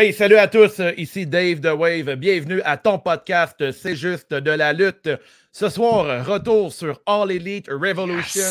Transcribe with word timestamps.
Hey, 0.00 0.12
salut 0.12 0.36
à 0.36 0.46
tous, 0.46 0.80
ici 0.96 1.26
Dave 1.26 1.58
The 1.58 1.76
Wave. 1.76 2.14
Bienvenue 2.14 2.62
à 2.62 2.76
ton 2.76 3.00
podcast 3.00 3.72
C'est 3.72 3.96
juste 3.96 4.32
de 4.32 4.52
la 4.52 4.72
lutte. 4.72 5.10
Ce 5.50 5.68
soir, 5.68 6.24
retour 6.24 6.72
sur 6.72 7.02
All 7.04 7.32
Elite 7.32 7.66
Revolution. 7.68 8.48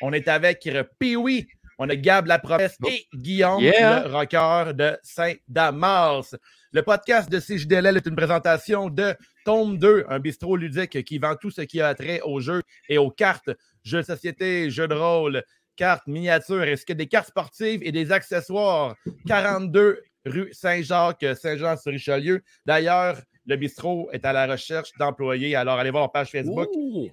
On 0.00 0.12
est 0.12 0.26
avec 0.26 0.68
Pee-Wee, 0.98 1.46
on 1.78 1.88
a 1.88 1.94
Gab 1.94 2.26
La 2.26 2.40
Promesse 2.40 2.76
et 2.88 3.06
Guillaume, 3.14 3.62
le 3.62 4.12
rocker 4.12 4.74
de 4.74 4.98
Saint-Damas. 5.04 6.34
Le 6.72 6.82
podcast 6.82 7.30
de 7.30 7.38
CJDL 7.38 7.96
est 7.96 8.06
une 8.08 8.16
présentation 8.16 8.90
de 8.90 9.14
Tome 9.44 9.78
2, 9.78 10.06
un 10.08 10.18
bistrot 10.18 10.56
ludique 10.56 11.04
qui 11.04 11.18
vend 11.18 11.36
tout 11.36 11.52
ce 11.52 11.60
qui 11.60 11.80
a 11.80 11.94
trait 11.94 12.20
aux 12.22 12.40
jeux 12.40 12.62
et 12.88 12.98
aux 12.98 13.12
cartes, 13.12 13.50
jeux 13.84 14.00
de 14.00 14.06
société, 14.06 14.70
jeux 14.70 14.88
de 14.88 14.96
rôle, 14.96 15.44
cartes, 15.76 16.08
miniatures, 16.08 16.62
ainsi 16.62 16.84
que 16.84 16.94
des 16.94 17.06
cartes 17.06 17.28
sportives 17.28 17.80
et 17.84 17.92
des 17.92 18.10
accessoires? 18.10 18.96
42 19.28 20.02
rue 20.26 20.52
Saint-Jacques, 20.52 21.24
Saint-Jean-sur-Richelieu. 21.34 22.42
D'ailleurs, 22.66 23.20
le 23.46 23.56
bistrot 23.56 24.10
est 24.12 24.24
à 24.24 24.32
la 24.32 24.46
recherche 24.46 24.90
d'employés. 24.98 25.56
Alors, 25.56 25.78
allez 25.78 25.90
voir 25.90 26.04
leur 26.04 26.12
page 26.12 26.30
Facebook. 26.30 26.68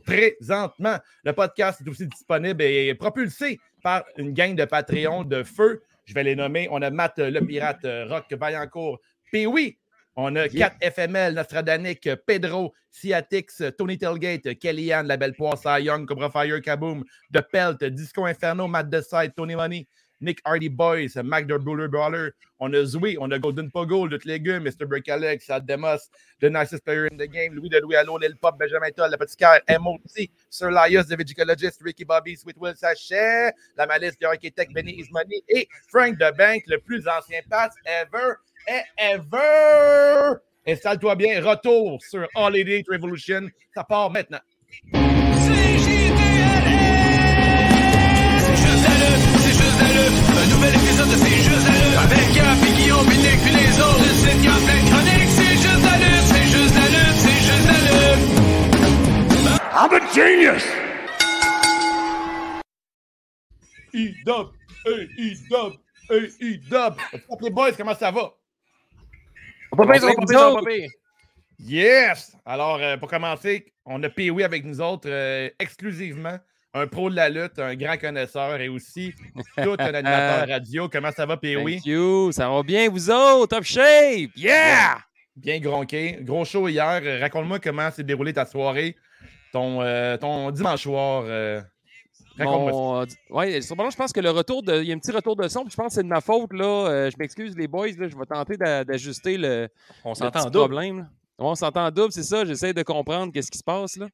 Présentement, 0.05 0.97
le 1.23 1.33
podcast 1.33 1.81
est 1.85 1.89
aussi 1.89 2.07
disponible 2.07 2.61
et 2.63 2.93
propulsé 2.95 3.59
par 3.81 4.03
une 4.17 4.33
gang 4.33 4.55
de 4.55 4.65
Patreon 4.65 5.23
de 5.23 5.43
feu. 5.43 5.81
Je 6.05 6.13
vais 6.13 6.23
les 6.23 6.35
nommer. 6.35 6.67
On 6.71 6.81
a 6.81 6.89
Matt 6.89 7.17
le 7.17 7.39
pirate, 7.41 7.85
Rock 8.09 8.31
Vaillancourt, 8.33 8.99
oui, 9.33 9.77
on 10.15 10.35
a 10.35 10.47
4 10.49 10.77
FML, 10.81 11.33
Nostradanic, 11.35 12.09
Pedro, 12.25 12.73
Ciatix, 12.91 13.61
Tony 13.77 13.97
Tailgate, 13.97 14.57
Kellyanne, 14.57 15.07
La 15.07 15.17
Belle 15.17 15.33
Poire, 15.33 15.79
Young, 15.79 16.07
Cobra 16.07 16.31
Fire, 16.31 16.61
Kaboom, 16.61 17.03
The 17.33 17.41
Pelt, 17.41 17.83
Disco 17.83 18.25
Inferno, 18.25 18.67
Matt 18.67 18.89
Decide, 18.89 19.33
Tony 19.35 19.55
Money, 19.55 19.87
Nick 20.19 20.41
Hardy 20.45 20.67
Boys, 20.67 21.15
Mac 21.23 21.47
the 21.47 21.59
Buller 21.59 21.87
Brawler. 21.87 22.35
On 22.59 22.73
a 22.73 22.83
Zoé, 22.83 23.17
on 23.21 23.31
a 23.33 23.37
Golden 23.37 23.69
Pogo, 23.69 24.09
Lutte 24.09 24.25
Légumes, 24.25 24.63
Mr. 24.63 24.87
Brick 24.87 25.07
Alex, 25.09 25.47
Demos, 25.65 26.09
The 26.39 26.49
Nicest 26.49 26.83
Player 26.83 27.05
in 27.05 27.15
the 27.15 27.27
Game, 27.27 27.53
Louis 27.53 27.69
de 27.69 27.79
Louis 27.79 27.95
Allo, 27.95 28.17
Lil 28.17 28.35
Pop, 28.35 28.57
Benjamin 28.57 28.89
Toll, 28.95 29.11
Le 29.11 29.17
Petit 29.17 29.37
Cœur, 29.37 29.59
MOT, 29.79 30.27
Sir 30.49 30.71
Laius, 30.71 31.07
The 31.07 31.15
Vigicologist, 31.15 31.77
Ricky 31.81 32.03
Bobby, 32.03 32.35
Sweet 32.35 32.57
Will 32.57 32.75
Sachet, 32.75 33.53
La 33.77 33.85
Malice, 33.85 34.17
The 34.19 34.25
Architect, 34.25 34.73
Benny 34.73 34.99
Is 34.99 35.07
Money 35.11 35.43
et 35.49 35.67
Frank 35.87 36.17
the 36.17 36.35
Bank, 36.35 36.63
le 36.65 36.79
plus 36.79 37.07
ancien 37.07 37.41
pass 37.47 37.75
ever 37.85 38.37
et 38.67 38.81
ever. 38.97 40.39
Installe-toi 40.65 41.15
bien, 41.15 41.41
retour 41.41 42.01
sur 42.01 42.27
All 42.35 42.53
Revolution. 42.89 43.49
Ça 43.75 43.83
part 43.83 44.09
maintenant. 44.09 44.41
I'm 59.79 59.93
a 59.93 59.99
genius! 60.11 60.65
E-Dub, 63.93 64.49
hey, 64.83 65.07
E-Dub, 65.19 65.73
hey, 66.09 66.31
E-Dub. 66.41 66.95
les 67.41 67.49
boys, 67.51 67.73
comment 67.77 67.93
ça 67.93 68.09
va? 68.09 68.33
On 69.71 69.77
peut 69.77 69.85
pas 69.85 69.99
ça 69.99 70.07
va 70.07 70.61
pas 70.63 70.71
Yes! 71.59 72.35
Alors, 72.43 72.79
euh, 72.81 72.97
pour 72.97 73.07
commencer, 73.07 73.71
on 73.85 74.01
a 74.01 74.09
Pee-Wee 74.09 74.43
avec 74.43 74.65
nous 74.65 74.81
autres 74.81 75.09
euh, 75.11 75.47
exclusivement 75.59 76.39
un 76.73 76.87
pro 76.87 77.11
de 77.11 77.15
la 77.15 77.29
lutte, 77.29 77.59
un 77.59 77.75
grand 77.75 77.97
connaisseur 77.97 78.59
et 78.59 78.69
aussi 78.69 79.13
tout 79.61 79.75
un 79.77 79.93
animateur 79.93 80.47
radio. 80.47 80.89
Comment 80.89 81.11
ça 81.11 81.27
va, 81.27 81.37
Pee-Wee? 81.37 81.75
Thank 81.75 81.85
you. 81.85 82.31
Ça 82.31 82.49
va 82.49 82.63
bien, 82.63 82.89
vous 82.89 83.11
autres? 83.11 83.55
Top 83.55 83.63
shape! 83.63 84.31
Yeah! 84.35 84.97
Bien, 85.35 85.59
gronqué. 85.59 86.17
Gros 86.21 86.45
show 86.45 86.67
hier. 86.67 87.19
Raconte-moi 87.21 87.59
comment 87.59 87.91
s'est 87.91 88.03
déroulée 88.03 88.33
ta 88.33 88.47
soirée, 88.47 88.95
ton, 89.57 89.81
euh, 89.81 90.17
ton 90.17 90.51
dimanche 90.51 90.83
soir. 90.83 91.23
Euh, 91.25 91.61
Mon, 92.39 92.99
ouais, 93.31 93.61
je 93.61 93.95
pense 93.95 94.13
que 94.13 94.19
le 94.19 94.29
retour 94.29 94.61
de. 94.61 94.81
Il 94.81 94.87
y 94.87 94.91
a 94.91 94.95
un 94.95 94.99
petit 94.99 95.11
retour 95.11 95.35
de 95.35 95.47
son, 95.47 95.65
je 95.67 95.75
pense 95.75 95.87
que 95.87 95.93
c'est 95.93 96.03
de 96.03 96.07
ma 96.07 96.21
faute. 96.21 96.53
Là. 96.53 96.65
Euh, 96.65 97.09
je 97.11 97.17
m'excuse, 97.17 97.55
les 97.57 97.67
boys. 97.67 97.87
Là, 97.97 98.07
je 98.07 98.15
vais 98.15 98.25
tenter 98.25 98.57
d'ajuster 98.57 99.37
le, 99.37 99.69
on 100.03 100.13
s'entend 100.13 100.49
problème. 100.51 101.09
on 101.39 101.55
s'entend 101.55 101.89
double, 101.89 102.11
c'est 102.11 102.23
ça. 102.23 102.45
J'essaie 102.45 102.73
de 102.73 102.83
comprendre 102.83 103.33
qu'est-ce 103.33 103.49
qui 103.49 103.57
se 103.57 103.63
passe. 103.63 103.97
là. 103.97 104.07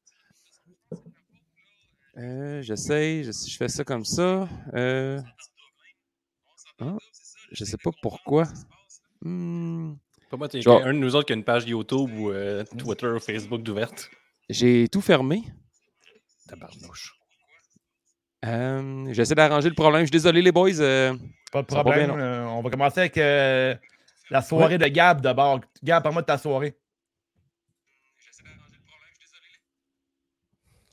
Euh, 2.16 2.62
J'essaie, 2.62 3.24
je, 3.24 3.32
je, 3.32 3.56
fais 3.56 3.68
ça 3.68 3.82
comme 3.82 4.04
ça. 4.04 4.48
Euh... 4.74 5.20
Ah, 6.80 6.96
je 7.50 7.64
sais 7.64 7.76
pas 7.76 7.90
pourquoi. 8.00 8.44
Hmm. 9.20 9.94
Pas 10.30 10.36
moi, 10.36 10.48
t'es 10.48 10.66
un 10.66 10.94
de 10.94 10.98
nous 10.98 11.16
autres 11.16 11.26
qui 11.26 11.32
a 11.32 11.36
une 11.36 11.44
page 11.44 11.66
YouTube 11.66 12.10
ou 12.16 12.30
euh, 12.30 12.64
Twitter 12.78 13.08
ou 13.08 13.18
Facebook 13.18 13.62
d'ouverte. 13.62 14.10
J'ai 14.48 14.88
tout 14.88 15.00
fermé. 15.00 15.42
Tabarnouche. 16.48 17.14
Euh, 18.44 19.08
J'essaie 19.12 19.34
d'arranger 19.34 19.68
le 19.68 19.74
problème. 19.74 20.02
Je 20.02 20.06
suis 20.06 20.10
désolé, 20.12 20.42
les 20.42 20.52
boys. 20.52 20.80
Euh, 20.80 21.16
pas 21.50 21.62
de 21.62 21.66
problème. 21.66 22.10
Euh, 22.10 22.44
on 22.46 22.62
va 22.62 22.70
commencer 22.70 23.00
avec 23.00 23.16
euh, 23.16 23.74
la 24.30 24.42
soirée 24.42 24.76
de 24.76 24.86
Gab 24.86 25.20
d'abord. 25.20 25.60
Gab, 25.82 26.02
parle-moi 26.02 26.22
de 26.22 26.26
ta 26.26 26.36
soirée. 26.36 26.76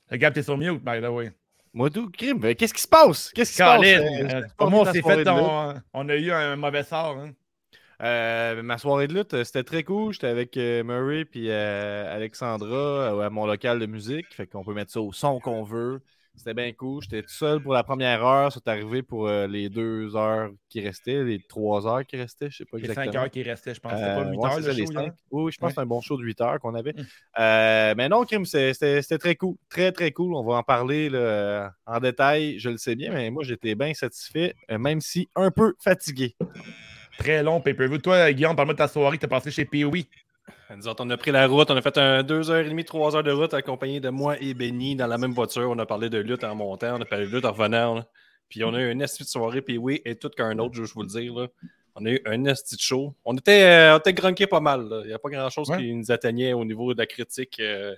Regarde, 0.10 0.34
t'es 0.34 0.44
sur 0.44 0.58
mute, 0.58 0.84
by 0.84 1.02
the 1.02 1.10
way. 1.10 1.32
Moi, 1.74 1.90
tout, 1.90 2.10
crime. 2.10 2.54
Qu'est-ce 2.56 2.74
qui 2.74 2.82
se 2.82 2.88
passe? 2.88 3.32
Qu'est-ce 3.34 3.52
qui 3.52 3.58
se 3.58 3.64
passe? 3.64 3.82
Euh, 3.82 4.42
on 4.60 4.86
s'est 4.86 5.02
fait 5.02 5.28
On 5.94 6.10
a 6.10 6.16
eu 6.16 6.32
un 6.32 6.56
mauvais 6.58 6.84
sort. 6.84 7.18
Hein. 7.18 7.32
Euh, 8.02 8.64
ma 8.64 8.78
soirée 8.78 9.08
de 9.08 9.14
lutte, 9.14 9.44
c'était 9.44 9.64
très 9.64 9.84
cool. 9.84 10.14
J'étais 10.14 10.28
avec 10.28 10.58
euh, 10.58 10.84
Murray 10.84 11.26
puis 11.26 11.52
Alexandra 11.52 13.26
à 13.26 13.30
mon 13.30 13.46
local 13.46 13.80
de 13.80 13.86
musique. 13.86 14.34
Fait 14.34 14.48
qu'on 14.48 14.64
peut 14.64 14.74
mettre 14.74 14.92
ça 14.92 15.02
au 15.02 15.14
son 15.14 15.40
qu'on 15.40 15.64
veut. 15.64 16.02
C'était 16.36 16.54
bien 16.54 16.72
cool. 16.72 17.04
J'étais 17.04 17.22
tout 17.22 17.30
seul 17.30 17.62
pour 17.62 17.74
la 17.74 17.84
première 17.84 18.26
heure. 18.26 18.52
C'est 18.52 18.68
arrivé 18.68 19.04
pour 19.04 19.28
euh, 19.28 19.48
les 19.48 19.70
deux 19.70 20.16
heures 20.16 20.50
qui 20.70 20.82
restaient, 20.82 21.24
les 21.24 21.40
trois 21.48 21.86
heures 21.86 22.06
qui 22.06 22.18
restaient. 22.18 22.50
Je 22.50 22.58
sais 22.58 22.66
pas 22.66 22.78
exactement. 22.78 23.06
Les 23.06 23.12
cinq 23.12 23.20
heures 23.20 23.30
qui 23.30 23.44
restaient, 23.44 23.76
je 23.76 23.80
pense. 23.80 23.92
C'était 23.92 24.16
pas 24.16 24.30
8 24.30 24.38
euh, 24.38 24.48
heures 24.48 24.60
le 24.60 24.74
show, 24.74 25.14
Oui, 25.32 25.52
je 25.52 25.58
pense 25.58 25.70
que 25.70 25.76
c'est 25.76 25.82
un 25.82 25.86
bon 25.86 26.02
show 26.02 26.18
de 26.18 26.24
8 26.24 26.42
heures 26.42 26.60
qu'on 26.60 26.74
avait. 26.74 26.94
Mm. 26.94 27.06
Euh, 27.40 27.94
mais 27.98 28.10
non, 28.10 28.24
Kim, 28.24 28.46
c'était 28.46 29.18
très 29.20 29.36
cool. 29.36 29.56
Très, 29.70 29.92
très 29.92 30.12
cool. 30.12 30.34
On 30.34 30.44
va 30.44 30.56
en 30.56 30.64
parler 30.64 31.10
en 31.86 32.00
détail. 32.00 32.58
Je 32.60 32.70
le 32.70 32.78
sais 32.78 32.96
bien, 32.96 33.12
mais 33.12 33.30
moi, 33.30 33.44
j'étais 33.44 33.76
bien 33.76 33.94
satisfait, 33.94 34.56
même 34.70 35.02
si 35.02 35.30
un 35.36 35.52
peu 35.52 35.76
fatigué. 35.80 36.36
Très 37.18 37.44
long 37.44 37.62
pay-per-view. 37.62 37.98
Toi, 38.00 38.32
Guillaume, 38.34 38.56
parle-moi 38.56 38.74
de 38.74 38.80
ta 38.80 38.88
soirée 38.88 39.18
que 39.18 39.22
tu 39.22 39.26
as 39.26 39.30
passée 39.30 39.52
chez 39.52 39.66
POE. 39.66 40.06
Nous 40.76 40.88
autres, 40.88 41.04
on 41.06 41.10
a 41.10 41.18
pris 41.18 41.32
la 41.32 41.48
route, 41.48 41.70
on 41.70 41.76
a 41.76 41.82
fait 41.82 41.98
un 41.98 42.24
2h30, 42.24 42.86
3 42.86 43.16
heures 43.16 43.24
de 43.24 43.32
route 43.32 43.54
accompagné 43.54 44.00
de 44.00 44.10
moi 44.10 44.42
et 44.42 44.54
Benny 44.54 44.96
dans 44.96 45.08
la 45.08 45.18
même 45.18 45.34
voiture. 45.34 45.70
On 45.70 45.80
a 45.80 45.86
parlé 45.86 46.10
de 46.10 46.18
lutte 46.18 46.44
en 46.44 46.56
montant, 46.56 46.98
on 46.98 47.02
a 47.02 47.06
parlé 47.06 47.28
de 47.28 47.32
lutte 47.32 47.46
en 47.46 47.52
revenant. 47.52 48.06
Puis 48.50 48.64
on 48.64 48.74
a 48.74 48.82
eu 48.82 48.92
une 48.92 49.02
esti 49.02 49.24
de 49.24 49.28
soirée, 49.28 49.62
puis 49.62 49.78
oui, 49.78 50.02
et 50.06 50.16
tout 50.16 50.30
qu'un 50.30 50.58
autre, 50.60 50.76
je 50.76 50.94
vous 50.94 51.02
le 51.02 51.08
dire. 51.08 51.34
Là. 51.34 51.48
On 51.96 52.06
a 52.06 52.12
eu 52.12 52.22
un 52.26 52.46
esti 52.46 52.76
de 52.76 52.82
show. 52.82 53.14
On 53.26 53.36
était, 53.36 53.64
euh, 53.64 53.98
on 53.98 54.48
pas 54.48 54.60
mal. 54.60 54.88
Il 55.04 55.08
n'y 55.08 55.14
a 55.14 55.20
pas 55.20 55.30
grand-chose 55.30 55.72
qui 55.78 55.94
nous 55.94 56.12
atteignait 56.12 56.54
au 56.54 56.64
niveau 56.64 56.94
de 56.94 57.00
la 57.00 57.06
critique. 57.06 57.60
Euh, 57.60 57.96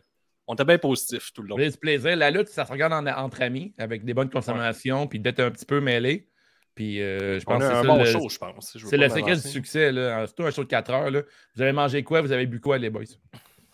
on 0.47 0.55
était 0.55 0.65
bien 0.65 0.77
positif 0.77 1.31
tout 1.33 1.41
le 1.41 1.49
long. 1.49 1.57
C'est 1.57 1.79
plaisir. 1.79 2.15
La 2.15 2.31
lutte, 2.31 2.49
ça 2.49 2.65
se 2.65 2.71
regarde 2.71 2.93
entre 2.93 3.41
amis, 3.41 3.73
avec 3.77 4.03
des 4.03 4.13
bonnes 4.13 4.29
consommations, 4.29 5.07
puis 5.07 5.19
d'être 5.19 5.39
un 5.39 5.51
petit 5.51 5.65
peu 5.65 5.79
mêlé. 5.79 6.27
Puis 6.75 7.01
euh, 7.01 7.39
je 7.39 7.45
pense 7.45 7.59
que 7.59 7.67
c'est 7.67 7.73
un 7.73 7.83
bon 7.83 7.97
le, 7.97 8.05
show, 8.05 8.29
je 8.29 8.37
pense. 8.37 8.77
C'est 8.77 8.97
le 8.97 9.09
secret 9.09 9.35
du 9.35 9.41
succès. 9.41 9.91
Là. 9.91 10.25
Surtout 10.25 10.43
un 10.43 10.51
show 10.51 10.63
de 10.63 10.69
4 10.69 10.91
heures. 10.91 11.11
Là. 11.11 11.21
Vous 11.55 11.61
avez 11.61 11.71
mangé 11.71 12.03
quoi? 12.03 12.21
Vous 12.21 12.31
avez 12.31 12.47
bu 12.47 12.59
quoi, 12.59 12.77
les 12.77 12.89
boys? 12.89 13.03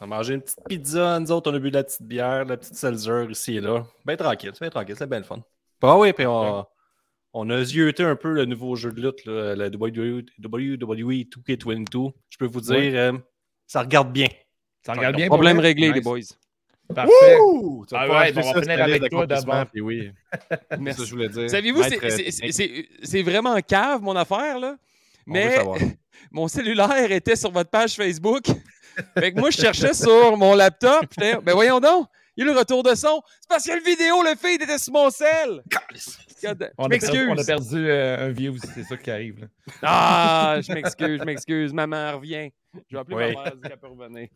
On 0.02 0.06
a 0.06 0.08
mangé 0.08 0.34
une 0.34 0.42
petite 0.42 0.64
pizza, 0.68 1.20
nous 1.20 1.32
autres, 1.32 1.52
on 1.52 1.56
a 1.56 1.60
bu 1.60 1.72
de 1.72 1.76
la 1.76 1.84
petite 1.84 2.04
bière, 2.04 2.46
de 2.46 2.52
la 2.52 2.58
petite 2.58 2.76
seltzer 2.76 3.26
ici 3.30 3.58
et 3.58 3.62
là. 3.62 3.86
Bien 4.06 4.16
tranquille, 4.16 4.52
c'est 4.54 4.62
bien 4.62 4.70
tranquille, 4.70 4.96
c'est 4.98 5.10
bien 5.10 5.20
le 5.20 5.26
fun. 5.26 5.44
Ah 5.82 5.98
oui, 5.98 6.14
puis 6.14 6.26
on, 6.26 6.66
on 7.34 7.50
a 7.50 7.64
zioté 7.64 8.04
un 8.04 8.16
peu 8.16 8.32
le 8.32 8.46
nouveau 8.46 8.76
jeu 8.76 8.92
de 8.92 9.02
lutte, 9.02 9.26
là, 9.26 9.56
le 9.56 9.68
WWE 9.68 10.24
2K22. 10.40 12.14
Je 12.30 12.38
peux 12.38 12.46
vous 12.46 12.62
dire, 12.62 12.92
euh, 12.96 13.18
ça 13.68 13.82
regarde 13.82 14.14
bien. 14.14 14.28
Ça 14.86 14.94
regarde 14.94 15.16
bien. 15.16 15.28
Problème 15.28 15.60
réglé, 15.60 15.92
les 15.92 16.02
boys. 16.02 16.20
Parfait. 16.94 17.38
Ah 17.92 18.08
ouais, 18.08 18.34
on 18.36 18.54
va 18.54 18.62
finir 18.62 18.84
avec 18.84 19.10
toi 19.10 19.28
d'abord. 19.28 19.66
Oui. 19.76 20.12
Merci. 20.80 21.02
Ça, 21.02 21.06
je 21.06 21.12
voulais 21.12 21.30
dire. 21.30 21.50
Savez-vous, 21.50 21.84
c'est 23.04 23.22
vraiment 23.22 23.60
cave, 23.62 24.02
mon 24.02 24.16
affaire, 24.16 24.60
là? 24.60 24.76
Mais 25.26 25.58
mon 26.32 26.48
cellulaire 26.48 27.12
était 27.12 27.36
sur 27.36 27.52
votre 27.52 27.70
page 27.70 27.96
Facebook. 27.96 28.46
fait 29.18 29.34
que 29.34 29.40
moi, 29.40 29.52
je 29.52 29.58
cherchais 29.58 29.94
sur 29.94 30.36
mon 30.36 30.56
laptop. 30.56 31.06
Ben 31.18 31.40
voyons 31.54 31.80
donc, 31.80 32.08
il 32.36 32.46
y 32.46 32.50
a 32.50 32.52
le 32.52 32.58
retour 32.58 32.82
de 32.82 32.96
son. 32.96 33.22
C'est 33.42 33.50
parce 33.50 33.66
que 33.66 33.72
la 33.72 33.80
vidéo, 33.80 34.24
le 34.24 34.36
feed 34.36 34.62
était 34.64 34.78
sur 34.80 34.94
mon 34.94 35.10
sel. 35.12 35.64
On 36.78 36.86
a 36.86 36.90
perdu, 36.90 37.30
on 37.30 37.38
a 37.38 37.44
perdu 37.44 37.76
euh, 37.76 38.28
un 38.28 38.30
vieux, 38.30 38.54
c'est 38.74 38.84
ça 38.84 38.98
qui 38.98 39.12
arrive. 39.12 39.42
Là. 39.42 39.48
Ah, 39.82 40.60
je 40.62 40.72
m'excuse, 40.72 41.20
je 41.20 41.26
m'excuse. 41.26 41.74
Maman 41.74 42.18
revient. 42.18 42.50
Je 42.88 42.96
vais 42.96 43.00
appeler 43.00 43.16
oui. 43.16 43.36
ma 43.36 43.44
mère, 43.44 43.54
qu'elle 43.62 43.78
peut 43.78 43.88
revenir. 43.88 44.28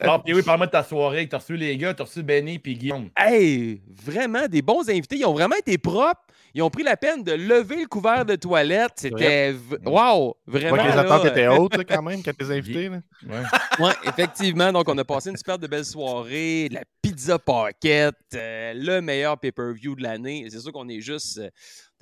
Alors, 0.00 0.24
puis 0.24 0.34
oui, 0.34 0.42
parle-moi 0.42 0.66
de 0.66 0.72
ta 0.72 0.82
soirée. 0.82 1.28
T'as 1.28 1.38
reçu 1.38 1.56
les 1.56 1.76
gars, 1.76 1.94
t'as 1.94 2.04
reçu 2.04 2.22
Benny 2.22 2.58
puis 2.58 2.74
Guillaume. 2.74 3.10
Hey, 3.16 3.80
vraiment, 3.88 4.48
des 4.48 4.62
bons 4.62 4.88
invités. 4.88 5.16
Ils 5.16 5.24
ont 5.24 5.34
vraiment 5.34 5.56
été 5.56 5.78
propres. 5.78 6.22
Ils 6.56 6.62
ont 6.62 6.70
pris 6.70 6.84
la 6.84 6.96
peine 6.96 7.22
de 7.22 7.32
lever 7.32 7.82
le 7.82 7.86
couvert 7.86 8.24
de 8.24 8.34
toilette. 8.34 8.92
C'était. 8.96 9.54
Wow! 9.84 10.38
Vraiment. 10.46 10.82
les 10.82 10.90
attentes 10.90 11.26
étaient 11.26 11.46
hautes 11.48 11.84
quand 11.86 12.00
même 12.00 12.22
quand 12.22 12.32
les 12.40 12.50
invités. 12.50 12.88
Oui, 12.88 13.36
ouais, 13.78 13.92
effectivement. 14.04 14.72
Donc, 14.72 14.88
on 14.88 14.96
a 14.96 15.04
passé 15.04 15.28
une 15.28 15.36
super 15.36 15.58
de 15.58 15.66
belle 15.66 15.84
soirée, 15.84 16.70
de 16.70 16.76
la 16.76 16.84
pizza 17.02 17.38
pocket, 17.38 18.14
euh, 18.34 18.72
le 18.74 19.02
meilleur 19.02 19.38
pay-per-view 19.38 19.96
de 19.96 20.02
l'année. 20.02 20.46
C'est 20.50 20.60
sûr 20.60 20.72
qu'on 20.72 20.88
est 20.88 21.02
juste. 21.02 21.36
Euh, 21.36 21.50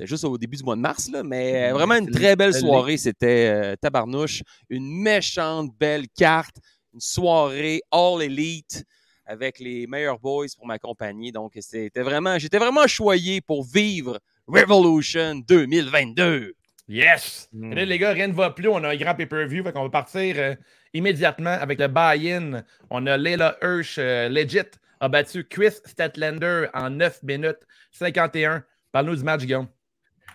juste 0.06 0.22
au 0.22 0.38
début 0.38 0.56
du 0.56 0.62
mois 0.62 0.76
de 0.76 0.80
mars, 0.80 1.10
là, 1.10 1.24
mais 1.24 1.72
vraiment 1.72 1.96
une 1.96 2.12
très 2.12 2.36
belle 2.36 2.54
soirée. 2.54 2.96
C'était 2.96 3.76
tabarnouche. 3.78 4.44
Une 4.70 5.02
méchante 5.02 5.72
belle 5.76 6.06
carte. 6.16 6.58
Une 6.92 7.00
soirée 7.00 7.82
all 7.90 8.22
elite 8.22 8.84
avec 9.26 9.58
les 9.58 9.88
meilleurs 9.88 10.20
boys 10.20 10.46
pour 10.56 10.68
m'accompagner. 10.68 11.32
Donc, 11.32 11.54
c'était 11.58 12.02
vraiment, 12.02 12.38
j'étais 12.38 12.58
vraiment 12.58 12.86
choyé 12.86 13.40
pour 13.40 13.64
vivre 13.64 14.20
Revolution 14.46 15.36
2022. 15.48 16.54
Yes! 16.86 17.48
Hmm. 17.52 17.72
les 17.72 17.98
gars, 17.98 18.12
rien 18.12 18.28
ne 18.28 18.34
va 18.34 18.50
plus. 18.50 18.68
On 18.68 18.84
a 18.84 18.90
un 18.90 18.96
grand 18.96 19.14
pay-per-view. 19.14 19.64
On 19.74 19.82
va 19.84 19.88
partir 19.88 20.34
euh, 20.38 20.54
immédiatement 20.92 21.56
avec 21.58 21.78
le 21.78 21.88
buy-in. 21.88 22.62
On 22.90 23.06
a 23.06 23.16
Leila 23.16 23.56
Hirsch, 23.62 23.96
euh, 23.98 24.28
legit, 24.28 24.58
a 25.00 25.08
battu 25.08 25.44
Chris 25.44 25.72
Statlander 25.84 26.66
en 26.74 26.90
9 26.90 27.22
minutes 27.22 27.60
51. 27.92 28.64
Parle-nous 28.92 29.16
du 29.16 29.24
match, 29.24 29.40
Guillaume. 29.40 29.68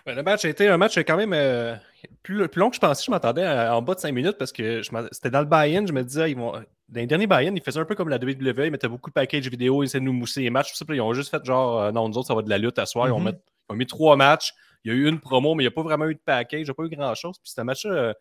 Ben, 0.04 0.16
le 0.16 0.22
match 0.24 0.44
a 0.44 0.48
été 0.48 0.66
un 0.66 0.76
match 0.76 0.98
quand 0.98 1.16
même 1.16 1.32
euh, 1.32 1.76
plus, 2.24 2.48
plus, 2.48 2.58
long 2.58 2.70
que 2.70 2.76
je 2.76 2.80
pensais. 2.80 3.04
Je 3.06 3.10
m'attendais 3.12 3.46
en 3.46 3.80
bas 3.80 3.94
de 3.94 4.00
5 4.00 4.12
minutes 4.12 4.38
parce 4.38 4.50
que 4.50 4.82
c'était 5.12 5.30
dans 5.30 5.40
le 5.40 5.46
buy-in. 5.46 5.86
Je 5.86 5.92
me 5.92 6.02
disais, 6.02 6.32
ils 6.32 6.36
vont, 6.36 6.54
dans 6.90 7.00
les 7.00 7.06
derniers 7.06 7.26
buy-in, 7.28 7.54
ils 7.54 7.62
faisaient 7.62 7.78
un 7.78 7.84
peu 7.84 7.94
comme 7.94 8.08
la 8.08 8.16
WWE. 8.16 8.66
Ils 8.66 8.70
mettaient 8.70 8.88
beaucoup 8.88 9.10
de 9.10 9.14
packages 9.14 9.48
vidéo, 9.48 9.82
ils 9.82 9.86
essayaient 9.86 10.00
de 10.00 10.06
nous 10.06 10.12
mousser 10.12 10.40
les 10.40 10.50
matchs. 10.50 10.76
Tout 10.76 10.92
ils 10.92 11.00
ont 11.00 11.14
juste 11.14 11.30
fait 11.30 11.44
genre, 11.44 11.80
euh, 11.80 11.92
non, 11.92 12.08
nous 12.08 12.18
autres, 12.18 12.26
ça 12.26 12.34
va 12.34 12.42
de 12.42 12.50
la 12.50 12.58
lutte 12.58 12.78
à 12.78 12.86
soir. 12.86 13.06
ils, 13.08 13.12
ont 13.12 13.74
mis, 13.74 13.86
trois 13.86 14.16
matchs. 14.16 14.52
Il 14.84 14.90
y 14.90 14.94
a 14.94 14.96
eu 14.96 15.08
une 15.08 15.20
promo, 15.20 15.54
mais 15.54 15.62
il 15.62 15.66
n'y 15.66 15.72
a 15.72 15.74
pas 15.74 15.82
vraiment 15.82 16.06
eu 16.06 16.14
de 16.14 16.20
package. 16.24 16.60
Il 16.60 16.64
n'y 16.64 16.70
a 16.70 16.74
pas 16.74 16.82
eu 16.84 16.88
grand-chose. 16.88 17.38
Puis 17.38 17.50
c'était 17.50 17.60
un 17.60 17.64
match 17.64 17.86
euh, 17.86 18.12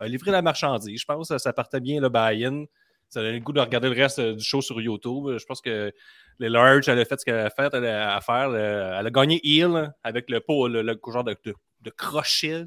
a 0.00 0.06
livré 0.06 0.30
la 0.30 0.42
marchandise. 0.42 1.00
Je 1.00 1.04
pense 1.06 1.30
que 1.30 1.38
ça 1.38 1.52
partait 1.54 1.80
bien 1.80 2.00
le 2.00 2.10
buy-in. 2.10 2.64
Ça 3.08 3.22
donnait 3.22 3.38
le 3.38 3.40
goût 3.40 3.52
de 3.52 3.60
regarder 3.60 3.88
le 3.88 3.96
reste 3.96 4.18
euh, 4.18 4.34
du 4.34 4.44
show 4.44 4.60
sur 4.60 4.78
YouTube. 4.78 5.38
Je 5.38 5.44
pense 5.46 5.62
que 5.62 5.90
les 6.38 6.50
Large, 6.50 6.88
elle 6.88 6.98
a 6.98 7.04
fait 7.06 7.18
ce 7.18 7.24
qu'elle 7.24 7.38
a 7.38 7.50
fait 7.50 7.74
à 7.74 8.20
faire. 8.20 8.54
Elle 8.54 9.06
a 9.06 9.10
gagné 9.10 9.40
Heal 9.42 9.94
avec 10.04 10.28
le 10.28 10.40
pot, 10.40 10.68
le, 10.68 11.00
genre 11.06 11.24
de, 11.24 11.34
de, 11.80 11.90
crochet 11.90 12.66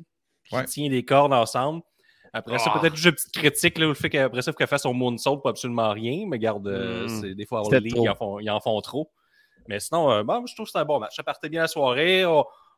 qui 0.49 0.65
tient 0.65 0.89
les 0.89 1.05
cordes 1.05 1.33
ensemble. 1.33 1.83
Après 2.33 2.59
ça, 2.59 2.71
ah. 2.73 2.79
peut-être 2.79 2.95
juste 2.95 3.07
une 3.07 3.11
petite 3.13 3.33
critique, 3.33 3.77
là, 3.77 3.87
le 3.87 3.93
fait 3.93 4.09
qu'après 4.09 4.41
ça, 4.41 4.51
il 4.51 4.53
faut 4.53 4.57
qu'elle 4.57 4.67
fasse 4.67 4.83
son 4.83 4.93
moonsault 4.93 5.37
pour 5.37 5.49
absolument 5.49 5.91
rien. 5.91 6.25
Mais 6.27 6.39
garde, 6.39 7.07
c'est 7.21 7.35
des 7.35 7.45
fois, 7.45 7.63
ils 7.69 8.09
en, 8.09 8.15
font, 8.15 8.39
ils 8.39 8.49
en 8.49 8.59
font 8.59 8.79
trop. 8.81 9.11
Mais 9.67 9.79
sinon, 9.79 10.11
euh, 10.11 10.23
bon, 10.23 10.45
je 10.45 10.53
trouve 10.53 10.65
que 10.65 10.69
c'était 10.69 10.79
un 10.79 10.85
bon 10.85 10.99
match. 10.99 11.15
Ça 11.15 11.23
partait 11.23 11.49
bien 11.49 11.61
la 11.61 11.67
soirée. 11.67 12.25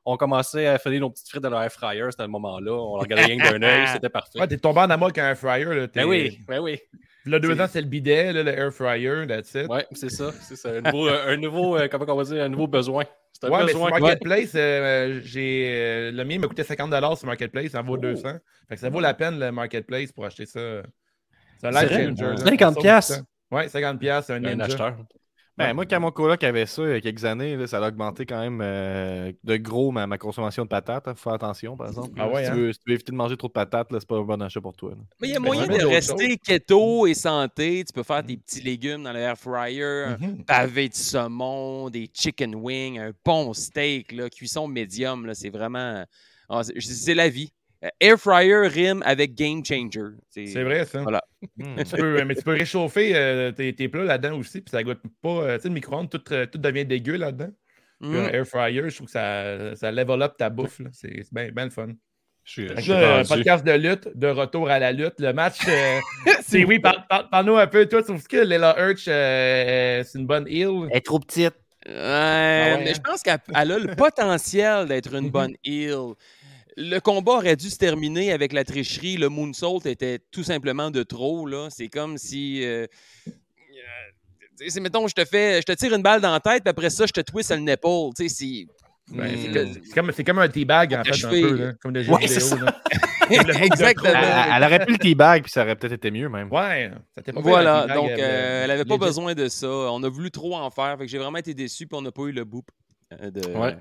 On, 0.05 0.17
commençait 0.17 0.67
à 0.67 0.77
faire 0.77 0.91
nos 0.99 1.09
petites 1.09 1.29
frites 1.29 1.41
dans 1.41 1.49
le 1.49 1.57
air 1.57 1.71
fryer. 1.71 2.05
C'était 2.11 2.23
le 2.23 2.29
moment-là. 2.29 2.73
On 2.73 2.93
regardait 2.93 3.25
rien 3.25 3.37
d'un 3.37 3.61
œil. 3.63 3.87
C'était 3.87 4.09
parfait. 4.09 4.39
Ouais, 4.39 4.47
t'es 4.47 4.57
tombé 4.57 4.81
en 4.81 4.89
amour 4.89 5.05
avec 5.05 5.17
un 5.17 5.29
air 5.29 5.37
fryer. 5.37 5.65
Là, 5.65 5.87
ben 5.87 6.05
oui, 6.05 6.39
ben 6.47 6.59
oui. 6.59 6.79
Le 7.25 7.39
deux 7.39 7.59
ans, 7.61 7.67
c'est 7.69 7.81
le 7.81 7.87
bidet, 7.87 8.33
le 8.33 8.47
air 8.47 8.71
fryer, 8.73 9.25
that's 9.27 9.53
it. 9.55 9.67
Ouais, 9.69 9.85
c'est 9.91 10.09
ça. 10.09 10.31
C'est 10.41 10.55
ça. 10.55 10.69
Un 10.69 10.81
nouveau, 10.81 11.07
un 11.07 11.37
nouveau 11.37 11.77
euh, 11.77 11.87
comment 11.89 12.05
on 12.07 12.15
va 12.15 12.23
dire, 12.23 12.43
un 12.43 12.49
nouveau 12.49 12.67
besoin. 12.67 13.05
C'est 13.31 13.47
un 13.47 13.49
ouais, 13.49 13.65
besoin. 13.65 13.89
Mais 13.89 13.95
sur 13.95 14.01
Marketplace, 14.01 14.51
euh, 14.55 15.21
j'ai, 15.23 15.73
euh, 15.73 16.11
le 16.11 16.25
mien 16.25 16.39
m'a 16.39 16.47
coûté 16.47 16.63
50$ 16.63 17.17
sur 17.17 17.27
Marketplace, 17.27 17.71
ça 17.71 17.79
en 17.79 17.83
vaut 17.83 17.97
200. 17.97 18.33
Fait 18.67 18.75
que 18.75 18.81
ça 18.81 18.89
vaut 18.89 18.99
la 18.99 19.13
peine, 19.13 19.39
le 19.39 19.51
Marketplace, 19.51 20.11
pour 20.11 20.25
acheter 20.25 20.45
ça. 20.45 20.81
C'est 21.59 21.67
un 21.67 21.71
life 21.71 21.89
changer. 21.89 22.35
50$. 22.35 23.23
Ouais, 23.51 23.67
50$, 23.67 24.23
c'est 24.23 24.33
un, 24.33 24.43
un 24.43 24.59
acheteur. 24.59 24.97
Ben, 25.57 25.73
moi, 25.73 25.85
quand 25.85 25.99
mon 25.99 26.11
coloc 26.11 26.43
avait 26.43 26.65
ça 26.65 26.81
il 26.83 26.89
y 26.89 26.93
a 26.93 27.01
quelques 27.01 27.25
années, 27.25 27.67
ça 27.67 27.77
a 27.77 27.87
augmenté 27.87 28.25
quand 28.25 28.39
même 28.39 28.59
euh, 28.61 29.31
de 29.43 29.57
gros 29.57 29.91
ma, 29.91 30.17
consommation 30.17 30.63
de 30.63 30.69
patates. 30.69 31.03
Il 31.05 31.09
hein. 31.11 31.15
faut 31.15 31.29
faire 31.29 31.33
attention, 31.33 31.77
par 31.77 31.87
exemple. 31.87 32.09
Ah 32.17 32.27
ouais, 32.27 32.45
si, 32.45 32.51
tu 32.51 32.55
hein? 32.55 32.59
veux, 32.59 32.73
si, 32.73 32.79
tu 32.79 32.85
veux, 32.87 32.93
éviter 32.95 33.11
de 33.11 33.17
manger 33.17 33.37
trop 33.37 33.49
de 33.49 33.53
patates, 33.53 33.87
c'est 33.91 34.07
pas 34.07 34.17
un 34.17 34.23
bon 34.23 34.41
achat 34.41 34.61
pour 34.61 34.75
toi. 34.75 34.93
Mais 35.21 35.27
il 35.27 35.31
y 35.31 35.35
a 35.35 35.39
ben, 35.39 35.45
moyen 35.45 35.67
de 35.67 35.85
rester 35.85 36.37
keto 36.37 37.05
et 37.05 37.13
santé. 37.13 37.83
Tu 37.85 37.93
peux 37.93 38.03
faire 38.03 38.23
des 38.23 38.37
petits 38.37 38.61
légumes 38.61 39.03
dans 39.03 39.13
le 39.13 39.19
air 39.19 39.37
fryer, 39.37 39.83
un 39.83 40.15
mm-hmm. 40.15 40.45
pavé 40.45 40.89
de 40.89 40.95
saumon, 40.95 41.89
des 41.89 42.09
chicken 42.11 42.55
wings, 42.55 42.97
un 42.97 43.11
bon 43.23 43.53
steak, 43.53 44.11
là, 44.11 44.29
cuisson 44.29 44.67
médium. 44.67 45.29
C'est 45.33 45.51
vraiment. 45.51 46.03
Ah, 46.49 46.61
c'est 46.63 47.15
la 47.15 47.29
vie. 47.29 47.51
Euh, 47.83 47.89
air 47.99 48.17
fryer 48.17 48.67
rime 48.67 49.03
avec 49.05 49.35
game 49.35 49.63
changer. 49.63 50.15
C'est 50.29 50.63
vrai, 50.63 50.85
ça. 50.85 51.01
Voilà. 51.01 51.23
Hmm. 51.57 51.83
tu 51.83 51.95
peux, 51.97 52.23
mais 52.23 52.35
tu 52.35 52.43
peux 52.43 52.51
réchauffer 52.51 53.15
euh, 53.15 53.51
tes, 53.51 53.75
tes, 53.75 53.89
plats 53.89 54.05
là-dedans 54.05 54.37
aussi, 54.37 54.61
puis 54.61 54.71
ça 54.71 54.83
goûte 54.83 55.01
pas. 55.21 55.29
Euh, 55.29 55.55
tu 55.57 55.63
sais, 55.63 55.67
le 55.67 55.73
micro-ondes, 55.73 56.09
tout, 56.09 56.19
tout, 56.19 56.57
devient 56.57 56.85
dégueu 56.85 57.17
là-dedans. 57.17 57.49
Mm. 57.99 58.15
air 58.15 58.45
fryer, 58.45 58.89
je 58.89 58.95
trouve 58.95 59.07
que 59.07 59.11
ça, 59.11 59.75
ça 59.75 59.91
level 59.91 60.21
up 60.21 60.35
ta 60.37 60.49
bouffe. 60.49 60.81
C'est 60.91 61.23
bien, 61.31 61.51
bien 61.51 61.65
le 61.65 61.69
fun. 61.71 61.89
Je 62.45 62.51
suis, 62.51 62.91
un 62.91 63.23
podcast 63.23 63.65
de 63.65 63.71
lutte, 63.71 64.09
de 64.15 64.27
retour 64.27 64.69
à 64.69 64.77
la 64.77 64.91
lutte. 64.91 65.19
Le 65.19 65.31
match, 65.31 65.59
c'est 66.41 66.65
oui, 66.65 66.79
parle-nous 66.79 67.55
un 67.55 67.67
peu. 67.67 67.85
Toi, 67.85 68.01
tu 68.01 68.07
trouves 68.09 68.27
que 68.27 68.37
Lela 68.37 68.75
Hurch, 68.77 69.05
c'est 69.05 70.17
une 70.19 70.25
bonne 70.25 70.45
heal? 70.47 70.89
Elle 70.89 70.97
est 70.97 71.05
trop 71.05 71.19
petite. 71.19 71.55
Ah 71.85 72.77
mais 72.77 72.89
hein? 72.89 72.93
je 72.95 73.01
pense 73.01 73.21
qu'elle 73.21 73.39
a 73.53 73.65
le 73.65 73.95
potentiel 73.97 74.87
d'être 74.87 75.13
une 75.15 75.29
bonne 75.29 75.55
heal 75.65 76.13
le 76.77 76.99
combat 76.99 77.33
aurait 77.33 77.55
dû 77.55 77.69
se 77.69 77.77
terminer 77.77 78.31
avec 78.31 78.53
la 78.53 78.63
tricherie. 78.63 79.17
Le 79.17 79.29
moonsault 79.29 79.81
était 79.85 80.19
tout 80.31 80.43
simplement 80.43 80.91
de 80.91 81.03
trop. 81.03 81.47
C'est 81.69 81.89
comme 81.89 82.17
si. 82.17 82.63
Euh, 82.63 82.87
euh, 83.27 83.31
c'est, 84.67 84.79
mettons, 84.79 85.07
je 85.07 85.13
te 85.13 85.25
fais, 85.25 85.61
je 85.61 85.65
te 85.65 85.71
tire 85.73 85.93
une 85.93 86.01
balle 86.01 86.21
dans 86.21 86.31
la 86.31 86.39
tête, 86.39 86.63
puis 86.63 86.69
après 86.69 86.89
ça, 86.89 87.05
je 87.05 87.11
te 87.11 87.21
twist 87.21 87.51
le 87.51 87.57
nipple. 87.57 88.11
C'est, 88.15 88.29
c'est, 88.29 88.67
comme, 89.93 90.11
c'est 90.11 90.23
comme 90.23 90.39
un 90.39 90.47
teabag, 90.47 90.93
en 90.93 91.03
fait, 91.03 91.25
un 91.25 91.29
peu, 91.29 91.73
comme 91.81 91.93
des 91.93 92.03
jeux 92.03 92.15
vidéo. 92.17 92.65
Exactement. 93.29 94.13
Elle, 94.13 94.63
aurait 94.63 94.85
pu 94.85 94.93
le 94.93 94.97
teabag, 94.97 95.43
puis 95.43 95.51
ça 95.51 95.63
aurait 95.63 95.75
peut-être 95.75 95.93
été 95.93 96.11
mieux, 96.11 96.29
même. 96.29 96.51
Ouais, 96.51 96.91
ça 97.15 97.33
pas 97.33 97.41
Voilà, 97.41 97.87
donc 97.87 98.11
euh, 98.11 98.63
elle 98.63 98.69
n'avait 98.69 98.85
pas 98.85 98.97
besoin 98.97 99.33
de 99.33 99.47
ça. 99.47 99.67
On 99.67 100.03
a 100.03 100.09
voulu 100.09 100.29
trop 100.29 100.55
en 100.55 100.69
faire, 100.69 100.97
fait 100.97 101.05
que 101.05 101.11
j'ai 101.11 101.17
vraiment 101.17 101.37
été 101.37 101.53
déçu, 101.53 101.87
puis 101.87 101.97
on 101.97 102.01
n'a 102.01 102.11
pas 102.11 102.23
eu 102.23 102.31
le 102.31 102.43
boop 102.43 102.69
de, 103.11 103.57
ouais 103.57 103.75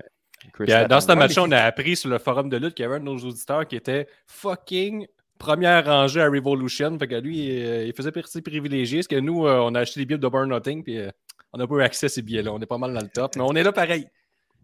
dans 0.87 1.01
ce 1.01 1.11
match 1.13 1.37
on 1.37 1.51
a 1.51 1.59
appris 1.59 1.95
sur 1.95 2.09
le 2.09 2.19
forum 2.19 2.49
de 2.49 2.57
lutte 2.57 2.75
qu'il 2.75 2.83
y 2.83 2.85
avait 2.85 2.95
un 2.95 2.99
de 2.99 3.05
nos 3.05 3.17
auditeurs 3.17 3.67
qui 3.67 3.75
était 3.75 4.07
fucking 4.27 5.07
première 5.43 5.85
rangée 5.85 6.21
à 6.21 6.29
Revolution. 6.29 6.97
Fait 6.97 7.07
que 7.07 7.15
lui, 7.15 7.61
euh, 7.61 7.85
il 7.85 7.93
faisait 7.93 8.11
partie 8.11 8.41
privilégiée. 8.41 8.99
Parce 8.99 9.07
que 9.07 9.19
nous, 9.19 9.45
euh, 9.45 9.59
on 9.59 9.75
a 9.75 9.81
acheté 9.81 9.99
des 9.99 10.05
billets 10.05 10.17
de 10.17 10.27
Burn 10.27 10.49
Nothing, 10.49 10.83
puis 10.83 10.97
euh, 10.97 11.09
on 11.51 11.57
n'a 11.57 11.67
pas 11.67 11.75
eu 11.75 11.81
accès 11.81 12.05
à 12.05 12.09
ces 12.09 12.21
billets-là. 12.21 12.51
On 12.53 12.59
est 12.59 12.65
pas 12.65 12.77
mal 12.77 12.93
dans 12.93 13.01
le 13.01 13.09
top. 13.09 13.35
Mais 13.35 13.43
on 13.43 13.53
est 13.53 13.63
là 13.63 13.71
pareil. 13.71 14.07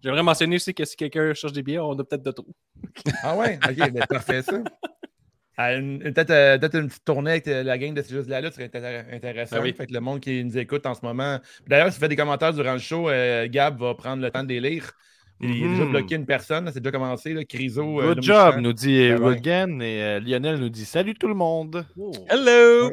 J'aimerais 0.02 0.24
mentionner 0.24 0.56
aussi 0.56 0.74
que 0.74 0.86
si 0.86 0.96
quelqu'un 0.96 1.34
cherche 1.34 1.52
des 1.52 1.64
billets, 1.64 1.80
on 1.80 1.92
a 1.92 2.04
peut-être 2.04 2.24
de 2.24 2.32
trop. 2.32 2.48
Ah 3.24 3.36
ouais? 3.36 3.60
Ok, 3.68 3.92
ben, 3.92 4.06
parfait 4.08 4.42
ça. 4.42 4.58
Peut-être 5.60 6.76
une 6.76 6.88
petite 6.88 7.04
tournée 7.04 7.32
avec 7.32 7.46
la 7.48 7.78
gang 7.78 7.94
de 7.94 8.02
C'est 8.02 8.16
juste 8.16 8.28
de 8.28 8.32
la 8.32 8.40
lutte 8.40 8.54
serait 8.54 8.72
intéressant. 9.12 9.62
Ben 9.62 9.74
fait 9.74 9.88
que 9.88 9.94
le 9.94 10.00
monde 10.00 10.22
qui 10.22 10.42
nous 10.42 10.58
écoute 10.58 10.86
en 10.86 10.94
ce 10.94 11.02
moment. 11.04 11.38
D'ailleurs, 11.68 11.88
si 11.88 11.96
vous 11.96 12.00
faites 12.00 12.10
des 12.10 12.16
commentaires 12.16 12.54
durant 12.54 12.72
le 12.72 12.80
show, 12.80 13.10
Gab 13.48 13.78
va 13.78 13.94
prendre 13.94 14.24
le 14.24 14.32
temps 14.32 14.44
de 14.44 14.48
les 14.48 14.62
lire. 14.62 14.94
Il 15.42 15.64
a 15.64 15.68
déjà 15.68 15.86
mhm. 15.86 15.92
bloqué 15.92 16.16
une 16.16 16.26
personne, 16.26 16.70
c'est 16.74 16.82
déjà 16.82 16.92
commencé. 16.92 17.34
Là, 17.34 17.46
Criso. 17.46 18.02
Euh, 18.02 18.14
Good 18.14 18.24
job, 18.24 18.56
nous 18.60 18.74
dit 18.74 19.14
Rugen 19.14 19.82
et 19.82 20.04
euh, 20.04 20.20
Lionel 20.20 20.58
nous 20.58 20.70
dit 20.70 20.86
Salut 20.86 21.14
tout 21.14 21.28
le 21.28 21.34
monde. 21.34 21.86
Oh. 21.98 22.12
Hello. 22.30 22.92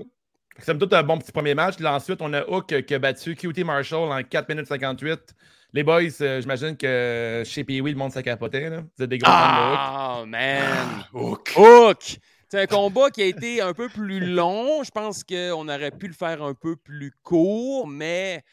C'est 0.59 0.79
tout 0.79 0.89
un 0.93 1.03
bon 1.03 1.19
petit 1.19 1.33
premier 1.33 1.55
match. 1.55 1.75
ensuite, 1.85 2.23
on 2.23 2.33
a 2.33 2.49
Hook 2.49 2.83
qui 2.87 2.95
a 2.95 2.99
battu 2.99 3.35
QT 3.35 3.65
Marshall 3.65 4.11
en 4.11 4.23
4 4.23 4.49
minutes 4.49 4.67
58. 4.67 5.35
Les 5.73 5.83
boys, 5.83 6.03
euh, 6.23 6.41
j'imagine 6.41 6.77
que 6.77 7.43
chez 7.45 7.65
Pee-Wee, 7.65 7.93
le 7.93 7.99
monde 7.99 8.13
s'est 8.13 8.23
capoté. 8.23 8.71
Là. 8.71 8.83
Vous 8.97 9.05
êtes 9.05 9.11
des 9.11 9.19
gros 9.19 9.31
fans 9.31 9.53
de 9.53 9.73
Hook. 9.73 10.23
Oh, 10.23 10.27
man. 10.27 11.05
Hook. 11.13 11.53
Hook. 11.57 12.19
C'est 12.49 12.61
un 12.63 12.67
combat 12.67 13.11
qui 13.11 13.23
a 13.23 13.27
été 13.27 13.61
un 13.61 13.75
peu 13.75 13.89
plus 13.89 14.21
long. 14.21 14.85
Je 14.85 14.91
pense 14.91 15.25
qu'on 15.25 15.69
aurait 15.69 15.91
pu 15.91 16.07
le 16.07 16.15
faire 16.15 16.43
un 16.43 16.55
peu 16.55 16.77
plus 16.77 17.13
court, 17.23 17.89
mais 17.89 18.45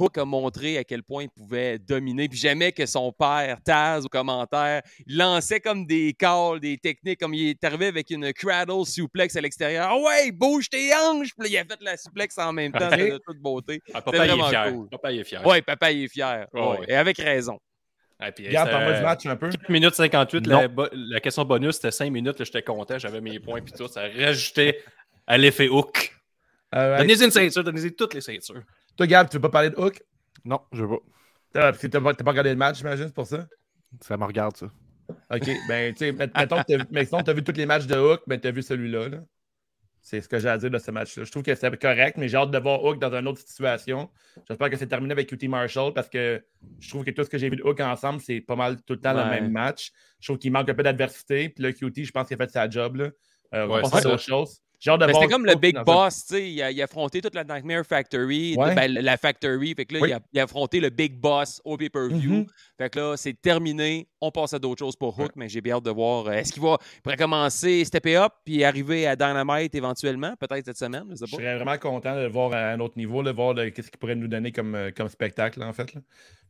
Hook 0.00 0.18
a 0.18 0.24
montré 0.24 0.78
à 0.78 0.84
quel 0.84 1.02
point 1.02 1.24
il 1.24 1.30
pouvait 1.30 1.78
dominer. 1.78 2.28
Puis 2.28 2.38
jamais 2.38 2.72
que 2.72 2.86
son 2.86 3.12
père, 3.12 3.58
Taz, 3.64 4.04
au 4.06 4.08
commentaire, 4.08 4.82
lançait 5.06 5.60
comme 5.60 5.86
des 5.86 6.14
calls, 6.14 6.60
des 6.60 6.78
techniques, 6.78 7.20
comme 7.20 7.34
il 7.34 7.50
est 7.50 7.64
arrivé 7.64 7.86
avec 7.86 8.10
une 8.10 8.32
cradle 8.32 8.86
suplex 8.86 9.36
à 9.36 9.40
l'extérieur. 9.40 9.88
Ah 9.90 9.98
ouais, 9.98 10.32
bouge 10.32 10.68
tes 10.68 10.90
hanches! 10.94 11.30
Puis 11.38 11.50
il 11.50 11.58
a 11.58 11.64
fait 11.64 11.80
la 11.82 11.96
suplex 11.96 12.36
en 12.38 12.52
même 12.52 12.72
temps, 12.72 12.88
de 12.88 13.20
toute 13.24 13.38
beauté. 13.38 13.80
Ah, 13.92 14.00
papa, 14.00 14.26
il 14.26 14.40
est 14.40 14.48
fier. 14.48 14.74
papa, 14.90 15.12
il 15.12 15.20
est 15.20 15.24
fier. 15.24 15.42
Oui, 15.44 15.62
papa, 15.62 15.92
il 15.92 16.04
est 16.04 16.08
fier. 16.08 16.46
Et 16.88 16.94
avec 16.94 17.18
raison. 17.18 17.58
Ah, 18.18 18.32
puis, 18.32 18.46
Regarde, 18.46 18.70
parle 18.70 18.96
du 18.96 19.02
match 19.02 19.26
un 19.26 19.36
peu. 19.36 19.48
4 19.48 19.68
minutes 19.70 19.94
58, 19.94 20.46
la, 20.46 21.20
question 21.20 21.44
bonus, 21.44 21.76
c'était 21.76 21.90
5 21.90 22.10
minutes. 22.10 22.44
J'étais 22.44 22.62
content, 22.62 22.98
j'avais 22.98 23.20
mes 23.20 23.40
points, 23.40 23.62
puis 23.62 23.72
tout. 23.72 23.88
Ça 23.88 24.02
rajoutait 24.02 24.82
à 25.26 25.38
l'effet 25.38 25.68
hook. 25.68 26.14
Donnez-y 26.72 27.24
une 27.24 27.30
ceinture, 27.30 27.64
donnez-y 27.64 27.92
toutes 27.92 28.14
les 28.14 28.20
ceintures. 28.20 28.62
Toi, 29.00 29.06
Gab, 29.06 29.30
tu 29.30 29.38
veux 29.38 29.40
pas 29.40 29.48
parler 29.48 29.70
de 29.70 29.80
Hook? 29.80 30.02
Non, 30.44 30.60
je 30.72 30.84
veux 30.84 30.98
pas. 30.98 31.02
Ah, 31.54 31.72
parce 31.72 31.78
que 31.78 31.86
t'as 31.86 32.02
pas, 32.02 32.12
pas 32.12 32.30
regardé 32.32 32.50
le 32.50 32.56
match, 32.56 32.76
j'imagine, 32.76 33.06
c'est 33.06 33.14
pour 33.14 33.26
ça? 33.26 33.46
Ça 34.02 34.18
me 34.18 34.24
regarde, 34.26 34.58
ça. 34.58 34.66
OK, 35.34 35.50
ben, 35.68 35.94
tu 35.94 36.00
sais, 36.00 36.12
mettons 36.12 36.58
que 36.58 36.76
t'as, 36.76 36.84
mais 36.90 37.06
sinon, 37.06 37.22
t'as 37.22 37.32
vu 37.32 37.42
tous 37.42 37.56
les 37.56 37.64
matchs 37.64 37.86
de 37.86 37.96
Hook, 37.96 38.20
ben, 38.26 38.38
t'as 38.38 38.50
vu 38.50 38.62
celui-là, 38.62 39.08
là. 39.08 39.20
C'est 40.02 40.20
ce 40.20 40.28
que 40.28 40.38
j'ai 40.38 40.50
à 40.50 40.58
dire 40.58 40.70
de 40.70 40.76
ce 40.76 40.90
match-là. 40.90 41.24
Je 41.24 41.30
trouve 41.30 41.42
que 41.42 41.54
c'est 41.54 41.80
correct, 41.80 42.18
mais 42.18 42.28
j'ai 42.28 42.36
hâte 42.36 42.50
de 42.50 42.58
voir 42.58 42.84
Hook 42.84 42.98
dans 42.98 43.10
une 43.14 43.26
autre 43.26 43.40
situation. 43.40 44.10
J'espère 44.46 44.68
que 44.68 44.76
c'est 44.76 44.86
terminé 44.86 45.12
avec 45.12 45.30
QT 45.30 45.48
Marshall 45.48 45.94
parce 45.94 46.10
que 46.10 46.44
je 46.78 46.88
trouve 46.90 47.02
que 47.02 47.10
tout 47.10 47.24
ce 47.24 47.30
que 47.30 47.38
j'ai 47.38 47.48
vu 47.48 47.56
de 47.56 47.62
Hook 47.62 47.80
ensemble, 47.80 48.20
c'est 48.20 48.42
pas 48.42 48.56
mal 48.56 48.82
tout 48.82 48.92
le 48.92 49.00
temps 49.00 49.14
le 49.14 49.30
même 49.30 49.50
match. 49.50 49.92
Je 50.20 50.26
trouve 50.26 50.38
qu'il 50.38 50.52
manque 50.52 50.68
un 50.68 50.74
peu 50.74 50.82
d'adversité. 50.82 51.48
Puis 51.48 51.64
là, 51.64 51.72
QT, 51.72 52.04
je 52.04 52.10
pense 52.10 52.28
qu'il 52.28 52.34
a 52.34 52.44
fait 52.44 52.50
sa 52.50 52.68
job. 52.68 52.96
Là. 52.96 53.10
Euh, 53.54 53.64
on 53.64 53.68
va 53.68 53.80
passer 53.80 54.06
à 54.08 54.10
autre 54.10 54.22
chose. 54.22 54.60
C'était 54.80 55.28
comme 55.28 55.44
le 55.44 55.56
Big 55.56 55.76
Boss, 55.84 56.26
tu 56.26 56.34
sais. 56.34 56.50
Il, 56.50 56.80
a 56.80 56.84
affronté 56.84 57.20
toute 57.20 57.34
la 57.34 57.44
Nightmare 57.44 57.84
Factory, 57.84 58.56
ben, 58.56 58.92
la 58.94 59.16
Factory. 59.18 59.74
Fait 59.74 59.84
que 59.84 59.94
là, 59.94 60.20
il, 60.32 60.38
a, 60.38 60.42
affronté 60.42 60.80
le 60.80 60.88
Big 60.88 61.20
Boss 61.20 61.60
au 61.64 61.76
pay-per-view. 61.76 62.32
Mm-hmm. 62.32 62.46
Fait 62.78 62.90
que 62.90 62.98
là, 62.98 63.16
c'est 63.16 63.34
terminé. 63.34 64.08
On 64.22 64.30
passe 64.30 64.54
à 64.54 64.58
d'autres 64.58 64.78
choses 64.78 64.96
pour 64.96 65.18
Hook, 65.18 65.32
mais 65.36 65.48
j'ai 65.48 65.60
bien 65.60 65.76
hâte 65.76 65.84
de 65.84 65.90
voir. 65.90 66.26
Euh, 66.26 66.32
est-ce 66.32 66.52
qu'il 66.52 66.62
va 66.62 66.78
pourrait 67.02 67.16
commencer 67.16 67.84
stepper 67.84 68.16
up 68.16 68.32
puis 68.44 68.64
arriver 68.64 69.06
à 69.06 69.16
Dynamite 69.16 69.74
éventuellement, 69.74 70.34
peut-être 70.36 70.64
cette 70.64 70.78
semaine? 70.78 71.04
Je, 71.10 71.26
serais 71.26 71.56
vraiment 71.56 71.76
content 71.76 72.14
de 72.14 72.22
le 72.22 72.28
voir 72.28 72.52
à 72.54 72.70
un 72.70 72.80
autre 72.80 72.96
niveau, 72.96 73.22
de 73.22 73.30
voir 73.30 73.54
qu'est-ce 73.54 73.90
qu'il 73.90 73.98
pourrait 73.98 74.14
nous 74.14 74.28
donner 74.28 74.50
comme, 74.50 74.74
euh, 74.74 74.90
comme 74.96 75.08
spectacle, 75.08 75.62
en 75.62 75.74
fait. 75.74 75.92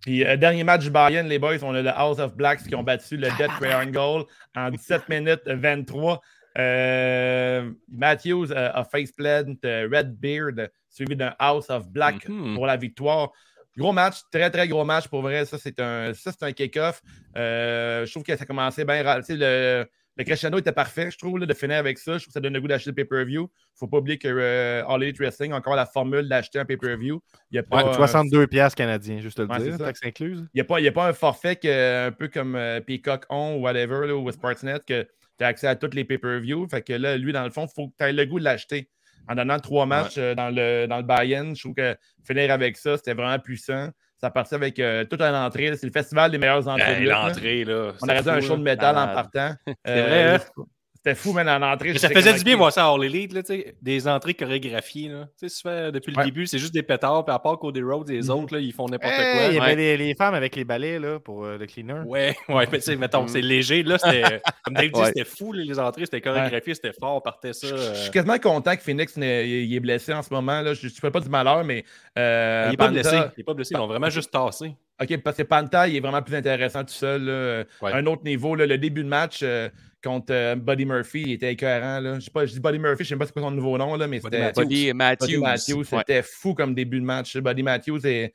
Puis, 0.03 0.25
euh, 0.25 0.37
dernier 0.37 0.63
match 0.63 0.83
du 0.83 0.91
Bayern, 0.91 1.27
les 1.29 1.39
boys, 1.39 1.63
on 1.63 1.75
a 1.75 1.83
le 1.83 1.91
House 1.91 2.21
of 2.21 2.35
Blacks 2.35 2.63
qui 2.63 2.75
ont 2.75 2.83
battu 2.83 3.17
le 3.17 3.29
Death 3.39 3.51
Triangle 3.61 4.25
en 4.57 4.71
17 4.71 5.09
minutes 5.09 5.43
23. 5.47 6.21
Euh, 6.59 7.71
Matthews 7.89 8.51
euh, 8.51 8.71
a 8.75 8.85
faceplant 8.85 9.55
euh, 9.65 9.89
Red 9.91 10.17
Beard, 10.19 10.71
suivi 10.89 11.17
d'un 11.17 11.35
House 11.39 11.71
of 11.71 11.89
Black 11.89 12.29
mhm. 12.29 12.55
pour 12.55 12.67
la 12.67 12.77
victoire. 12.77 13.31
Gros 13.77 13.93
match, 13.93 14.17
très 14.33 14.51
très 14.51 14.67
gros 14.67 14.85
match 14.85 15.07
pour 15.09 15.23
vrai. 15.23 15.45
Ça, 15.45 15.57
c'est 15.57 15.79
un, 15.81 16.13
un 16.41 16.53
kick-off. 16.53 17.03
je 17.37 18.11
trouve 18.11 18.25
que 18.25 18.37
ça 18.37 18.43
a 18.43 18.47
commencé 18.47 18.85
bien. 18.85 19.03
Le, 19.29 19.87
le 20.17 20.25
crescendo 20.25 20.59
était 20.59 20.73
parfait, 20.73 21.09
je 21.13 21.17
trouve, 21.17 21.39
de 21.39 21.55
finir 21.55 21.77
avec 21.77 21.97
ça. 21.97 22.15
Je 22.15 22.25
trouve 22.25 22.27
que 22.27 22.33
ça 22.33 22.41
donne 22.41 22.53
le 22.53 22.61
goût 22.61 22.67
d'acheter 22.67 22.91
le 22.91 22.97
pay-per-view. 22.97 23.43
Il 23.43 23.45
ne 23.45 23.79
faut 23.79 23.87
pas 23.87 23.99
oublier 23.99 24.19
que 24.19 24.83
All 24.87 25.03
Elite 25.05 25.19
Wrestling 25.19 25.53
a 25.53 25.57
encore 25.57 25.77
la 25.77 25.87
formule 25.87 26.29
d'acheter 26.29 26.59
un 26.59 26.65
pay-per-view. 26.65 27.23
Il 27.53 27.57
y 27.57 27.59
a 27.59 27.63
pas, 27.63 27.95
62 27.95 28.49
pièces 28.49 28.75
canadiens, 28.75 29.21
juste 29.21 29.39
le 29.39 29.47
dire, 29.47 29.79
taxe 29.79 30.01
incluse. 30.05 30.45
Il 30.53 30.65
n'y 30.67 30.89
a, 30.89 30.93
pas 30.93 31.09
un 31.09 31.13
forfait 31.13 31.55
que, 31.55 32.09
un 32.09 32.13
peu 32.13 32.27
comme 32.27 32.59
Peacock 32.87 33.25
On 33.31 33.55
ou 33.55 33.61
whatever, 33.61 34.09
là, 34.09 34.17
ou 34.17 34.31
Sportsnet, 34.33 34.81
que 34.85 35.07
tu 35.41 35.45
as 35.45 35.49
accès 35.49 35.67
à 35.67 35.75
tous 35.75 35.95
les 35.95 36.05
pay-per-views. 36.05 36.69
Fait 36.69 36.83
que 36.83 36.93
là, 36.93 37.17
lui, 37.17 37.33
dans 37.33 37.45
le 37.45 37.51
fond, 37.51 37.67
il 37.67 37.73
faut 37.75 37.89
que 37.89 37.95
tu 37.99 38.05
aies 38.05 38.13
le 38.13 38.27
goût 38.27 38.39
de 38.39 38.45
l'acheter. 38.45 38.91
En 39.27 39.35
donnant 39.35 39.59
trois 39.59 39.87
matchs 39.87 40.17
euh, 40.19 40.35
dans 40.35 40.51
le, 40.51 40.87
dans 40.87 40.99
le 40.99 41.03
buy-in, 41.03 41.55
je 41.55 41.61
trouve 41.61 41.75
que 41.75 41.97
finir 42.27 42.51
avec 42.51 42.77
ça, 42.77 42.97
c'était 42.97 43.15
vraiment 43.15 43.39
puissant. 43.39 43.89
Ça 44.21 44.31
partait 44.31 44.57
avec 44.57 44.79
euh, 44.79 45.05
toute 45.05 45.23
une 45.23 45.35
entrée. 45.35 45.75
C'est 45.77 45.87
le 45.87 45.93
festival 45.93 46.31
des 46.31 46.37
meilleures 46.39 46.69
entrées. 46.69 47.05
L'entrée, 47.05 47.65
là. 47.65 47.93
On 48.03 48.09
aurait 48.09 48.23
dit 48.23 48.29
un 48.29 48.41
show 48.41 48.57
de 48.57 48.63
métal 48.63 48.97
en 48.99 49.07
partant. 49.15 49.55
C'est 49.67 50.03
vrai, 50.03 50.25
euh, 50.25 50.39
hein? 50.39 50.65
C'était 51.03 51.17
fou, 51.17 51.33
mais 51.33 51.51
en 51.51 51.63
entrée. 51.63 51.97
ça 51.97 52.11
faisait 52.11 52.35
du 52.35 52.45
bien 52.45 52.57
voir 52.57 52.71
ça 52.71 52.87
à 52.87 52.93
All 52.93 53.03
Elite, 53.03 53.33
là, 53.33 53.41
des 53.81 54.07
entrées 54.07 54.35
chorégraphiées. 54.35 55.09
Là. 55.09 55.29
Fait, 55.41 55.91
depuis 55.93 56.13
le 56.15 56.25
début, 56.25 56.47
c'est 56.47 56.59
juste 56.59 56.75
des 56.75 56.83
pétards, 56.83 57.25
puis 57.25 57.35
à 57.35 57.39
part 57.39 57.59
Cody 57.59 57.81
Rhodes 57.81 58.11
et 58.11 58.17
les 58.17 58.25
mhm. 58.25 58.31
autres, 58.31 58.55
là, 58.55 58.61
ils 58.61 58.73
font 58.75 58.87
n'importe 58.87 59.15
quoi. 59.15 59.47
Il 59.49 59.55
y 59.55 59.59
avait 59.59 59.97
les, 59.97 60.15
femmes 60.15 60.35
avec 60.35 60.57
les 60.57 60.65
balais 60.65 60.99
là, 60.99 61.19
pour 61.19 61.45
euh, 61.47 61.57
le 61.57 61.67
cleaner. 61.67 62.03
Ouais, 62.05 62.37
ouais, 62.51 62.69
mais 62.71 62.79
tu 62.79 62.85
sais, 62.85 62.97
mettons, 62.97 63.27
c'est 63.27 63.41
léger. 63.41 63.83
Là, 63.83 63.97
c'était, 63.97 64.43
comme 64.65 64.75
Dave 64.75 64.91
dit, 64.91 65.01
c'était 65.07 65.25
fou, 65.25 65.55
les 65.55 65.79
entrées, 65.79 66.05
c'était 66.05 66.21
chorégraphié, 66.21 66.75
c'était 66.75 66.93
fort, 66.93 67.17
on 67.17 67.21
partait 67.23 67.55
ça. 67.55 67.69
Je 67.69 67.95
suis 67.95 68.11
quasiment 68.11 68.39
content 68.39 68.77
que 68.77 68.83
Phoenix 68.83 69.15
il 69.17 69.75
est 69.75 69.81
blessé 69.81 70.13
en 70.13 70.23
ce 70.23 70.35
moment. 70.35 70.61
Là. 70.61 70.75
Je 70.75 70.87
ne 70.87 70.91
fais 70.91 71.11
pas 71.11 71.21
du 71.21 71.31
malheur, 71.31 71.65
mais. 71.65 71.83
Euh, 72.19 72.65
il 72.67 72.71
n'est 72.73 72.77
pas 72.77 72.89
blessé. 72.89 73.17
Il 73.17 73.39
n'est 73.39 73.45
pas 73.45 73.55
blessé, 73.55 73.75
ils 73.75 73.79
l'ont 73.79 73.87
vraiment 73.87 74.11
juste 74.11 74.31
tassé. 74.31 74.75
OK, 75.01 75.17
parce 75.23 75.37
que 75.39 75.43
Panta, 75.45 75.89
il 75.89 75.97
est 75.97 76.01
vraiment 76.01 76.23
plus 76.23 76.35
intéressant 76.35 76.85
tout 76.85 76.93
seul. 76.93 77.67
Un 77.83 78.07
autre 78.07 78.25
niveau, 78.25 78.55
le 78.55 78.79
début 78.79 79.03
de 79.03 79.09
match. 79.09 79.41
Euh, 79.43 79.69
contre 80.03 80.33
euh, 80.33 80.57
Buddy 80.57 80.87
Murphy. 80.87 81.23
Il 81.23 81.33
était 81.33 81.53
écœurant. 81.53 82.01
Là. 82.01 82.15
Je, 82.17 82.21
sais 82.21 82.31
pas, 82.31 82.47
je 82.47 82.53
dis 82.53 82.61
Buddy 82.61 82.79
Murphy, 82.79 83.05
je 83.05 83.15
ne 83.15 83.17
sais 83.17 83.19
pas 83.19 83.27
c'est 83.27 83.33
quoi 83.33 83.43
son 83.43 83.51
nouveau 83.51 83.79
nom, 83.79 83.97
là, 83.97 84.07
mais 84.07 84.21
c'était. 84.21 84.53
Buddy 84.53 84.93
Matthews. 84.93 85.41
Matthews. 85.41 85.85
C'était 85.85 86.23
fou 86.23 86.55
comme 86.55 86.75
début 86.75 87.01
de 87.01 87.05
match. 87.05 87.37
Buddy 87.37 87.63
Matthews 87.63 88.07
est 88.07 88.33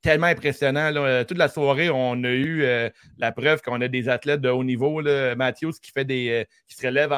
tellement 0.00 0.26
impressionnant. 0.26 0.90
Là. 0.90 1.24
Toute 1.24 1.38
la 1.38 1.48
soirée, 1.48 1.90
on 1.90 2.22
a 2.24 2.30
eu 2.30 2.62
euh, 2.62 2.90
la 3.18 3.32
preuve 3.32 3.62
qu'on 3.62 3.80
a 3.80 3.88
des 3.88 4.08
athlètes 4.08 4.40
de 4.40 4.48
haut 4.48 4.64
niveau. 4.64 5.00
Là. 5.00 5.34
Matthews 5.34 5.72
qui 5.82 5.90
fait 5.90 6.04
des. 6.04 6.28
Euh, 6.30 6.44
qui 6.68 6.76
se 6.76 6.86
relève 6.86 7.14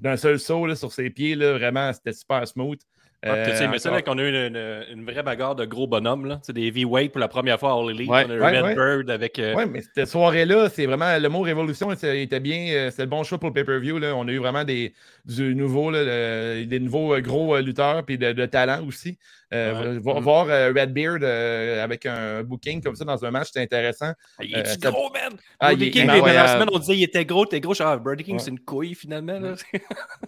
d'un 0.00 0.16
seul 0.16 0.38
saut 0.38 0.66
là, 0.66 0.76
sur 0.76 0.92
ses 0.92 1.10
pieds. 1.10 1.34
Là. 1.34 1.54
Vraiment, 1.54 1.92
c'était 1.92 2.12
super 2.12 2.46
smooth. 2.46 2.78
Euh, 3.26 3.68
mais 3.70 3.78
c'est 3.78 3.90
là 3.90 4.02
qu'on 4.02 4.18
a 4.18 4.22
eu 4.22 4.28
une, 4.28 5.04
vraie 5.04 5.22
bagarre 5.22 5.54
de 5.54 5.64
gros 5.64 5.86
bonhommes. 5.86 6.26
Là. 6.26 6.40
C'est 6.42 6.52
des 6.52 6.66
heavyweight 6.66 7.12
pour 7.12 7.20
la 7.20 7.28
première 7.28 7.58
fois 7.58 7.72
à 7.72 7.74
All 7.74 7.90
Elite. 7.90 8.10
Ouais, 8.10 8.24
on 8.26 8.30
a 8.30 8.34
eu 8.34 8.40
Red 8.40 8.74
Bird 8.74 9.10
avec. 9.10 9.38
Euh, 9.38 9.54
oui, 9.56 9.64
mais 9.70 9.82
cette 9.82 10.08
soirée-là, 10.08 10.68
c'est 10.68 10.86
vraiment. 10.86 11.16
Le 11.18 11.28
mot 11.28 11.40
révolution 11.40 11.90
était 11.92 12.40
bien. 12.40 12.68
Euh, 12.72 12.90
c'est 12.90 13.02
le 13.02 13.08
bon 13.08 13.22
choix 13.22 13.38
pour 13.38 13.48
le 13.48 13.54
pay-per-view. 13.54 13.98
On 14.14 14.28
a 14.28 14.32
eu 14.32 14.38
vraiment 14.38 14.64
des, 14.64 14.94
du 15.24 15.54
nouveau, 15.54 15.90
là, 15.90 16.64
des 16.64 16.80
nouveaux 16.80 17.18
gros 17.20 17.58
lutteurs 17.58 18.04
puis 18.04 18.18
de, 18.18 18.32
de 18.32 18.46
talent 18.46 18.86
aussi. 18.86 19.18
Euh, 19.54 20.00
mm. 20.00 20.20
Voir 20.20 20.48
euh, 20.48 20.72
Redbeard 20.74 21.20
euh, 21.22 21.84
avec 21.84 22.06
un 22.06 22.42
booking 22.42 22.82
comme 22.82 22.96
ça 22.96 23.04
dans 23.04 23.24
un 23.24 23.30
match, 23.30 23.48
c'était 23.48 23.60
intéressant. 23.60 24.12
Ah, 24.38 24.44
il 24.44 24.56
est 24.56 24.82
gros, 24.82 25.10
man! 25.12 25.32
Ah, 25.60 25.68
Brody 25.68 25.90
King, 25.92 26.06
dernières 26.06 26.48
semaines, 26.48 26.68
on 26.72 26.78
disait 26.78 26.94
qu'il 26.94 27.04
était 27.04 27.24
gros, 27.24 27.46
t'es 27.46 27.60
gros. 27.60 27.74
Genre, 27.74 28.00
Brody 28.00 28.24
King, 28.24 28.38
c'est 28.40 28.50
une 28.50 28.58
couille 28.58 28.94
finalement. 28.94 29.38
Là. 29.38 29.54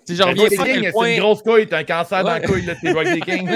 Si 0.05 0.15
j'en 0.17 0.27
reviens 0.27 0.49
pas 0.49 0.65
quel 0.65 0.93
point... 0.93 1.07
C'est 1.07 1.15
une 1.17 1.21
grosse 1.21 1.43
couille, 1.43 1.67
t'as 1.67 1.79
un 1.79 1.85
cancer 1.85 2.23
dans 2.23 2.31
la 2.31 2.41
couille, 2.41 2.67
là, 2.67 2.75
t'es 2.81 2.93
Brody 2.93 3.21
King. 3.27 3.51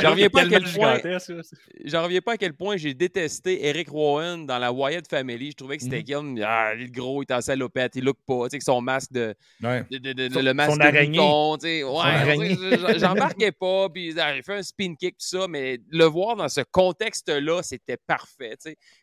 j'en 0.00 0.10
reviens 0.10 0.28
pas 0.28 0.40
à 0.40 0.46
quel 0.46 0.64
point... 0.64 0.98
J'en 1.84 2.02
reviens 2.02 2.20
pas 2.20 2.32
à 2.32 2.36
quel 2.36 2.54
point 2.54 2.76
j'ai 2.76 2.94
détesté 2.94 3.66
Eric 3.66 3.88
Rowan 3.88 4.44
dans 4.44 4.58
la 4.58 4.72
Wyatt 4.72 5.08
Family. 5.08 5.52
Je 5.52 5.56
trouvais 5.56 5.76
que 5.76 5.84
c'était 5.84 6.02
mm. 6.02 6.42
ah, 6.44 6.72
il 6.74 6.86
est 6.86 6.90
gros, 6.90 7.22
il 7.22 7.26
est 7.30 7.34
en 7.34 7.40
salopette, 7.40 7.92
il 7.94 8.04
look 8.04 8.16
pas, 8.26 8.44
tu 8.44 8.50
sais, 8.50 8.58
que 8.58 8.64
son 8.64 8.80
masque 8.80 9.12
de... 9.12 9.34
Le 9.60 10.52
masque 10.52 10.78
de 10.78 11.06
bouton, 11.06 11.58
tu 11.58 11.66
sais. 11.68 11.84
Ouais, 11.84 12.98
j'embarquais 12.98 13.52
pas, 13.52 13.88
puis 13.88 14.08
il 14.08 14.42
fait 14.42 14.54
un 14.54 14.62
spin 14.62 14.95
kick, 14.96 15.18
tout 15.18 15.26
ça, 15.26 15.46
mais 15.48 15.78
le 15.90 16.04
voir 16.04 16.36
dans 16.36 16.48
ce 16.48 16.60
contexte-là, 16.70 17.62
c'était 17.62 17.98
parfait. 18.06 18.56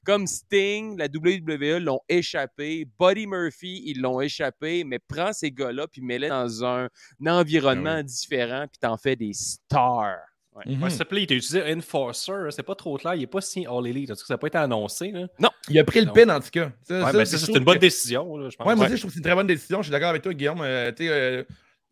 Comme 0.05 0.27
Sting, 0.27 0.97
la 0.97 1.05
WWE 1.05 1.79
l'ont 1.79 2.01
échappé, 2.09 2.85
Buddy 2.99 3.27
Murphy, 3.27 3.83
ils 3.85 4.01
l'ont 4.01 4.21
échappé, 4.21 4.83
mais 4.83 4.99
prends 4.99 5.33
ces 5.33 5.51
gars-là 5.51 5.87
puis 5.87 6.01
mets-les 6.01 6.29
dans 6.29 6.65
un, 6.65 6.89
environnement 7.25 7.95
ben 7.95 8.03
différent 8.03 8.65
puis 8.71 8.79
t'en 8.79 8.97
fais 8.97 9.15
des 9.15 9.33
stars. 9.33 10.17
Ouais. 10.55 10.63
Mm 10.67 10.83
-hmm. 10.83 10.89
S'il 10.89 10.99
te 10.99 11.03
plaît, 11.03 11.23
il 11.23 11.27
t'a 11.27 11.35
utilisé 11.35 11.73
Enforcer, 11.73 12.51
c'est 12.51 12.63
pas 12.63 12.75
trop 12.75 12.95
clair, 12.97 13.15
il 13.15 13.21
n'est 13.21 13.27
pas 13.27 13.41
si 13.41 13.65
All 13.65 13.87
Elite, 13.87 14.13
ça 14.13 14.33
n'a 14.33 14.37
pas 14.37 14.47
été 14.47 14.57
annoncé. 14.57 15.11
Là. 15.11 15.27
Non, 15.39 15.49
il 15.69 15.79
a 15.79 15.83
pris 15.83 16.01
le 16.01 16.11
pin 16.11 16.29
en 16.29 16.39
tout 16.39 16.51
cas. 16.51 16.71
Ouais, 16.89 17.25
ça, 17.25 17.37
c'est 17.37 17.51
une 17.51 17.63
bonne 17.63 17.79
décision. 17.79 18.37
Là, 18.37 18.49
je 18.49 18.55
pense. 18.55 18.67
Ouais, 18.67 18.75
moi 18.75 18.85
aussi, 18.85 18.95
je 18.95 19.01
trouve 19.01 19.09
que 19.09 19.13
c'est 19.15 19.19
une 19.19 19.29
très 19.29 19.35
bonne 19.35 19.47
décision. 19.47 19.77
Je 19.81 19.85
suis 19.87 19.91
d'accord 19.91 20.09
avec 20.09 20.21
toi, 20.21 20.33
Guillaume. 20.33 20.61
Euh, 20.61 20.91
euh, 21.01 21.43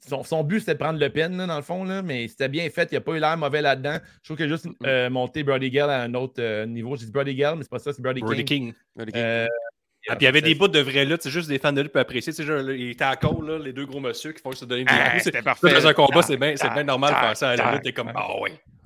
son, 0.08 0.44
but, 0.44 0.60
c'était 0.60 0.74
de 0.74 0.80
prendre 0.80 1.00
le 1.00 1.10
pin, 1.10 1.30
dans 1.30 1.56
le 1.56 1.62
fond, 1.62 1.84
là, 1.84 2.02
mais 2.02 2.28
c'était 2.28 2.50
bien 2.50 2.70
fait. 2.70 2.90
Il 2.92 2.96
n'a 2.96 3.02
pas 3.02 3.14
eu 3.14 3.20
l'air 3.20 3.38
mauvais 3.38 3.62
là-dedans. 3.62 3.98
Je 4.24 4.34
trouve 4.34 4.46
a 4.46 4.48
juste 4.48 4.68
euh, 4.86 5.10
monté 5.10 5.44
Brody 5.44 5.70
Gale 5.70 5.90
à 5.90 6.02
un 6.02 6.14
autre 6.16 6.36
euh, 6.40 6.66
niveau. 6.66 6.96
J'ai 6.96 7.06
dit 7.06 7.12
Brody 7.12 7.36
Gale, 7.36 7.56
mais 7.58 7.64
c'est 7.64 7.70
pas 7.70 7.80
ça, 7.80 7.94
c'est 7.94 8.02
Brody, 8.02 8.22
Brody 8.22 8.44
King. 8.46 8.74
King. 8.98 9.12
Euh, 9.16 9.48
ah, 10.10 10.16
puis 10.16 10.24
il 10.24 10.26
y 10.26 10.28
avait 10.28 10.42
des 10.42 10.56
bouts 10.56 10.68
de 10.68 10.80
vraie 10.80 11.06
lutte, 11.06 11.22
c'est 11.22 11.30
juste 11.30 11.48
des 11.48 11.60
fans 11.60 11.74
de 11.74 11.82
lutte 11.82 11.92
peuvent 11.92 12.02
apprécier. 12.02 12.34
Tu 12.34 12.44
sais, 12.44 12.64
il 12.76 12.92
était 12.92 13.04
à 13.04 13.16
cause, 13.16 13.48
là, 13.48 13.60
les 13.60 13.72
deux 13.72 13.86
gros 13.86 14.00
monsieur 14.00 14.32
qui 14.32 14.42
font 14.42 14.52
se 14.52 14.66
donner 14.66 14.86
des 14.86 14.94
ah, 14.94 15.20
C'était 15.20 15.42
parfait. 15.42 15.74
Dans 15.74 15.88
un 15.88 15.94
combat, 15.94 16.22
c'est 16.22 16.38
bien, 16.38 16.54
bien 16.54 16.84
normal 16.84 17.32
de 17.32 17.36
ça 17.36 17.50
à 17.50 17.56
la 17.56 17.72
lutte. 17.74 17.84
T'es 17.84 17.94
comme, 17.94 18.12
ah 18.16 18.28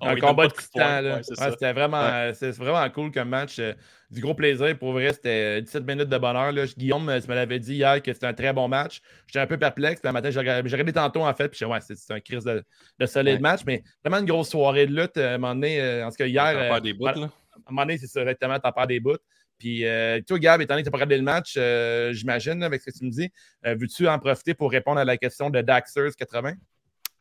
un 0.02 0.16
combat 0.18 0.48
de 0.48 0.54
titan, 0.54 1.02
là. 1.02 1.22
c'était 1.24 1.74
vraiment, 1.74 2.32
vraiment 2.58 2.90
cool 2.90 3.12
comme 3.12 3.30
match. 3.30 3.60
Euh, 3.60 3.74
du 4.12 4.22
gros 4.22 4.34
plaisir. 4.34 4.78
Pour 4.78 4.94
vrai, 4.94 5.12
c'était 5.14 5.62
17 5.62 5.86
minutes 5.86 6.10
de 6.10 6.18
bonheur. 6.18 6.52
Là. 6.52 6.66
Guillaume, 6.78 7.12
tu 7.22 7.28
me 7.28 7.36
l'avais 7.36 7.60
dit 7.60 7.76
hier 7.76 8.02
que 8.02 8.14
c'était 8.14 8.28
un 8.28 8.34
très 8.34 8.54
bon 8.54 8.68
match. 8.68 9.02
J'étais 9.28 9.40
un 9.40 9.48
peu 9.48 9.58
perplexe. 9.58 10.02
Puis, 10.02 10.10
un 10.10 10.12
matin, 10.12 10.30
j'ai 10.30 10.40
regardé 10.40 10.94
tantôt, 10.94 11.26
en 11.26 11.34
fait. 11.34 11.50
Puis, 11.50 11.66
ouais, 11.66 11.80
c'est 11.82 12.14
un 12.14 12.20
crise 12.20 12.44
de, 12.44 12.64
de 13.00 13.06
solide 13.06 13.42
match. 13.42 13.62
Mais 13.66 13.84
vraiment 14.04 14.22
une 14.22 14.28
grosse 14.28 14.50
soirée 14.50 14.86
de 14.86 14.96
lutte. 14.96 15.18
À 15.18 15.34
un 15.34 15.38
moment 15.38 15.56
donné, 15.56 15.82
euh, 15.82 16.06
en 16.06 16.12
ce 16.12 16.18
cas, 16.18 16.28
hier. 16.28 16.54
T'as 16.54 16.80
des 16.80 16.94
bouts, 16.94 17.06
là. 17.06 17.12
À 17.14 17.16
un 17.16 17.72
moment 17.72 17.82
donné, 17.84 17.98
c'est 17.98 18.08
ça, 18.08 18.22
exactement. 18.22 18.60
Pas 18.60 18.86
des 18.86 19.00
bouts. 19.00 19.18
Puis, 19.58 19.86
euh, 19.86 20.20
toi, 20.28 20.40
Gab, 20.40 20.62
étant 20.62 20.74
donné 20.74 20.84
que 20.84 20.88
tu 20.88 20.90
n'as 20.90 20.92
pas 20.92 20.98
regardé 20.98 21.18
le 21.18 21.24
match, 21.24 21.56
euh, 21.58 22.12
j'imagine, 22.14 22.62
avec 22.64 22.82
ce 22.82 22.92
que 22.92 22.98
tu 22.98 23.06
me 23.06 23.12
dis, 23.12 23.30
euh, 23.66 23.76
veux-tu 23.80 24.08
en 24.08 24.20
profiter 24.20 24.54
pour 24.54 24.72
répondre 24.72 25.00
à 25.00 25.06
la 25.06 25.18
question 25.18 25.50
de 25.50 25.62
Daxers 25.62 26.16
80? 26.18 26.54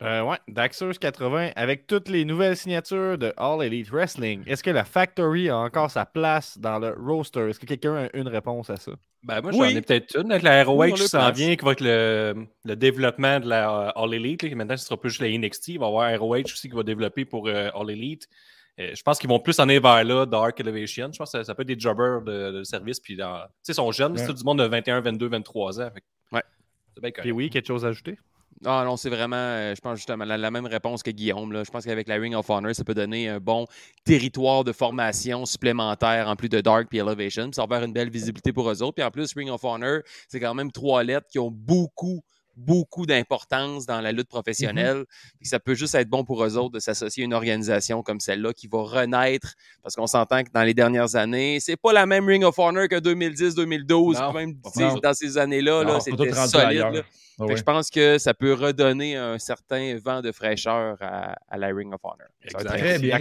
Euh, 0.03 0.23
ouais, 0.23 0.39
Daxers 0.49 0.99
80, 0.99 1.53
avec 1.55 1.87
toutes 1.87 2.09
les 2.09 2.25
nouvelles 2.25 2.57
signatures 2.57 3.17
de 3.17 3.33
All 3.37 3.63
Elite 3.63 3.91
Wrestling, 3.91 4.43
est-ce 4.47 4.63
que 4.65 4.71
la 4.71 4.85
Factory 4.85 5.49
a 5.49 5.57
encore 5.57 5.89
sa 5.91 6.05
place 6.05 6.59
dans 6.59 6.81
le 6.81 6.97
roster? 6.99 7.49
Est-ce 7.49 7.61
que 7.61 7.67
quelqu'un 7.67 8.07
a 8.07 8.09
une 8.17 8.27
réponse 8.27 8.71
à 8.71 8.77
ça? 8.77 8.93
Ben, 9.23 9.41
moi, 9.41 9.53
j'en 9.53 9.65
ai 9.65 9.81
peut-être 9.81 10.21
une. 10.21 10.33
Avec 10.33 10.43
la 10.43 10.65
ROH 10.65 10.91
qui 10.95 11.09
s'en 11.09 11.31
vient, 11.31 11.55
qui 11.55 11.65
va 11.65 11.73
être 11.73 11.81
le, 11.81 12.47
le 12.65 12.77
développement 12.77 13.39
de 13.39 13.49
la 13.49 13.91
All 13.91 14.13
Elite. 14.13 14.43
maintenant, 14.55 14.77
ce 14.77 14.85
sera 14.85 15.01
plus 15.01 15.11
juste 15.11 15.23
la 15.23 15.29
NXT. 15.29 15.69
Il 15.69 15.79
va 15.79 15.87
y 15.87 15.89
avoir 15.89 16.21
ROH 16.21 16.43
aussi 16.43 16.69
qui 16.69 16.75
va 16.75 16.83
développer 16.83 17.25
pour 17.25 17.49
All 17.49 17.89
Elite. 17.89 18.29
Euh, 18.81 18.91
je 18.95 19.03
pense 19.03 19.19
qu'ils 19.19 19.31
vont 19.31 19.39
plus 19.39 19.59
en 19.61 19.65
aller 19.65 19.79
vers 19.79 20.03
là, 20.05 20.27
Dark 20.27 20.59
Elevation. 20.59 21.11
Je 21.13 21.19
pense 21.19 21.33
que 21.33 21.43
ça, 21.43 21.55
peut 21.55 21.63
être 21.63 21.69
des 21.69 21.79
jobbers 21.79 22.23
de, 22.23 22.63
service. 22.65 22.99
Puis, 22.99 23.17
tu 23.17 23.23
sais, 23.23 23.73
ils 23.73 23.75
sont 23.75 23.93
jeunes, 23.93 24.17
c'est 24.17 24.27
tout 24.27 24.33
du 24.33 24.45
monde 24.45 24.59
de 24.59 24.65
21, 24.65 25.01
22, 25.01 25.29
23 25.29 25.81
ans. 25.81 25.91
Ouais. 26.33 26.43
Puis 27.19 27.33
oui, 27.33 27.51
quelque 27.51 27.67
chose 27.67 27.85
à 27.85 27.89
ajouter? 27.89 28.19
Ah 28.65 28.83
non, 28.85 28.97
c'est 28.97 29.11
vraiment, 29.11 29.37
euh, 29.37 29.75
je 29.75 29.81
pense 29.81 29.99
justement, 29.99 30.25
la, 30.25 30.51
même 30.51 30.67
réponse 30.67 31.03
que 31.03 31.11
Guillaume. 31.11 31.53
Là. 31.53 31.65
Je 31.65 31.71
pense 31.71 31.85
qu'avec 31.85 32.09
la 32.09 32.17
Ring 32.17 32.35
of 32.35 32.49
Honor, 32.49 32.75
ça 32.75 32.85
peut 32.85 32.95
donner 32.95 33.29
un 33.29 33.41
bon 33.41 33.67
territoire 34.05 34.65
de 34.65 34.73
formation 34.73 35.45
supplémentaire 35.45 36.29
en 36.29 36.37
plus 36.37 36.49
de 36.49 36.61
Dark 36.61 36.89
et 36.93 36.99
Elevation. 36.99 37.51
ça 37.53 37.67
va 37.67 37.77
faire 37.77 37.85
une 37.85 37.93
belle 37.93 38.11
visibilité 38.11 38.53
pour 38.53 38.71
eux 38.71 38.83
autres. 38.83 38.95
Puis 38.95 39.05
en 39.05 39.11
plus, 39.11 39.35
Ring 39.35 39.51
of 39.51 39.63
Honor, 39.65 40.01
c'est 40.29 40.41
quand 40.41 40.55
même 40.55 40.73
trois 40.73 41.03
lettres 41.03 41.27
qui 41.31 41.39
ont 41.39 41.51
beaucoup 41.51 42.23
beaucoup 42.57 43.07
d'importance 43.07 43.87
dans 43.87 44.01
la 44.01 44.13
lutte 44.13 44.27
mm-hmm. 44.27 44.29
professionnelle. 44.29 45.05
Ça 45.43 45.59
peut 45.61 45.75
juste 45.75 45.95
être 45.95 46.09
bon 46.09 46.25
pour 46.25 46.45
eux 46.45 46.57
autres 46.57 46.75
de 46.75 46.81
s'associer 46.81 47.25
à 47.25 47.27
une 47.27 47.35
organisation 47.35 48.03
comme 48.03 48.21
celle-là 48.21 48.53
qui 48.53 48.67
va 48.67 48.83
renaître 48.83 49.55
parce 49.83 49.95
qu'on 49.95 50.07
s'entend 50.07 50.43
que 50.43 50.51
dans 50.53 50.63
les 50.63 50.75
dernières 50.75 51.17
années, 51.17 51.59
c'est 51.61 51.77
pas 51.77 51.93
la 51.93 52.07
même 52.07 52.27
Ring 52.27 52.45
of 52.45 52.59
Honor 52.59 52.89
que 52.89 52.97
2010-2012. 52.97 54.33
Même 54.35 54.55
dans 55.01 55.15
ces 55.15 55.39
années-là, 55.39 55.85
-là, 55.85 56.01
c'était 56.01 56.33
solide. 56.33 57.05
Ah 57.39 57.45
je 57.55 57.63
pense 57.63 57.91
que 57.91 58.19
ça 58.19 58.33
peut 58.33 58.53
redonner 58.53 59.17
un 59.17 59.39
certain 59.39 59.99
vent 59.99 60.21
de 60.23 60.31
fraîcheur 60.31 60.97
à, 61.01 61.59
la 61.59 61.67
Ring 61.69 61.93
of 61.93 62.01
Honor. 62.05 62.29
Très 62.67 62.99
bien. 62.99 63.19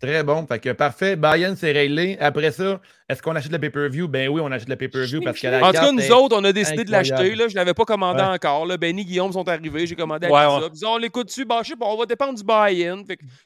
Très 0.00 0.22
bon. 0.22 0.46
Fait 0.46 0.58
que 0.58 0.70
parfait. 0.70 1.14
Bayern, 1.14 1.54
c'est 1.56 1.72
réglé. 1.72 2.16
Après 2.20 2.50
ça, 2.52 2.80
est-ce 3.08 3.20
qu'on 3.20 3.36
achète 3.36 3.52
le 3.52 3.58
pay-per-view? 3.58 4.08
Ben 4.08 4.28
oui, 4.28 4.40
on 4.42 4.50
achète 4.50 4.68
le 4.68 4.76
pay-per-view 4.76 5.20
parce 5.20 5.38
que 5.38 5.46
la 5.46 5.62
En 5.62 5.66
tout 5.66 5.72
cas, 5.72 5.92
nous 5.92 6.12
autres, 6.12 6.36
on 6.38 6.44
a 6.44 6.52
décidé 6.52 6.84
de 6.84 6.90
l'acheter. 6.90 7.36
Je 7.36 7.42
ne 7.42 7.54
l'avais 7.54 7.74
pas 7.74 7.84
commandé 7.84 8.22
encore. 8.22 8.64
Là. 8.64 8.78
Benny, 8.78 9.04
Guillaume 9.04 9.32
sont 9.32 9.46
arrivés. 9.46 9.86
J'ai 9.86 9.96
commandé 9.96 10.26
à 10.26 10.30
ouais, 10.30 10.68
Ils 10.74 10.86
ont 10.86 10.94
on 10.94 10.96
l'écoute 10.96 11.26
dessus. 11.26 11.44
Bah, 11.44 11.60
je 11.62 11.68
sais 11.68 11.76
pas, 11.76 11.86
on 11.86 11.96
va 11.96 12.06
dépendre 12.06 12.34
du 12.34 12.42
buy-in. 12.42 13.02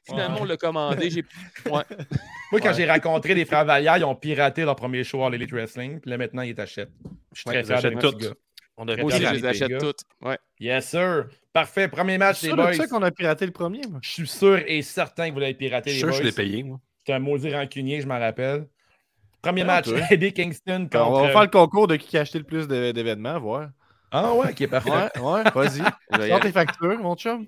finalement, 0.06 0.38
on 0.42 0.44
l'a 0.44 0.56
commandé. 0.56 1.24
Moi, 1.66 1.84
quand 2.62 2.72
j'ai 2.72 2.88
rencontré 2.88 3.34
les 3.34 3.44
frères 3.44 3.64
Vallière, 3.64 3.96
ils 3.96 4.04
ont 4.04 4.14
piraté 4.14 4.62
leur 4.64 4.76
premier 4.76 5.02
show 5.02 5.24
à 5.24 5.30
l'Elite 5.30 5.50
Wrestling. 5.50 5.98
Puis 5.98 6.10
là, 6.10 6.18
maintenant, 6.18 6.42
ils 6.42 6.54
t'achètent. 6.54 6.92
Je 7.32 7.40
suis 7.40 7.50
très 7.50 7.64
fier 7.64 7.82
de 7.82 7.98
tout. 7.98 8.34
On 8.76 8.88
a 8.88 8.96
Moi 8.96 9.10
je 9.10 9.32
les 9.34 9.44
achète 9.44 9.78
toutes. 9.78 10.00
Ouais. 10.20 10.38
Yes, 10.58 10.88
sir. 10.88 11.26
Parfait. 11.52 11.88
Premier 11.88 12.18
match, 12.18 12.42
les 12.42 12.52
boys. 12.52 12.72
C'est 12.72 12.78
ça 12.78 12.86
qu'on 12.88 13.02
a 13.02 13.10
piraté 13.10 13.46
le 13.46 13.52
premier. 13.52 13.82
Moi. 13.88 14.00
Je 14.02 14.10
suis 14.10 14.26
sûr 14.26 14.58
et 14.66 14.82
certain 14.82 15.28
que 15.28 15.34
vous 15.34 15.40
l'avez 15.40 15.54
piraté, 15.54 15.92
les 15.92 16.00
boys. 16.00 16.10
Je 16.10 16.14
suis 16.14 16.22
sûr 16.22 16.24
que 16.24 16.36
je 16.36 16.42
l'ai 16.42 16.50
payé, 16.50 16.62
moi. 16.64 16.80
C'est 17.06 17.12
un 17.12 17.18
maudit 17.18 17.54
rancunier, 17.54 18.00
je 18.00 18.06
m'en 18.06 18.18
rappelle. 18.18 18.66
Premier 19.42 19.62
ah, 19.62 19.66
match, 19.66 19.88
Eddie 20.10 20.32
Kingston 20.32 20.88
contre... 20.90 21.10
On 21.10 21.22
va 21.22 21.28
faire 21.28 21.42
le 21.42 21.48
concours 21.48 21.86
de 21.86 21.96
qui 21.96 22.16
a 22.16 22.22
acheté 22.22 22.38
le 22.38 22.44
plus 22.44 22.66
d'événements, 22.66 23.38
voir. 23.38 23.68
Ah 24.10 24.32
ouais, 24.32 24.54
qui 24.54 24.64
est 24.64 24.68
parfait. 24.68 24.90
Ouais, 24.90 25.20
ouais 25.20 25.42
vas-y. 25.54 25.82
Sors 26.28 26.40
tes 26.40 26.52
factures, 26.52 26.98
mon 26.98 27.14
chum. 27.14 27.46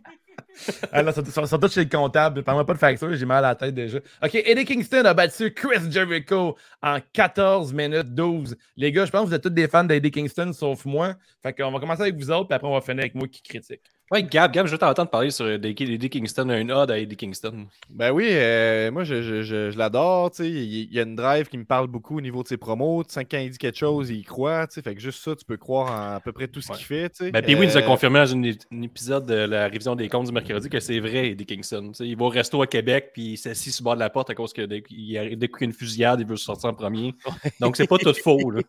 Ah 0.92 1.02
là, 1.02 1.12
sont 1.12 1.22
tous 1.22 1.72
chez 1.72 1.84
le 1.84 1.90
comptable. 1.90 2.42
Parle-moi 2.42 2.66
pas 2.66 2.74
de 2.74 2.78
facture, 2.78 3.14
j'ai 3.14 3.26
mal 3.26 3.44
à 3.44 3.48
la 3.48 3.54
tête 3.54 3.74
déjà. 3.74 3.98
OK, 4.22 4.34
Eddie 4.34 4.64
Kingston 4.64 5.04
a 5.04 5.14
battu 5.14 5.52
Chris 5.52 5.90
Jericho 5.90 6.56
en 6.82 6.98
14 7.12 7.72
minutes 7.72 8.14
12. 8.14 8.56
Les 8.76 8.92
gars, 8.92 9.04
je 9.04 9.10
pense 9.10 9.22
que 9.24 9.28
vous 9.28 9.34
êtes 9.34 9.42
tous 9.42 9.50
des 9.50 9.68
fans 9.68 9.84
d'Eddie 9.84 10.10
Kingston, 10.10 10.52
sauf 10.52 10.84
moi. 10.84 11.14
Fait 11.42 11.52
qu'on 11.52 11.70
va 11.70 11.80
commencer 11.80 12.02
avec 12.02 12.16
vous 12.16 12.30
autres, 12.30 12.48
puis 12.48 12.54
après 12.54 12.68
on 12.68 12.74
va 12.74 12.80
finir 12.80 13.00
avec 13.00 13.14
moi 13.14 13.28
qui 13.28 13.42
critique. 13.42 13.82
Ouais, 14.12 14.22
Gab, 14.22 14.52
Gab, 14.52 14.66
je 14.66 14.70
vais 14.70 14.78
t'entendre 14.78 15.10
parler 15.10 15.32
sur 15.32 15.48
Eddie 15.50 16.08
Kingston, 16.08 16.48
un 16.50 16.68
odd 16.70 16.92
à 16.92 16.98
Eddie 16.98 17.16
Kingston. 17.16 17.66
Ben 17.90 18.12
oui, 18.12 18.28
euh, 18.30 18.92
moi 18.92 19.02
je, 19.02 19.20
je, 19.20 19.42
je, 19.42 19.76
l'adore. 19.76 20.30
Il, 20.38 20.46
il 20.46 20.94
y 20.94 21.00
a 21.00 21.02
une 21.02 21.16
drive 21.16 21.48
qui 21.48 21.58
me 21.58 21.64
parle 21.64 21.88
beaucoup 21.88 22.18
au 22.18 22.20
niveau 22.20 22.44
de 22.44 22.48
ses 22.48 22.56
promos. 22.56 23.02
Cinq 23.08 23.34
ans, 23.34 23.38
il 23.38 23.50
dit 23.50 23.58
quelque 23.58 23.76
chose, 23.76 24.10
il 24.10 24.18
y 24.18 24.22
croit. 24.22 24.68
Fait 24.68 24.94
que 24.94 25.00
juste 25.00 25.24
ça, 25.24 25.34
tu 25.34 25.44
peux 25.44 25.56
croire 25.56 25.90
en 25.90 26.16
à 26.16 26.20
peu 26.20 26.30
près 26.30 26.46
tout 26.46 26.60
ce 26.60 26.70
qu'il 26.70 26.86
fait. 26.86 27.20
Ben, 27.32 27.42
puis 27.42 27.56
oui, 27.56 27.66
il 27.66 27.70
nous 27.70 27.76
a 27.76 27.80
euh, 27.80 27.86
confirmé 27.86 28.20
dans 28.20 28.32
un 28.32 28.82
épisode 28.82 29.26
de 29.26 29.34
la 29.34 29.66
révision 29.66 29.96
des 29.96 30.08
comptes 30.08 30.26
du 30.26 30.32
mercredi 30.32 30.68
que 30.68 30.78
c'est 30.78 31.00
vrai, 31.00 31.30
Eddie 31.30 31.46
Kingston. 31.46 31.90
il 31.98 32.16
va 32.16 32.26
au 32.26 32.28
resto 32.28 32.62
à 32.62 32.68
Québec, 32.68 33.10
puis 33.12 33.32
il 33.32 33.36
s'assit 33.36 33.72
sur 33.72 33.82
le 33.82 33.86
bord 33.86 33.94
de 33.96 34.00
la 34.00 34.10
porte 34.10 34.30
à 34.30 34.36
cause 34.36 34.52
qu'il 34.52 34.64
a 34.64 35.34
découvert 35.34 35.66
une 35.66 35.72
fusillade, 35.72 36.20
il 36.20 36.26
veut 36.26 36.36
sortir 36.36 36.70
en 36.70 36.74
premier. 36.74 37.12
Donc 37.58 37.76
c'est 37.76 37.88
pas 37.88 37.98
tout 37.98 38.14
faux. 38.14 38.52
Là. 38.52 38.62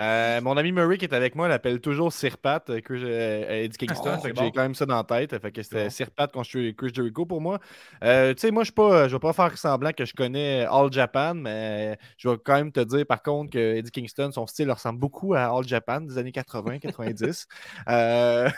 Euh, 0.00 0.40
mon 0.40 0.56
ami 0.56 0.72
Murray 0.72 0.96
qui 0.96 1.04
est 1.04 1.12
avec 1.12 1.34
moi 1.34 1.48
l'appelle 1.48 1.80
toujours 1.80 2.12
Sirpat, 2.12 2.64
Eddie 2.68 3.76
Kingston. 3.76 4.12
Ah, 4.14 4.37
j'ai 4.38 4.50
quand 4.50 4.62
même 4.62 4.74
ça 4.74 4.86
dans 4.86 4.96
la 4.96 5.04
tête. 5.04 5.38
Fait 5.40 5.52
que 5.52 5.62
c'était 5.62 5.90
Sirpat 5.90 6.28
contre 6.28 6.48
Chris 6.48 6.90
Jericho 6.94 7.26
pour 7.26 7.40
moi. 7.40 7.58
Euh, 8.04 8.34
tu 8.34 8.40
sais, 8.40 8.50
moi, 8.50 8.64
je 8.64 8.72
ne 8.72 9.08
vais 9.08 9.18
pas 9.18 9.32
faire 9.32 9.56
semblant 9.56 9.92
que 9.92 10.04
je 10.04 10.14
connais 10.14 10.64
All 10.64 10.92
Japan, 10.92 11.34
mais 11.34 11.98
je 12.16 12.28
vais 12.28 12.36
quand 12.44 12.54
même 12.54 12.72
te 12.72 12.80
dire 12.80 13.06
par 13.06 13.22
contre 13.22 13.52
que 13.52 13.76
Eddie 13.76 13.90
Kingston, 13.90 14.30
son 14.32 14.46
style 14.46 14.70
ressemble 14.70 14.98
beaucoup 14.98 15.34
à 15.34 15.44
All 15.44 15.64
Japan 15.64 16.00
des 16.00 16.18
années 16.18 16.30
80-90. 16.30 17.46
euh... 17.88 18.48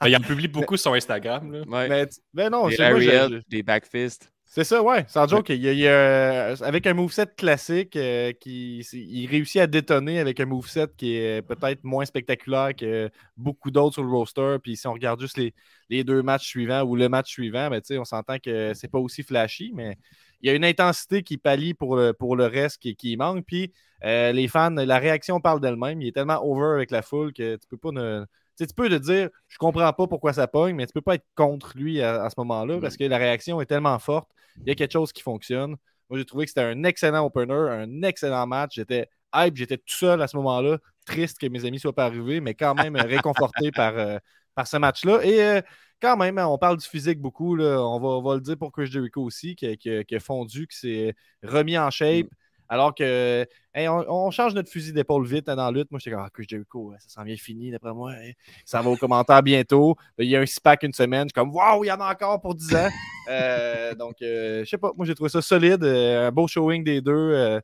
Ben, 0.00 0.08
il 0.08 0.16
en 0.16 0.20
publie 0.20 0.48
beaucoup 0.54 0.76
sur 0.76 0.94
Instagram. 0.94 1.52
Là. 1.52 2.08
Mais, 2.34 2.50
non, 2.50 2.68
des 2.68 3.40
des 3.48 3.62
backfists. 3.62 4.33
C'est 4.54 4.62
ça, 4.62 4.84
ouais. 4.84 5.04
Sans 5.08 5.26
joke, 5.26 5.48
il, 5.48 5.64
y 5.64 5.88
a, 5.88 6.52
avec 6.62 6.86
un 6.86 6.94
moveset 6.94 7.26
classique, 7.36 7.96
euh, 7.96 8.30
qui, 8.30 8.82
il 8.92 9.26
réussit 9.26 9.60
à 9.60 9.66
détonner 9.66 10.20
avec 10.20 10.38
un 10.38 10.46
moveset 10.46 10.86
qui 10.96 11.16
est 11.16 11.42
peut-être 11.42 11.82
moins 11.82 12.04
spectaculaire 12.04 12.70
que 12.76 13.10
beaucoup 13.36 13.72
d'autres 13.72 13.94
sur 13.94 14.04
le 14.04 14.10
roster. 14.10 14.58
Puis 14.62 14.76
si 14.76 14.86
on 14.86 14.92
regarde 14.92 15.20
juste 15.20 15.38
les, 15.38 15.54
les 15.90 16.04
deux 16.04 16.22
matchs 16.22 16.46
suivants 16.46 16.82
ou 16.82 16.94
le 16.94 17.08
match 17.08 17.32
suivant, 17.32 17.68
ben, 17.68 17.82
on 17.98 18.04
s'entend 18.04 18.38
que 18.38 18.74
c'est 18.74 18.86
pas 18.86 19.00
aussi 19.00 19.24
flashy, 19.24 19.72
mais 19.74 19.98
il 20.40 20.46
y 20.46 20.50
a 20.50 20.54
une 20.54 20.64
intensité 20.64 21.24
qui 21.24 21.36
pallie 21.36 21.74
pour 21.74 21.96
le, 21.96 22.12
pour 22.12 22.36
le 22.36 22.46
reste 22.46 22.80
qui, 22.80 22.94
qui 22.94 23.16
manque. 23.16 23.44
Puis 23.44 23.72
euh, 24.04 24.30
les 24.30 24.46
fans, 24.46 24.70
la 24.70 24.98
réaction 25.00 25.40
parle 25.40 25.58
d'elle-même. 25.58 26.00
Il 26.00 26.06
est 26.06 26.12
tellement 26.12 26.40
over 26.44 26.76
avec 26.76 26.92
la 26.92 27.02
foule 27.02 27.32
que 27.32 27.56
tu 27.56 27.66
peux 27.68 27.76
pas 27.76 27.90
ne 27.90 28.24
tu 28.58 28.66
peux 28.74 28.88
te 28.88 28.94
dire, 28.94 29.28
je 29.48 29.58
comprends 29.58 29.92
pas 29.92 30.06
pourquoi 30.06 30.32
ça 30.32 30.46
pogne, 30.46 30.74
mais 30.74 30.86
tu 30.86 30.92
peux 30.92 31.00
pas 31.00 31.16
être 31.16 31.26
contre 31.34 31.76
lui 31.76 32.00
à, 32.02 32.28
ce 32.30 32.34
moment-là 32.38 32.78
parce 32.80 32.96
que 32.96 33.04
la 33.04 33.18
réaction 33.18 33.60
est 33.60 33.66
tellement 33.66 33.98
forte. 33.98 34.30
Il 34.58 34.68
y 34.68 34.70
a 34.70 34.74
quelque 34.74 34.92
chose 34.92 35.12
qui 35.12 35.22
fonctionne. 35.22 35.76
Moi, 36.10 36.18
j'ai 36.18 36.24
trouvé 36.24 36.44
que 36.44 36.50
c'était 36.50 36.62
un 36.62 36.84
excellent 36.84 37.24
opener, 37.24 37.54
un 37.54 38.02
excellent 38.02 38.46
match. 38.46 38.74
J'étais 38.74 39.08
hype, 39.34 39.56
j'étais 39.56 39.78
tout 39.78 39.94
seul 39.94 40.22
à 40.22 40.28
ce 40.28 40.36
moment-là. 40.36 40.78
Triste 41.06 41.38
que 41.38 41.46
mes 41.46 41.64
amis 41.64 41.76
ne 41.76 41.80
soient 41.80 41.94
pas 41.94 42.06
arrivés, 42.06 42.40
mais 42.40 42.54
quand 42.54 42.74
même 42.74 42.96
réconforté 42.96 43.72
par, 43.72 43.98
euh, 43.98 44.18
par 44.54 44.66
ce 44.66 44.76
match-là. 44.76 45.24
Et 45.24 45.42
euh, 45.42 45.60
quand 46.00 46.16
même, 46.16 46.38
hein, 46.38 46.46
on 46.46 46.58
parle 46.58 46.76
du 46.76 46.86
physique 46.86 47.20
beaucoup. 47.20 47.58
On, 47.58 48.00
va, 48.00 48.08
on, 48.08 48.22
va, 48.22 48.34
le 48.34 48.40
dire 48.40 48.56
pour 48.58 48.70
Chris 48.72 48.86
Jericho 48.86 49.22
aussi, 49.22 49.56
qui, 49.56 49.76
qui 49.76 50.14
a 50.14 50.20
fondu, 50.20 50.66
qui 50.66 50.78
s'est 50.78 51.14
remis 51.42 51.78
en 51.78 51.90
shape. 51.90 52.26
Alors 52.74 52.92
que 52.92 53.46
on, 53.76 54.32
change 54.32 54.52
notre 54.52 54.68
fusil 54.68 54.92
d'épaule 54.92 55.24
vite 55.24 55.48
hein, 55.48 55.54
dans 55.54 55.66
la 55.66 55.70
lutte. 55.70 55.92
Moi, 55.92 56.00
j'étais 56.00 56.16
comme, 56.16 56.24
ah, 56.26 56.30
Chris 56.32 56.46
Jericho, 56.48 56.92
ça 56.98 57.08
s'en 57.08 57.22
vient 57.22 57.36
fini, 57.36 57.70
d'après 57.70 57.94
moi. 57.94 58.10
Hein. 58.10 58.32
Ça 58.64 58.82
va 58.82 58.90
au 58.90 58.96
commentaire 58.96 59.44
bientôt. 59.44 59.94
Il 60.18 60.28
y 60.28 60.34
a 60.34 60.40
un 60.40 60.46
six-pack 60.46 60.82
une 60.82 60.92
semaine. 60.92 61.28
Je 61.28 61.28
suis 61.28 61.32
comme, 61.34 61.54
waouh, 61.54 61.84
il 61.84 61.86
y 61.86 61.92
en 61.92 62.00
a 62.00 62.10
encore 62.10 62.40
pour 62.40 62.56
10 62.56 62.74
ans. 62.74 62.88
Euh, 63.30 63.94
donc, 63.94 64.20
euh, 64.20 64.64
je 64.64 64.68
sais 64.68 64.76
pas, 64.76 64.92
moi, 64.94 65.06
j'ai 65.06 65.14
trouvé 65.14 65.30
ça 65.30 65.40
solide. 65.40 65.82
Euh, 65.82 66.28
un 66.28 66.30
beau 66.30 66.46
showing 66.46 66.84
des 66.84 67.00
deux. 67.00 67.58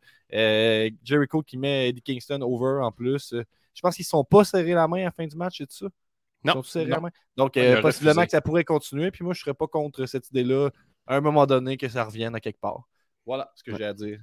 Jericho 1.04 1.42
qui 1.42 1.58
met 1.58 1.90
Eddie 1.90 2.00
Kingston 2.00 2.40
over 2.40 2.82
en 2.82 2.90
plus. 2.90 3.34
je 3.34 3.80
pense 3.82 3.94
qu'ils 3.94 4.04
ne 4.04 4.08
sont 4.08 4.24
pas 4.24 4.42
serrés 4.42 4.72
la 4.72 4.88
main 4.88 5.02
à 5.02 5.04
la 5.04 5.10
fin 5.10 5.26
du 5.26 5.36
match, 5.36 5.58
c'est 5.58 5.70
ça? 5.70 5.84
Ils 6.44 6.46
non. 6.46 6.54
Sont 6.54 6.62
serrés 6.62 6.86
la 6.86 7.00
main? 7.00 7.10
Donc, 7.36 7.58
possiblement 7.82 8.24
que 8.24 8.30
ça 8.30 8.40
pourrait 8.40 8.64
continuer. 8.64 9.10
Puis 9.10 9.22
moi, 9.22 9.34
je 9.34 9.40
ne 9.40 9.42
serais 9.42 9.54
pas 9.54 9.66
contre 9.66 10.06
cette 10.06 10.30
idée-là 10.30 10.70
à 11.06 11.16
un 11.16 11.20
moment 11.20 11.44
donné 11.44 11.76
que 11.76 11.90
ça 11.90 12.04
revienne 12.04 12.34
à 12.34 12.40
quelque 12.40 12.60
part. 12.60 12.88
Voilà 13.26 13.52
ce 13.54 13.62
que 13.62 13.76
j'ai 13.76 13.84
à 13.84 13.92
dire. 13.92 14.18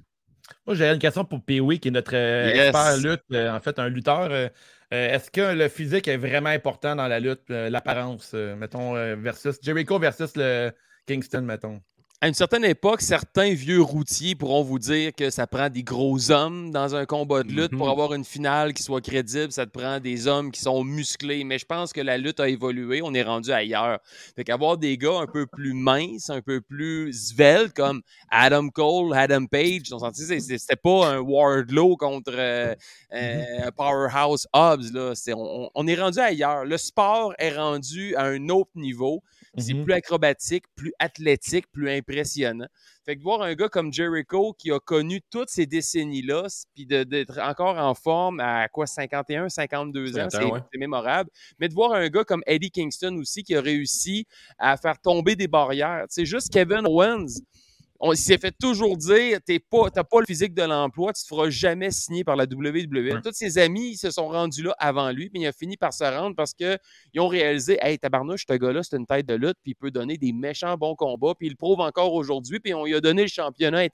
Moi, 0.66 0.76
j'ai 0.76 0.88
une 0.88 0.98
question 0.98 1.24
pour 1.24 1.42
Pee-Wee, 1.42 1.80
qui 1.80 1.88
est 1.88 1.90
notre 1.90 2.14
euh, 2.14 2.50
expert 2.50 2.96
lutte, 2.98 3.22
euh, 3.32 3.50
en 3.54 3.60
fait, 3.60 3.78
un 3.78 3.88
lutteur. 3.88 4.28
Euh, 4.30 4.48
est-ce 4.90 5.30
que 5.30 5.54
le 5.54 5.68
physique 5.68 6.08
est 6.08 6.16
vraiment 6.16 6.50
important 6.50 6.96
dans 6.96 7.08
la 7.08 7.20
lutte, 7.20 7.48
l'apparence, 7.48 8.32
mettons, 8.32 8.94
versus 9.16 9.58
Jericho 9.62 9.98
versus 9.98 10.34
le 10.34 10.70
Kingston, 11.06 11.42
mettons? 11.42 11.82
À 12.20 12.26
une 12.26 12.34
certaine 12.34 12.64
époque, 12.64 13.00
certains 13.00 13.54
vieux 13.54 13.80
routiers 13.80 14.34
pourront 14.34 14.64
vous 14.64 14.80
dire 14.80 15.14
que 15.14 15.30
ça 15.30 15.46
prend 15.46 15.68
des 15.68 15.84
gros 15.84 16.32
hommes 16.32 16.72
dans 16.72 16.96
un 16.96 17.06
combat 17.06 17.44
de 17.44 17.52
lutte 17.52 17.76
pour 17.76 17.86
mhm. 17.86 17.92
avoir 17.92 18.12
une 18.12 18.24
finale 18.24 18.74
qui 18.74 18.82
soit 18.82 19.00
crédible. 19.00 19.52
Ça 19.52 19.66
te 19.66 19.70
prend 19.70 20.00
des 20.00 20.26
hommes 20.26 20.50
qui 20.50 20.60
sont 20.60 20.82
musclés. 20.82 21.44
Mais 21.44 21.58
je 21.58 21.64
pense 21.64 21.92
que 21.92 22.00
la 22.00 22.18
lutte 22.18 22.40
a 22.40 22.48
évolué. 22.48 23.02
On 23.04 23.14
est 23.14 23.22
rendu 23.22 23.52
ailleurs. 23.52 24.00
Fait 24.34 24.42
qu'avoir 24.42 24.78
des 24.78 24.98
gars 24.98 25.20
un 25.20 25.28
peu 25.28 25.46
plus 25.46 25.74
minces, 25.74 26.28
un 26.28 26.40
peu 26.40 26.60
plus 26.60 27.12
sveltes 27.12 27.74
comme 27.74 28.02
Adam 28.30 28.68
Cole, 28.70 29.14
Adam 29.14 29.46
Page, 29.46 29.82
c'était 30.12 30.76
pas 30.76 31.06
un 31.06 31.20
Wardlow 31.20 31.96
contre 31.96 32.32
euh, 32.34 32.74
euh, 33.14 33.36
mhm. 33.60 33.68
un 33.68 33.70
Powerhouse 33.70 34.48
Hobbs. 34.52 34.92
Là. 34.92 35.12
on, 35.36 35.70
on 35.72 35.86
est 35.86 35.94
rendu 35.94 36.18
ailleurs. 36.18 36.64
Le 36.64 36.78
sport 36.78 37.32
est 37.38 37.56
rendu 37.56 38.16
à 38.16 38.24
un 38.24 38.48
autre 38.48 38.72
niveau. 38.74 39.22
C'est 39.56 39.74
mmh 39.74 39.84
plus 39.84 39.94
acrobatique, 39.94 40.64
plus 40.76 40.92
athlétique, 40.98 41.70
plus 41.72 41.88
impressionnant. 42.08 42.66
Fait 43.04 43.16
que 43.16 43.22
voir 43.22 43.42
un 43.42 43.54
gars 43.54 43.68
comme 43.68 43.92
Jericho 43.92 44.52
qui 44.52 44.70
a 44.70 44.78
connu 44.78 45.20
toutes 45.30 45.48
ces 45.48 45.66
décennies-là, 45.66 46.46
puis 46.74 46.86
d'être 46.86 47.38
encore 47.38 47.78
en 47.78 47.94
forme 47.94 48.40
à 48.40 48.68
quoi, 48.68 48.86
51, 48.86 49.48
52 49.48 50.18
ans, 50.18 50.28
c'est 50.30 50.78
mémorable. 50.78 51.30
Mais 51.58 51.68
de 51.68 51.74
voir 51.74 51.92
un 51.92 52.08
gars 52.08 52.24
comme 52.24 52.42
Eddie 52.46 52.70
Kingston 52.70 53.16
aussi 53.18 53.42
qui 53.42 53.54
a 53.54 53.60
réussi 53.60 54.26
à 54.58 54.76
faire 54.76 54.98
tomber 54.98 55.36
des 55.36 55.48
barrières. 55.48 56.04
C'est 56.08 56.26
juste 56.26 56.52
Kevin 56.52 56.86
Owens 56.86 57.40
on 58.00 58.14
s'est 58.14 58.38
fait 58.38 58.54
toujours 58.58 58.96
dire 58.96 59.38
tu 59.46 59.60
n'as 59.72 60.04
pas 60.04 60.20
le 60.20 60.26
physique 60.26 60.54
de 60.54 60.62
l'emploi, 60.62 61.12
tu 61.12 61.20
ne 61.20 61.22
te 61.22 61.28
feras 61.28 61.50
jamais 61.50 61.90
signer 61.90 62.24
par 62.24 62.36
la 62.36 62.44
WWE. 62.44 63.20
Tous 63.22 63.32
ses 63.32 63.58
amis 63.58 63.96
se 63.96 64.10
sont 64.10 64.28
rendus 64.28 64.62
là 64.62 64.74
avant 64.78 65.10
lui, 65.10 65.30
puis 65.30 65.42
il 65.42 65.46
a 65.46 65.52
fini 65.52 65.76
par 65.76 65.92
se 65.92 66.04
rendre 66.04 66.36
parce 66.36 66.54
qu'ils 66.54 66.78
ont 67.18 67.28
réalisé 67.28 67.78
Hey, 67.80 67.98
tabarnouche, 67.98 68.44
ce 68.48 68.54
gars-là, 68.54 68.82
c'est 68.82 68.96
une 68.96 69.06
tête 69.06 69.26
de 69.26 69.34
lutte, 69.34 69.56
puis 69.62 69.72
il 69.72 69.74
peut 69.74 69.90
donner 69.90 70.16
des 70.16 70.32
méchants 70.32 70.76
bons 70.76 70.94
combats, 70.94 71.34
puis 71.36 71.48
il 71.48 71.50
le 71.50 71.56
prouve 71.56 71.80
encore 71.80 72.14
aujourd'hui, 72.14 72.60
puis 72.60 72.74
on 72.74 72.84
lui 72.84 72.94
a 72.94 73.00
donné 73.00 73.22
le 73.22 73.28
championnat, 73.28 73.86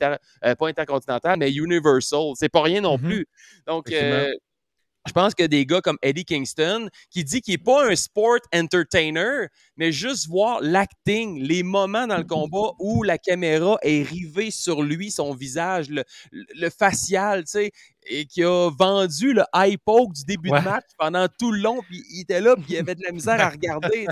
euh, 0.44 0.54
pas 0.54 0.68
intercontinental, 0.68 1.38
mais 1.38 1.52
Universal. 1.52 2.32
C'est 2.34 2.48
pas 2.48 2.62
rien 2.62 2.80
non 2.80 2.96
mm-hmm. 2.96 3.08
plus. 3.08 3.26
Donc, 3.66 3.90
euh, 3.90 4.32
Je 5.06 5.12
pense 5.12 5.34
que 5.34 5.44
des 5.44 5.66
gars 5.66 5.80
comme 5.80 5.98
Eddie 6.02 6.24
Kingston, 6.24 6.88
qui 7.10 7.24
dit 7.24 7.42
qu'il 7.42 7.54
n'est 7.54 7.58
pas 7.58 7.90
un 7.90 7.94
sport 7.94 8.38
entertainer, 8.54 9.48
mais 9.76 9.92
juste 9.92 10.28
voir 10.28 10.60
l'acting, 10.62 11.40
les 11.42 11.62
moments 11.62 12.06
dans 12.06 12.16
le 12.16 12.24
combat 12.24 12.72
où 12.78 13.02
la 13.02 13.18
caméra 13.18 13.76
est 13.82 14.02
rivée 14.02 14.50
sur 14.50 14.82
lui, 14.82 15.10
son 15.10 15.34
visage, 15.34 15.90
le, 15.90 16.04
le 16.32 16.70
facial, 16.70 17.44
tu 17.44 17.50
sais, 17.50 17.72
et 18.06 18.26
qui 18.26 18.42
a 18.42 18.70
vendu 18.70 19.32
le 19.32 19.42
high 19.54 19.78
poke 19.82 20.12
du 20.12 20.24
début 20.24 20.50
de 20.50 20.60
match 20.60 20.84
pendant 20.98 21.26
tout 21.38 21.52
le 21.52 21.60
long, 21.60 21.80
puis 21.82 22.02
il 22.10 22.22
était 22.22 22.40
là, 22.40 22.54
puis 22.56 22.66
il 22.70 22.78
avait 22.78 22.94
de 22.94 23.02
la 23.02 23.12
misère 23.12 23.40
à 23.40 23.48
regarder. 23.50 24.06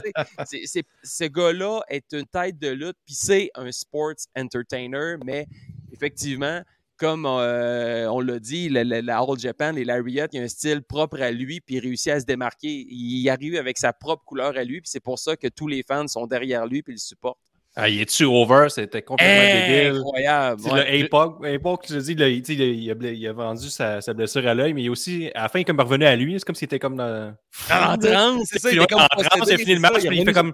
c'est, 0.44 0.84
ce 1.02 1.24
gars-là 1.24 1.80
est 1.88 2.12
une 2.12 2.26
tête 2.26 2.58
de 2.58 2.68
lutte, 2.68 2.96
puis 3.04 3.14
c'est 3.14 3.50
un 3.54 3.70
sports 3.72 4.14
entertainer, 4.36 5.16
mais 5.24 5.46
effectivement, 5.92 6.62
comme 7.02 7.26
euh, 7.26 8.06
on 8.10 8.20
l'a 8.20 8.38
dit, 8.38 8.68
la, 8.68 8.84
la, 8.84 9.18
All 9.18 9.36
Japan, 9.36 9.72
les 9.72 9.84
Lariat, 9.84 10.28
il 10.32 10.38
a 10.38 10.42
un 10.44 10.48
style 10.48 10.82
propre 10.82 11.20
à 11.20 11.32
lui, 11.32 11.60
puis 11.60 11.74
il 11.74 11.80
réussit 11.80 12.12
à 12.12 12.20
se 12.20 12.24
démarquer. 12.24 12.86
Il 12.88 13.28
arrive 13.28 13.56
avec 13.56 13.76
sa 13.76 13.92
propre 13.92 14.24
couleur 14.24 14.56
à 14.56 14.62
lui, 14.62 14.80
puis 14.80 14.88
c'est 14.88 15.02
pour 15.02 15.18
ça 15.18 15.36
que 15.36 15.48
tous 15.48 15.66
les 15.66 15.82
fans 15.82 16.06
sont 16.06 16.28
derrière 16.28 16.64
lui, 16.64 16.80
puis 16.84 16.92
le 16.92 16.98
supportent. 16.98 17.40
Ah, 17.74 17.88
il 17.88 18.00
est-tu 18.00 18.24
over? 18.24 18.68
C'était 18.68 19.02
complètement 19.02 19.66
débile. 19.66 19.98
Incroyable. 19.98 20.62
Ouais. 20.62 20.98
Le 20.98 21.54
Apoc, 21.56 21.86
tu 21.86 21.98
dis, 21.98 22.12
il, 22.12 22.22
a, 22.22 22.28
il, 22.28 23.26
a, 23.28 23.32
vendu 23.32 23.68
sa, 23.68 24.00
sa 24.00 24.14
blessure 24.14 24.46
à 24.46 24.54
l'œil, 24.54 24.72
mais 24.72 24.82
il 24.84 24.90
aussi, 24.90 25.28
à 25.34 25.42
la 25.42 25.48
fin, 25.48 25.58
il 25.58 25.62
est 25.62 25.64
comme 25.64 25.80
revenu 25.80 26.04
à 26.04 26.14
lui. 26.14 26.38
C'est 26.38 26.44
comme 26.44 26.54
s'il 26.54 26.66
était 26.66 26.78
comme 26.78 26.96
dans. 26.96 27.34
En 27.68 27.98
transe, 27.98 28.42
c'est 28.44 28.60
ça. 28.60 28.70
Il 28.70 28.78
comme 28.86 29.00
en 29.00 29.06
transe, 29.06 29.48
il 29.48 29.54
a 29.54 29.58
fini 29.58 29.74
le 29.74 29.80
match, 29.80 30.04
il, 30.04 30.12
il 30.12 30.24
fait 30.24 30.32
comme. 30.32 30.52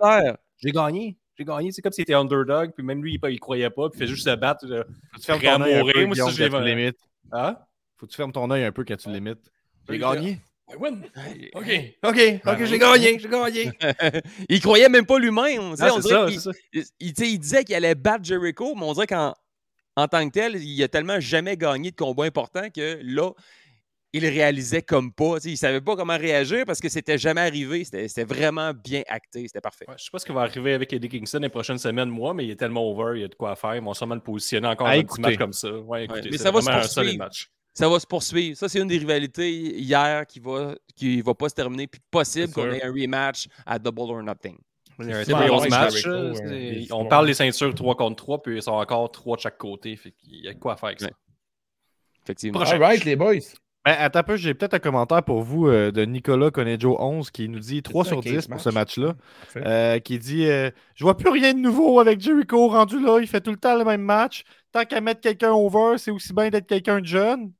J'ai 0.62 0.70
gagné 0.70 1.18
j'ai 1.38 1.44
gagné. 1.44 1.72
C'est 1.72 1.82
comme 1.82 1.92
s'il 1.92 2.02
était 2.02 2.14
underdog, 2.14 2.72
puis 2.74 2.84
même 2.84 3.02
lui, 3.02 3.14
il, 3.14 3.32
ne 3.32 3.38
croyait 3.38 3.70
pas, 3.70 3.88
puis 3.88 3.98
il 3.98 4.00
fait 4.00 4.06
juste 4.06 4.28
se 4.28 4.34
battre. 4.34 4.66
Faut-tu 4.66 5.26
fermer 5.26 5.44
ton 5.44 5.62
œil 5.62 5.74
un 5.74 5.92
peu, 5.92 6.06
Moi, 6.06 6.16
ça, 6.16 6.30
je 6.30 6.64
l'ai 6.64 6.92
Hein? 7.30 7.56
Faut 7.96 8.06
que 8.06 8.10
tu 8.10 8.16
fermes 8.16 8.32
ton 8.32 8.50
œil 8.50 8.64
un 8.64 8.72
peu 8.72 8.84
quand 8.84 8.96
tu 8.96 9.10
limites? 9.10 9.50
J'ai 9.88 9.98
gagné. 9.98 10.40
OK, 10.74 10.84
OK, 12.04 12.40
OK, 12.46 12.64
j'ai 12.64 12.78
gagné, 12.78 13.18
j'ai 13.18 13.28
gagné. 13.28 13.72
il 14.48 14.60
croyait 14.60 14.88
même 14.88 15.06
pas 15.06 15.18
lui-même. 15.18 15.74
Il, 15.78 16.38
il, 16.72 16.84
il, 17.00 17.38
disait 17.38 17.64
qu'il 17.64 17.74
allait 17.74 17.94
battre 17.94 18.24
Jericho, 18.24 18.74
mais 18.74 18.82
on 18.82 18.92
dirait 18.92 19.06
qu'en 19.06 19.34
en 19.96 20.06
tant 20.06 20.28
que 20.28 20.32
tel, 20.32 20.56
il 20.62 20.82
a 20.82 20.88
tellement 20.88 21.20
jamais 21.20 21.56
gagné 21.56 21.90
de 21.90 21.96
combat 21.96 22.24
important 22.24 22.68
que 22.70 23.00
là, 23.02 23.32
il 24.12 24.26
réalisait 24.26 24.82
comme 24.82 25.12
pas. 25.12 25.36
Il 25.44 25.52
ne 25.52 25.56
savait 25.56 25.80
pas 25.80 25.96
comment 25.96 26.16
réagir 26.16 26.64
parce 26.66 26.80
que 26.80 26.88
c'était 26.88 27.18
jamais 27.18 27.42
arrivé. 27.42 27.84
C'était 27.84 28.24
vraiment 28.24 28.72
bien 28.72 29.02
acté. 29.08 29.46
C'était 29.46 29.60
parfait. 29.60 29.84
je 29.88 29.92
ne 29.92 29.98
sais 29.98 30.10
pas 30.10 30.18
ce 30.18 30.26
qui 30.26 30.32
va 30.32 30.42
arriver 30.42 30.74
avec 30.74 30.92
Eddie 30.92 31.08
Kingston 31.08 31.40
les 31.40 31.48
prochaines 31.48 31.78
semaines, 31.78 32.08
moi, 32.08 32.32
mais 32.34 32.46
il 32.46 32.50
est 32.50 32.56
tellement 32.56 32.88
over, 32.90 33.18
il 33.18 33.22
y 33.22 33.24
a 33.24 33.28
de 33.28 33.34
quoi 33.34 33.54
faire. 33.56 33.76
Ils 33.76 33.82
vont 33.82 33.94
sûrement 33.94 34.14
le 34.14 34.20
positionner 34.20 34.68
encore 34.68 34.88
un 34.88 35.02
petit 35.02 35.20
match 35.20 35.36
comme 35.36 35.52
ça. 35.52 35.70
Ouais, 35.70 36.06
mais 36.08 36.38
ça 36.38 36.50
va 36.50 36.60
se 36.62 36.70
poursuivre. 36.70 37.28
Ça 37.74 37.88
va 37.88 38.00
se 38.00 38.06
poursuivre. 38.06 38.56
Ça, 38.56 38.68
c'est 38.68 38.80
une 38.80 38.88
des 38.88 38.98
rivalités 38.98 39.50
hier 39.52 40.26
qui 40.26 40.40
va, 40.40 40.74
qui 40.96 41.20
va 41.20 41.34
pas 41.34 41.48
se 41.48 41.54
terminer. 41.54 41.86
Puis 41.86 42.00
possible 42.10 42.52
qu'on 42.52 42.72
ait 42.72 42.82
un 42.82 42.90
rematch 42.90 43.46
à 43.64 43.78
Double 43.78 44.00
or 44.00 44.22
Nothing. 44.22 44.58
match. 44.98 46.04
on 46.90 47.06
parle 47.06 47.26
des 47.26 47.34
ceintures 47.34 47.72
3 47.72 47.94
contre 47.94 48.16
3, 48.16 48.42
puis 48.42 48.56
ils 48.56 48.62
sont 48.62 48.72
encore 48.72 49.12
3 49.12 49.36
de 49.36 49.42
chaque 49.42 49.58
côté. 49.58 49.96
il 50.24 50.44
y 50.44 50.48
a 50.48 50.54
quoi 50.54 50.76
faire 50.76 50.88
avec 50.88 51.00
ça. 51.00 51.10
Effectivement. 52.24 52.60
All 52.60 52.78
right, 52.78 53.04
les 53.04 53.14
boys. 53.14 53.54
Ben, 53.88 53.96
attends 54.00 54.18
un 54.18 54.22
peu, 54.22 54.36
j'ai 54.36 54.52
peut-être 54.52 54.74
un 54.74 54.80
commentaire 54.80 55.22
pour 55.22 55.40
vous 55.40 55.66
euh, 55.66 55.90
de 55.90 56.04
Nicolas 56.04 56.50
Conejo 56.50 56.98
11 57.00 57.30
qui 57.30 57.48
nous 57.48 57.58
dit 57.58 57.82
3 57.82 58.04
sur 58.04 58.20
10 58.20 58.46
pour 58.48 58.60
ce 58.60 58.68
match-là. 58.68 59.14
Euh, 59.56 59.98
qui 59.98 60.18
dit 60.18 60.46
euh, 60.46 60.70
Je 60.94 61.04
vois 61.04 61.16
plus 61.16 61.30
rien 61.30 61.54
de 61.54 61.58
nouveau 61.58 61.98
avec 61.98 62.20
Jericho 62.20 62.68
rendu 62.68 63.00
là, 63.00 63.18
il 63.18 63.26
fait 63.26 63.40
tout 63.40 63.50
le 63.50 63.56
temps 63.56 63.78
le 63.78 63.86
même 63.86 64.02
match. 64.02 64.44
Tant 64.72 64.84
qu'à 64.84 65.00
mettre 65.00 65.22
quelqu'un 65.22 65.52
over, 65.52 65.96
c'est 65.96 66.10
aussi 66.10 66.34
bien 66.34 66.50
d'être 66.50 66.66
quelqu'un 66.66 67.00
de 67.00 67.06
jeune. 67.06 67.52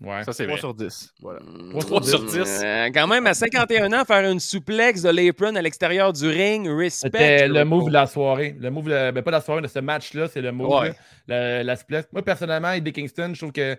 Ouais. 0.00 0.22
Ça, 0.22 0.32
c'est 0.32 0.46
3 0.46 0.58
sur 0.58 0.72
10. 0.72 1.14
Voilà. 1.20 1.40
3, 1.80 2.02
sur 2.04 2.24
10. 2.24 2.62
quand 2.94 3.06
même, 3.08 3.26
à 3.26 3.34
51 3.34 3.92
ans, 3.92 4.04
faire 4.04 4.30
une 4.30 4.38
souplex 4.38 5.02
de 5.02 5.10
l'apron 5.10 5.56
à 5.56 5.62
l'extérieur 5.62 6.12
du 6.12 6.28
ring, 6.28 6.68
respect. 6.68 7.10
C'était 7.12 7.48
le 7.48 7.64
move 7.64 7.88
de 7.88 7.92
la 7.92 8.06
soirée. 8.06 8.56
Le 8.60 8.70
move, 8.70 8.84
ben, 8.84 9.12
pas 9.14 9.30
de 9.30 9.36
la 9.36 9.40
soirée, 9.40 9.62
de 9.62 9.66
ce 9.66 9.80
match-là, 9.80 10.28
c'est 10.28 10.40
le 10.40 10.52
move. 10.52 10.94
la. 11.26 11.76
Moi, 12.12 12.22
personnellement, 12.24 12.70
Eddie 12.70 12.92
Kingston, 12.92 13.32
je 13.34 13.40
trouve 13.40 13.52
que 13.52 13.76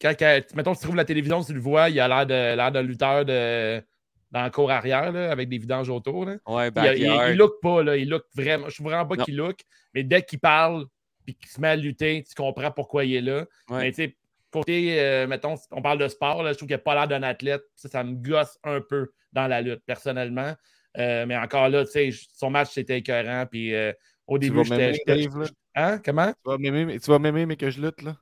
quand, 0.00 0.14
mettons, 0.54 0.74
tu 0.74 0.82
trouves 0.82 0.96
la 0.96 1.04
télévision, 1.04 1.42
tu 1.42 1.52
le 1.52 1.60
vois, 1.60 1.90
il 1.90 2.00
a 2.00 2.08
l'air 2.08 2.26
de 2.26 2.56
l'air 2.56 2.72
d'un 2.72 2.82
lutteur 2.82 3.24
de, 3.24 3.82
dans 4.30 4.44
le 4.44 4.50
cours 4.50 4.70
arrière, 4.70 5.12
là, 5.12 5.30
avec 5.30 5.48
des 5.48 5.58
vidanges 5.58 5.90
autour. 5.90 6.24
Là. 6.24 6.36
Ouais, 6.46 6.70
il, 6.96 7.02
il, 7.02 7.36
look 7.36 7.60
pas, 7.60 7.82
là, 7.82 7.96
il 7.96 8.08
look 8.08 8.24
vraiment. 8.34 8.64
Je 8.64 8.68
ne 8.68 8.74
trouve 8.74 8.86
vraiment 8.86 9.06
pas 9.06 9.16
qu'il 9.16 9.36
look, 9.36 9.60
mais 9.94 10.04
dès 10.04 10.22
qu'il 10.22 10.40
parle 10.40 10.86
et 11.26 11.34
qu'il 11.34 11.48
se 11.48 11.60
met 11.60 11.68
à 11.68 11.76
lutter, 11.76 12.24
tu 12.26 12.34
comprends 12.34 12.70
pourquoi 12.70 13.04
il 13.04 13.14
est 13.14 13.20
là. 13.20 13.46
Mais 13.70 13.90
tu 13.90 14.04
sais, 14.04 14.16
côté, 14.50 15.00
euh, 15.00 15.26
mettons, 15.26 15.54
on 15.70 15.82
parle 15.82 15.98
de 15.98 16.08
sport, 16.08 16.42
là, 16.42 16.52
je 16.52 16.56
trouve 16.56 16.68
qu'il 16.68 16.76
n'a 16.76 16.82
pas 16.82 16.94
l'air 16.94 17.08
d'un 17.08 17.22
athlète. 17.22 17.62
Ça, 17.76 17.88
ça 17.88 18.04
me 18.04 18.14
gosse 18.14 18.58
un 18.64 18.80
peu 18.80 19.12
dans 19.32 19.46
la 19.46 19.60
lutte, 19.60 19.82
personnellement. 19.86 20.54
Euh, 20.98 21.24
mais 21.26 21.36
encore 21.36 21.68
là, 21.68 21.84
tu 21.84 21.90
sais, 21.92 22.10
son 22.34 22.50
match, 22.50 22.70
c'était 22.72 22.98
écœurant. 22.98 23.46
Puis 23.50 23.74
euh, 23.74 23.92
au 24.26 24.38
début, 24.38 24.64
j'étais. 24.64 25.28
Hein? 25.74 26.00
Comment? 26.04 26.32
Tu 26.44 27.10
vas 27.10 27.18
m'aimer, 27.18 27.46
mais 27.46 27.56
que 27.56 27.70
je 27.70 27.80
lutte, 27.80 28.02
là. 28.02 28.16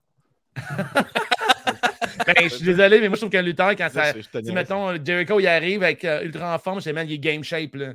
ben, 2.34 2.44
je 2.44 2.54
suis 2.54 2.64
désolé, 2.64 3.00
mais 3.00 3.08
moi, 3.08 3.16
je 3.16 3.20
trouve 3.20 3.30
qu'un 3.30 3.42
lutteur, 3.42 3.70
quand 3.70 3.88
ça. 3.90 4.12
Si, 4.12 4.52
mettons, 4.52 5.02
Jericho, 5.04 5.40
il 5.40 5.46
arrive 5.46 5.82
avec 5.82 6.04
euh, 6.04 6.22
ultra 6.22 6.54
en 6.54 6.58
forme, 6.58 6.78
je 6.78 6.84
sais 6.84 6.92
même, 6.92 7.08
il 7.08 7.14
est 7.14 7.18
game 7.18 7.42
shape. 7.42 7.74
Là, 7.74 7.92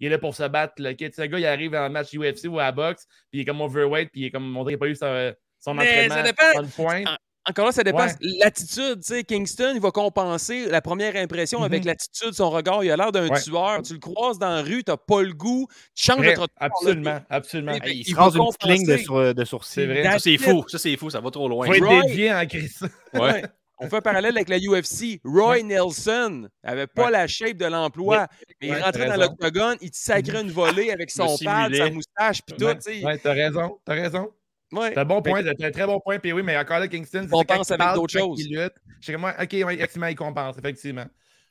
il 0.00 0.06
est 0.06 0.10
là 0.10 0.18
pour 0.18 0.34
se 0.34 0.44
battre. 0.44 0.74
Là, 0.78 0.90
okay? 0.90 1.10
Un 1.18 1.26
gars, 1.26 1.38
il 1.38 1.46
arrive 1.46 1.74
en 1.74 1.90
match 1.90 2.14
UFC 2.14 2.46
ou 2.48 2.58
à 2.58 2.72
boxe, 2.72 3.06
puis 3.30 3.40
il 3.40 3.42
est 3.42 3.44
comme 3.44 3.60
overweight, 3.60 4.10
puis 4.10 4.22
il 4.22 4.26
est 4.26 4.30
comme. 4.30 4.56
On 4.56 4.64
dirait 4.64 4.78
qu'il 4.78 4.86
n'a 4.86 4.86
pas 4.86 4.88
eu 4.88 4.96
son, 4.96 5.34
son 5.60 5.74
mais 5.74 5.82
entraînement. 5.82 6.14
Ça 6.14 6.22
dépend. 6.22 7.16
Encore 7.46 7.66
là, 7.66 7.72
ça 7.72 7.84
dépend. 7.84 8.06
L'attitude, 8.40 9.00
tu 9.00 9.14
sais, 9.14 9.22
Kingston, 9.22 9.72
il 9.74 9.80
va 9.80 9.90
compenser 9.90 10.66
la 10.66 10.80
première 10.80 11.14
impression 11.16 11.62
avec 11.62 11.82
mm-hmm. 11.82 11.86
l'attitude, 11.86 12.32
son 12.32 12.48
regard. 12.48 12.82
Il 12.84 12.90
a 12.90 12.96
l'air 12.96 13.12
d'un 13.12 13.28
tueur. 13.28 13.82
Tu 13.82 13.92
le 13.94 13.98
croises 13.98 14.38
dans 14.38 14.48
la 14.48 14.62
rue, 14.62 14.82
tu 14.82 14.90
n'as 14.90 14.96
pas 14.96 15.22
le 15.22 15.34
goût, 15.34 15.66
tu 15.94 16.06
changes 16.06 16.24
de 16.24 16.34
Absolument, 16.56 17.20
absolument. 17.28 17.72
il, 17.84 18.00
il 18.00 18.04
se 18.04 18.14
rase 18.14 18.36
une 18.36 18.46
petite 18.46 18.64
ligne 18.64 18.86
de, 18.86 19.32
de 19.34 19.44
sourcils. 19.44 19.74
C'est 19.74 19.86
vrai. 19.86 20.04
Ça, 20.04 20.18
c'est 20.18 20.38
fou. 20.38 20.64
Ça, 20.68 20.78
c'est 20.78 20.96
fou. 20.96 21.10
Ça 21.10 21.20
va 21.20 21.30
trop 21.30 21.46
loin. 21.46 21.66
Il 21.66 21.74
faut 21.74 21.84
être 21.84 22.06
dédié 22.06 22.32
en 22.32 22.46
crise. 22.46 22.80
Ouais. 23.12 23.44
On 23.84 23.88
fait 23.88 23.96
un 23.96 24.00
parallèle 24.00 24.36
avec 24.36 24.48
la 24.48 24.58
UFC. 24.58 25.20
Roy 25.24 25.62
Nelson 25.62 26.48
n'avait 26.62 26.86
pas 26.86 27.10
la 27.10 27.26
shape 27.26 27.56
de 27.56 27.66
l'emploi, 27.66 28.26
mais 28.60 28.68
il 28.68 28.74
rentrait 28.74 29.08
dans 29.08 29.16
l'octogone, 29.16 29.76
il 29.80 29.90
te 29.90 29.96
sacrait 29.96 30.42
une 30.42 30.50
volée 30.50 30.90
avec 30.90 31.10
son 31.10 31.36
pad, 31.44 31.74
sa 31.74 31.90
moustache, 31.90 32.42
puis 32.46 32.56
tout. 32.56 32.64
Ouais, 32.64 33.18
t'as 33.18 33.32
raison, 33.32 33.78
t'as 33.84 33.94
raison. 33.94 34.30
C'est 34.72 34.98
un 34.98 35.04
bon 35.04 35.22
point, 35.22 35.42
c'est 35.42 35.64
un 35.64 35.70
très 35.70 35.86
bon 35.86 36.00
point. 36.00 36.18
Puis 36.18 36.32
oui, 36.32 36.42
mais 36.42 36.56
encore 36.56 36.80
là, 36.80 36.88
Kingston, 36.88 37.28
on 37.30 37.44
pense 37.44 37.70
avec 37.70 37.94
d'autres 37.94 38.18
choses. 38.18 38.42
Je 38.42 38.70
sais 39.00 39.12
que 39.12 39.18
moi, 39.18 39.34
ok, 39.40 39.54
effectivement, 39.54 40.06
il 40.06 40.16
compense, 40.16 40.56
effectivement. 40.58 41.06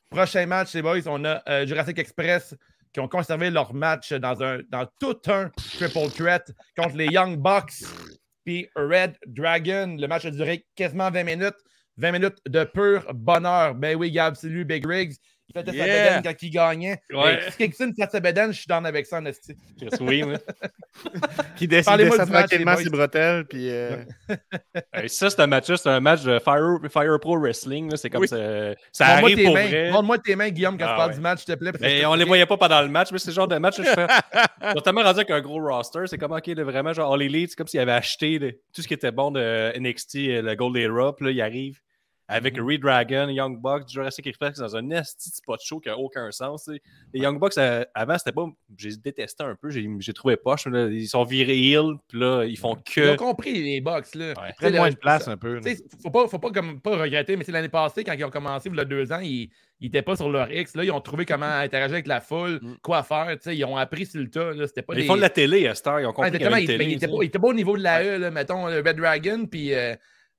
Prochain 0.09 0.45
match, 0.45 0.73
les 0.73 0.81
boys, 0.81 0.99
on 1.07 1.23
a 1.25 1.41
euh, 1.47 1.65
Jurassic 1.65 1.97
Express 1.97 2.55
qui 2.91 2.99
ont 2.99 3.07
conservé 3.07 3.49
leur 3.49 3.73
match 3.73 4.13
dans, 4.13 4.43
un, 4.43 4.59
dans 4.69 4.85
tout 4.99 5.17
un 5.27 5.49
triple 5.49 6.11
threat 6.15 6.51
contre 6.77 6.95
les 6.95 7.07
Young 7.07 7.37
Bucks 7.37 7.83
puis 8.43 8.69
Red 8.75 9.17
Dragon. 9.25 9.95
Le 9.99 10.07
match 10.07 10.25
a 10.25 10.31
duré 10.31 10.65
quasiment 10.75 11.09
20 11.09 11.23
minutes. 11.23 11.57
20 11.97 12.11
minutes 12.11 12.37
de 12.47 12.63
pur 12.63 13.05
bonheur. 13.13 13.75
Ben 13.75 13.95
oui, 13.95 14.11
Gab, 14.11 14.35
lui, 14.43 14.63
Big 14.63 14.85
Riggs. 14.85 15.17
Il 15.49 15.61
faisait 15.61 15.77
yeah. 15.77 16.21
quand 16.21 16.33
il 16.41 16.49
gagnait. 16.49 17.01
Ouais. 17.11 17.39
Si 17.51 17.57
quelqu'un 17.57 17.91
fait 17.93 18.11
sa 18.11 18.19
bedaine, 18.19 18.51
je 18.51 18.59
suis 18.59 18.67
dans 18.67 18.83
avec 18.83 19.05
ça, 19.05 19.17
en 19.17 19.25
esti. 19.25 19.55
Oui, 19.99 20.23
oui. 20.23 20.35
qui 21.55 21.67
décide 21.67 21.97
de 21.97 22.09
tranquillement 22.09 22.75
ses 22.77 22.89
bretelles. 22.89 23.45
Puis, 23.45 23.69
euh... 23.69 24.03
ça, 25.07 25.29
c'est 25.29 25.39
un 25.39 25.47
match 25.47 25.65
c'est 25.65 25.89
un 25.89 25.99
match 25.99 26.23
de 26.23 26.39
Fire, 26.39 26.79
Fire 26.91 27.19
Pro 27.19 27.37
Wrestling. 27.39 27.95
C'est 27.95 28.09
comme 28.09 28.25
ça. 28.25 28.37
Ça 28.91 29.07
arrive 29.07 29.43
pour 29.43 29.51
vrai. 29.53 29.91
Montre-moi 29.91 30.17
tes 30.19 30.35
mains, 30.35 30.49
Guillaume, 30.49 30.77
quand 30.77 30.85
ah, 30.87 30.91
tu 30.91 30.97
parles 30.97 31.13
du 31.13 31.21
match, 31.21 31.43
s'il 31.43 31.53
te 31.53 31.59
plaît. 31.59 31.71
Mais 31.79 32.05
on 32.05 32.15
les 32.15 32.25
voyait 32.25 32.45
pas 32.45 32.57
pendant 32.57 32.81
le 32.81 32.89
match, 32.89 33.09
mais 33.11 33.19
c'est 33.19 33.31
le 33.31 33.35
genre 33.35 33.47
de 33.47 33.57
match 33.57 33.77
que 33.77 33.83
je 33.83 33.89
fais. 33.89 34.07
Notamment 34.75 35.01
rendu 35.01 35.19
avec 35.19 35.31
un 35.31 35.41
gros 35.41 35.59
roster. 35.59 36.03
C'est 36.07 36.17
comme, 36.17 36.31
OK, 36.31 36.47
vraiment, 36.49 36.93
genre, 36.93 37.13
All 37.13 37.21
Elite, 37.21 37.51
c'est 37.51 37.55
comme 37.55 37.67
s'il 37.67 37.79
avait 37.79 37.91
acheté 37.91 38.59
tout 38.73 38.81
ce 38.81 38.87
qui 38.87 38.93
était 38.93 39.11
bon 39.11 39.31
de 39.31 39.73
NXT, 39.77 40.15
le 40.15 40.55
Gold 40.55 40.77
Era. 40.77 41.15
Puis 41.15 41.25
là, 41.25 41.31
il 41.31 41.41
arrive 41.41 41.79
avec 42.33 42.57
mm 42.57 42.79
Dragon, 42.79 43.29
Young 43.29 43.61
Bucks, 43.61 43.89
Jurassic 43.89 44.25
Express 44.25 44.57
dans 44.57 44.75
un 44.75 44.89
esti 44.89 45.29
spot 45.29 45.61
show 45.63 45.79
qui 45.79 45.89
n'a 45.89 45.97
aucun 45.97 46.31
sens. 46.31 46.67
Les 47.13 47.19
Young 47.19 47.39
Bucks, 47.39 47.57
euh, 47.59 47.85
avant, 47.93 48.17
c'était 48.17 48.31
pas. 48.31 48.47
J'ai 48.75 48.97
détesté 48.97 49.43
un 49.43 49.55
peu, 49.55 49.69
j'ai 49.69 50.13
trouvé 50.13 50.35
poche. 50.35 50.65
ils 50.65 51.07
sont 51.07 51.23
virés 51.23 51.59
heal, 51.59 51.93
puis 52.07 52.19
là, 52.19 52.43
ils 52.43 52.57
font 52.57 52.75
que. 52.75 53.01
Ils 53.01 53.09
ont 53.11 53.15
compris, 53.17 53.53
les 53.53 53.81
Bucks. 53.81 54.15
Là. 54.15 54.33
Ouais, 54.61 54.71
moins 54.71 54.89
de 54.89 54.95
place 54.95 55.27
un 55.27 55.37
peu. 55.37 55.61
Faut 56.01 56.09
pas, 56.09 56.27
faut 56.27 56.39
pas, 56.39 56.49
comme, 56.51 56.81
pas 56.81 56.97
regretter, 56.97 57.37
mais 57.37 57.43
c'est 57.43 57.51
l'année 57.51 57.69
passée, 57.69 58.03
quand 58.03 58.13
ils 58.13 58.25
ont 58.25 58.31
commencé, 58.31 58.69
il 58.69 58.75
y 58.75 58.79
a 58.79 58.85
deux 58.85 59.11
ans, 59.11 59.19
ils 59.21 59.51
n'étaient 59.79 60.01
pas 60.01 60.15
sur 60.15 60.29
leur 60.29 60.51
X. 60.51 60.75
Là, 60.75 60.83
ils 60.83 60.91
ont 60.91 61.01
trouvé 61.01 61.25
comment 61.25 61.45
interagir 61.59 61.93
avec 61.93 62.07
la 62.07 62.19
foule, 62.19 62.59
mm. 62.63 62.77
quoi 62.81 63.03
faire. 63.03 63.37
Ils 63.45 63.65
ont 63.65 63.77
appris 63.77 64.07
sur 64.07 64.19
le 64.19 64.29
tas. 64.29 64.53
Là, 64.53 64.65
pas 64.87 64.95
Ils 64.95 65.05
font 65.05 65.17
de 65.17 65.21
la 65.21 65.29
télé 65.29 65.67
à 65.67 65.75
Star, 65.75 66.01
ils 66.01 66.07
ont 66.07 66.13
compris. 66.13 66.31
Ouais, 66.31 66.63
il, 66.63 66.71
était 66.71 67.07
pas, 67.07 67.13
il, 67.21 67.25
était 67.27 67.39
pas, 67.39 67.47
au 67.47 67.53
niveau 67.53 67.77
de 67.77 67.83
la 67.83 68.03
E, 68.03 68.17
là, 68.17 68.31
mettons, 68.31 68.65
Red 68.65 68.97
Dragon, 68.97 69.45
puis. 69.45 69.75
Euh, 69.75 69.93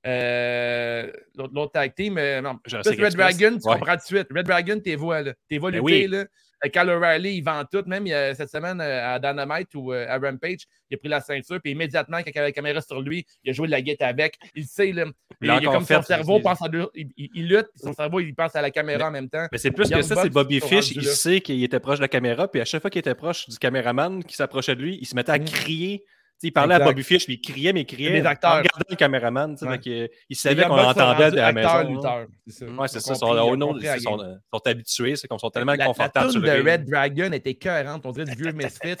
euh, 0.05 1.11
l'autre 1.35 1.71
tag 1.71 1.93
team. 1.95 2.15
non, 2.15 2.59
Red 2.65 3.15
Dragon, 3.15 3.53
tu 3.53 3.59
comprends 3.59 3.93
tout 3.93 3.97
de 3.97 4.01
suite. 4.01 4.27
Red 4.33 4.45
Dragon, 4.45 4.79
t'es 4.79 4.95
voix, 4.95 5.21
là. 5.21 5.33
T'es 5.49 5.57
voix 5.57 5.71
ben 5.71 5.81
lutter, 5.81 6.07
là. 6.07 6.25
Cal 6.71 6.89
O'Reilly, 6.89 7.37
il 7.37 7.43
vend 7.43 7.63
tout. 7.71 7.83
Même 7.85 8.07
cette 8.07 8.49
semaine 8.49 8.81
à 8.81 9.19
Dynamite 9.19 9.69
ou 9.75 9.91
à 9.91 10.17
Rampage, 10.17 10.65
il 10.89 10.95
a 10.95 10.97
pris 10.97 11.09
la 11.09 11.21
ceinture, 11.21 11.59
puis 11.61 11.71
immédiatement, 11.71 12.17
quand 12.17 12.31
il 12.33 12.37
avait 12.37 12.47
la 12.47 12.51
caméra 12.51 12.81
sur 12.81 13.01
lui, 13.01 13.25
il 13.43 13.49
a 13.49 13.53
joué 13.53 13.67
de 13.67 13.71
la 13.71 13.81
guette 13.81 14.01
avec. 14.01 14.37
Il 14.55 14.65
sait, 14.65 14.91
là. 14.91 15.05
Il, 15.41 15.49
a 15.49 15.59
comme 15.61 15.85
son 15.85 16.01
cerveau 16.01 16.39
pense 16.39 16.61
à 16.61 16.69
il, 16.95 17.09
il, 17.17 17.47
lutte, 17.47 17.67
son 17.75 17.93
cerveau, 17.93 18.19
il 18.19 18.33
pense 18.33 18.55
à 18.55 18.61
la 18.61 18.71
caméra 18.71 19.07
en 19.07 19.11
même 19.11 19.29
temps. 19.29 19.47
Mais 19.51 19.57
c'est 19.57 19.71
plus 19.71 19.89
que 19.89 20.01
ça, 20.01 20.15
c'est 20.21 20.29
Bobby 20.29 20.59
Fish. 20.59 20.91
Il 20.91 21.03
sait 21.03 21.41
qu'il 21.41 21.63
était 21.63 21.79
proche 21.79 21.97
de 21.97 22.03
la 22.03 22.07
caméra, 22.07 22.47
puis 22.47 22.61
à 22.61 22.65
chaque 22.65 22.81
fois 22.81 22.89
qu'il 22.89 22.99
était 22.99 23.15
proche 23.15 23.49
du 23.49 23.57
caméraman 23.57 24.23
qui 24.23 24.35
s'approchait 24.35 24.75
de 24.75 24.81
lui, 24.81 24.97
il 25.01 25.05
se 25.05 25.15
mettait 25.15 25.33
à 25.33 25.39
mm. 25.39 25.45
crier 25.45 26.05
il 26.47 26.51
parlait 26.51 26.75
à 26.75 26.79
Bobby 26.79 27.03
Fish, 27.03 27.27
mais 27.27 27.35
il 27.35 27.41
criait, 27.41 27.73
mais 27.73 27.81
il 27.81 27.85
criait. 27.85 28.11
Les 28.11 28.25
acteurs. 28.25 28.51
En 28.51 28.57
regardant 28.57 28.85
le 28.89 28.95
caméraman. 28.95 29.55
il, 29.85 30.09
il 30.29 30.35
savait 30.35 30.63
qu'on 30.63 30.77
entendait 30.77 31.31
de 31.31 31.35
la 31.37 31.51
maison. 31.51 32.17
Oui, 32.45 32.87
c'est 32.87 32.99
ça. 32.99 33.13
Ils 33.13 34.01
sont, 34.01 34.37
habitués. 34.65 35.15
C'est 35.15 35.27
comme 35.27 35.39
sont 35.39 35.49
tellement 35.49 35.75
confortables. 35.75 36.39
La 36.39 36.61
de 36.61 36.69
Red 36.69 36.89
Dragon 36.89 37.31
était 37.31 37.55
cohérente. 37.55 38.05
On 38.05 38.11
dirait 38.11 38.25
du 38.25 38.41
vieux 38.41 38.51
Misfits. 38.51 38.95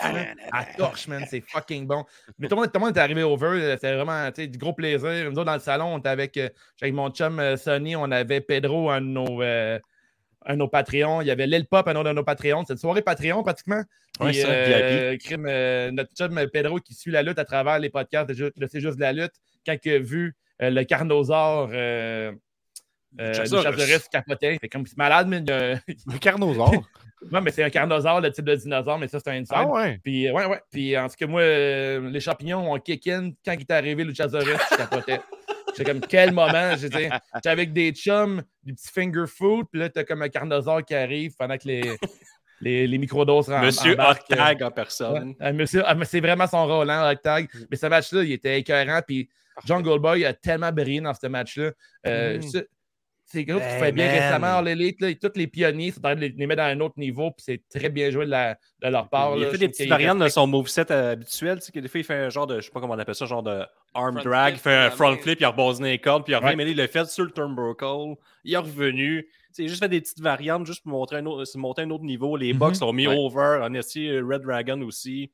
à 0.51 0.65
torche, 0.77 1.07
man. 1.07 1.25
C'est 1.29 1.41
fucking 1.41 1.87
bon. 1.87 2.03
Mais 2.39 2.47
tout 2.47 2.55
le 2.55 2.79
monde 2.79 2.97
est 2.97 2.99
arrivé 2.99 3.23
over. 3.23 3.75
C'était 3.75 3.95
vraiment 3.95 4.29
du 4.35 4.57
gros 4.57 4.73
plaisir. 4.73 5.31
Nous 5.31 5.37
autres, 5.37 5.45
dans 5.45 5.53
le 5.53 5.59
salon, 5.59 5.95
on 5.95 5.99
était 5.99 6.09
avec, 6.09 6.37
euh, 6.37 6.49
avec 6.81 6.93
mon 6.93 7.09
chum 7.09 7.39
euh, 7.39 7.57
Sonny. 7.57 7.95
On 7.95 8.11
avait 8.11 8.41
Pedro, 8.41 8.89
un 8.89 9.01
de 9.01 9.07
nos 9.07 9.41
euh, 9.41 9.79
un 10.45 10.53
de 10.53 10.59
nos 10.59 10.67
Patreons. 10.67 11.21
Il 11.21 11.27
y 11.27 11.31
avait 11.31 11.47
Lil 11.47 11.65
Pop, 11.65 11.87
un 11.87 11.95
autre 11.95 12.09
de 12.09 12.13
nos 12.13 12.23
Patreons. 12.23 12.63
C'est 12.65 12.73
une 12.73 12.79
soirée 12.79 13.01
Patreon 13.01 13.43
pratiquement. 13.43 13.83
Oui, 14.19 14.33
ça, 14.33 14.47
euh, 14.47 15.17
crime, 15.17 15.45
euh, 15.47 15.91
notre 15.91 16.11
chum 16.15 16.39
Pedro 16.51 16.79
qui 16.79 16.93
suit 16.93 17.11
la 17.11 17.23
lutte 17.23 17.39
à 17.39 17.45
travers 17.45 17.79
les 17.79 17.89
podcasts 17.89 18.29
de, 18.29 18.53
C'est 18.67 18.79
juste 18.79 18.95
de 18.95 19.01
la 19.01 19.11
lutte, 19.11 19.33
quand 19.65 19.75
il 19.83 19.91
a 19.91 19.99
vu 19.99 20.35
euh, 20.61 20.69
le 20.69 20.83
carnosaure 20.85 21.69
euh, 21.73 22.31
euh, 23.19 23.31
de 23.33 24.09
capotait. 24.09 24.57
C'est 24.61 24.69
comme 24.69 24.85
c'est 24.85 24.97
malade, 24.97 25.27
mais. 25.27 25.41
le 25.45 26.17
carnosaure? 26.19 26.71
non, 27.31 27.41
mais 27.41 27.51
c'est 27.51 27.63
un 27.63 27.69
carnosaure, 27.69 28.21
le 28.21 28.31
type 28.31 28.45
de 28.45 28.55
dinosaure, 28.55 28.97
mais 28.97 29.07
ça, 29.07 29.19
c'est 29.19 29.31
un 29.31 29.41
inside. 29.41 29.55
Ah 29.57 29.67
ouais? 29.67 29.99
Puis, 30.03 30.31
ouais, 30.31 30.45
ouais. 30.45 30.61
Puis, 30.71 30.97
en 30.97 31.09
tout 31.09 31.15
cas, 31.17 31.27
moi, 31.27 31.41
les 31.41 32.19
champignons 32.19 32.71
ont 32.71 32.79
kick-in. 32.79 33.31
Quand 33.43 33.53
il 33.53 33.61
est 33.61 33.71
arrivé, 33.71 34.03
Luchasaurus, 34.03 34.59
je 34.71 34.77
capotais. 34.77 35.19
J'étais 35.75 35.91
comme, 35.91 36.01
quel 36.01 36.31
moment? 36.31 36.75
J'étais 36.77 37.09
avec 37.45 37.73
des 37.73 37.91
chums, 37.91 38.43
du 38.63 38.73
petit 38.73 38.89
finger 38.91 39.25
food, 39.27 39.65
puis 39.71 39.81
là, 39.81 39.89
t'as 39.89 40.03
comme 40.03 40.21
un 40.21 40.29
carnosaure 40.29 40.83
qui 40.83 40.95
arrive 40.95 41.33
pendant 41.37 41.57
que 41.57 41.67
les, 41.67 41.97
les, 42.61 42.87
les 42.87 42.97
microdoses 42.97 43.49
rentrent. 43.49 43.65
Monsieur 43.65 43.95
Octag 43.99 44.63
en 44.63 44.71
personne. 44.71 45.35
monsieur, 45.53 45.83
ah, 45.85 45.95
c'est 46.03 46.21
vraiment 46.21 46.47
son 46.47 46.65
rôle, 46.65 46.89
hein, 46.89 47.11
Octag. 47.11 47.49
Mais 47.69 47.77
ce 47.77 47.87
match-là, 47.87 48.23
il 48.23 48.31
était 48.31 48.59
écœurant, 48.59 49.01
puis 49.05 49.29
John 49.65 49.81
Goldboy 49.81 50.25
a 50.25 50.33
tellement 50.33 50.71
brillé 50.71 51.01
dans 51.01 51.13
ce 51.13 51.27
match-là. 51.27 51.71
Euh, 52.07 52.39
mm. 52.39 52.61
C'est 53.25 53.43
quelque 53.43 53.59
chose 53.59 53.67
qui 53.73 53.79
fait 53.79 53.91
bien 53.91 54.09
récemment. 54.09 54.61
L'élite, 54.61 54.99
tous 55.19 55.31
les 55.35 55.47
pionniers, 55.47 55.91
c'est 55.91 56.01
de 56.01 56.33
les 56.37 56.47
mettre 56.47 56.61
à 56.61 56.67
un 56.67 56.79
autre 56.79 56.95
niveau, 56.97 57.31
puis 57.31 57.43
c'est 57.43 57.61
très 57.67 57.89
bien 57.89 58.11
joué 58.11 58.25
de, 58.25 58.31
de 58.31 58.91
leur 58.91 59.09
part. 59.09 59.35
Il 59.35 59.43
a 59.43 59.49
fait 59.49 59.57
des 59.57 59.67
petites 59.67 59.89
variantes 59.89 60.19
de 60.19 60.27
son 60.29 60.45
moveset 60.45 60.91
habituel. 60.91 61.59
Tu 61.59 61.71
sais, 61.71 61.81
des 61.81 61.87
fois, 61.87 61.99
il 61.99 62.03
fait 62.03 62.15
un 62.15 62.29
genre 62.29 62.45
de, 62.45 62.59
je 62.59 62.65
sais 62.65 62.71
pas 62.71 62.79
comment 62.79 62.93
on 62.93 62.99
appelle 62.99 63.15
ça, 63.15 63.25
genre 63.25 63.43
de 63.43 63.63
arm 63.95 64.21
drag, 64.21 64.55
il 64.55 64.59
fait 64.59 64.75
un 64.75 64.91
front 64.91 65.15
flip, 65.17 65.39
il 65.39 65.45
a 65.45 65.49
rebasé 65.49 65.83
les 65.83 65.97
cordes, 65.97 66.23
puis 66.23 66.33
il 66.33 66.35
revient, 66.35 66.55
mais 66.55 66.69
il 66.69 66.77
l'a 66.77 66.87
fait 66.87 67.05
sur 67.05 67.23
le 67.23 67.31
turnbuckle, 67.31 68.15
il 68.43 68.53
est 68.53 68.57
revenu. 68.57 69.27
Il 69.57 69.65
a 69.65 69.67
juste 69.69 69.81
fait 69.81 69.89
des 69.89 70.01
petites 70.01 70.19
variantes, 70.19 70.65
juste 70.65 70.83
pour 70.83 70.91
montrer 70.91 71.17
un 71.17 71.25
autre, 71.25 71.49
monter 71.57 71.83
un 71.83 71.89
autre 71.89 72.03
niveau. 72.03 72.35
Les 72.35 72.53
mm 72.53 72.57
Bucks 72.57 72.75
sont 72.75 72.91
mis 72.93 73.07
over, 73.07 73.59
en 73.63 73.73
essayé 73.73 74.19
Red 74.19 74.41
Dragon 74.41 74.81
aussi. 74.81 75.31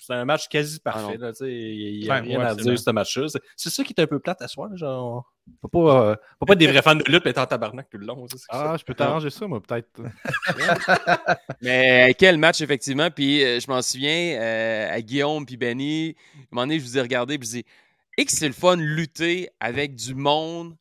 C'est 0.00 0.14
un 0.14 0.24
match 0.24 0.48
quasi 0.48 0.80
ah 0.84 0.90
parfait. 0.90 1.16
Là, 1.16 1.32
il 1.40 2.00
n'y 2.00 2.10
a 2.10 2.14
rien 2.14 2.40
à 2.40 2.54
dire 2.54 2.78
ce 2.78 2.90
match-là. 2.90 3.26
C'est 3.56 3.70
ça 3.70 3.84
qui 3.84 3.92
est 3.96 4.00
un 4.00 4.06
peu 4.06 4.18
plate 4.18 4.42
à 4.42 4.48
soi. 4.48 4.70
Genre, 4.74 5.24
faut 5.60 5.68
pas, 5.68 6.10
euh, 6.10 6.16
faut 6.38 6.46
pas 6.46 6.52
être 6.54 6.58
des 6.58 6.66
vrais 6.66 6.82
fans 6.82 6.96
de 6.96 7.04
lutte 7.04 7.26
et 7.26 7.30
être 7.30 7.38
en 7.38 7.46
tabarnak 7.46 7.88
tout 7.88 7.98
le 7.98 8.06
long. 8.06 8.26
ah, 8.50 8.76
je 8.78 8.84
peux 8.84 8.94
t'arranger 8.94 9.30
ça, 9.30 9.46
moi, 9.46 9.60
peut-être. 9.62 9.88
Mais 11.62 12.14
quel 12.18 12.38
match, 12.38 12.60
effectivement. 12.60 13.10
Puis 13.10 13.42
euh, 13.44 13.60
je 13.60 13.70
m'en 13.70 13.82
souviens 13.82 14.38
euh, 14.40 14.92
à 14.92 15.00
Guillaume 15.00 15.46
puis 15.46 15.56
Benny. 15.56 16.16
À 16.34 16.38
un 16.38 16.42
moment 16.50 16.66
donné, 16.66 16.78
je 16.78 16.84
vous 16.84 16.98
ai 16.98 17.00
regardé 17.00 17.34
et 17.34 17.38
je 17.40 17.48
dis 17.48 17.64
Et 18.16 18.24
que 18.24 18.32
c'est 18.32 18.48
le 18.48 18.54
fun 18.54 18.76
de 18.76 18.82
lutter 18.82 19.48
avec 19.60 19.94
du 19.94 20.14
monde 20.14 20.76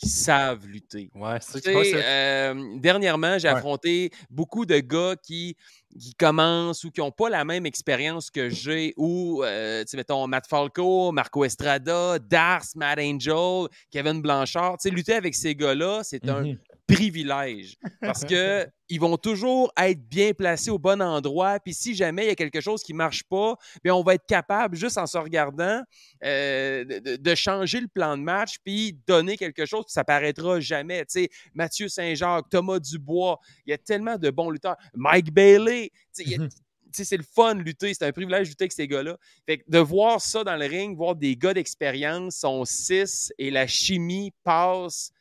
qui 0.00 0.08
savent 0.08 0.66
lutter. 0.66 1.10
Ouais, 1.14 1.36
c'est 1.40 1.62
euh, 1.66 2.78
Dernièrement, 2.78 3.38
j'ai 3.38 3.48
affronté 3.48 4.10
beaucoup 4.30 4.64
de 4.64 4.78
gars 4.78 5.14
qui, 5.22 5.56
qui 5.98 6.14
commencent 6.14 6.84
ou 6.84 6.90
qui 6.90 7.00
n'ont 7.00 7.10
pas 7.10 7.28
la 7.30 7.44
même 7.44 7.66
expérience 7.66 8.30
que 8.30 8.48
j'ai, 8.48 8.94
ou, 8.96 9.42
euh, 9.42 9.82
tu 9.82 9.88
sais, 9.90 9.96
mettons, 9.96 10.26
Matt 10.26 10.46
Falco, 10.46 11.12
Marco 11.12 11.44
Estrada, 11.44 12.18
Dars, 12.18 12.66
Matt 12.76 12.98
Angel, 12.98 13.68
Kevin 13.90 14.22
Blanchard. 14.22 14.78
Tu 14.78 14.88
sais, 14.88 14.94
lutter 14.94 15.14
avec 15.14 15.34
ces 15.34 15.54
gars-là, 15.54 16.02
c'est 16.02 16.28
un 16.28 16.42
mmh 16.42 16.58
privilège 16.94 17.76
parce 18.00 18.24
que 18.24 18.66
ils 18.88 19.00
vont 19.00 19.16
toujours 19.16 19.72
être 19.80 20.02
bien 20.08 20.32
placés 20.32 20.70
au 20.70 20.78
bon 20.78 21.00
endroit. 21.00 21.60
Puis 21.60 21.74
si 21.74 21.94
jamais 21.94 22.24
il 22.24 22.28
y 22.28 22.32
a 22.32 22.34
quelque 22.34 22.60
chose 22.60 22.82
qui 22.82 22.92
ne 22.92 22.98
marche 22.98 23.22
pas, 23.24 23.54
bien, 23.84 23.94
on 23.94 24.02
va 24.02 24.14
être 24.14 24.26
capable, 24.26 24.76
juste 24.76 24.98
en 24.98 25.06
se 25.06 25.16
regardant, 25.16 25.82
euh, 26.24 26.84
de, 26.84 27.34
changer 27.34 27.80
le 27.80 27.88
plan 27.88 28.16
de 28.16 28.22
match 28.22 28.56
puis 28.64 28.98
donner 29.06 29.36
quelque 29.36 29.64
chose. 29.64 29.84
Puis 29.84 29.92
ça 29.92 30.04
paraîtra 30.04 30.58
jamais. 30.58 31.00
Tu 31.06 31.22
sais, 31.22 31.28
Mathieu 31.54 31.88
Saint-Jacques, 31.88 32.48
Thomas 32.50 32.80
Dubois, 32.80 33.38
il 33.64 33.70
y 33.70 33.72
a 33.72 33.78
tellement 33.78 34.16
de 34.16 34.30
bons 34.30 34.50
lutteurs. 34.50 34.76
Mike 34.94 35.32
Bailey, 35.32 35.90
mmh 36.18 36.48
c'est 36.92 37.16
le 37.16 37.22
fun 37.22 37.54
de 37.54 37.62
lutter, 37.62 37.94
c'est 37.94 38.04
un 38.04 38.12
privilège 38.12 38.48
de 38.48 38.50
lutter 38.50 38.64
avec 38.64 38.72
ces 38.72 38.88
gars-là. 38.88 39.16
Fait 39.46 39.62
de 39.66 39.78
voir 39.78 40.20
ça 40.20 40.44
dans 40.44 40.56
le 40.56 40.66
ring, 40.66 40.96
voir 40.96 41.14
des 41.14 41.36
gars 41.36 41.54
d'expérience 41.54 42.36
sont 42.36 42.64
six 42.64 43.32
et 43.38 43.50
la 43.50 43.66
chimie 43.66 44.32
passe 44.42 45.12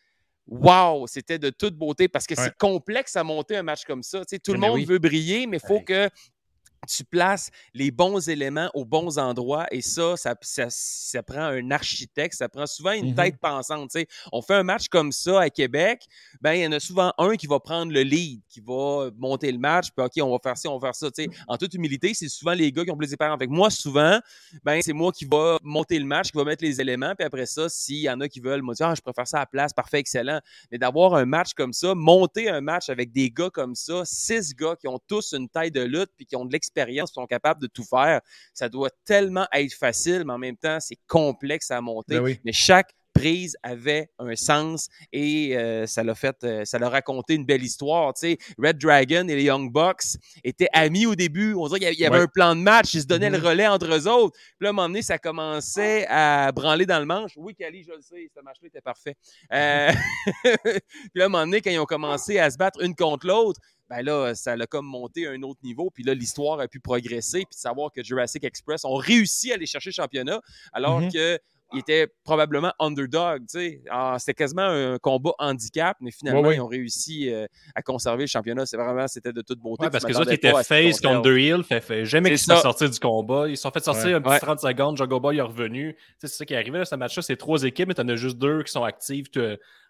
wow, 0.50 1.08
c'était 1.08 1.40
de 1.40 1.50
toute 1.50 1.76
beauté 1.76 2.08
parce 2.08 2.26
que 2.28 2.36
c'est 2.36 2.56
complexe 2.58 3.16
à 3.16 3.24
monter 3.24 3.56
un 3.56 3.64
match 3.64 3.86
comme 3.86 4.04
ça. 4.04 4.24
tout 4.44 4.54
le 4.54 4.60
monde 4.60 4.84
veut 4.86 5.00
briller, 5.00 5.48
mais 5.48 5.58
il 5.58 5.68
faut 5.68 5.82
que 5.82 6.10
tu 6.88 7.04
places 7.04 7.50
les 7.74 7.92
bons 7.92 8.30
éléments 8.30 8.70
aux 8.74 8.86
bons 8.86 9.18
endroits 9.18 9.68
et 9.72 9.82
ça, 9.82 10.16
ça, 10.16 10.36
ça, 10.70 11.24
prend 11.24 11.42
un 11.42 11.72
architecte, 11.72 12.36
ça 12.36 12.50
prend 12.50 12.66
souvent 12.66 12.92
une 12.92 13.12
mmh 13.12 13.16
tête 13.16 13.38
pensante. 13.38 13.92
On 14.32 14.42
fait 14.42 14.54
un 14.54 14.64
match 14.64 14.88
comme 14.88 15.12
ça 15.12 15.42
à 15.42 15.50
Québec, 15.50 16.06
ben 16.42 16.54
il 16.54 16.62
y 16.62 16.68
en 16.68 16.72
a 16.72 16.80
souvent 16.80 17.14
un 17.18 17.36
qui 17.36 17.48
va 17.48 17.60
prendre 17.60 17.92
le 17.92 18.02
lead, 18.02 18.42
qui 18.50 18.62
va 18.62 19.10
monter 19.18 19.52
le 19.52 19.58
match, 19.58 19.88
puis 19.96 20.06
OK, 20.06 20.14
on 20.22 20.32
va 20.32 20.40
faire 20.42 20.58
ça, 20.58 20.70
on 20.70 20.78
va 20.78 20.88
faire 20.88 20.96
ça. 20.96 21.10
En 21.48 21.58
toute 21.58 21.74
humilité, 21.74 22.14
c'est 22.14 22.30
souvent 22.30 22.54
les 22.54 22.72
gars 22.72 22.86
qui 22.86 22.92
ont 22.92 22.98
plus 22.98 23.08
d'expérience. 23.08 23.36
Avec 23.36 23.50
moi, 23.50 23.70
souvent, 23.70 24.20
ben 24.64 24.82
c'est 24.82 24.94
moi 24.94 25.12
qui 25.12 25.26
va 25.26 25.58
monter 25.64 26.00
le 26.00 26.06
match, 26.06 26.32
qui 26.32 26.38
va 26.38 26.46
mettre 26.46 26.64
les 26.64 26.80
éléments, 26.80 27.14
puis 27.16 27.26
après 27.26 27.46
ça, 27.46 27.68
s'il 27.68 27.98
y 27.98 28.10
en 28.10 28.20
a 28.22 28.30
qui 28.30 28.40
veulent 28.40 28.64
me 28.64 28.74
dire 28.74 28.88
ah, 28.88 28.96
je 28.96 29.02
préfère 29.02 29.28
ça 29.28 29.38
à 29.38 29.42
la 29.42 29.46
place, 29.46 29.74
parfait, 29.74 30.00
excellent. 30.00 30.40
Mais 30.72 30.78
d'avoir 30.78 31.16
un 31.16 31.26
match 31.26 31.54
comme 31.54 31.74
ça, 31.74 31.94
monter 31.94 32.50
un 32.50 32.62
match 32.62 32.90
avec 32.90 33.12
des 33.12 33.30
gars 33.32 33.50
comme 33.50 33.76
ça, 33.76 34.04
six 34.06 34.56
gars 34.56 34.76
qui 34.80 34.88
ont 34.88 35.00
tous 35.08 35.34
une 35.34 35.50
taille 35.50 35.72
de 35.72 35.82
lutte 35.82 36.12
puis 36.16 36.26
qui 36.26 36.36
ont 36.36 36.46
de 36.46 36.52
l'expérience 36.52 36.69
sont 37.06 37.28
capables 37.28 37.62
de 37.62 37.68
tout 37.68 37.84
faire. 37.84 38.22
Ça 38.54 38.70
doit 38.70 38.90
tellement 39.06 39.48
être 39.54 39.74
facile, 39.74 40.24
mais 40.26 40.34
en 40.34 40.38
même 40.38 40.58
temps, 40.58 40.80
c'est 40.80 41.00
complexe 41.08 41.72
à 41.72 41.82
monter. 41.82 42.20
Ben 42.20 42.38
mais 42.44 42.54
chaque 42.54 42.94
prise 43.20 43.58
avait 43.64 44.10
un 44.18 44.36
sens 44.36 44.88
et 45.12 45.58
euh, 45.58 45.86
ça 45.86 46.04
l'a 46.04 46.16
fait, 46.16 46.38
euh, 46.44 46.64
ça 46.64 46.80
l'a 46.80 46.90
raconté 46.90 47.34
une 47.34 47.46
belle 47.46 47.64
histoire. 47.64 48.14
Tu 48.14 48.22
sais, 48.22 48.38
Red 48.58 48.78
Dragon 48.78 49.28
et 49.28 49.36
les 49.36 49.44
Young 49.44 49.72
Bucks 49.72 50.18
étaient 50.44 50.70
amis 50.74 51.06
au 51.06 51.16
début. 51.16 51.54
On 51.54 51.68
dirait 51.68 51.80
qu'il 51.80 52.00
y 52.00 52.06
avait 52.06 52.20
un 52.20 52.28
plan 52.28 52.56
de 52.56 52.62
match, 52.62 52.94
ils 52.94 53.02
se 53.02 53.08
donnaient 53.08 53.30
le 53.30 53.38
mm-hmm. 53.38 53.48
relais 53.48 53.68
entre 53.68 53.94
eux 53.94 54.08
autres. 54.08 54.38
Puis 54.38 54.62
là, 54.62 54.68
à 54.68 54.70
un 54.70 54.74
moment 54.74 54.88
donné, 54.88 55.02
ça 55.02 55.18
commençait 55.18 56.06
à 56.08 56.52
branler 56.52 56.86
dans 56.86 57.00
le 57.00 57.06
manche. 57.06 57.34
Oui, 57.36 57.56
Kali, 57.56 57.84
je 57.84 57.92
le 57.92 58.02
sais, 58.02 58.30
ce 58.34 58.42
match-là 58.42 58.68
était 58.68 58.82
parfait. 58.82 59.16
Euh... 59.54 59.92
puis 60.64 60.82
là, 61.16 61.24
à 61.24 61.26
un 61.26 61.30
moment 61.30 61.46
donné, 61.46 61.62
quand 61.62 61.72
ils 61.72 61.80
ont 61.80 61.86
commencé 61.86 62.40
à 62.40 62.50
se 62.50 62.58
battre 62.58 62.82
une 62.82 62.96
contre 62.96 63.28
l'autre, 63.28 63.60
ben 63.90 64.02
là, 64.02 64.36
ça 64.36 64.56
l'a 64.56 64.68
comme 64.68 64.86
monté 64.86 65.28
à 65.28 65.32
un 65.32 65.42
autre 65.42 65.60
niveau. 65.64 65.90
Puis 65.90 66.04
là, 66.04 66.14
l'histoire 66.14 66.60
a 66.60 66.68
pu 66.68 66.80
progresser. 66.80 67.40
Puis 67.40 67.56
de 67.56 67.60
savoir 67.60 67.92
que 67.92 68.04
Jurassic 68.04 68.44
Express 68.44 68.86
ont 68.86 68.96
réussi 68.96 69.52
à 69.52 69.56
aller 69.56 69.66
chercher 69.66 69.90
le 69.90 69.96
championnat, 69.96 70.42
alors 70.74 71.02
que 71.12 71.40
il 71.74 71.80
était 71.80 72.08
probablement 72.24 72.74
underdog. 72.80 73.44
Ah, 73.90 74.16
c'était 74.18 74.34
quasiment 74.34 74.64
un 74.64 74.98
combat 74.98 75.34
handicap, 75.38 75.98
mais 76.02 76.12
finalement, 76.12 76.52
ils 76.52 76.62
ont 76.62 76.68
réussi 76.68 77.32
euh, 77.32 77.46
à 77.76 77.82
conserver 77.82 78.24
le 78.24 78.28
championnat. 78.28 78.66
C'est 78.66 78.78
vraiment, 78.78 79.08
c'était 79.08 79.34
de 79.34 79.42
toute 79.42 79.60
beauté. 79.60 79.88
parce 79.92 80.04
que 80.04 80.14
ça, 80.14 80.26
qui 80.26 80.34
étaient 80.34 80.52
face 80.64 81.00
contre 81.00 81.38
Hill, 81.38 81.64
fait, 81.64 81.82
fait 81.82 82.06
jamais 82.06 82.30
qu'ils 82.30 82.40
sont 82.40 82.56
sortis 82.58 82.90
du 82.90 83.00
combat. 83.00 83.48
Ils 83.48 83.58
se 83.58 83.64
sont 83.64 83.72
fait 83.72 83.84
sortir 83.84 84.18
un 84.18 84.22
petit 84.22 84.40
30 84.40 84.60
secondes. 84.60 84.98
Jogo 84.98 85.20
Boy 85.20 85.38
est 85.38 85.42
revenu. 85.42 85.96
C'est 86.18 86.28
ça 86.28 86.46
qui 86.46 86.54
est 86.54 86.58
arrivé. 86.58 86.80
Là, 86.80 86.86
ce 86.86 86.96
match-là, 86.96 87.22
c'est 87.22 87.38
trois 87.38 87.64
équipes, 87.64 87.90
mais 87.90 87.94
tu 87.94 88.02
en 88.02 88.08
as 88.10 88.16
juste 88.16 88.38
deux 88.38 88.64
qui 88.64 88.72
sont 88.72 88.84
actives 88.84 89.30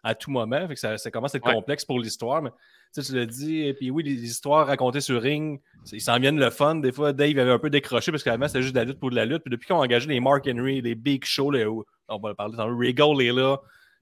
à 0.04 0.16
tout 0.16 0.32
moment. 0.32 0.68
Fait 0.68 0.74
que 0.74 0.80
ça, 0.80 0.98
ça 0.98 1.12
commence 1.12 1.36
à 1.36 1.38
être 1.38 1.52
complexe 1.52 1.86
pour 1.86 2.00
l'histoire. 2.00 2.42
Mais 2.42 2.52
tu 2.94 3.16
l'as 3.16 3.26
dit, 3.26 3.62
et 3.62 3.74
puis 3.74 3.92
oui, 3.92 4.04
les 4.04 4.24
histoires 4.24 4.68
racontées 4.68 5.02
sur 5.02 5.22
ring, 5.22 5.62
ils 5.92 6.02
s'en 6.02 6.20
viennent 6.20 6.40
le 6.40 6.50
fun. 6.50 6.76
Des 6.76 6.92
fois, 6.92 7.14
Dave 7.14 7.38
avait 7.38 7.52
un 7.52 7.60
peu 7.60 7.70
décroché 7.70 8.12
parce 8.12 8.24
qu'avant, 8.24 8.48
c'était 8.48 8.62
juste 8.62 8.74
de 8.74 8.80
la 8.80 8.86
lutte 8.86 9.00
pour 9.00 9.10
de 9.10 9.16
la 9.16 9.26
lutte. 9.26 9.44
Puis 9.44 9.52
depuis 9.52 9.68
qu'on 9.68 9.80
a 9.82 9.84
engagé 9.84 10.08
les 10.08 10.20
Mark 10.20 10.48
Henry, 10.48 10.82
les 10.82 10.96
Big 10.96 11.24
Show, 11.26 11.54
on 12.08 12.20
va 12.20 12.34
parler 12.34 12.58
dans 12.58 12.68
le 12.68 12.76
Regal 12.76 13.22
est 13.22 13.34
là. 13.34 13.58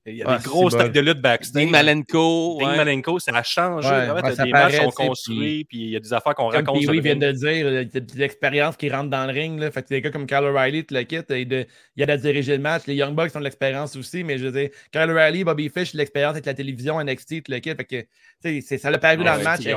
Il 0.08 0.16
y 0.16 0.24
a 0.24 0.38
des 0.38 0.44
gros 0.44 0.70
stacks 0.70 0.92
de 0.92 1.00
lutte 1.02 1.22
backstage. 1.22 1.64
Ding 1.64 1.72
Malenko. 1.72 2.58
Ding 2.60 2.76
Malenko, 2.78 3.20
ça 3.20 3.36
a 3.36 3.44
changé. 3.44 3.88
Ouais, 3.90 4.36
des 4.36 4.52
matchs 4.52 4.78
sont 4.78 4.90
construits, 4.92 5.66
puis 5.66 5.78
il 5.80 5.90
y 5.90 5.96
a 5.96 6.00
des 6.00 6.14
affaires 6.14 6.34
qu'on 6.34 6.48
raconte. 6.48 6.78
Puis 6.78 6.88
oui, 6.88 7.02
vient 7.02 7.16
de 7.16 7.32
dire, 7.32 7.52
il 7.52 7.74
y 7.74 7.98
a 7.98 8.00
de 8.00 8.18
l'expérience 8.18 8.78
qui 8.78 8.90
rentre 8.90 9.10
dans 9.10 9.26
le 9.26 9.34
ring. 9.34 9.60
Là. 9.60 9.70
Fait 9.72 9.84
que 9.84 9.90
des 9.90 10.02
gars 10.02 10.12
comme 10.12 10.26
Kyle 10.26 10.44
O'Reilly, 10.44 10.86
tu 10.86 10.94
le 10.94 11.04
quittes, 11.04 11.28
il 11.30 11.68
y 11.98 12.04
a 12.04 12.06
de 12.06 12.22
diriger 12.22 12.56
le 12.56 12.64
match. 12.64 12.84
Les 12.88 12.96
Young 12.96 13.16
Bucks 13.16 13.36
ont 13.36 13.40
de 13.40 13.44
l'expérience 13.44 13.96
aussi, 13.96 14.24
mais 14.24 14.38
je 14.38 14.46
veux 14.46 14.52
dire, 14.52 14.70
Kyle 14.92 15.10
O'Reilly, 15.10 15.44
Bobby 15.44 15.70
Fish, 15.70 15.94
l'expérience 15.94 16.32
avec 16.32 16.46
la 16.46 16.54
télévision, 16.54 17.04
NXT, 17.04 17.44
tu 17.44 17.52
le 17.52 17.60
quittes. 17.60 17.78
Fait 17.78 18.08
que, 18.42 18.78
ça 18.78 18.90
l'a 18.90 18.98
paru 18.98 19.24
dans 19.24 19.36
le 19.36 19.44
match. 19.44 19.68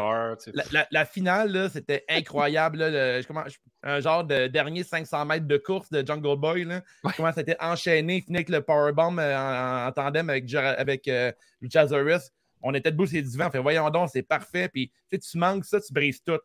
la, 0.90 1.04
finale, 1.04 1.70
c'était 1.72 2.04
incroyable. 2.08 2.78
Là, 2.78 3.20
un 3.82 4.00
genre 4.00 4.24
de 4.24 4.46
dernier 4.46 4.84
500 4.84 5.24
mètres 5.24 5.46
de 5.46 5.56
course 5.56 5.90
de 5.90 6.06
Jungle 6.06 6.38
Boy. 6.38 6.64
Là. 6.64 6.82
Comment 7.16 7.32
c'était 7.32 7.56
enchaîné, 7.60 8.20
fini 8.20 8.38
avec 8.38 8.50
le 8.50 8.60
powerbomb 8.60 9.18
euh, 9.18 9.86
en, 9.88 9.92
tandem 9.92 10.19
avec, 10.28 10.52
avec 10.54 11.08
euh, 11.08 11.32
Luchasaurus. 11.60 12.30
On 12.62 12.74
était 12.74 12.90
debout 12.90 13.06
sur 13.06 13.16
les 13.16 13.22
divans. 13.22 13.50
Fait, 13.50 13.58
voyons 13.58 13.88
donc, 13.90 14.10
c'est 14.12 14.22
parfait. 14.22 14.68
Puis 14.68 14.92
tu 15.10 15.38
manques 15.38 15.64
ça, 15.64 15.80
tu 15.80 15.92
brises 15.92 16.22
tout. 16.22 16.38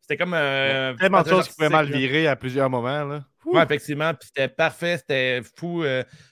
C'était 0.00 0.16
comme 0.16 0.32
un. 0.32 0.38
Euh, 0.38 0.94
tellement 0.94 1.22
de 1.22 1.28
choses 1.28 1.48
qui 1.48 1.54
pouvaient 1.54 1.68
mal 1.68 1.90
virer 1.90 2.26
à 2.26 2.36
plusieurs 2.36 2.70
moments. 2.70 3.04
Là. 3.04 3.24
Oui, 3.44 3.60
effectivement. 3.60 4.14
Puis 4.14 4.28
c'était 4.28 4.48
parfait, 4.48 4.96
c'était 4.96 5.42
fou. 5.56 5.84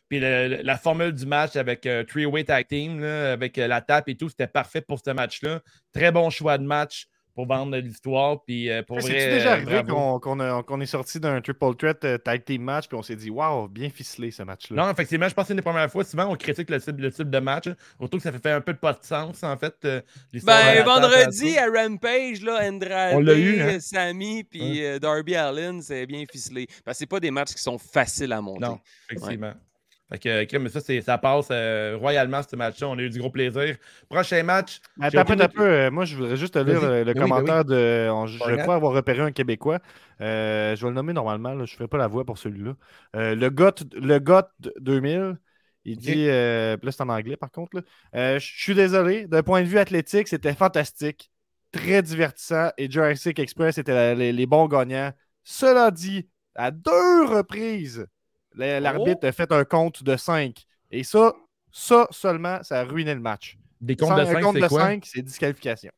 puis 0.09 0.21
la 0.21 0.79
formule 0.79 1.13
du 1.13 1.27
match 1.27 1.57
avec 1.57 1.85
un 1.85 2.05
three-way 2.05 2.45
tag 2.45 2.67
team, 2.67 3.03
avec 3.03 3.59
la 3.59 3.83
tape 3.83 4.09
et 4.09 4.17
tout, 4.17 4.31
c'était 4.31 4.47
parfait 4.47 4.81
pour 4.81 5.01
ce 5.05 5.11
match-là. 5.11 5.61
Très 5.93 6.11
bon 6.11 6.31
choix 6.31 6.57
de 6.57 6.65
match 6.65 7.07
pour 7.37 7.47
vendre 7.47 7.77
l'histoire. 7.77 8.43
Puis 8.43 8.71
euh, 8.71 8.83
pour 8.83 9.01
C'est 9.03 9.13
déjà 9.13 9.53
arrivé 9.53 9.83
qu'on 9.87 10.81
est 10.81 10.87
sorti 10.87 11.21
d'un 11.21 11.41
triple 11.43 11.77
threat 11.77 12.03
euh, 12.05 12.19
tag 12.19 12.45
team 12.45 12.63
match 12.63 12.89
puis 12.89 12.97
on 12.97 13.03
s'est 13.03 13.15
dit 13.15 13.29
waouh, 13.29 13.69
bien 13.69 13.91
ficelé 13.91 14.31
ce 14.31 14.43
match-là. 14.43 14.83
Non, 14.83 14.91
effectivement, 14.91 15.29
je 15.29 15.35
pense 15.35 15.45
que 15.45 15.49
c'est 15.49 15.53
une 15.53 15.59
des 15.59 15.63
premières 15.63 15.91
fois. 15.91 16.03
Souvent, 16.03 16.33
on 16.33 16.35
critique 16.35 16.71
le 16.71 16.81
type, 16.81 16.99
le 16.99 17.13
type 17.13 17.31
de 17.31 17.39
match. 17.39 17.69
Surtout 18.01 18.17
que 18.17 18.23
ça 18.23 18.33
fait 18.33 18.51
un 18.51 18.63
peu 18.63 18.73
de 18.73 18.79
pas 18.79 18.95
de 18.95 19.03
sens, 19.03 19.43
en 19.43 19.57
fait. 19.59 19.75
Euh, 19.85 20.01
ben, 20.33 20.83
vendredi 20.83 21.59
à 21.59 21.67
Rampage, 21.67 22.41
là, 22.41 22.61
Andrade, 22.63 23.29
hein? 23.29 23.79
Sammy 23.81 24.43
puis 24.43 24.83
Darby 24.99 25.37
Allin, 25.37 25.81
c'est 25.83 26.07
bien 26.07 26.25
ficelé. 26.31 26.67
Parce 26.85 26.97
que 26.97 27.01
c'est 27.01 27.07
pas 27.07 27.21
des 27.21 27.31
matchs 27.31 27.53
qui 27.53 27.63
sont 27.63 27.77
faciles 27.77 28.33
à 28.33 28.41
monter. 28.41 28.61
Non, 28.61 28.81
effectivement. 29.11 29.53
Fait 30.09 30.47
que, 30.47 30.57
mais 30.59 30.69
ça, 30.69 30.81
ça 30.81 31.19
passe 31.19 31.49
euh, 31.51 31.97
royalement 31.99 32.41
ce 32.49 32.55
match-là. 32.55 32.89
On 32.89 32.97
a 32.97 33.03
eu 33.03 33.11
du 33.11 33.19
gros 33.19 33.31
plaisir. 33.31 33.77
Prochain 34.09 34.43
match. 34.45 34.81
Attends 35.01 35.41
un 35.41 35.49
peu, 35.49 35.67
euh, 35.67 35.91
moi, 35.91 36.05
je 36.05 36.17
voudrais 36.17 36.37
juste 36.37 36.55
te 36.55 36.61
lire 36.61 36.81
le, 37.05 37.13
commentaire 37.15 37.65
de. 37.65 38.07
je, 38.27 38.63
crois 38.63 38.77
avoir 38.77 38.93
repéré 38.93 39.23
un 39.23 39.33
Québécois. 39.33 39.81
Euh, 40.21 40.77
je 40.77 40.83
vais 40.83 40.89
le 40.89 40.95
nommer 40.95 41.13
normalement. 41.13 41.55
je 41.55 41.61
ne 41.63 41.67
ferai 41.67 41.89
pas 41.89 41.99
la 41.99 42.07
voix 42.07 42.25
pour 42.25 42.39
celui-là. 42.39 42.75
le 43.15 43.49
GOT, 43.49 43.85
le 43.95 44.19
GOT 44.19 44.47
2000. 44.79 45.39
Il 45.85 45.97
dit. 45.97 46.27
là, 46.27 46.77
c'est 46.91 47.01
en 47.01 47.09
anglais 47.09 47.37
par 47.37 47.51
contre. 47.51 47.83
je 48.15 48.39
suis 48.39 48.75
désolé. 48.77 49.27
D'un 49.27 49.43
point 49.43 49.63
de 49.63 49.67
vue 49.67 49.79
athlétique, 49.79 50.29
c'était 50.29 50.55
fantastique. 50.55 51.33
Très 51.73 52.01
divertissant. 52.01 52.71
Et 52.79 52.89
Jurassic 52.89 53.41
Express 53.41 53.79
était 53.79 54.15
les 54.15 54.47
bons 54.47 54.69
gagnants. 54.69 55.13
Cela 55.43 55.91
dit, 55.91 56.29
à 56.55 56.71
deux 56.71 57.25
reprises 57.25 58.07
L'arbitre 58.57 59.27
a 59.27 59.33
fait 59.33 59.53
un 59.53 59.65
compte 59.65 60.03
de 60.03 60.17
5. 60.17 60.67
Et 60.91 61.05
ça, 61.05 61.35
ça 61.73 62.09
seulement, 62.11 62.63
ça 62.63 62.81
a 62.81 62.85
ruiné 62.85 63.15
le 63.15 63.21
match. 63.21 63.59
Des 63.81 63.97
comptes 63.97 64.19
de 64.19 64.25
5, 64.25 64.43
c'est 64.53 64.61
de 64.61 64.69
5, 64.69 65.05
c'est 65.07 65.23
disqualification. 65.23 65.93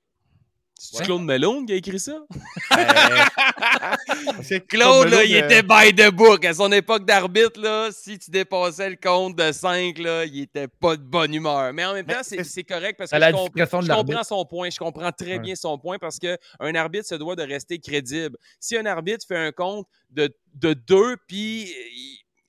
C'est 0.80 1.04
Claude 1.04 1.22
Melon 1.22 1.66
qui 1.66 1.72
a 1.72 1.76
écrit 1.76 1.98
ça? 1.98 2.24
Claude, 4.68 5.08
là, 5.08 5.24
il 5.24 5.34
était 5.34 5.62
by 5.62 5.92
the 5.92 6.10
book. 6.12 6.44
À 6.44 6.54
son 6.54 6.70
époque 6.70 7.04
d'arbitre, 7.04 7.60
là, 7.60 7.88
si 7.90 8.16
tu 8.16 8.30
dépassais 8.30 8.90
le 8.90 8.96
compte 8.96 9.34
de 9.36 9.50
5, 9.50 9.98
là, 9.98 10.24
il 10.24 10.42
était 10.42 10.68
pas 10.68 10.96
de 10.96 11.02
bonne 11.02 11.34
humeur. 11.34 11.72
Mais 11.72 11.84
en 11.84 11.94
même 11.94 12.06
temps, 12.06 12.22
c'est 12.22 12.62
correct 12.62 12.96
parce 12.96 13.10
que 13.10 13.16
je, 13.16 13.92
comprends 13.92 14.22
son 14.22 14.44
point. 14.44 14.70
Je 14.70 14.78
comprends 14.78 15.10
très 15.10 15.40
bien 15.40 15.56
son 15.56 15.78
point 15.78 15.98
parce 15.98 16.18
qu'un 16.20 16.74
arbitre 16.76 17.06
se 17.06 17.16
doit 17.16 17.34
de 17.34 17.42
rester 17.42 17.80
crédible. 17.80 18.36
Si 18.60 18.76
un 18.76 18.86
arbitre 18.86 19.26
fait 19.26 19.36
un 19.36 19.50
compte 19.50 19.88
de, 20.10 20.32
de 20.54 20.74
2, 20.74 21.16
puis 21.26 21.74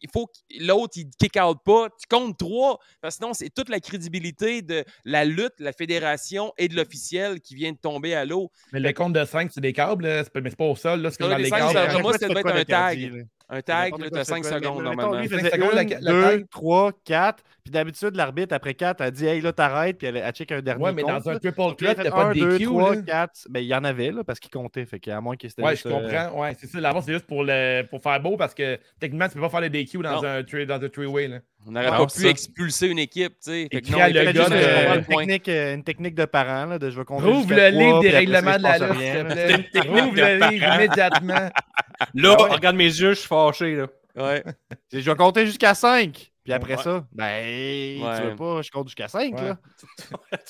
il 0.01 0.09
faut 0.11 0.27
que 0.27 0.33
l'autre, 0.59 0.93
il 0.97 1.09
kick 1.17 1.37
out 1.41 1.57
pas. 1.63 1.89
Tu 1.89 2.07
comptes 2.09 2.37
trois, 2.37 2.79
parce 3.01 3.15
que 3.15 3.23
sinon, 3.23 3.33
c'est 3.33 3.49
toute 3.49 3.69
la 3.69 3.79
crédibilité 3.79 4.61
de 4.61 4.83
la 5.05 5.25
lutte, 5.25 5.53
la 5.59 5.73
fédération 5.73 6.53
et 6.57 6.67
de 6.67 6.75
l'officiel 6.75 7.39
qui 7.41 7.55
vient 7.55 7.71
de 7.71 7.77
tomber 7.77 8.15
à 8.15 8.25
l'eau. 8.25 8.51
Mais 8.71 8.79
le 8.79 8.93
compte 8.93 9.13
de 9.13 9.23
5, 9.23 9.51
c'est 9.53 9.61
des 9.61 9.73
câbles, 9.73 10.05
mais 10.05 10.49
c'est 10.49 10.55
pas 10.55 10.65
au 10.65 10.75
sol. 10.75 11.01
Là, 11.01 11.11
c'est 11.11 11.19
dans 11.19 11.35
les 11.35 11.49
câbles. 11.49 12.01
Moi, 12.01 12.17
ça 12.17 12.27
doit 12.27 12.39
être 12.39 12.55
un 12.55 12.65
tag. 12.65 13.27
Un 13.51 13.61
tag, 13.61 13.93
tu 13.97 14.19
as 14.19 14.23
5 14.25 14.45
secondes 14.45 14.83
normalement. 14.83 15.21
2, 15.21 16.45
3, 16.51 16.91
4. 17.03 17.43
Puis 17.63 17.71
d'habitude, 17.71 18.15
l'arbitre, 18.15 18.53
après 18.53 18.75
4, 18.75 19.01
a 19.01 19.09
dit 19.09 19.25
Hey, 19.25 19.41
là, 19.41 19.51
t'arrêtes. 19.51 19.97
Puis 19.97 20.07
elle, 20.07 20.17
a 20.17 20.31
check 20.31 20.51
un 20.51 20.61
dernier. 20.61 20.83
Ouais, 20.83 20.93
mais 20.93 21.01
dans 21.01 21.27
un 21.27 21.39
triple 21.39 21.75
threat, 21.77 21.97
t'as 21.97 22.11
pas 22.11 22.33
de 22.33 22.39
DQ. 22.39 22.65
2, 22.65 22.65
3, 22.65 22.95
4. 22.97 23.47
Ben, 23.49 23.59
il 23.61 23.65
y 23.65 23.73
en 23.73 23.83
avait, 23.83 24.11
là, 24.11 24.23
parce 24.23 24.39
qu'il 24.39 24.51
comptait. 24.51 24.85
Fait 24.85 24.99
qu'à 24.99 25.19
moins 25.19 25.35
qu'il 25.35 25.49
Ouais, 25.57 25.75
je 25.75 25.83
comprends. 25.83 25.99
Euh, 26.07 26.31
ouais, 26.31 26.55
c'est 26.59 26.67
ça. 26.67 26.79
L'avant, 26.79 27.01
c'est 27.01 27.13
juste 27.13 27.25
pour, 27.25 27.43
le... 27.43 27.83
pour 27.89 28.01
faire 28.01 28.19
beau 28.21 28.37
parce 28.37 28.53
que 28.53 28.79
techniquement, 28.99 29.27
tu 29.27 29.35
peux 29.35 29.41
pas 29.41 29.49
faire 29.49 29.61
les 29.61 29.69
DQ 29.69 29.97
dans 29.99 30.23
un, 30.23 30.41
dans 30.43 30.83
un 30.83 30.89
three-way. 30.89 31.41
On 31.67 31.71
n'aurait 31.71 31.89
pas 31.89 32.05
pu 32.05 32.25
expulser 32.27 32.87
une 32.87 32.99
équipe, 32.99 33.33
tu 33.33 33.51
sais. 33.51 33.67
Fait 33.71 33.81
que 33.81 33.91
non, 33.91 33.97
le 33.97 34.31
gars 34.31 34.95
une, 34.95 35.05
technique, 35.05 35.49
euh, 35.49 35.75
une 35.75 35.83
technique 35.83 36.15
de 36.15 36.25
parent, 36.25 36.65
là, 36.65 36.79
de 36.79 36.89
je 36.89 36.95
vais 36.95 37.11
Ouvre 37.11 37.53
le 37.53 37.69
livre 37.69 37.99
des 38.01 38.09
règlements 38.09 38.57
de 38.57 38.63
la 38.63 38.77
lutte, 38.77 38.97
s'il 38.97 39.13
te 39.13 39.71
plaît. 39.71 39.89
Ouvre 39.89 40.15
le 40.15 40.49
livre 40.49 40.73
immédiatement. 40.73 41.49
Là, 42.13 42.37
ah 42.39 42.53
regarde 42.53 42.77
mes 42.77 42.85
yeux, 42.85 43.09
je 43.09 43.19
suis 43.19 43.27
fâché, 43.27 43.75
là. 43.75 43.87
Ouais. 44.15 44.41
je 44.93 44.99
vais 44.99 45.15
compter 45.15 45.45
jusqu'à 45.45 45.73
5. 45.73 46.31
Puis 46.43 46.53
après 46.53 46.77
ça, 46.77 47.05
ben, 47.11 47.99
tu 48.17 48.23
veux 48.23 48.35
pas, 48.35 48.61
je 48.61 48.71
compte 48.71 48.87
jusqu'à 48.87 49.09
5, 49.09 49.33
là. 49.39 49.57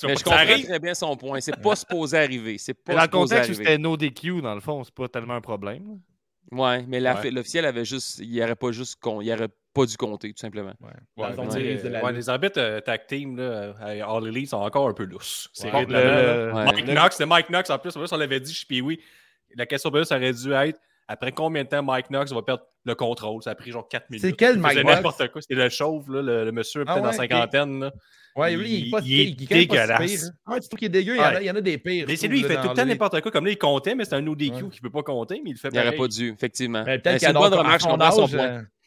Mais 0.04 0.16
je 0.16 0.22
comprends 0.22 0.44
très 0.44 0.78
bien 0.78 0.94
son 0.94 1.16
point. 1.16 1.40
C'est 1.40 1.60
pas 1.60 1.74
supposé 1.74 2.18
arriver. 2.18 2.56
C'est 2.58 2.74
pas 2.74 2.94
dans 2.94 3.02
le 3.02 3.08
contexte 3.08 3.50
où 3.50 3.54
c'était 3.54 3.78
no 3.78 3.96
DQ, 3.96 4.42
dans 4.42 4.54
le 4.54 4.60
fond, 4.60 4.84
c'est 4.84 4.94
pas 4.94 5.08
tellement 5.08 5.34
un 5.34 5.40
problème. 5.40 5.98
Ouais, 6.52 6.84
mais 6.86 7.00
l'officiel 7.00 7.64
avait 7.64 7.84
juste. 7.84 8.18
Il 8.20 8.42
aurait 8.42 8.56
pas 8.56 8.70
juste. 8.72 8.98
Il 9.04 9.32
aurait 9.32 9.48
pas 9.72 9.86
dû 9.86 9.96
compter, 9.96 10.32
tout 10.32 10.40
simplement. 10.40 10.72
Ouais. 11.16 12.12
les 12.12 12.28
arbitres 12.28 12.60
euh, 12.60 12.80
tag 12.80 13.06
team 13.06 13.36
là, 13.36 13.74
à 13.80 13.90
All 13.90 14.26
Elite 14.26 14.50
sont 14.50 14.56
encore 14.56 14.88
un 14.88 14.94
peu 14.94 15.04
lousses. 15.04 15.48
C'est 15.52 15.72
Mike 15.72 15.88
Knox, 16.86 17.16
c'est 17.16 17.26
Mike 17.26 17.48
Knox 17.48 17.70
en 17.70 17.78
plus. 17.78 17.94
On 17.96 18.16
l'avait 18.16 18.40
dit, 18.40 18.52
je 18.52 18.66
puis 18.66 18.80
oui. 18.80 19.00
La 19.56 19.66
question 19.66 19.90
ça 20.04 20.16
aurait 20.16 20.32
dû 20.32 20.52
être 20.52 20.80
après 21.08 21.32
combien 21.32 21.64
de 21.64 21.68
temps 21.68 21.82
Mike 21.82 22.06
Knox 22.08 22.32
va 22.32 22.42
perdre 22.42 22.62
le 22.84 22.94
contrôle? 22.94 23.42
Ça 23.42 23.50
a 23.50 23.54
pris 23.56 23.72
genre 23.72 23.88
4 23.88 24.10
minutes. 24.10 24.24
C'est 24.24 24.32
quel 24.32 24.58
Mike 24.58 24.78
Knox? 24.78 24.94
n'importe 24.94 25.28
quoi. 25.32 25.42
C'est 25.42 25.56
le 25.56 25.68
chauve, 25.68 26.12
là, 26.12 26.44
le, 26.44 26.52
monsieur 26.52 26.84
peut-être 26.84 26.98
ah 26.98 27.00
dans 27.00 27.12
cinquantaine. 27.12 27.80
Là. 27.80 27.92
Ouais, 28.36 28.54
lui, 28.54 28.72
il, 28.72 28.86
est, 28.86 28.90
pas, 28.90 29.00
il, 29.04 29.20
est 29.20 29.46
dégueulasse. 29.46 30.30
Hein. 30.46 30.60
tu 30.60 30.68
trouves 30.68 30.78
qu'il 30.78 30.86
est 30.86 30.88
dégueu? 30.88 31.16
Il 31.16 31.46
y, 31.46 31.50
en 31.50 31.56
a, 31.56 31.60
des 31.60 31.78
pires. 31.78 32.04
Mais 32.06 32.14
c'est 32.14 32.28
lui, 32.28 32.38
il 32.38 32.44
fait 32.44 32.60
tout 32.62 32.68
le 32.68 32.74
temps 32.74 32.86
n'importe 32.86 33.20
quoi. 33.22 33.32
Comme 33.32 33.44
là, 33.44 33.50
il 33.50 33.58
comptait, 33.58 33.96
mais 33.96 34.04
c'est 34.04 34.14
un 34.14 34.26
ODQ 34.26 34.70
qui 34.70 34.78
ne 34.78 34.82
peut 34.82 34.90
pas 34.90 35.02
compter, 35.02 35.40
mais 35.42 35.50
il 35.50 35.54
le 35.54 35.58
fait 35.58 35.70
Il 35.72 35.78
n'aurait 35.78 35.96
pas 35.96 36.06
dû, 36.06 36.32
effectivement. 36.32 36.84
Peut-être 36.84 37.18
qu'il 37.18 37.28
a 37.28 37.32
bonne 37.32 37.54
remarque, 37.54 37.80
son 37.80 38.00
âge. 38.00 38.36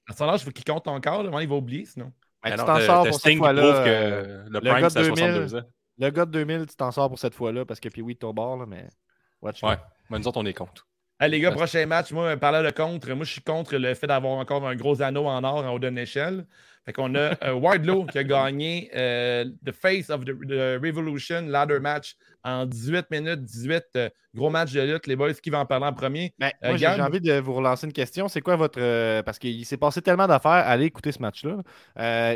À 0.09 0.13
son 0.13 0.25
âge, 0.25 0.41
il 0.41 0.45
faut 0.45 0.51
qu'il 0.51 0.65
compte 0.65 0.87
encore. 0.87 1.23
il 1.41 1.47
va 1.47 1.55
oublier, 1.55 1.85
sinon. 1.85 2.11
tu 2.43 2.55
t'en 2.55 2.79
sors 2.79 3.07
pour 3.07 3.19
cette 3.19 3.37
fois-là. 3.37 3.63
Euh, 3.63 4.45
le 4.49 4.59
Prime, 4.59 4.89
c'est 4.89 5.03
62 5.03 5.55
ans. 5.55 5.61
Le 5.99 6.09
gars 6.09 6.25
de 6.25 6.31
2000, 6.31 6.65
tu 6.65 6.75
t'en 6.75 6.91
sors 6.91 7.07
pour 7.07 7.19
cette 7.19 7.35
fois-là 7.35 7.65
parce 7.65 7.79
que 7.79 7.87
puis 7.89 8.01
oui, 8.01 8.15
ton 8.15 8.33
bord, 8.33 8.65
mais. 8.67 8.87
Watch 9.41 9.61
ouais, 9.63 9.77
mais 10.09 10.19
nous 10.19 10.27
autres, 10.27 10.39
on 10.39 10.45
est 10.45 10.53
contre 10.53 10.87
les 11.27 11.39
gars, 11.39 11.51
prochain 11.51 11.85
match, 11.85 12.11
moi, 12.11 12.35
parlant 12.37 12.63
de 12.63 12.71
contre, 12.71 13.11
moi, 13.13 13.25
je 13.25 13.31
suis 13.31 13.41
contre 13.41 13.77
le 13.77 13.93
fait 13.93 14.07
d'avoir 14.07 14.33
encore 14.33 14.67
un 14.67 14.75
gros 14.75 15.01
anneau 15.01 15.25
en 15.27 15.43
or 15.43 15.65
en 15.65 15.73
haut 15.73 15.79
d'une 15.79 15.97
échelle. 15.97 16.45
Fait 16.85 16.91
qu'on 16.91 17.15
a 17.15 17.33
euh, 17.43 17.53
Wardlow 17.53 18.05
qui 18.05 18.17
a 18.17 18.23
gagné 18.23 18.91
euh, 18.93 19.45
The 19.65 19.71
Face 19.71 20.09
of 20.09 20.25
the, 20.25 20.31
Revolution 20.83 21.41
Ladder 21.47 21.79
Match 21.79 22.15
en 22.43 22.65
18 22.65 23.09
minutes, 23.09 23.41
18 23.41 23.83
euh, 23.95 24.09
gros 24.35 24.49
match 24.49 24.73
de 24.73 24.81
lutte. 24.81 25.07
Les 25.07 25.15
boys, 25.15 25.33
qui 25.33 25.49
va 25.49 25.59
en 25.59 25.65
parler 25.65 25.85
en 25.85 25.93
premier? 25.93 26.33
Ben, 26.39 26.51
moi, 26.61 26.75
j'ai 26.75 26.87
envie 26.87 27.21
de 27.21 27.39
vous 27.39 27.53
relancer 27.53 27.87
une 27.87 27.93
question. 27.93 28.27
C'est 28.27 28.41
quoi 28.41 28.57
votre. 28.57 29.21
parce 29.21 29.39
qu'il 29.39 29.65
s'est 29.65 29.77
passé 29.77 30.01
tellement 30.01 30.27
d'affaires. 30.27 30.51
Allez 30.51 30.85
écouter 30.85 31.13
ce 31.13 31.19
match-là. 31.19 31.59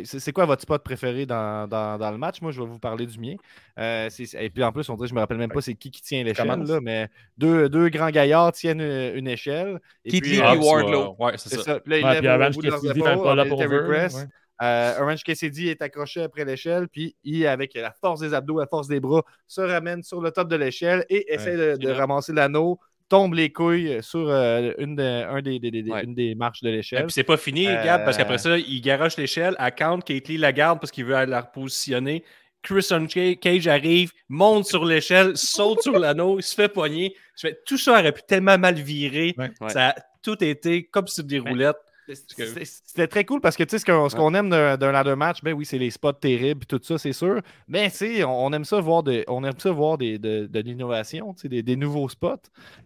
c'est 0.06 0.32
quoi 0.32 0.46
votre 0.46 0.62
spot 0.62 0.82
préféré 0.82 1.26
dans, 1.26 1.68
dans, 1.68 2.12
le 2.12 2.18
match? 2.18 2.42
Moi, 2.42 2.52
je 2.52 2.62
vais 2.62 2.68
vous 2.68 2.80
parler 2.80 3.06
du 3.06 3.20
mien. 3.20 3.36
et 3.78 4.50
puis 4.50 4.64
en 4.64 4.72
plus, 4.72 4.88
on 4.88 4.96
dirait, 4.96 5.10
je 5.10 5.14
me 5.14 5.20
rappelle 5.20 5.38
même 5.38 5.52
pas 5.52 5.60
c'est 5.60 5.76
qui 5.76 5.92
qui 5.92 6.02
tient 6.02 6.24
l'échelle, 6.24 6.48
là, 6.48 6.80
mais 6.82 7.10
deux, 7.38 7.68
deux 7.68 7.90
grands 7.90 8.10
gaillards 8.10 8.54
tiennent 8.54 8.80
une, 8.80 9.28
échelle. 9.28 9.80
Qui 10.08 10.22
tient 10.22 10.46
ah, 10.46 10.56
Wardlow. 10.56 11.18
Ouais, 11.20 11.34
c'est 11.36 11.60
ça. 11.60 11.82
Puis 11.82 12.02
là, 12.02 12.16
il 12.16 12.24
pas 12.24 13.36
là 13.36 13.46
pour 13.46 13.62
euh, 14.62 15.00
Orange 15.00 15.24
KCD 15.24 15.68
est 15.68 15.82
accroché 15.82 16.24
après 16.24 16.46
l'échelle, 16.46 16.88
puis 16.88 17.16
il, 17.24 17.46
avec 17.46 17.76
la 17.76 17.92
force 17.92 18.20
des 18.20 18.34
abdos, 18.34 18.60
la 18.60 18.68
force 18.68 18.88
des 18.88 19.00
bras, 19.00 19.24
se 19.48 19.62
ramène 19.62 20.04
sur 20.04 20.22
le 20.22 20.32
top 20.32 20.48
de 20.48 20.56
l'échelle 20.56 21.06
et 21.10 21.34
essaie 21.34 21.78
de, 21.78 21.90
ramasser 21.90 22.34
l'anneau, 22.34 22.80
tombe 23.10 23.36
les 23.36 23.52
couilles 23.52 24.00
sur 24.02 24.28
euh, 24.30 24.74
une, 24.80 24.96
des, 24.96 26.36
marches 26.36 26.62
de 26.62 26.70
l'échelle. 26.70 27.06
puis 27.06 27.14
c'est 27.14 27.24
pas 27.24 27.38
fini, 27.38 27.66
Gab, 27.66 28.04
parce 28.04 28.18
qu'après 28.18 28.36
euh, 28.36 28.38
ça, 28.38 28.58
il 28.58 28.82
garoche 28.82 29.18
l'échelle, 29.18 29.56
à 29.60 29.72
count, 29.72 30.00
Lee 30.10 30.38
la 30.38 30.52
garde 30.52 30.80
parce 30.80 30.92
qu'il 30.92 31.06
veut 31.06 31.26
la 31.26 31.42
repositionner. 31.42 32.24
Christian 32.64 33.06
Cage 33.06 33.68
arrive, 33.68 34.12
monte 34.28 34.66
sur 34.66 34.84
l'échelle, 34.84 35.38
saute 35.38 35.82
sur 35.82 35.98
l'anneau, 35.98 36.40
il 36.40 36.44
se 36.44 36.54
fait 36.54 36.68
poigner. 36.68 37.16
Tout 37.66 37.78
ça 37.78 37.94
aurait 37.94 38.12
pu 38.12 38.24
tellement 38.28 38.58
mal 38.58 38.76
virer. 38.76 39.36
Ça 39.70 39.90
a 39.90 39.96
tout 40.22 40.44
été 40.44 40.84
comme 40.86 41.08
sur 41.08 41.24
des 41.24 41.40
roulettes. 41.40 41.78
C'était 42.14 43.08
très 43.08 43.26
cool 43.26 43.42
parce 43.42 43.58
que 43.58 43.64
tu 43.64 43.78
sais, 43.78 43.80
ce 43.80 44.16
qu'on 44.16 44.34
aime 44.34 44.50
d'un 44.50 44.92
ladder 44.92 45.16
match, 45.16 45.42
ben 45.44 45.54
oui, 45.54 45.66
c'est 45.66 45.78
les 45.78 45.90
spots 45.90 46.14
terribles 46.14 46.66
tout 46.66 46.80
ça, 46.82 46.98
c'est 46.98 47.14
sûr. 47.14 47.42
Mais 47.68 47.92
tu 47.92 48.24
on 48.24 48.52
aime 48.54 48.66
ça 48.66 48.80
voir, 48.80 49.04
de, 49.04 49.24
on 49.28 49.44
aime 49.44 49.58
ça 49.58 49.72
voir 49.72 49.98
des, 49.98 50.18
de, 50.18 50.48
de 50.48 50.60
l'innovation, 50.60 51.36
des, 51.44 51.64
des, 51.64 51.76
nouveaux 51.76 52.10
spots. 52.10 52.36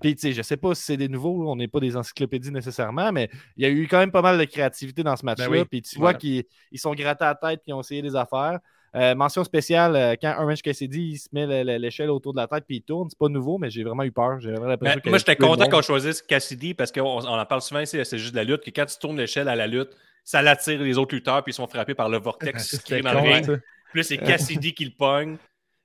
Puis 0.01 0.15
tu 0.15 0.21
sais, 0.21 0.33
je 0.33 0.41
sais 0.41 0.57
pas 0.57 0.73
si 0.75 0.83
c'est 0.83 0.97
des 0.97 1.09
nouveaux, 1.09 1.49
on 1.49 1.55
n'est 1.55 1.67
pas 1.67 1.79
des 1.79 1.95
encyclopédies 1.97 2.51
nécessairement, 2.51 3.11
mais 3.11 3.29
il 3.57 3.63
y 3.63 3.65
a 3.65 3.69
eu 3.69 3.87
quand 3.87 3.99
même 3.99 4.11
pas 4.11 4.21
mal 4.21 4.37
de 4.37 4.45
créativité 4.45 5.03
dans 5.03 5.15
ce 5.15 5.23
ben 5.23 5.35
match-là. 5.37 5.65
Puis 5.65 5.81
tu 5.81 5.97
vois 5.99 6.13
qu'ils 6.13 6.45
sont 6.75 6.93
grattés 6.93 7.25
à 7.25 7.29
la 7.29 7.35
tête 7.35 7.61
et 7.67 7.73
ont 7.73 7.81
essayé 7.81 8.01
des 8.01 8.15
affaires. 8.15 8.59
Euh, 8.93 9.15
mention 9.15 9.43
spéciale, 9.45 9.95
euh, 9.95 10.15
quand 10.21 10.35
Orange 10.37 10.61
Cassidy 10.61 11.11
il 11.11 11.17
se 11.17 11.29
met 11.31 11.63
l'échelle 11.79 12.09
autour 12.09 12.33
de 12.33 12.39
la 12.39 12.47
tête 12.47 12.65
puis 12.67 12.77
il 12.77 12.81
tourne, 12.81 13.09
c'est 13.09 13.17
pas 13.17 13.29
nouveau, 13.29 13.57
mais 13.57 13.69
j'ai 13.69 13.83
vraiment 13.83 14.03
eu 14.03 14.11
peur. 14.11 14.39
moi, 14.41 15.17
j'étais 15.17 15.37
content 15.37 15.69
qu'on 15.69 15.81
choisisse 15.81 16.21
Cassidy 16.21 16.73
parce 16.73 16.91
qu'on 16.91 17.19
en 17.21 17.45
parle 17.45 17.61
souvent 17.61 17.79
ici, 17.79 17.97
c'est 18.03 18.17
juste 18.17 18.33
de 18.33 18.37
la 18.37 18.43
lutte, 18.43 18.63
que 18.63 18.69
quand 18.69 18.85
tu 18.85 18.97
tournes 18.97 19.17
l'échelle 19.17 19.47
à 19.47 19.55
la 19.55 19.67
lutte, 19.67 19.91
ça 20.25 20.41
l'attire 20.41 20.81
les 20.81 20.97
autres 20.97 21.15
lutteurs 21.15 21.41
puis 21.43 21.51
ils 21.51 21.55
sont 21.55 21.67
frappés 21.67 21.95
par 21.95 22.09
le 22.09 22.17
vortex 22.17 22.79
qui 22.83 22.99
dans 23.01 23.13
le 23.13 23.19
ring. 23.19 23.61
Puis 23.93 24.03
c'est 24.03 24.17
Cassidy 24.17 24.73
qui 24.73 24.85
le 24.85 24.91
pogne. 24.91 25.37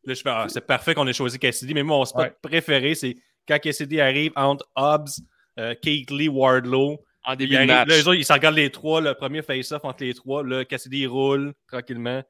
Là, 0.05 0.15
je 0.15 0.23
fais, 0.23 0.31
ah, 0.31 0.47
c'est 0.49 0.67
parfait 0.67 0.95
qu'on 0.95 1.07
ait 1.07 1.13
choisi 1.13 1.39
Cassidy, 1.39 1.75
mais 1.75 1.83
mon 1.85 2.05
spot 2.05 2.33
préféré, 2.43 2.97
c'est 2.97 3.17
quand 3.47 3.59
Cassidy 3.61 4.01
arrive 4.01 4.33
entre 4.35 4.69
Hobbs, 4.75 5.21
euh, 5.59 5.75
Kate 5.75 6.11
Lee, 6.11 6.29
Wardlow. 6.29 6.99
En 7.25 7.35
début 7.35 7.57
de 7.57 7.65
match. 7.65 7.89
Là, 7.89 8.15
ils 8.15 8.25
s'en 8.25 8.35
regardent 8.35 8.57
les 8.57 8.71
trois, 8.71 9.01
le 9.01 9.15
premier 9.15 9.43
face-off 9.43 9.85
entre 9.85 10.05
les 10.05 10.15
trois. 10.15 10.45
Là, 10.45 10.65
Cassidy 10.65 11.07
roule 11.07 11.55
tranquillement 11.67 12.23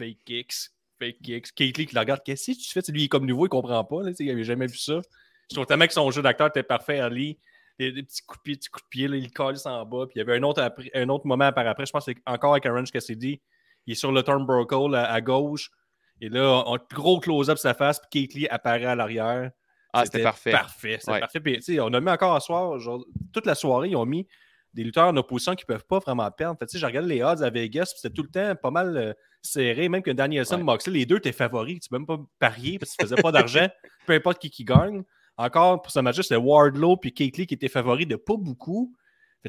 fake 0.00 0.24
kicks, 0.24 0.70
fake 0.98 1.20
kicks. 1.22 1.54
Kate 1.54 1.78
Lee 1.78 1.86
qui 1.86 1.94
la 1.94 2.00
regarde, 2.00 2.22
qu'est-ce 2.24 2.52
que 2.52 2.56
tu 2.56 2.70
fais? 2.70 2.80
lui, 2.92 3.02
il 3.02 3.04
est 3.04 3.08
comme 3.08 3.26
nouveau, 3.26 3.46
il 3.46 3.50
comprend 3.50 3.84
pas. 3.84 4.02
Là, 4.02 4.12
il 4.18 4.26
n'avait 4.26 4.44
jamais 4.44 4.66
vu 4.66 4.78
ça. 4.78 5.00
Je 5.50 5.54
trouve 5.54 5.66
tellement 5.66 5.86
que 5.86 5.92
son 5.92 6.10
jeu 6.10 6.22
d'acteur 6.22 6.48
était 6.48 6.62
parfait, 6.62 7.00
Ali. 7.00 7.38
Des, 7.78 7.92
des 7.92 8.02
petits 8.02 8.22
coups 8.22 8.38
de 8.38 8.42
pied, 8.42 8.56
petits 8.56 8.68
coups 8.68 8.84
de 8.84 8.88
pied, 8.88 9.08
là, 9.08 9.16
il 9.16 9.32
colle 9.32 9.56
en 9.64 9.84
bas. 9.84 10.06
Puis 10.06 10.14
il 10.16 10.18
y 10.18 10.22
avait 10.22 10.36
un 10.36 10.42
autre, 10.42 10.62
après, 10.62 10.90
un 10.94 11.08
autre 11.08 11.26
moment 11.26 11.52
par 11.52 11.66
après, 11.66 11.86
je 11.86 11.92
pense 11.92 12.04
que 12.04 12.12
c'est 12.12 12.22
encore 12.26 12.52
avec 12.52 12.66
Orange 12.66 12.90
Cassidy. 12.90 13.40
Il 13.86 13.92
est 13.92 13.94
sur 13.94 14.12
le 14.12 14.22
turnbuckle 14.22 14.94
à, 14.94 15.10
à 15.10 15.20
gauche. 15.20 15.70
Et 16.20 16.28
là, 16.28 16.62
on, 16.66 16.76
gros 16.92 17.18
close-up 17.20 17.58
sa 17.58 17.72
face, 17.74 17.98
puis 17.98 18.26
Kate 18.26 18.34
Lee 18.34 18.48
apparaît 18.48 18.84
à 18.84 18.94
l'arrière. 18.94 19.50
Ah, 19.92 20.04
c'était 20.04 20.22
parfait. 20.22 20.50
Parfait, 20.52 20.98
c'était 21.00 21.20
parfait. 21.20 21.40
Puis, 21.40 21.80
on 21.80 21.92
a 21.94 22.00
mis 22.00 22.10
encore 22.10 22.34
à 22.34 22.40
soir, 22.40 22.78
genre, 22.78 23.04
toute 23.32 23.46
la 23.46 23.54
soirée, 23.54 23.88
ils 23.88 23.96
ont 23.96 24.06
mis 24.06 24.26
des 24.74 24.84
lutteurs 24.84 25.08
en 25.08 25.16
opposition 25.16 25.54
qui 25.54 25.64
ne 25.68 25.74
peuvent 25.74 25.86
pas 25.86 25.98
vraiment 25.98 26.30
perdre. 26.30 26.58
Fait, 26.58 26.78
j'ai 26.78 26.86
regardé 26.86 27.08
les 27.08 27.22
odds 27.22 27.42
à 27.42 27.50
Vegas, 27.50 27.92
c'était 27.96 28.14
tout 28.14 28.22
le 28.22 28.28
temps 28.28 28.54
pas 28.56 28.70
mal 28.70 28.96
euh, 28.96 29.12
serré, 29.42 29.88
même 29.88 30.02
que 30.02 30.10
Danielson 30.10 30.58
et 30.58 30.62
Moxley, 30.62 31.00
les 31.00 31.06
deux 31.06 31.16
étaient 31.16 31.32
favoris. 31.32 31.80
Tu 31.80 31.88
peux 31.88 31.98
même 31.98 32.06
pas 32.06 32.20
parier 32.38 32.78
parce 32.78 32.92
qu'ils 32.92 33.04
ne 33.04 33.08
faisaient 33.08 33.22
pas 33.22 33.32
d'argent, 33.32 33.68
peu 34.06 34.12
importe 34.12 34.40
qui 34.40 34.50
qui 34.50 34.64
gagne. 34.64 35.02
Encore 35.36 35.82
pour 35.82 35.90
ce 35.90 36.00
match-là, 36.00 36.22
c'était 36.22 36.36
Wardlow 36.36 36.96
puis 36.96 37.12
Kate 37.12 37.36
Lee 37.36 37.46
qui 37.46 37.54
étaient 37.54 37.68
favoris 37.68 38.06
de 38.06 38.16
pas 38.16 38.36
beaucoup. 38.36 38.94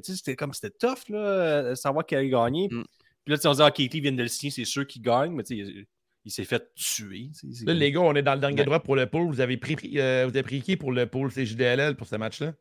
C'était 0.02 0.36
comme 0.36 0.54
c'était 0.54 0.76
tough 0.80 1.10
là, 1.10 1.18
euh, 1.18 1.76
savoir 1.76 2.06
qui 2.06 2.16
allait 2.16 2.30
gagner. 2.30 2.70
Mm. 2.72 2.84
Puis 3.26 3.36
là, 3.36 3.40
on 3.46 3.54
se 3.54 3.58
dit, 3.58 3.64
ah, 3.64 3.72
Kate 3.72 3.94
Lee 3.94 4.02
vient 4.02 4.12
de 4.14 4.22
le 4.22 4.28
signer, 4.28 4.52
c'est 4.52 4.66
sûr 4.66 4.88
qu'il 4.88 5.02
gagne, 5.02 5.32
mais 5.34 5.44
il, 5.50 5.86
il 6.26 6.32
s'est 6.32 6.44
fait 6.44 6.74
tuer. 6.76 7.30
Là, 7.66 7.74
les 7.74 7.92
gars, 7.92 8.02
on 8.02 8.16
est 8.16 8.22
dans 8.22 8.36
le 8.36 8.40
dernier 8.40 8.64
droit 8.64 8.80
pour 8.80 8.96
le 8.96 9.08
pool. 9.08 9.28
Vous 9.28 9.42
avez 9.42 9.58
pris, 9.58 9.78
euh, 9.98 10.26
vous 10.26 10.30
avez 10.30 10.44
pris 10.44 10.62
qui 10.62 10.78
pour 10.78 10.92
le 10.92 11.06
pool? 11.08 11.32
CJDLL 11.32 11.96
pour 11.96 12.08
ce 12.08 12.16
match-là? 12.16 12.54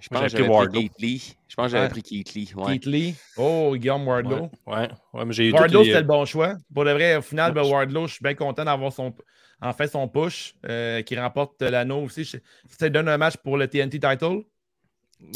Je 0.00 0.08
pense 0.08 0.32
que 0.32 0.38
j'avais 0.38 0.48
pris 0.48 0.68
Keith 0.72 0.98
Lee. 0.98 1.36
Je 1.48 1.56
pense 1.56 1.66
que 1.66 1.72
j'avais 1.72 1.88
pris 1.88 2.02
Keith 2.02 2.34
Lee. 2.34 2.52
Ouais. 2.56 2.72
Keith 2.72 2.86
Lee. 2.86 3.14
Oh, 3.36 3.74
Guillaume 3.76 4.06
Wardlow. 4.06 4.50
Ouais. 4.66 4.88
ouais. 5.12 5.24
mais 5.24 5.32
j'ai 5.32 5.50
Wardlow, 5.50 5.84
c'était 5.84 6.00
le 6.00 6.06
bon 6.06 6.24
choix. 6.24 6.54
Pour 6.72 6.84
le 6.84 6.92
vrai, 6.92 7.16
au 7.16 7.22
final, 7.22 7.52
ben, 7.52 7.62
Wardlow, 7.62 8.06
je 8.06 8.14
suis 8.14 8.22
bien 8.22 8.34
content 8.34 8.64
d'avoir 8.64 8.92
son, 8.92 9.12
en 9.60 9.72
fait 9.72 9.88
son 9.88 10.08
push 10.08 10.54
euh, 10.66 11.02
qui 11.02 11.18
remporte 11.18 11.60
l'anneau 11.62 12.04
aussi. 12.04 12.30
Ça 12.78 12.88
donne 12.88 13.08
un 13.08 13.18
match 13.18 13.36
pour 13.36 13.56
le 13.56 13.66
TNT 13.66 14.00
title? 14.00 14.42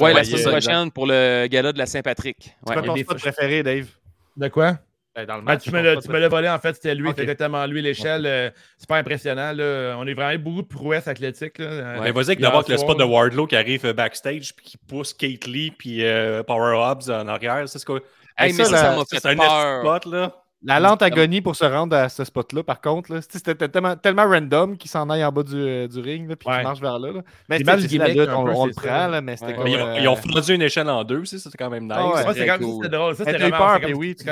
Ouais, 0.00 0.14
la 0.14 0.24
semaine 0.24 0.44
prochaine 0.44 0.90
pour 0.92 1.06
le 1.06 1.46
gala 1.48 1.72
de 1.72 1.78
la 1.78 1.86
Saint-Patrick. 1.86 2.56
C'est 2.66 2.76
ouais. 2.76 2.82
ton 2.82 2.96
spot 2.96 3.18
préféré, 3.18 3.62
Dave? 3.62 3.88
De 4.36 4.48
quoi? 4.48 4.78
Ben, 5.14 5.26
ah, 5.46 5.56
tu 5.58 5.70
me 5.70 6.18
l'as 6.18 6.28
volé, 6.28 6.48
en 6.48 6.58
fait, 6.58 6.74
c'était 6.74 6.94
lui, 6.94 7.08
c'était 7.10 7.22
exactement 7.22 7.66
lui, 7.66 7.82
l'échelle. 7.82 8.24
Euh, 8.24 8.50
c'est 8.78 8.88
pas 8.88 8.96
impressionnant. 8.96 9.52
Là. 9.52 9.94
On 9.98 10.06
est 10.06 10.14
vraiment 10.14 10.42
beaucoup 10.42 10.62
de 10.62 10.66
prouesse 10.66 11.06
athlétique. 11.06 11.58
Là, 11.58 11.66
euh, 11.66 12.00
ouais, 12.00 12.12
vas-y, 12.12 12.36
d'abord 12.36 12.64
le 12.66 12.76
spot 12.78 12.98
de 12.98 13.04
Wardlow 13.04 13.46
qui 13.46 13.56
arrive 13.56 13.84
euh, 13.84 13.92
backstage, 13.92 14.54
puis 14.56 14.64
qui 14.64 14.78
pousse 14.78 15.12
Kate 15.12 15.46
Lee, 15.46 15.70
puis 15.70 16.02
Power 16.46 16.76
Hobbs 16.76 17.10
en 17.10 17.28
arrière. 17.28 17.68
C'est 17.68 17.78
ce 17.78 17.84
que. 17.84 18.02
Hey, 18.38 18.54
mais 18.54 18.64
ça, 18.64 18.76
ça 18.76 18.96
m'a 18.96 19.04
fait 19.04 19.36
peur. 19.36 19.80
spot, 19.82 20.06
là. 20.06 20.41
La 20.64 20.78
lente 20.78 21.02
agonie 21.02 21.40
pour 21.40 21.56
se 21.56 21.64
rendre 21.64 21.96
à 21.96 22.08
ce 22.08 22.24
spot-là, 22.24 22.62
par 22.62 22.80
contre, 22.80 23.20
c'était 23.28 23.68
tellement, 23.68 23.96
tellement 23.96 24.28
random 24.28 24.76
qu'il 24.76 24.90
s'en 24.90 25.10
aille 25.10 25.24
en 25.24 25.32
bas 25.32 25.42
du, 25.42 25.56
euh, 25.56 25.88
du 25.88 26.00
ring 26.00 26.28
puis 26.36 26.48
qu'il 26.48 26.62
marche 26.62 26.80
vers 26.80 26.98
là. 26.98 27.22
Mais 27.48 27.58
c'est 27.58 27.64
la 27.64 28.08
lutte, 28.08 28.30
on, 28.30 28.66
le 28.66 28.72
prend, 28.72 29.08
là, 29.08 29.20
mais 29.20 29.36
c'était 29.36 29.54
Ils, 29.66 29.76
ont, 29.76 29.96
ils 29.96 30.08
ont 30.08 30.16
fondu 30.16 30.54
une 30.54 30.62
échelle 30.62 30.88
en 30.88 31.02
deux, 31.02 31.24
c'était 31.24 31.58
quand 31.58 31.70
même 31.70 31.84
nice. 31.84 31.96
Ah 31.96 32.32
c'est 32.34 32.46
cool. 32.58 32.88
drôle. 32.88 33.16
Ça, 33.16 33.24
j'ai 33.26 33.48
eu 33.48 33.50
peur, 33.50 33.80
mais 33.82 33.94
oui, 33.94 34.14
tu 34.14 34.24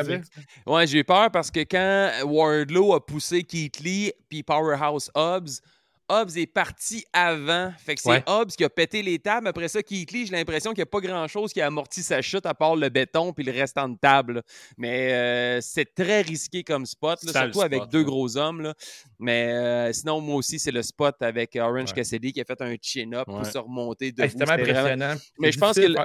Ouais, 0.67 0.87
j'ai 0.87 0.99
eu 0.99 1.05
peur 1.05 1.31
parce 1.31 1.51
que 1.51 1.61
quand 1.61 2.11
Wardlow 2.27 2.95
a 2.95 3.05
poussé 3.05 3.43
Keith 3.43 3.81
Lee 3.81 4.13
puis 4.29 4.43
Powerhouse 4.43 5.11
Hobbs, 5.15 5.61
Hobbs 6.11 6.37
est 6.37 6.47
parti 6.47 7.05
avant. 7.13 7.73
Fait 7.79 7.95
que 7.95 8.01
c'est 8.01 8.29
Hobbs 8.29 8.51
qui 8.51 8.65
a 8.65 8.69
pété 8.69 9.01
les 9.01 9.21
tables. 9.21 9.47
Après 9.47 9.69
ça, 9.69 9.81
Keith 9.81 10.11
Lee, 10.11 10.27
j'ai 10.27 10.33
l'impression 10.33 10.73
qu'il 10.73 10.81
n'y 10.81 10.83
a 10.83 10.87
pas 10.87 11.01
grand-chose 11.01 11.53
qui 11.53 11.61
a 11.61 11.67
amorti 11.67 12.03
sa 12.03 12.21
chute 12.21 12.47
à 12.47 12.53
part 12.53 12.75
le 12.75 12.89
béton 12.89 13.33
puis 13.33 13.45
le 13.45 13.53
restant 13.53 13.89
de 13.89 13.97
table. 13.97 14.43
Mais 14.77 15.13
euh, 15.13 15.61
c'est 15.61 15.95
très 15.95 16.23
risqué 16.23 16.65
comme 16.65 16.85
spot, 16.85 17.21
surtout 17.21 17.63
avec 17.63 17.89
deux 17.91 18.03
gros 18.03 18.37
hommes. 18.37 18.61
Là. 18.61 18.75
Mais 19.21 19.53
euh, 19.53 19.93
sinon, 19.93 20.21
moi 20.21 20.35
aussi, 20.35 20.59
c'est 20.59 20.73
le 20.73 20.83
spot 20.83 21.15
avec 21.23 21.55
Orange 21.55 21.93
Cassidy 21.93 22.33
qui 22.33 22.41
a 22.41 22.45
fait 22.45 22.61
un 22.61 22.75
chin-up 22.83 23.27
pour 23.27 23.47
se 23.47 23.59
remonter 23.59 24.11
de 24.11 24.27
C'était 24.27 24.51
impressionnant. 24.51 25.15
Mais 25.39 25.53
je 25.53 25.59
pense, 25.61 25.77
que 25.77 25.83
le... 25.83 25.97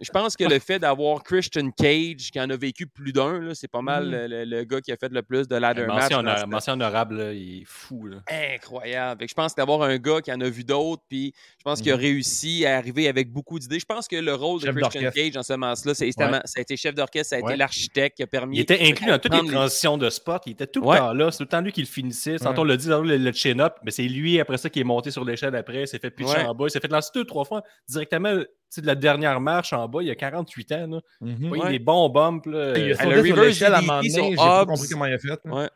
je 0.00 0.10
pense 0.10 0.36
que 0.36 0.44
le 0.44 0.58
fait 0.58 0.80
d'avoir 0.80 1.22
Christian 1.22 1.70
Cage 1.70 2.32
qui 2.32 2.40
en 2.40 2.50
a 2.50 2.56
vécu 2.56 2.88
plus 2.88 3.12
d'un, 3.12 3.54
c'est 3.54 3.68
pas 3.68 3.82
mal 3.82 4.08
mm. 4.08 4.44
le, 4.44 4.64
gars 4.64 4.80
qui 4.80 4.90
a 4.90 4.96
fait 4.96 5.12
le 5.12 5.22
plus 5.22 5.46
de 5.46 5.54
ladder 5.54 5.86
match. 5.86 6.10
Mention 6.48 6.72
honorable, 6.72 7.32
il 7.34 7.62
est 7.62 7.64
fou. 7.64 8.08
Incroyable 8.28 9.27
je 9.28 9.34
pense 9.34 9.54
d'avoir 9.54 9.82
un 9.82 9.96
gars 9.98 10.20
qui 10.20 10.32
en 10.32 10.40
a 10.40 10.48
vu 10.48 10.64
d'autres, 10.64 11.02
puis 11.08 11.32
je 11.58 11.62
pense 11.62 11.80
qu'il 11.80 11.92
a 11.92 11.96
mhm. 11.96 12.02
réussi 12.02 12.64
à 12.66 12.76
arriver 12.76 13.08
avec 13.08 13.30
beaucoup 13.30 13.58
d'idées. 13.58 13.78
Je 13.78 13.84
pense 13.84 14.08
que 14.08 14.16
le 14.16 14.34
rôle 14.34 14.60
de 14.60 14.70
Christian 14.70 15.10
Cage 15.10 15.32
dans 15.32 15.42
ce 15.42 15.52
match-là, 15.54 15.94
ça 15.94 16.04
a 16.04 16.60
été 16.60 16.76
chef 16.76 16.94
d'orchestre, 16.94 17.30
ça 17.30 17.36
a 17.36 17.38
été 17.40 17.56
l'architecte 17.56 18.16
qui 18.16 18.22
a 18.22 18.26
permis. 18.26 18.56
Il 18.56 18.60
était 18.60 18.80
inclus 18.80 19.06
dans 19.06 19.18
toutes 19.18 19.34
les 19.34 19.48
transitions 19.48 19.98
de 19.98 20.10
spot. 20.10 20.42
Il 20.46 20.52
était 20.52 20.66
tout 20.66 20.80
le 20.80 20.96
temps 20.96 21.12
là. 21.12 21.30
C'est 21.30 21.38
tout 21.38 21.44
le 21.44 21.48
temps 21.48 21.60
lui 21.60 21.72
qui 21.72 21.80
le 21.80 21.86
finissait. 21.86 22.36
Tantôt, 22.38 22.62
on 22.62 22.64
l'a 22.64 22.76
dit, 22.76 22.88
le, 22.88 23.16
le 23.16 23.32
chin-up, 23.32 23.76
mais 23.84 23.90
c'est 23.90 24.02
lui 24.02 24.40
après 24.40 24.58
ça 24.58 24.70
qui 24.70 24.80
est 24.80 24.84
monté 24.84 25.10
sur 25.10 25.24
l'échelle 25.24 25.54
après. 25.54 25.82
Il 25.82 25.88
s'est 25.88 25.98
fait 25.98 26.10
pitcher 26.10 26.42
en 26.46 26.54
bas. 26.54 26.66
Il 26.66 26.70
s'est 26.70 26.80
fait 26.80 26.88
lancer 26.88 27.10
deux, 27.14 27.24
trois 27.24 27.44
fois 27.44 27.62
directement 27.88 28.42
de 28.76 28.86
la 28.86 28.94
dernière 28.94 29.40
marche 29.40 29.72
en 29.72 29.88
bas, 29.88 30.02
il 30.02 30.08
y 30.08 30.10
a 30.10 30.14
48 30.14 30.72
ans. 30.72 30.86
Là. 30.88 31.00
Mm 31.20 31.54
Il 31.54 31.58
y 31.58 31.62
a 31.62 31.70
des 31.70 31.78
bons 31.78 32.08
bumps. 32.08 32.46
Là. 32.46 32.76
Il 32.76 32.92
a 32.92 33.04
le 33.04 33.24
sur 33.24 33.36
l'échelle 33.36 33.74
à 33.74 33.78
un 33.78 33.80
moment 33.80 34.00
donné. 34.02 34.30
J'ai 34.30 34.36
pas 34.36 34.66
compris 34.66 34.88
comment 34.88 35.06
il 35.06 35.14
a 35.14 35.18
fait. 35.18 35.40
Ouais. 35.44 35.68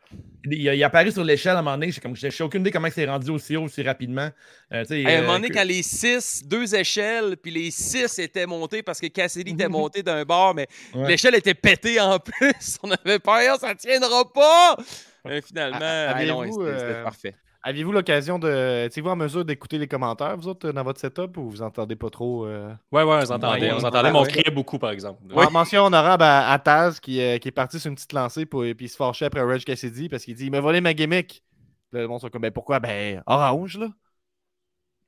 Il, 0.45 0.69
a, 0.69 0.75
il 0.75 0.83
apparu 0.83 1.11
sur 1.11 1.23
l'échelle 1.23 1.55
à 1.55 1.59
un 1.59 1.61
moment 1.61 1.77
donné. 1.77 1.91
Je 1.91 2.27
n'ai 2.27 2.41
aucune 2.41 2.61
idée 2.61 2.71
comment 2.71 2.87
il 2.87 2.93
s'est 2.93 3.05
rendu 3.05 3.31
aussi 3.31 3.55
haut, 3.55 3.63
aussi 3.63 3.81
rapidement. 3.81 4.29
Euh, 4.73 4.83
à 4.83 5.09
un 5.09 5.21
moment 5.21 5.33
donné, 5.33 5.49
quand 5.49 5.65
les 5.65 5.83
six, 5.83 6.43
deux 6.45 6.75
échelles, 6.75 7.37
puis 7.37 7.51
les 7.51 7.71
six 7.71 8.19
étaient 8.19 8.45
montés 8.45 8.83
parce 8.83 8.99
que 8.99 9.07
Cassidy 9.07 9.51
était 9.51 9.69
monté 9.69 10.03
d'un 10.03 10.23
bord, 10.23 10.53
mais 10.53 10.67
l'échelle 10.93 11.35
était 11.35 11.53
pétée 11.53 11.99
en 11.99 12.19
plus. 12.19 12.77
On 12.83 12.91
avait 12.91 13.19
peur, 13.19 13.57
ça 13.59 13.69
ne 13.69 13.77
tiendra 13.77 14.31
pas. 14.31 14.77
Mais 15.25 15.41
finalement, 15.41 15.79
c'était 15.79 16.61
euh, 16.61 17.03
parfait. 17.03 17.35
Aviez-vous 17.65 17.93
l'occasion 17.93 18.39
de. 18.39 18.49
Êtes-vous 18.85 19.09
en 19.09 19.15
mesure 19.15 19.45
d'écouter 19.45 19.77
les 19.77 19.87
commentaires, 19.87 20.35
vous 20.35 20.49
autres, 20.49 20.69
dans 20.71 20.83
votre 20.83 20.99
setup, 20.99 21.37
ou 21.37 21.49
vous 21.49 21.61
entendez 21.61 21.95
pas 21.95 22.09
trop 22.09 22.45
euh? 22.45 22.73
Ouais, 22.91 23.03
ouais, 23.03 23.23
on 23.29 23.31
entendait. 23.31 23.71
on 23.71 23.77
entendait, 23.77 24.11
mais 24.11 24.19
on 24.19 24.23
criait 24.23 24.51
beaucoup, 24.51 24.77
par 24.77 24.91
exemple. 24.91 25.21
Ouais. 25.33 25.49
Mention 25.49 25.85
honorable 25.85 26.23
à, 26.23 26.59
Taz, 26.59 26.99
qui, 26.99 27.21
euh, 27.21 27.37
qui, 27.37 27.47
est 27.47 27.51
parti 27.51 27.79
sur 27.79 27.87
une 27.87 27.95
petite 27.95 28.11
lancée, 28.11 28.45
pour, 28.45 28.63
puis 28.63 28.75
il 28.81 28.89
se 28.89 28.97
fâchait 28.97 29.25
après 29.25 29.41
Reg 29.41 29.63
Cassidy, 29.63 30.09
parce 30.09 30.25
qu'il 30.25 30.35
dit 30.35 30.45
Il 30.45 30.51
m'a 30.51 30.59
volé 30.59 30.81
ma 30.81 30.93
gimmick. 30.93 31.41
Le 31.93 32.05
monde 32.07 32.19
sont 32.19 32.29
comme 32.29 32.41
Ben 32.41 32.51
pourquoi? 32.51 32.81
Ben, 32.81 33.23
orange, 33.27 33.77
là. 33.77 33.87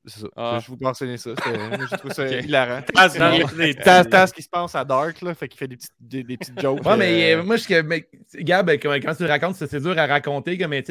C'est 0.08 0.22
ça. 0.22 0.28
Ah. 0.36 0.60
Je 0.62 0.68
vous 0.68 0.78
mentionner 0.80 1.18
ça. 1.18 1.32
Je 1.36 1.98
trouve 1.98 2.12
ça 2.12 2.28
hilarant. 2.28 2.82
Taz, 2.82 3.18
Taz, 4.10 4.32
qui 4.32 4.42
se 4.42 4.50
passe 4.50 4.76
à 4.76 4.84
Dark, 4.84 5.22
là, 5.22 5.34
fait 5.34 5.48
qu'il 5.48 5.58
fait 5.58 5.68
des 5.68 5.78
petites, 5.78 5.94
des, 6.00 6.38
petites 6.38 6.60
jokes. 6.60 6.86
Ouais, 6.86 6.98
mais 6.98 7.34
euh, 7.34 7.44
moi, 7.44 7.58
je, 7.58 7.82
mais, 7.82 8.08
Gab, 8.36 8.70
quand, 8.72 8.94
quand 9.02 9.16
tu 9.16 9.24
le 9.24 9.30
racontes, 9.30 9.56
c'est 9.56 9.82
dur 9.82 9.98
à 9.98 10.06
raconter, 10.06 10.58
mais 10.68 10.84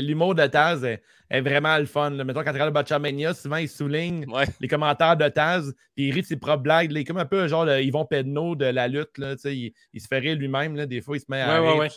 l'humour 0.00 0.34
de 0.34 0.46
Taz, 0.46 0.86
est 1.30 1.40
vraiment 1.40 1.78
le 1.78 1.86
fun. 1.86 2.10
Là. 2.10 2.24
Mettons, 2.24 2.40
quand 2.40 2.50
tu 2.50 2.54
regardes 2.54 2.74
Botchamania, 2.74 3.34
souvent, 3.34 3.56
il 3.56 3.68
souligne 3.68 4.26
les 4.60 4.68
commentaires 4.68 5.16
de 5.16 5.28
Taz, 5.28 5.72
puis 5.94 6.08
il 6.08 6.12
rit 6.12 6.22
de 6.22 6.26
ses 6.26 6.36
propres 6.36 6.62
blagues. 6.62 6.90
Là, 6.90 7.04
comme 7.04 7.18
un 7.18 7.24
peu 7.24 7.46
genre 7.46 7.64
le 7.64 7.80
Yvon 7.80 8.04
Pedneau 8.04 8.56
de 8.56 8.66
la 8.66 8.88
lutte. 8.88 9.16
Là, 9.16 9.34
il, 9.44 9.72
il 9.92 10.00
se 10.00 10.08
fait 10.08 10.18
rire 10.18 10.36
lui-même. 10.36 10.74
Des 10.86 11.00
fois, 11.00 11.16
il 11.16 11.20
se 11.20 11.26
met 11.28 11.40
à 11.40 11.60
rire. 11.60 11.92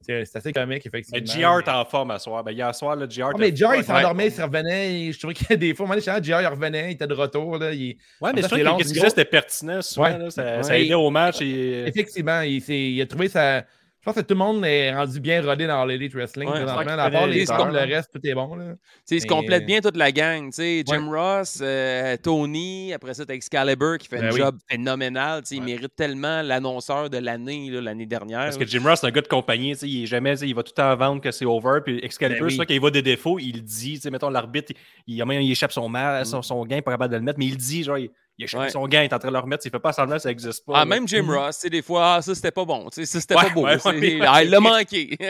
C'est 0.00 0.36
assez 0.36 0.52
comique, 0.52 0.84
effectivement. 0.84 1.20
Mais 1.20 1.26
JR 1.26 1.60
est 1.60 1.70
en 1.70 1.84
forme 1.84 2.10
à 2.10 2.18
soir. 2.18 2.42
Ben, 2.42 2.52
hier 2.52 2.74
soir, 2.74 2.96
le 2.96 3.08
JR. 3.08 3.30
Oh, 3.32 3.38
mais 3.38 3.54
JR, 3.54 3.76
il 3.76 3.84
s'endormait, 3.84 4.26
il 4.26 4.32
se 4.32 4.42
revenait. 4.42 5.12
Je 5.12 5.18
trouvais 5.18 5.34
qu'il 5.34 5.46
y 5.48 5.52
a 5.52 5.56
des 5.56 5.74
fois, 5.74 5.86
moi, 5.86 5.98
JR, 5.98 6.40
il 6.40 6.46
revenait, 6.46 6.90
il 6.90 6.94
était 6.94 7.06
de 7.06 7.14
retour. 7.14 7.58
Là, 7.58 7.72
il... 7.72 7.96
Ouais, 8.20 8.32
mais 8.34 8.42
trouve 8.42 8.58
que 8.58 8.84
c'était 8.84 9.24
pertinent 9.24 9.82
souvent. 9.82 10.18
Là, 10.18 10.30
ça, 10.30 10.62
ça 10.64 10.78
aidait 10.78 10.94
au 10.94 11.10
match. 11.10 11.40
Et... 11.40 11.86
Effectivement, 11.86 12.40
il, 12.40 12.62
il 12.68 13.00
a 13.00 13.06
trouvé 13.06 13.28
sa 13.28 13.64
Je 14.04 14.12
pense 14.12 14.16
que 14.16 14.26
tout 14.26 14.34
le 14.34 14.38
monde 14.38 14.62
est 14.66 14.94
rendu 14.94 15.18
bien 15.18 15.40
rodé 15.40 15.66
dans 15.66 15.82
l'Elite 15.86 16.12
Wrestling. 16.12 16.46
Ouais, 16.46 16.60
à 16.60 17.10
part 17.10 17.26
les 17.26 17.46
stars, 17.46 17.72
le 17.72 17.78
reste, 17.78 18.10
tout 18.12 18.20
est 18.22 18.34
bon. 18.34 18.54
Là. 18.54 18.74
Ils 19.10 19.22
se 19.22 19.26
complètent 19.26 19.64
bien 19.64 19.80
toute 19.80 19.96
la 19.96 20.12
gang. 20.12 20.52
Jim 20.52 21.08
Ross, 21.10 21.60
euh, 21.62 22.14
Tony, 22.22 22.92
après 22.92 23.14
ça, 23.14 23.24
tu 23.24 23.32
Excalibur 23.32 23.96
qui 23.96 24.08
fait 24.08 24.18
ben 24.18 24.26
un 24.26 24.36
job 24.36 24.58
phénoménal. 24.68 25.42
Il 25.50 25.62
mérite 25.62 25.96
tellement 25.96 26.42
l'annonceur 26.42 27.08
de 27.08 27.16
l'année 27.16 27.70
l'année 27.70 28.04
dernière. 28.04 28.40
Parce 28.40 28.58
que 28.58 28.66
Jim 28.66 28.82
Ross, 28.84 29.00
c'est 29.00 29.06
un 29.06 29.10
gars 29.10 29.22
de 29.22 29.26
compagnie. 29.26 29.72
Il, 29.72 30.02
est 30.02 30.06
jamais, 30.06 30.38
il 30.40 30.54
va 30.54 30.62
tout 30.62 30.72
le 30.76 30.82
temps 30.82 30.94
vendre 30.96 31.22
que 31.22 31.30
c'est 31.30 31.46
over. 31.46 31.80
Puis 31.82 31.98
Excalibur, 32.02 32.48
ben 32.48 32.58
quand 32.58 32.74
il 32.74 32.80
voit 32.80 32.90
des 32.90 33.00
défauts, 33.00 33.38
il 33.38 33.64
dit. 33.64 33.98
Mettons, 34.12 34.28
l'arbitre, 34.28 34.74
il, 35.06 35.16
il, 35.16 35.42
il, 35.42 35.50
échappe 35.50 35.72
son, 35.72 35.88
mal, 35.88 36.26
son, 36.26 36.40
mm. 36.40 36.42
son 36.42 36.66
gain, 36.66 36.82
pas 36.82 36.90
capable 36.90 37.12
de 37.12 37.16
le 37.16 37.24
mettre, 37.24 37.38
mais 37.38 37.46
il 37.46 37.56
dit, 37.56 37.84
genre, 37.84 37.96
il 37.96 38.10
a 38.42 38.68
son 38.70 38.86
gain, 38.88 39.02
il 39.02 39.04
est 39.04 39.12
en 39.12 39.18
train 39.18 39.28
de 39.28 39.34
le 39.34 39.38
remettre, 39.38 39.64
il 39.66 39.70
fait 39.70 39.78
pas 39.78 39.92
semblant 39.92 40.18
ça 40.18 40.28
n'existe 40.28 40.64
pas. 40.64 40.72
Ah, 40.76 40.84
même 40.84 41.06
Jim 41.06 41.22
mm-hmm. 41.22 41.46
Ross, 41.46 41.66
des 41.66 41.82
fois, 41.82 42.14
ah, 42.14 42.22
ça 42.22 42.34
c'était 42.34 42.50
pas 42.50 42.64
bon, 42.64 42.88
ça 42.90 43.04
c'était 43.04 43.34
pas 43.34 43.50
beau, 43.50 43.66
ah, 43.66 44.42
il 44.42 44.50
l'a 44.50 44.60
manqué. 44.60 45.16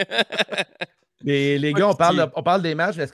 Les, 1.25 1.57
les 1.57 1.73
gars, 1.73 1.89
on 1.89 1.95
parle, 1.95 2.29
on 2.35 2.43
parle 2.43 2.61
des 2.61 2.75
matchs. 2.75 2.99
Est-ce 2.99 3.11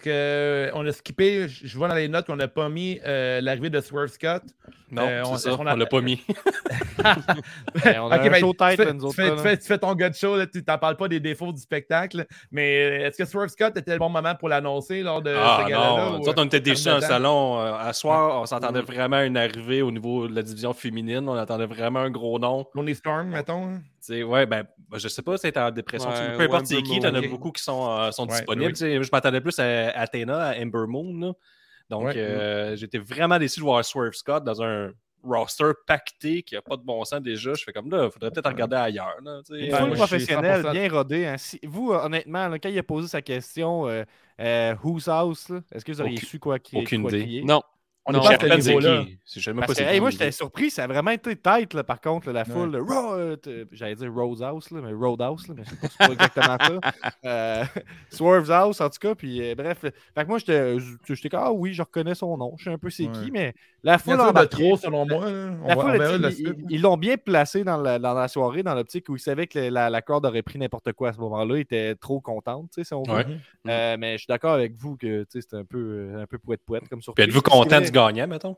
qu'on 0.73 0.85
a 0.85 0.91
skippé, 0.91 1.47
je 1.47 1.77
vois 1.77 1.87
dans 1.87 1.95
les 1.95 2.09
notes 2.09 2.27
qu'on 2.27 2.35
n'a 2.35 2.49
pas 2.49 2.67
mis 2.67 2.99
euh, 3.05 3.39
l'arrivée 3.39 3.69
de 3.69 3.79
Swerve 3.79 4.09
Scott. 4.09 4.43
Non, 4.91 5.03
euh, 5.07 5.23
on, 5.25 5.37
ça, 5.37 5.55
on, 5.57 5.63
l'a 5.63 5.85
pas 5.85 6.01
mis. 6.01 6.21
Ben, 7.83 8.01
on 8.01 8.11
a 8.11 8.19
un 8.19 8.29
ben, 8.29 8.39
show 8.39 8.53
tête, 8.53 8.77
tu, 8.77 9.13
fais, 9.13 9.57
tu, 9.57 9.65
fais, 9.65 9.77
ton 9.77 9.95
gars 9.95 10.09
de 10.09 10.15
show, 10.15 10.35
là, 10.35 10.45
tu 10.45 10.63
t'en 10.63 10.77
parles 10.77 10.97
pas 10.97 11.07
des 11.07 11.19
défauts 11.21 11.53
du 11.53 11.61
spectacle. 11.61 12.27
Mais 12.51 12.83
euh, 12.83 13.07
est-ce 13.07 13.17
que 13.17 13.25
Swerve 13.25 13.47
Scott 13.47 13.75
était 13.77 13.93
le 13.93 13.99
bon 13.99 14.09
moment 14.09 14.35
pour 14.35 14.49
l'annoncer 14.49 15.01
lors 15.01 15.21
de 15.21 15.33
ah, 15.35 15.61
ce 15.61 15.69
gala-là? 15.69 16.09
Non, 16.09 16.21
ou, 16.21 16.33
on 16.35 16.45
était 16.45 16.59
déçus 16.59 16.85
dans 16.85 16.95
le 16.95 17.01
salon. 17.01 17.57
à 17.57 17.93
soir, 17.93 18.41
on 18.41 18.45
s'entendait 18.45 18.81
vraiment 18.81 19.21
une 19.21 19.37
arrivée 19.37 19.81
au 19.81 19.91
niveau 19.91 20.27
de 20.27 20.35
la 20.35 20.43
division 20.43 20.73
féminine. 20.73 21.27
On 21.27 21.33
attendait 21.33 21.65
vraiment 21.65 21.99
un 21.99 22.11
gros 22.11 22.37
nom. 22.37 22.67
Lonely 22.75 22.95
Storm, 22.95 23.29
mettons. 23.29 23.79
Hein? 24.09 24.23
ouais, 24.23 24.45
ben, 24.45 24.65
je 24.93 25.07
sais 25.07 25.21
pas 25.21 25.37
si 25.37 25.41
c'est 25.41 25.57
en 25.57 25.71
dépression. 25.71 26.09
peu 26.37 26.43
importe 26.43 26.65
c'est 26.65 26.81
qui, 26.81 26.97
il 26.97 27.03
y 27.03 27.07
en 27.07 27.15
a 27.15 27.21
beaucoup 27.21 27.51
qui 27.51 27.63
sont, 27.63 27.89
euh, 27.89 28.11
sont 28.11 28.25
disponibles. 28.25 28.75
Je 28.75 29.09
m'attendais 29.11 29.41
plus 29.41 29.57
à 29.59 29.89
Athena, 29.91 30.49
à 30.49 30.57
Ember 30.57 30.87
Moon. 30.87 31.35
Donc, 31.89 32.15
euh, 32.15 32.75
j'étais 32.75 32.99
vraiment 32.99 33.37
déçu 33.37 33.59
de 33.59 33.65
voir 33.65 33.83
Swerve 33.83 34.13
Scott 34.13 34.43
dans 34.43 34.61
un 34.61 34.91
roster 35.23 35.71
pacté 35.85 36.41
qui 36.41 36.55
n'a 36.55 36.61
pas 36.61 36.77
de 36.77 36.83
bon 36.83 37.03
sens 37.05 37.21
déjà. 37.21 37.53
Je 37.53 37.63
fais 37.63 37.73
comme 37.73 37.91
là, 37.91 38.05
il 38.05 38.11
faudrait 38.11 38.31
peut-être 38.31 38.49
regarder 38.49 38.75
ailleurs. 38.75 39.17
Là, 39.23 39.41
il 39.49 39.75
faut 39.75 39.85
le 39.85 39.93
professionnel, 39.93 40.65
bien 40.71 40.89
rodé. 40.89 41.25
Hein. 41.25 41.35
vous, 41.63 41.91
honnêtement, 41.91 42.51
quand 42.53 42.69
il 42.69 42.77
a 42.79 42.83
posé 42.83 43.07
sa 43.07 43.21
question, 43.21 43.87
euh, 44.39 44.75
Whose 44.83 45.07
House, 45.07 45.51
est-ce 45.71 45.85
que 45.85 45.91
vous 45.91 46.01
auriez 46.01 46.17
su 46.17 46.39
quoi 46.39 46.59
qui 46.59 46.77
Aucune 46.77 47.05
idée. 47.05 47.43
Non. 47.43 47.61
On 48.05 48.13
n'est 48.13 48.19
pas 48.19 48.33
à 48.33 48.61
ce 48.61 48.67
niveau-là. 48.67 49.05
moi, 49.99 50.09
j'étais 50.09 50.31
surpris. 50.31 50.71
Ça 50.71 50.85
a 50.85 50.87
vraiment 50.87 51.11
été 51.11 51.35
tête, 51.35 51.73
là, 51.73 51.83
par 51.83 52.01
contre, 52.01 52.31
la 52.31 52.45
foule. 52.45 52.75
Euh, 52.75 53.65
j'allais 53.71 53.95
dire 53.95 54.11
Roadhouse, 54.11 54.71
là, 54.71 54.81
mais 54.83 54.91
Roadhouse, 54.91 55.47
mais 55.55 55.63
c'est 55.81 55.97
pas 55.97 56.13
exactement 56.13 56.57
ça. 56.59 56.79
Euh, 57.25 57.63
Swerve's 58.09 58.49
House, 58.49 58.81
en 58.81 58.89
tout 58.89 58.97
cas. 58.99 59.15
Puis, 59.15 59.41
euh, 59.41 59.55
bref. 59.55 59.79
Fait 59.81 59.91
que 60.15 60.27
moi, 60.27 60.39
j'étais 60.39 61.29
comme, 61.29 61.39
ah 61.43 61.51
oui, 61.51 61.73
je 61.73 61.81
reconnais 61.81 62.15
son 62.15 62.35
nom. 62.37 62.55
Je 62.57 62.65
sais 62.65 62.69
un 62.71 62.77
peu 62.77 62.89
c'est 62.89 63.07
qui, 63.11 63.31
mais 63.31 63.53
la 63.83 63.97
foule. 63.97 64.19
en 64.19 64.31
de 64.31 64.45
trop, 64.45 64.77
selon 64.77 65.05
moi. 65.05 65.29
La 65.67 65.75
foule, 65.75 66.31
ils 66.69 66.81
l'ont 66.81 66.97
bien 66.97 67.17
placé 67.17 67.63
dans 67.63 67.77
la, 67.77 67.99
dans 67.99 68.13
la 68.13 68.27
soirée, 68.27 68.63
dans 68.63 68.73
l'optique 68.73 69.09
où 69.09 69.15
ils 69.15 69.19
savaient 69.19 69.47
que 69.47 69.59
la, 69.59 69.89
la 69.89 70.01
corde 70.01 70.25
aurait 70.25 70.41
pris 70.41 70.57
n'importe 70.57 70.93
quoi 70.93 71.09
à 71.09 71.13
ce 71.13 71.19
moment-là. 71.19 71.57
Ils 71.57 71.61
étaient 71.61 71.95
trop 71.95 72.19
contents, 72.21 72.65
si 72.71 72.93
on 72.93 73.03
veut. 73.03 73.25
mais 73.65 74.13
je 74.13 74.17
suis 74.19 74.27
d'accord 74.27 74.53
avec 74.53 74.73
vous 74.75 74.97
que 74.97 75.25
c'était 75.29 75.57
un 75.57 75.65
peu, 75.65 76.13
un 76.17 76.25
peu 76.25 76.39
poète-poète 76.39 76.87
comme 76.89 77.01
surprise. 77.01 77.27
Êtes-vous 77.27 77.41
content 77.41 77.81
gagnant, 77.91 78.27
mettons? 78.27 78.55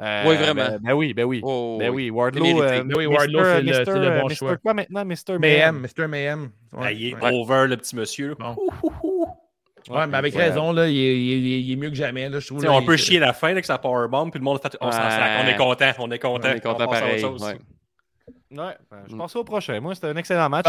Euh, 0.00 0.24
oui, 0.26 0.36
vraiment. 0.36 0.64
Ben, 0.64 0.78
ben, 0.82 0.92
oui, 0.92 1.14
ben 1.14 1.24
oui. 1.24 1.40
Oh, 1.44 1.76
ben 1.78 1.90
oui, 1.90 2.10
Wardlow. 2.10 2.62
Euh, 2.62 2.82
ben 2.82 2.96
oui, 2.96 3.06
Wardlow, 3.06 3.44
c'est 3.44 3.62
le, 3.62 4.14
le, 4.14 4.20
bon 4.20 4.28
choix. 4.30 4.56
quoi 4.56 4.74
maintenant? 4.74 5.04
Mr. 5.04 5.38
Mayhem. 5.38 5.86
Mr. 5.86 6.08
Mayhem. 6.08 6.50
Ouais, 6.72 6.96
il 6.96 7.08
est 7.10 7.22
over, 7.22 7.66
le 7.68 7.76
petit 7.76 7.94
monsieur. 7.94 8.34
Bon. 8.34 8.56
Ouais, 9.90 10.06
mais 10.06 10.16
avec 10.16 10.34
raison, 10.34 10.72
là, 10.72 10.88
il, 10.88 10.98
est, 10.98 11.20
il, 11.20 11.72
est, 11.72 11.76
mieux 11.76 11.90
que 11.90 11.94
jamais. 11.94 12.28
Là, 12.28 12.40
je 12.40 12.46
trouve, 12.46 12.64
là, 12.64 12.72
on 12.72 12.82
peut 12.82 12.96
chier 12.96 13.18
la 13.18 13.34
fin 13.34 13.50
avec 13.50 13.66
sa 13.66 13.76
powerbomb, 13.78 14.30
puis 14.30 14.40
le 14.40 14.44
monde 14.44 14.60
fait. 14.60 14.76
On 14.80 14.90
s'en 14.90 14.98
On 14.98 15.46
est 15.46 15.56
content, 15.56 15.90
on 15.98 16.10
est 16.10 16.18
content. 16.18 16.48
On 16.48 16.56
est 16.56 16.60
content 16.60 16.86
pareil. 16.88 17.24
Ouais. 17.24 17.58
Ouais, 18.56 18.76
ben, 18.90 19.02
je 19.08 19.14
mm. 19.14 19.18
pense 19.18 19.36
au 19.36 19.44
prochain. 19.44 19.80
Moi, 19.80 19.94
c'était 19.94 20.08
un 20.08 20.16
excellent 20.16 20.48
match. 20.48 20.66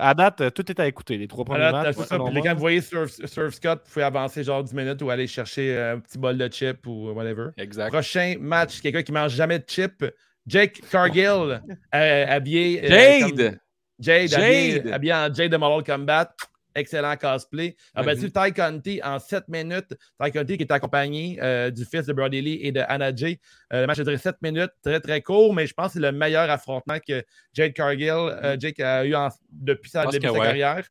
À 0.00 0.14
date, 0.14 0.40
euh, 0.40 0.50
tout 0.50 0.70
est 0.70 0.80
à 0.80 0.86
écouter. 0.86 1.18
Les 1.18 1.28
trois 1.28 1.44
premiers 1.44 1.70
matchs. 1.70 1.96
les 2.32 2.40
gars, 2.40 2.54
vous 2.54 2.60
voyez 2.60 2.80
Surf, 2.80 3.54
Scott, 3.54 3.82
vous 3.84 3.92
pouvez 3.92 4.04
avancer 4.04 4.42
genre 4.42 4.62
10 4.62 4.74
minutes 4.74 5.02
ou 5.02 5.10
aller 5.10 5.26
chercher 5.26 5.78
un 5.78 5.98
petit 6.00 6.18
bol 6.18 6.36
de 6.38 6.48
chip 6.52 6.86
ou 6.86 7.10
whatever. 7.10 7.48
Exact. 7.56 7.92
Prochain 7.92 8.36
match, 8.40 8.80
quelqu'un 8.80 9.02
qui 9.02 9.12
mange 9.12 9.32
jamais 9.32 9.58
de 9.58 9.64
chip. 9.66 10.04
Jake 10.46 10.80
Cargill, 10.90 11.60
euh, 11.94 12.26
habillé. 12.28 12.84
Euh, 12.84 12.88
Jade! 12.88 13.58
Jade, 13.98 14.28
Jade. 14.28 14.92
Habillé, 14.92 15.12
en 15.12 15.32
Jade 15.32 15.50
de 15.50 15.56
Mortal 15.56 15.96
Kombat 15.96 16.32
excellent 16.76 17.16
cosplay. 17.16 17.74
A 17.94 18.02
battu 18.02 18.30
Ty 18.30 18.52
Conti 18.54 19.00
en 19.02 19.18
7 19.18 19.48
minutes. 19.48 19.94
Ty 20.20 20.30
Conti 20.30 20.56
qui 20.56 20.62
est 20.62 20.70
accompagné 20.72 21.38
euh, 21.42 21.70
du 21.70 21.84
fils 21.84 22.06
de 22.06 22.12
Brody 22.12 22.40
Lee 22.40 22.60
et 22.62 22.72
de 22.72 22.82
Anna 22.86 23.14
Jay. 23.14 23.40
Euh, 23.72 23.82
le 23.82 23.86
match 23.86 23.98
a 23.98 24.04
duré 24.04 24.18
7 24.18 24.36
minutes, 24.42 24.70
très 24.82 25.00
très 25.00 25.22
court, 25.22 25.54
mais 25.54 25.66
je 25.66 25.74
pense 25.74 25.88
que 25.88 25.92
c'est 25.94 26.00
le 26.00 26.12
meilleur 26.12 26.48
affrontement 26.50 26.98
que 27.06 27.24
Jade 27.52 27.72
Cargill, 27.72 28.10
euh, 28.10 28.56
mm-hmm. 28.56 28.60
Jake 28.60 28.80
a 28.80 29.06
eu 29.06 29.14
depuis 29.50 29.90
sa, 29.90 30.06
début 30.06 30.26
de 30.26 30.32
sa 30.32 30.38
carrière. 30.38 30.84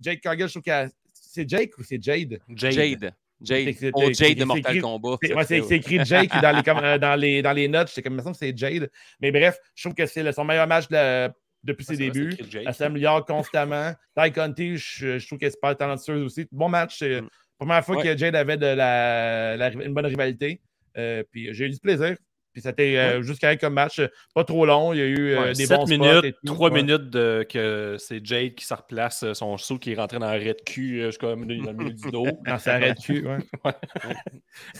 Jake 0.00 0.20
Cargill, 0.20 0.48
je 0.48 0.52
trouve 0.52 0.62
que 0.62 0.90
c'est 1.12 1.48
Jake 1.48 1.76
ou 1.78 1.82
c'est 1.82 2.02
Jade? 2.02 2.38
Jade. 2.48 2.74
Jade. 2.74 3.14
Jade, 3.42 3.90
oh, 3.92 4.10
Jade 4.12 4.38
de 4.38 4.44
Mortal 4.44 4.80
Kombat. 4.80 5.18
C'est 5.46 5.58
écrit 5.70 6.02
Jake 6.04 6.30
dans 6.40 6.56
les, 6.56 6.62
dans, 6.98 7.20
les, 7.20 7.42
dans 7.42 7.52
les 7.52 7.68
notes. 7.68 7.88
J'étais 7.88 8.02
comme, 8.02 8.20
ça, 8.20 8.32
c'est 8.32 8.56
Jade. 8.56 8.90
Mais 9.20 9.30
bref, 9.30 9.58
je 9.74 9.82
trouve 9.82 9.94
que 9.94 10.06
c'est 10.06 10.32
son 10.32 10.44
meilleur 10.44 10.66
match 10.66 10.88
de, 10.88 11.28
depuis 11.66 11.84
ses 11.84 11.96
débuts. 11.96 12.32
Elle 12.54 12.74
s'améliore 12.74 13.24
constamment. 13.24 13.92
Ty 14.16 14.32
Conti, 14.32 14.76
je, 14.76 15.18
je, 15.18 15.26
trouve 15.26 15.38
qu'elle 15.38 15.48
est 15.48 15.52
super 15.52 15.76
talentueuse 15.76 16.22
aussi. 16.22 16.46
Bon 16.50 16.68
match. 16.68 16.98
C'est 16.98 17.20
mm. 17.20 17.24
la 17.24 17.30
première 17.58 17.84
fois 17.84 18.02
que 18.02 18.16
Jade 18.16 18.36
avait 18.36 18.56
de 18.56 18.66
la, 18.66 19.70
une 19.72 19.92
bonne 19.92 20.06
rivalité. 20.06 20.62
Euh, 20.96 21.22
puis 21.30 21.52
j'ai 21.52 21.66
eu 21.66 21.70
du 21.70 21.78
plaisir. 21.78 22.16
Puis 22.56 22.62
c'était 22.62 22.96
euh, 22.96 23.20
juste 23.20 23.38
carré 23.38 23.58
comme 23.58 23.74
match, 23.74 24.00
pas 24.34 24.42
trop 24.42 24.64
long. 24.64 24.94
Il 24.94 24.98
y 24.98 25.02
a 25.02 25.04
eu 25.04 25.34
euh, 25.34 25.52
des 25.52 25.66
bons 25.66 25.84
minutes, 25.84 26.24
et 26.24 26.34
3 26.46 26.70
minutes 26.70 27.10
de, 27.10 27.46
que 27.46 27.96
c'est 27.98 28.24
Jade 28.24 28.54
qui 28.54 28.64
se 28.64 28.72
replace 28.72 29.30
son 29.34 29.58
saut 29.58 29.78
qui 29.78 29.92
est 29.92 29.94
rentré 29.94 30.18
dans 30.18 30.24
l'arrêt 30.24 30.54
de 30.54 30.62
cul 30.64 31.02
jusqu'au 31.02 31.26
dans 31.26 31.36
le 31.36 31.44
milieu 31.74 31.92
du 31.92 32.10
dos. 32.10 32.26
Dans 32.46 32.58
sa 32.58 32.76
arrêt 32.76 32.94
de 32.94 32.98
cul, 32.98 33.26
ouais. 33.26 33.72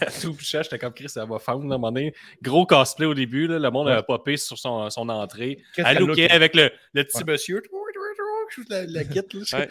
Tout 0.22 0.34
j'étais 0.40 0.78
comme 0.78 0.94
Chris, 0.94 1.10
ça 1.10 1.26
va 1.26 1.38
fendre. 1.38 1.64
À 1.64 1.64
un 1.64 1.68
moment 1.78 1.92
donné. 1.92 2.14
Gros 2.40 2.64
cosplay 2.64 3.04
au 3.04 3.12
début, 3.12 3.46
là, 3.46 3.58
le 3.58 3.70
monde 3.70 3.88
a 3.88 4.02
popé 4.02 4.38
sur 4.38 4.56
son, 4.56 4.88
son 4.88 5.10
entrée. 5.10 5.58
Elle 5.76 5.98
avec 6.30 6.54
le, 6.54 6.70
le 6.94 7.04
petit 7.04 7.24
monsieur 7.24 7.60
la, 8.68 8.84
la 8.86 9.02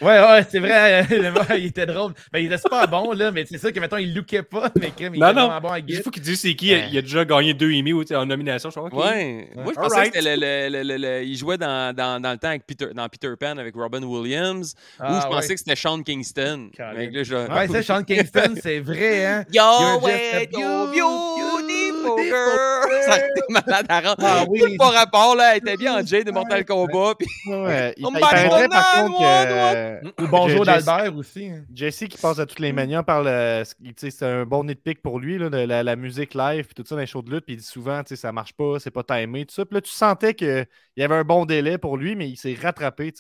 Ouais, 0.02 0.22
ouais, 0.22 0.46
c'est 0.50 0.60
vrai. 0.60 1.06
il 1.58 1.66
était 1.66 1.86
drôle. 1.86 2.14
Ben, 2.32 2.40
il 2.40 2.46
était 2.46 2.58
super 2.58 2.88
bon, 2.88 3.12
là, 3.14 3.32
mais 3.32 3.46
c'est 3.46 3.58
ça 3.58 3.72
que 3.72 3.80
maintenant 3.80 3.98
il 3.98 4.14
lookait 4.14 4.44
pas. 4.44 4.72
Mais 4.80 4.92
il 5.00 5.20
non, 5.20 5.30
était 5.30 5.34
non. 5.34 5.60
bon 5.62 5.70
à 5.70 5.80
Il 5.80 6.02
faut 6.02 6.10
qu'il 6.10 6.22
dise 6.22 6.40
c'est 6.40 6.56
qui. 6.56 6.68
Il 6.68 6.98
a 6.98 7.02
déjà 7.02 7.26
gagné 7.26 7.54
deux 7.54 7.72
Emmy 7.72 7.94
en 7.94 8.26
nomination, 8.26 8.70
je 8.70 8.80
crois. 8.80 9.08
Ouais. 9.08 9.50
Moi, 9.56 9.74
je 9.76 9.80
pensais 9.80 10.12
que 10.12 10.20
le, 10.22 11.24
il 11.24 11.38
jouait 11.38 11.58
dans, 11.58 11.96
dans, 11.96 12.22
dans, 12.22 12.32
le 12.32 12.38
temps 12.38 12.50
avec 12.50 12.66
Peter, 12.66 12.88
dans 12.94 13.08
Peter 13.10 13.34
Pan 13.40 13.58
avec 13.58 13.76
Robin 13.76 14.04
Williams. 14.04 14.76
ou 15.00 15.04
je 15.04 15.08
ah, 15.08 15.28
pensais 15.30 15.54
que 15.54 15.60
c'était 15.60 15.76
Sean 15.76 16.02
Kingston. 16.04 16.70
Là, 16.78 16.94
je... 17.24 17.36
Ouais, 17.36 17.68
c'est 17.68 17.84
Sean 17.84 18.04
Kingston, 18.04 18.56
c'est 18.62 18.80
vrai, 18.80 19.26
hein. 19.26 19.46
Yo, 19.54 20.00
wait, 20.02 20.50
you, 20.52 20.92
beautiful 20.94 21.95
girl. 22.18 23.02
Ça 23.06 23.14
a 23.14 23.18
été 23.18 23.42
malade 23.50 23.86
à 23.90 24.02
rendre. 24.02 24.16
Ah, 24.22 24.46
oui. 24.48 24.78
Tout 24.78 24.86
rapport, 24.86 25.36
là, 25.36 25.54
elle 25.54 25.58
était 25.60 25.78
bien 25.78 26.00
en 26.00 26.06
Jay 26.06 26.24
de 26.24 26.32
Mortal 26.32 26.66
Kombat. 26.66 27.16
Puis... 27.20 27.28
Ouais, 27.48 27.94
il, 27.98 28.08
il, 28.16 28.20
par 28.20 28.32
contre, 28.32 29.18
euh, 29.22 30.00
bonjour 30.30 30.66
d'Albert 30.66 31.16
aussi. 31.16 31.48
Hein. 31.48 31.64
Jesse 31.74 32.06
qui 32.10 32.18
passe 32.18 32.40
à 32.40 32.46
toutes 32.46 32.60
les 32.60 32.74
manières 32.74 33.04
parle. 33.04 33.64
c'est 33.98 34.24
un 34.24 34.46
bon 34.46 34.64
nitpick 34.64 35.02
pour 35.02 35.20
lui, 35.20 35.38
là, 35.38 35.50
de 35.50 35.58
la, 35.58 35.96
musique 35.96 36.34
live, 36.34 36.66
puis 36.66 36.76
tout 36.76 36.84
ça 36.88 36.96
dans 36.96 37.02
les 37.02 37.08
shows 37.08 37.22
de 37.22 37.32
lutte. 37.32 37.46
Puis 37.46 37.56
il 37.56 37.58
dit 37.58 37.66
souvent, 37.66 38.02
ça 38.06 38.32
marche 38.32 38.54
pas, 38.54 38.80
c'est 38.80 38.92
pas 38.92 39.04
timé, 39.04 39.46
tout 39.46 39.54
ça. 39.54 39.66
Puis 39.66 39.76
là, 39.76 39.82
tu 39.82 39.92
sentais 39.92 40.34
qu'il 40.34 40.66
y 40.98 41.04
avait 41.04 41.16
un 41.16 41.24
bon 41.24 41.46
délai 41.46 41.78
pour 41.78 41.98
lui, 41.98 42.16
mais 42.16 42.30
il 42.30 42.38
s'est 42.38 42.58
rattrapé. 42.60 43.14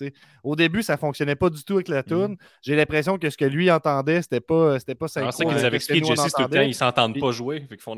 Au 0.44 0.56
début, 0.56 0.84
ça 0.84 0.98
fonctionnait 0.98 1.36
pas 1.36 1.50
du 1.50 1.64
tout 1.64 1.76
avec 1.76 1.88
la 1.88 2.02
mm. 2.02 2.04
tune. 2.04 2.38
J'ai 2.62 2.76
l'impression 2.76 3.18
que 3.18 3.30
ce 3.30 3.38
que 3.38 3.46
lui 3.46 3.72
entendait, 3.72 4.22
c'était 4.22 4.42
pas, 4.42 4.80
c'était 4.80 4.96
pas 4.96 5.08
synchro. 5.08 5.32
C'est 5.32 5.46
qu'ils 5.46 5.66
avaient 5.66 5.78
expliqué 5.78 6.06
Jesse 6.06 6.34
tout 6.34 6.44
le 6.44 6.50
temps, 6.50 6.62
ils 6.62 6.76
s'entendent 6.76 7.20
pas 7.20 7.32
jouer. 7.32 7.66
Fait 7.70 7.80
font 7.80 7.96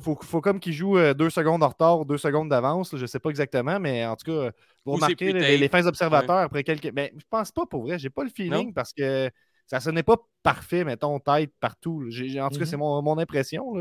faut, 0.00 0.18
faut, 0.20 0.40
comme 0.40 0.60
qu'il 0.60 0.72
joue 0.72 0.98
euh, 0.98 1.14
deux 1.14 1.30
secondes 1.30 1.62
en 1.62 1.68
retard, 1.68 2.04
deux 2.04 2.18
secondes 2.18 2.48
d'avance. 2.48 2.96
Je 2.96 3.06
sais 3.06 3.18
pas 3.18 3.30
exactement, 3.30 3.78
mais 3.80 4.04
en 4.04 4.16
tout 4.16 4.30
cas, 4.30 4.50
vous 4.84 4.92
remarquez 4.92 5.32
les, 5.32 5.68
fins 5.68 5.86
observateurs 5.86 6.38
après 6.38 6.64
quelques. 6.64 6.92
Mais 6.94 7.12
je 7.16 7.24
pense 7.28 7.52
pas 7.52 7.66
pour 7.66 7.82
vrai. 7.82 7.98
J'ai 7.98 8.10
pas 8.10 8.24
le 8.24 8.30
feeling 8.30 8.72
parce 8.72 8.92
que 8.92 9.30
ça 9.66 9.80
sonnait 9.80 10.02
pas 10.02 10.16
parfait, 10.42 10.84
metton, 10.84 11.18
tête 11.18 11.52
partout. 11.60 12.04
En 12.40 12.48
tout 12.48 12.58
cas, 12.58 12.66
c'est 12.66 12.76
mm-hmm. 12.76 13.04
mon, 13.04 13.18
impression. 13.18 13.74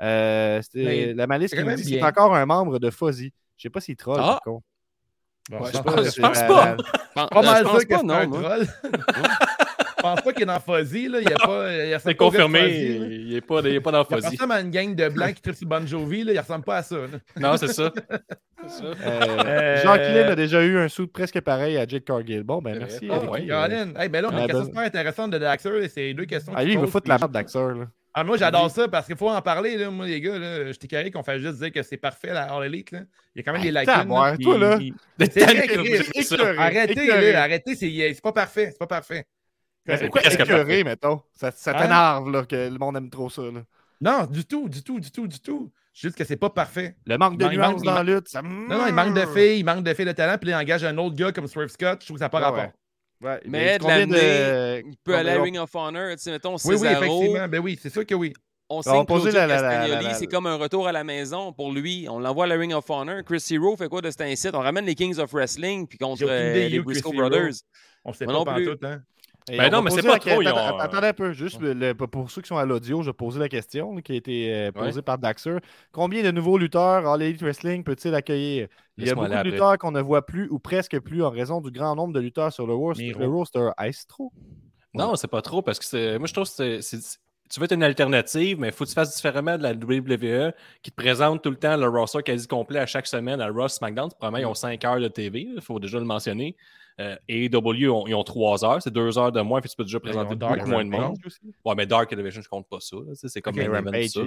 Euh, 0.00 0.60
la 0.74 1.26
malice 1.26 1.52
qui 1.52 1.62
me 1.62 1.74
dit 1.76 1.84
c'est 1.84 2.02
encore 2.02 2.34
un 2.34 2.46
membre 2.46 2.78
de 2.78 2.90
Fuzzy. 2.90 3.32
Je 3.56 3.62
sais 3.62 3.70
pas 3.70 3.80
s'il 3.80 3.96
troll, 3.96 4.18
ah. 4.20 4.40
par 4.40 4.40
contre. 4.40 4.66
je, 5.50 5.82
pense, 5.82 6.16
pense 6.16 6.42
pas. 6.42 6.76
Pas 7.14 7.42
mal 7.42 7.66
ça 7.66 7.84
que 7.84 7.96
c'est 7.96 8.10
un 8.10 8.28
troll. 8.28 8.66
Pense 10.04 10.20
pas 10.22 10.32
qu'il 10.32 10.42
est 10.42 10.46
dans 10.46 10.60
Fuzzy. 10.60 11.08
Là. 11.08 11.20
Il 11.20 11.32
a 11.32 11.36
pas, 11.36 11.98
C'est 12.00 12.14
confirmé. 12.14 12.68
il 12.68 13.34
n'est 13.34 13.40
pas, 13.40 13.60
il 13.60 13.74
est 13.74 13.80
pas 13.80 13.92
dans 13.92 14.04
Fuzzy. 14.04 14.28
Il 14.32 14.36
ressemble 14.36 14.52
à 14.52 14.60
une 14.60 14.70
gang 14.70 14.94
de 14.94 15.08
blancs 15.08 15.34
qui 15.34 15.42
trippent 15.42 15.56
sur 15.56 15.68
Bon 15.68 15.86
Jovi. 15.86 16.24
Là. 16.24 16.32
Il 16.32 16.38
ressemble 16.38 16.64
pas 16.64 16.78
à 16.78 16.82
ça. 16.82 16.96
Non, 17.36 17.56
c'est 17.56 17.68
ça. 17.68 17.92
Euh, 18.82 18.94
euh, 19.04 19.82
Jean-Claude 19.82 20.30
a 20.30 20.36
déjà 20.36 20.62
eu 20.64 20.78
un 20.78 20.88
sou 20.88 21.06
presque 21.06 21.40
pareil 21.40 21.76
à 21.76 21.86
Jake 21.86 22.04
Cargill. 22.04 22.42
Bon, 22.42 22.62
ben 22.62 22.78
merci. 22.78 23.08
Oh, 23.10 23.30
ouais, 23.30 23.42
hey, 23.42 24.08
ben 24.08 24.22
là, 24.22 24.28
on 24.32 24.36
a 24.36 24.40
une 24.40 24.46
question 24.46 24.64
super 24.64 24.82
intéressante 24.84 25.30
de 25.32 25.38
Daxter. 25.38 25.88
C'est 25.88 26.14
deux 26.14 26.24
questions. 26.24 26.52
Ah, 26.56 26.64
lui, 26.64 26.72
il 26.72 26.78
va 26.78 26.86
foutre 26.86 27.08
la 27.08 27.18
merde 27.18 27.32
Daxter. 27.32 27.68
Ah, 28.16 28.22
moi, 28.22 28.36
j'adore 28.36 28.70
ça 28.70 28.86
parce 28.86 29.06
qu'il 29.06 29.16
faut 29.16 29.28
en 29.28 29.42
parler, 29.42 29.76
là, 29.76 29.90
moi, 29.90 30.06
les 30.06 30.20
gars. 30.20 30.38
Là, 30.38 30.70
je 30.70 30.78
t'ai 30.78 30.86
carré 30.86 31.10
qu'on 31.10 31.24
fait 31.24 31.40
juste 31.40 31.58
dire 31.58 31.72
que 31.72 31.82
c'est 31.82 31.96
parfait, 31.96 32.32
la 32.32 32.44
All 32.44 32.64
Elite. 32.64 32.92
Là. 32.92 33.00
Il 33.34 33.38
y 33.38 33.40
a 33.40 33.42
quand 33.42 33.52
même 33.52 33.62
des 33.62 33.72
lacunes. 33.72 34.08
Là, 34.08 34.36
toi, 34.40 34.58
là. 34.58 34.78
Arrêtez, 36.58 37.06
là, 37.06 37.42
arrêtez, 37.42 37.74
c'est 37.74 38.22
pas 38.22 38.32
parfait. 38.32 38.68
C'est 38.70 38.78
pas 38.78 38.86
parfait. 38.86 39.26
C'est 39.86 40.08
quoi 40.08 40.22
écœuré, 40.22 40.84
mettons? 40.84 41.20
Ça, 41.32 41.50
ça 41.50 41.72
hein? 41.72 41.82
t'énerve 41.82 42.30
là, 42.30 42.44
que 42.44 42.70
le 42.70 42.78
monde 42.78 42.96
aime 42.96 43.10
trop 43.10 43.28
ça. 43.28 43.42
Là. 43.42 43.62
Non, 44.00 44.26
du 44.26 44.44
tout, 44.44 44.68
du 44.68 44.82
tout, 44.82 45.00
du 45.00 45.10
tout, 45.10 45.26
du 45.26 45.40
tout. 45.40 45.72
Juste 45.92 46.16
que 46.16 46.24
c'est 46.24 46.36
pas 46.36 46.50
parfait. 46.50 46.96
Le 47.06 47.16
manque 47.16 47.38
de 47.38 47.46
nuances 47.46 47.82
dans 47.82 47.94
la 47.94 48.02
lutte, 48.02 48.28
ça. 48.28 48.42
Non, 48.42 48.78
non, 48.78 48.86
il 48.86 48.94
manque 48.94 49.14
de 49.14 49.26
filles, 49.26 49.60
il 49.60 49.64
manque 49.64 49.84
de 49.84 49.94
filles 49.94 50.06
de 50.06 50.12
talent, 50.12 50.38
puis 50.38 50.50
il 50.50 50.54
engage 50.54 50.84
un 50.84 50.96
autre 50.98 51.14
gars 51.14 51.32
comme 51.32 51.46
Swerve 51.46 51.68
Scott. 51.68 52.00
Je 52.00 52.06
trouve 52.06 52.16
que 52.16 52.18
ça 52.18 52.24
n'a 52.24 52.30
pas 52.30 52.40
ah 52.40 52.50
rapport. 52.50 52.72
Ouais, 53.20 53.40
mais 53.46 53.78
de 53.78 53.86
l'année, 53.86 54.82
il 54.86 54.96
peut 54.96 55.14
aller 55.14 55.30
à 55.30 55.40
Ring 55.40 55.56
of 55.58 55.74
Honor, 55.74 56.10
tu 56.12 56.18
sais, 56.18 56.30
mettons, 56.32 56.56
Oui, 56.64 56.76
oui, 56.76 56.88
effectivement. 56.88 57.48
Ben 57.48 57.60
oui, 57.60 57.78
c'est 57.80 57.90
sûr 57.90 58.04
que 58.04 58.14
oui. 58.14 58.32
On 58.68 58.82
sait 58.82 58.90
que 58.90 60.14
c'est 60.14 60.26
comme 60.26 60.46
un 60.46 60.56
retour 60.56 60.88
à 60.88 60.92
la 60.92 61.04
maison 61.04 61.52
pour 61.52 61.72
lui. 61.72 62.06
On 62.08 62.18
l'envoie 62.18 62.44
à 62.44 62.48
la 62.48 62.56
Ring 62.56 62.72
of 62.72 62.88
Honor. 62.88 63.22
Chris 63.24 63.44
Hero 63.50 63.76
fait 63.76 63.88
quoi 63.88 64.00
de 64.00 64.10
cet 64.10 64.22
incite? 64.22 64.54
On 64.54 64.60
ramène 64.60 64.86
les 64.86 64.94
Kings 64.94 65.18
of 65.18 65.30
Wrestling 65.32 65.86
puis 65.86 65.98
contre 65.98 66.24
euh, 66.26 66.68
les 66.68 66.80
Briscoe 66.80 67.14
Brothers. 67.14 67.52
On 68.04 68.12
sait 68.12 68.26
pas, 68.26 68.44
pas 68.44 68.60
tout, 68.60 68.78
hein? 68.82 69.02
Ben 69.48 69.70
non, 69.70 69.82
mais 69.82 69.90
c'est 69.90 70.02
pas 70.02 70.18
trop. 70.18 70.40
Attendez 70.80 71.08
un 71.08 71.12
peu, 71.12 71.32
juste 71.32 71.60
pour 72.10 72.30
ceux 72.30 72.42
qui 72.42 72.48
sont 72.48 72.56
à 72.56 72.64
l'audio, 72.64 73.02
je 73.02 73.10
vais 73.10 73.14
poser 73.14 73.38
la 73.38 73.48
question 73.48 73.96
qui 73.96 74.12
a 74.12 74.14
été 74.14 74.54
euh, 74.54 74.72
posée 74.72 75.02
par 75.02 75.18
Daxer. 75.18 75.58
Combien 75.92 76.22
de 76.22 76.30
nouveaux 76.30 76.56
lutteurs 76.56 77.06
All 77.06 77.22
Elite 77.22 77.42
Wrestling 77.42 77.84
peut-il 77.84 78.14
accueillir? 78.14 78.68
Il 78.96 79.06
y 79.06 79.10
a 79.10 79.14
beaucoup 79.14 79.28
de 79.28 79.42
lutteurs 79.42 79.76
qu'on 79.78 79.90
ne 79.90 80.00
voit 80.00 80.24
plus 80.24 80.48
ou 80.50 80.58
presque 80.58 80.98
plus 81.00 81.22
en 81.22 81.30
raison 81.30 81.60
du 81.60 81.70
grand 81.70 81.94
nombre 81.94 82.14
de 82.14 82.20
lutteurs 82.20 82.52
sur 82.52 82.66
le, 82.66 82.74
roster. 82.74 83.12
Le 83.18 83.26
roster. 83.26 83.70
Est-ce 83.82 84.06
trop 84.06 84.32
Non, 84.94 85.16
c'est 85.16 85.28
pas 85.28 85.42
trop 85.42 85.62
parce 85.62 85.78
que 85.78 86.16
moi 86.18 86.26
je 86.26 86.32
trouve 86.32 86.44
que 86.44 86.80
c'est 86.80 86.98
tu 87.50 87.60
veux 87.60 87.64
être 87.64 87.72
une 87.72 87.82
alternative, 87.82 88.58
mais 88.58 88.68
il 88.68 88.72
faut 88.72 88.84
que 88.84 88.88
tu 88.88 88.94
fasses 88.94 89.14
différemment 89.14 89.58
de 89.58 89.62
la 89.62 89.72
WWE 89.72 90.52
qui 90.82 90.90
te 90.90 90.96
présente 90.96 91.42
tout 91.42 91.50
le 91.50 91.56
temps 91.56 91.76
le 91.76 91.88
roster 91.88 92.22
quasi 92.22 92.46
complet 92.46 92.80
à 92.80 92.86
chaque 92.86 93.06
semaine 93.06 93.40
à 93.40 93.48
Ross 93.48 93.74
SmackDown. 93.74 94.10
Probablement, 94.10 94.48
ils 94.48 94.50
ont 94.50 94.54
5 94.54 94.82
heures 94.84 95.00
de 95.00 95.08
TV, 95.08 95.48
il 95.54 95.60
faut 95.60 95.78
déjà 95.78 95.98
le 95.98 96.04
mentionner. 96.04 96.56
Euh, 97.00 97.16
et 97.28 97.46
AEW, 97.46 98.06
ils 98.08 98.14
ont 98.14 98.24
3 98.24 98.64
heures, 98.64 98.82
c'est 98.82 98.92
2 98.92 99.18
heures 99.18 99.32
de 99.32 99.40
moins, 99.40 99.60
puis 99.60 99.68
tu 99.68 99.76
peux 99.76 99.84
déjà 99.84 100.00
présenter 100.00 100.34
beaucoup 100.36 100.66
moins 100.66 100.84
de 100.84 100.90
monde. 100.90 101.18
Ouais, 101.64 101.74
mais 101.76 101.86
Dark 101.86 102.12
Elevation, 102.12 102.40
je 102.40 102.48
compte 102.48 102.68
pas 102.68 102.80
ça. 102.80 102.96
C'est 103.14 103.42
comme 103.42 103.58
okay, 103.58 104.08
ça. 104.08 104.20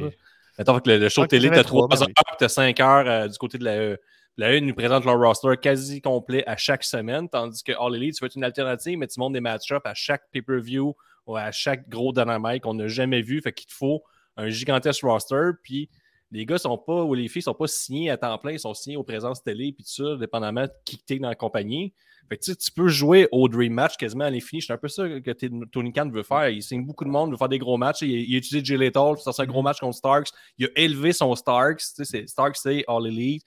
Attends, 0.60 0.80
que 0.80 0.90
le, 0.90 1.10
show 1.10 1.22
de 1.24 1.28
télé, 1.28 1.50
tu 1.50 1.58
as 1.58 1.64
3 1.64 2.02
heures, 2.02 2.08
tu 2.38 2.44
as 2.44 2.50
5 2.50 2.80
heures 2.80 3.08
euh, 3.08 3.28
du 3.28 3.38
côté 3.38 3.58
de 3.58 3.64
la 3.64 3.78
E. 3.78 3.98
La 4.38 4.52
E 4.52 4.60
nous 4.60 4.76
présente 4.76 5.04
leur 5.06 5.18
roster 5.20 5.58
quasi 5.60 6.00
complet 6.00 6.44
à 6.46 6.58
chaque 6.58 6.84
semaine, 6.84 7.28
tandis 7.28 7.64
que 7.64 7.72
All 7.72 7.96
Elite, 7.96 8.16
tu 8.16 8.24
veux 8.24 8.28
être 8.28 8.36
une 8.36 8.44
alternative, 8.44 8.98
mais 9.00 9.08
tu 9.08 9.20
montes 9.20 9.34
des 9.34 9.42
match-ups 9.42 9.82
à 9.84 9.94
chaque 9.96 10.24
pay-per-view 10.32 10.96
à 11.36 11.52
chaque 11.52 11.90
gros 11.90 12.14
dynamite 12.14 12.64
qu'on 12.64 12.74
n'a 12.74 12.88
jamais 12.88 13.22
vu. 13.22 13.42
Fait 13.42 13.54
qu'il 13.54 13.68
te 13.68 13.74
faut 13.74 14.04
un 14.38 14.50
gigantesque 14.50 15.04
roster. 15.04 15.52
Puis 15.64 15.90
les 16.32 16.46
gars 16.46 16.58
sont 16.58 16.78
pas, 16.78 17.04
ou 17.04 17.14
les 17.14 17.28
filles 17.28 17.42
sont 17.42 17.54
pas 17.54 17.68
signés 17.68 18.10
à 18.10 18.18
temps 18.18 18.38
plein, 18.38 18.52
ils 18.52 18.60
sont 18.60 18.74
signés 18.74 18.98
aux 18.98 19.04
présences 19.04 19.44
télé, 19.44 19.72
puis 19.72 19.84
tout 19.84 20.04
ça, 20.04 20.16
dépendamment 20.18 20.64
de 20.64 20.72
qui 20.84 20.98
t'es 20.98 21.20
dans 21.20 21.30
la 21.30 21.36
compagnie. 21.36 21.94
Fait 22.28 22.38
que 22.38 22.52
tu 22.52 22.72
peux 22.72 22.90
jouer 22.90 23.30
au 23.32 23.48
Dream 23.48 23.72
Match 23.72 23.96
quasiment 23.96 24.26
à 24.26 24.30
l'infini. 24.30 24.62
C'est 24.62 24.74
un 24.74 24.78
peu 24.78 24.90
ça 24.90 25.08
que 25.08 25.32
Tony 25.72 25.94
Khan 25.94 26.10
veut 26.10 26.24
faire. 26.24 26.50
Il 26.50 26.62
signe 26.62 26.86
beaucoup 26.86 27.06
de 27.06 27.10
monde, 27.10 27.30
il 27.30 27.32
veut 27.32 27.38
faire 27.38 27.48
des 27.48 27.60
gros 27.60 27.78
matchs. 27.78 28.02
Il, 28.02 28.10
il 28.10 28.36
a 28.36 28.38
utilisé 28.40 28.66
Jay 28.66 28.78
Lethal, 28.78 29.16
c'est 29.18 29.42
un 29.42 29.46
gros 29.46 29.62
mm-hmm. 29.62 29.64
match 29.64 29.80
contre 29.80 29.96
Starks. 29.96 30.30
Il 30.58 30.66
a 30.66 30.70
élevé 30.76 31.14
son 31.14 31.34
Starks. 31.36 31.82
Starks, 32.26 32.58
c'est 32.58 32.84
All 32.88 33.08
Elite. 33.08 33.46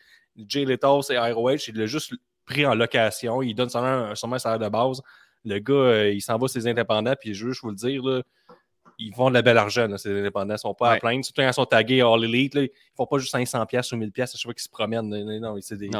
Jay 0.49 0.65
Lethal, 0.65 1.03
c'est 1.03 1.19
ROH. 1.19 1.69
Il 1.69 1.77
l'a 1.77 1.87
juste 1.87 2.15
pris 2.47 2.65
en 2.65 2.75
location. 2.75 3.43
Il 3.43 3.55
donne 3.55 3.69
sûrement 3.69 4.15
un 4.15 4.39
salaire 4.39 4.59
de 4.59 4.69
base. 4.69 5.03
Le 5.45 5.59
gars, 5.59 5.75
euh, 5.75 6.13
il 6.13 6.21
s'en 6.21 6.39
va 6.39 6.49
ses 6.49 6.67
indépendants, 6.67 7.15
puis 7.19 7.35
je 7.35 7.47
veux 7.47 7.53
vous 7.63 7.71
le 7.71 7.77
dire, 7.77 8.03
là, 8.05 8.23
ils 8.99 9.15
font 9.15 9.31
de 9.31 9.35
la 9.35 9.43
belle 9.43 9.59
argent, 9.59 9.87
là, 9.87 9.97
ces 9.99 10.11
indépendants. 10.11 10.53
Ils 10.53 10.53
ne 10.53 10.59
sont 10.59 10.75
pas 10.75 10.93
à 10.93 10.99
plaindre. 10.99 11.25
Surtout 11.25 11.41
quand 11.41 11.49
ils 11.49 11.55
sont 11.55 11.65
tagués 11.65 12.03
All 12.03 12.23
Elite, 12.23 12.55
là, 12.55 12.63
ils 12.63 12.65
ne 12.65 12.97
font 12.97 13.07
pas 13.07 13.19
juste 13.19 13.35
500$ 13.35 13.95
ou 13.95 13.99
1000$ 13.99 14.23
à 14.23 14.27
chaque 14.27 14.43
fois 14.43 14.55
qu'ils 14.55 14.63
se 14.63 14.69
promènent. 14.69 15.09
Non, 15.41 15.57
c'est 15.61 15.79
des, 15.79 15.91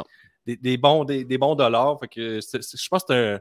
des, 0.45 0.77
bons, 0.77 1.03
des, 1.03 1.37
bons 1.37 1.55
dollars. 1.55 1.99
Fait 1.99 2.07
que 2.07 2.39
je 2.39 2.87
pense 2.89 3.03
que 3.03 3.39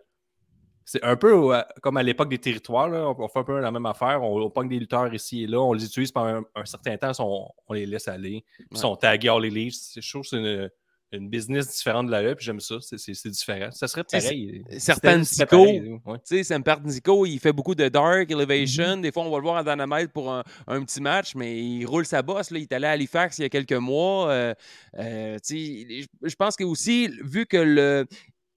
c'est 0.84 1.04
un. 1.04 1.16
peu 1.16 1.52
comme 1.82 1.98
à 1.98 2.02
l'époque 2.02 2.30
des 2.30 2.38
territoires. 2.38 2.88
Là. 2.88 3.12
On, 3.16 3.28
fait 3.28 3.38
un 3.38 3.44
peu 3.44 3.60
la 3.60 3.70
même 3.70 3.86
affaire. 3.86 4.22
On, 4.22 4.40
on 4.40 4.50
pogne 4.50 4.68
des 4.68 4.78
lutteurs 4.78 5.12
ici 5.12 5.44
et 5.44 5.46
là. 5.46 5.60
On 5.60 5.74
les 5.74 5.84
utilise 5.84 6.10
pendant 6.10 6.42
un, 6.54 6.64
certain 6.64 6.96
temps. 6.96 7.12
On, 7.68 7.72
les 7.74 7.86
laisse 7.86 8.08
aller. 8.08 8.44
Ils 8.70 8.78
sont 8.78 8.96
tagués 8.96 9.28
All 9.28 9.44
Elite. 9.44 9.74
Je 9.96 10.10
trouve 10.10 10.22
que 10.22 10.28
c'est 10.28 10.38
une, 10.38 10.70
une 11.12 11.28
business 11.28 11.68
différente 11.68 12.06
de 12.06 12.12
la 12.12 12.22
E, 12.22 12.34
puis 12.34 12.44
j'aime 12.44 12.60
ça, 12.60 12.76
c'est 12.80 13.28
différent. 13.28 13.70
Ça 13.72 13.88
serait 13.88 14.04
pareil. 14.04 14.62
Certains 14.78 15.18
Nico, 15.18 15.66
tu 15.66 16.20
sais, 16.24 16.44
Sempert 16.44 16.80
Nico, 16.80 17.26
il 17.26 17.38
fait 17.40 17.52
beaucoup 17.52 17.74
de 17.74 17.88
Dark 17.88 18.30
Elevation. 18.30 18.96
Mm-hmm. 18.96 19.00
Des 19.00 19.12
fois, 19.12 19.24
on 19.24 19.30
va 19.30 19.38
le 19.38 19.42
voir 19.42 19.56
à 19.56 19.64
Dynamite 19.64 20.12
pour 20.12 20.32
un, 20.32 20.44
petit 20.84 21.00
match, 21.00 21.34
mais 21.34 21.58
il 21.58 21.84
roule 21.84 22.06
sa 22.06 22.22
bosse. 22.22 22.50
Là. 22.50 22.58
Il 22.58 22.62
est 22.62 22.72
allé 22.72 22.86
à 22.86 22.90
Halifax 22.92 23.38
il 23.38 23.42
y 23.42 23.44
a 23.44 23.48
quelques 23.48 23.72
mois. 23.72 24.30
Euh, 24.30 24.54
euh, 24.98 25.38
je 25.42 26.34
pense 26.36 26.56
que 26.56 26.64
aussi, 26.64 27.08
vu 27.22 27.46
que 27.46 27.56
le, 27.56 28.06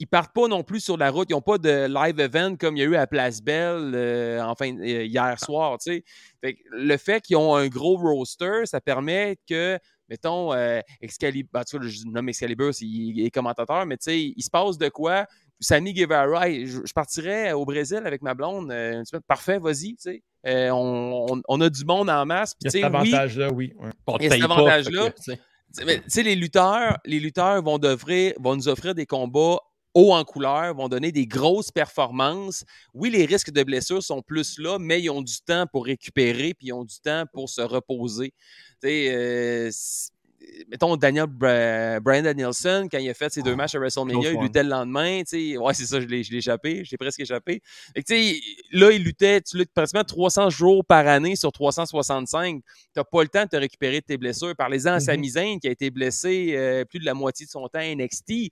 ils 0.03 0.07
partent 0.07 0.33
pas 0.33 0.47
non 0.47 0.63
plus 0.63 0.81
sur 0.81 0.97
la 0.97 1.09
route. 1.09 1.29
Ils 1.29 1.33
n'ont 1.33 1.41
pas 1.41 1.57
de 1.57 1.87
live 1.87 2.19
event 2.19 2.57
comme 2.57 2.75
il 2.75 2.81
y 2.81 2.83
a 2.83 2.85
eu 2.85 2.95
à 2.95 3.07
Place 3.07 3.41
Belle 3.41 3.93
euh, 3.95 4.43
enfin, 4.43 4.65
hier 4.65 5.39
soir. 5.39 5.77
Fait 5.81 6.57
le 6.71 6.97
fait 6.97 7.21
qu'ils 7.21 7.37
ont 7.37 7.55
un 7.55 7.67
gros 7.67 7.95
roster, 7.95 8.65
ça 8.65 8.81
permet 8.81 9.37
que 9.47 9.79
mettons, 10.09 10.53
euh, 10.53 10.79
Excalibur, 11.01 11.49
ben, 11.53 11.63
tu 11.63 11.77
vois, 11.77 11.87
je 11.87 12.05
nomme 12.05 12.29
Excalibur, 12.29 12.71
il 12.81 13.25
est 13.25 13.31
commentateur, 13.31 13.85
mais 13.85 13.97
tu 13.97 14.03
sais, 14.05 14.33
il 14.35 14.43
se 14.43 14.49
passe 14.49 14.77
de 14.77 14.89
quoi? 14.89 15.25
Sammy 15.59 15.93
Guevara, 15.93 16.49
je, 16.49 16.93
partirais 16.93 17.53
au 17.53 17.65
Brésil 17.65 18.01
avec 18.05 18.21
ma 18.21 18.33
blonde. 18.33 18.71
Euh, 18.71 19.03
parfait, 19.27 19.59
vas-y, 19.59 19.95
tu 19.95 19.97
sais. 19.99 20.23
Euh, 20.45 20.69
on, 20.71 21.61
a 21.61 21.69
du 21.69 21.85
monde 21.85 22.09
en 22.09 22.25
masse. 22.25 22.53
Il 22.61 22.65
y 22.65 22.67
a 22.67 22.71
cet 22.71 22.83
avantage-là, 22.83 23.51
oui. 23.51 23.73
Il 24.19 24.23
y 24.23 24.27
a 24.27 24.31
cet 24.31 24.43
avantage-là. 24.43 25.11
Tu 25.11 26.01
sais, 26.07 26.23
les 26.23 26.35
lutteurs, 26.35 26.97
les 27.05 27.19
lutteurs 27.19 27.63
vont, 27.63 27.79
vont 27.79 28.55
nous 28.55 28.67
offrir 28.67 28.93
des 28.93 29.05
combats 29.05 29.59
haut 29.93 30.13
en 30.13 30.23
couleur, 30.23 30.75
vont 30.75 30.89
donner 30.89 31.11
des 31.11 31.27
grosses 31.27 31.71
performances. 31.71 32.65
Oui, 32.93 33.09
les 33.09 33.25
risques 33.25 33.51
de 33.51 33.63
blessure 33.63 34.01
sont 34.01 34.21
plus 34.21 34.59
là, 34.59 34.77
mais 34.79 35.01
ils 35.01 35.09
ont 35.09 35.21
du 35.21 35.41
temps 35.45 35.65
pour 35.71 35.85
récupérer, 35.85 36.53
puis 36.53 36.67
ils 36.67 36.73
ont 36.73 36.85
du 36.85 36.99
temps 36.99 37.25
pour 37.31 37.49
se 37.49 37.61
reposer. 37.61 38.33
Euh, 38.85 39.71
mettons 40.67 40.95
Daniel 40.97 41.27
Brian 41.27 42.23
Danielson, 42.23 42.87
quand 42.91 42.97
il 42.97 43.09
a 43.09 43.13
fait 43.13 43.31
ses 43.31 43.41
deux 43.41 43.53
ah, 43.53 43.55
matchs 43.55 43.75
à 43.75 43.79
WrestleMania, 43.79 44.31
il 44.31 44.39
luttait 44.39 44.63
le 44.63 44.69
lendemain. 44.69 45.21
Ouais, 45.31 45.73
c'est 45.73 45.85
ça, 45.85 46.01
je 46.01 46.07
l'ai 46.07 46.21
échappé. 46.31 46.83
J'ai 46.83 46.97
presque 46.97 47.19
échappé. 47.19 47.61
là, 47.95 48.91
il 48.91 49.03
luttait, 49.03 49.41
tu 49.41 49.57
luttes 49.57 49.73
pratiquement 49.73 50.03
300 50.03 50.49
jours 50.49 50.85
par 50.85 51.07
année 51.07 51.35
sur 51.35 51.51
365. 51.51 52.61
Tu 52.63 52.71
n'as 52.95 53.03
pas 53.03 53.23
le 53.23 53.29
temps 53.29 53.43
de 53.43 53.49
te 53.49 53.55
récupérer 53.55 54.01
de 54.01 54.05
tes 54.05 54.17
blessures. 54.17 54.55
Parlez-en 54.55 54.93
à 54.93 54.99
Sami 54.99 55.27
mm-hmm. 55.27 55.31
Zayn, 55.31 55.59
qui 55.59 55.67
a 55.67 55.71
été 55.71 55.89
blessé 55.91 56.53
euh, 56.55 56.85
plus 56.85 56.99
de 56.99 57.05
la 57.05 57.13
moitié 57.13 57.45
de 57.45 57.51
son 57.51 57.67
temps 57.67 57.79
à 57.79 57.95
NXT 57.95 58.51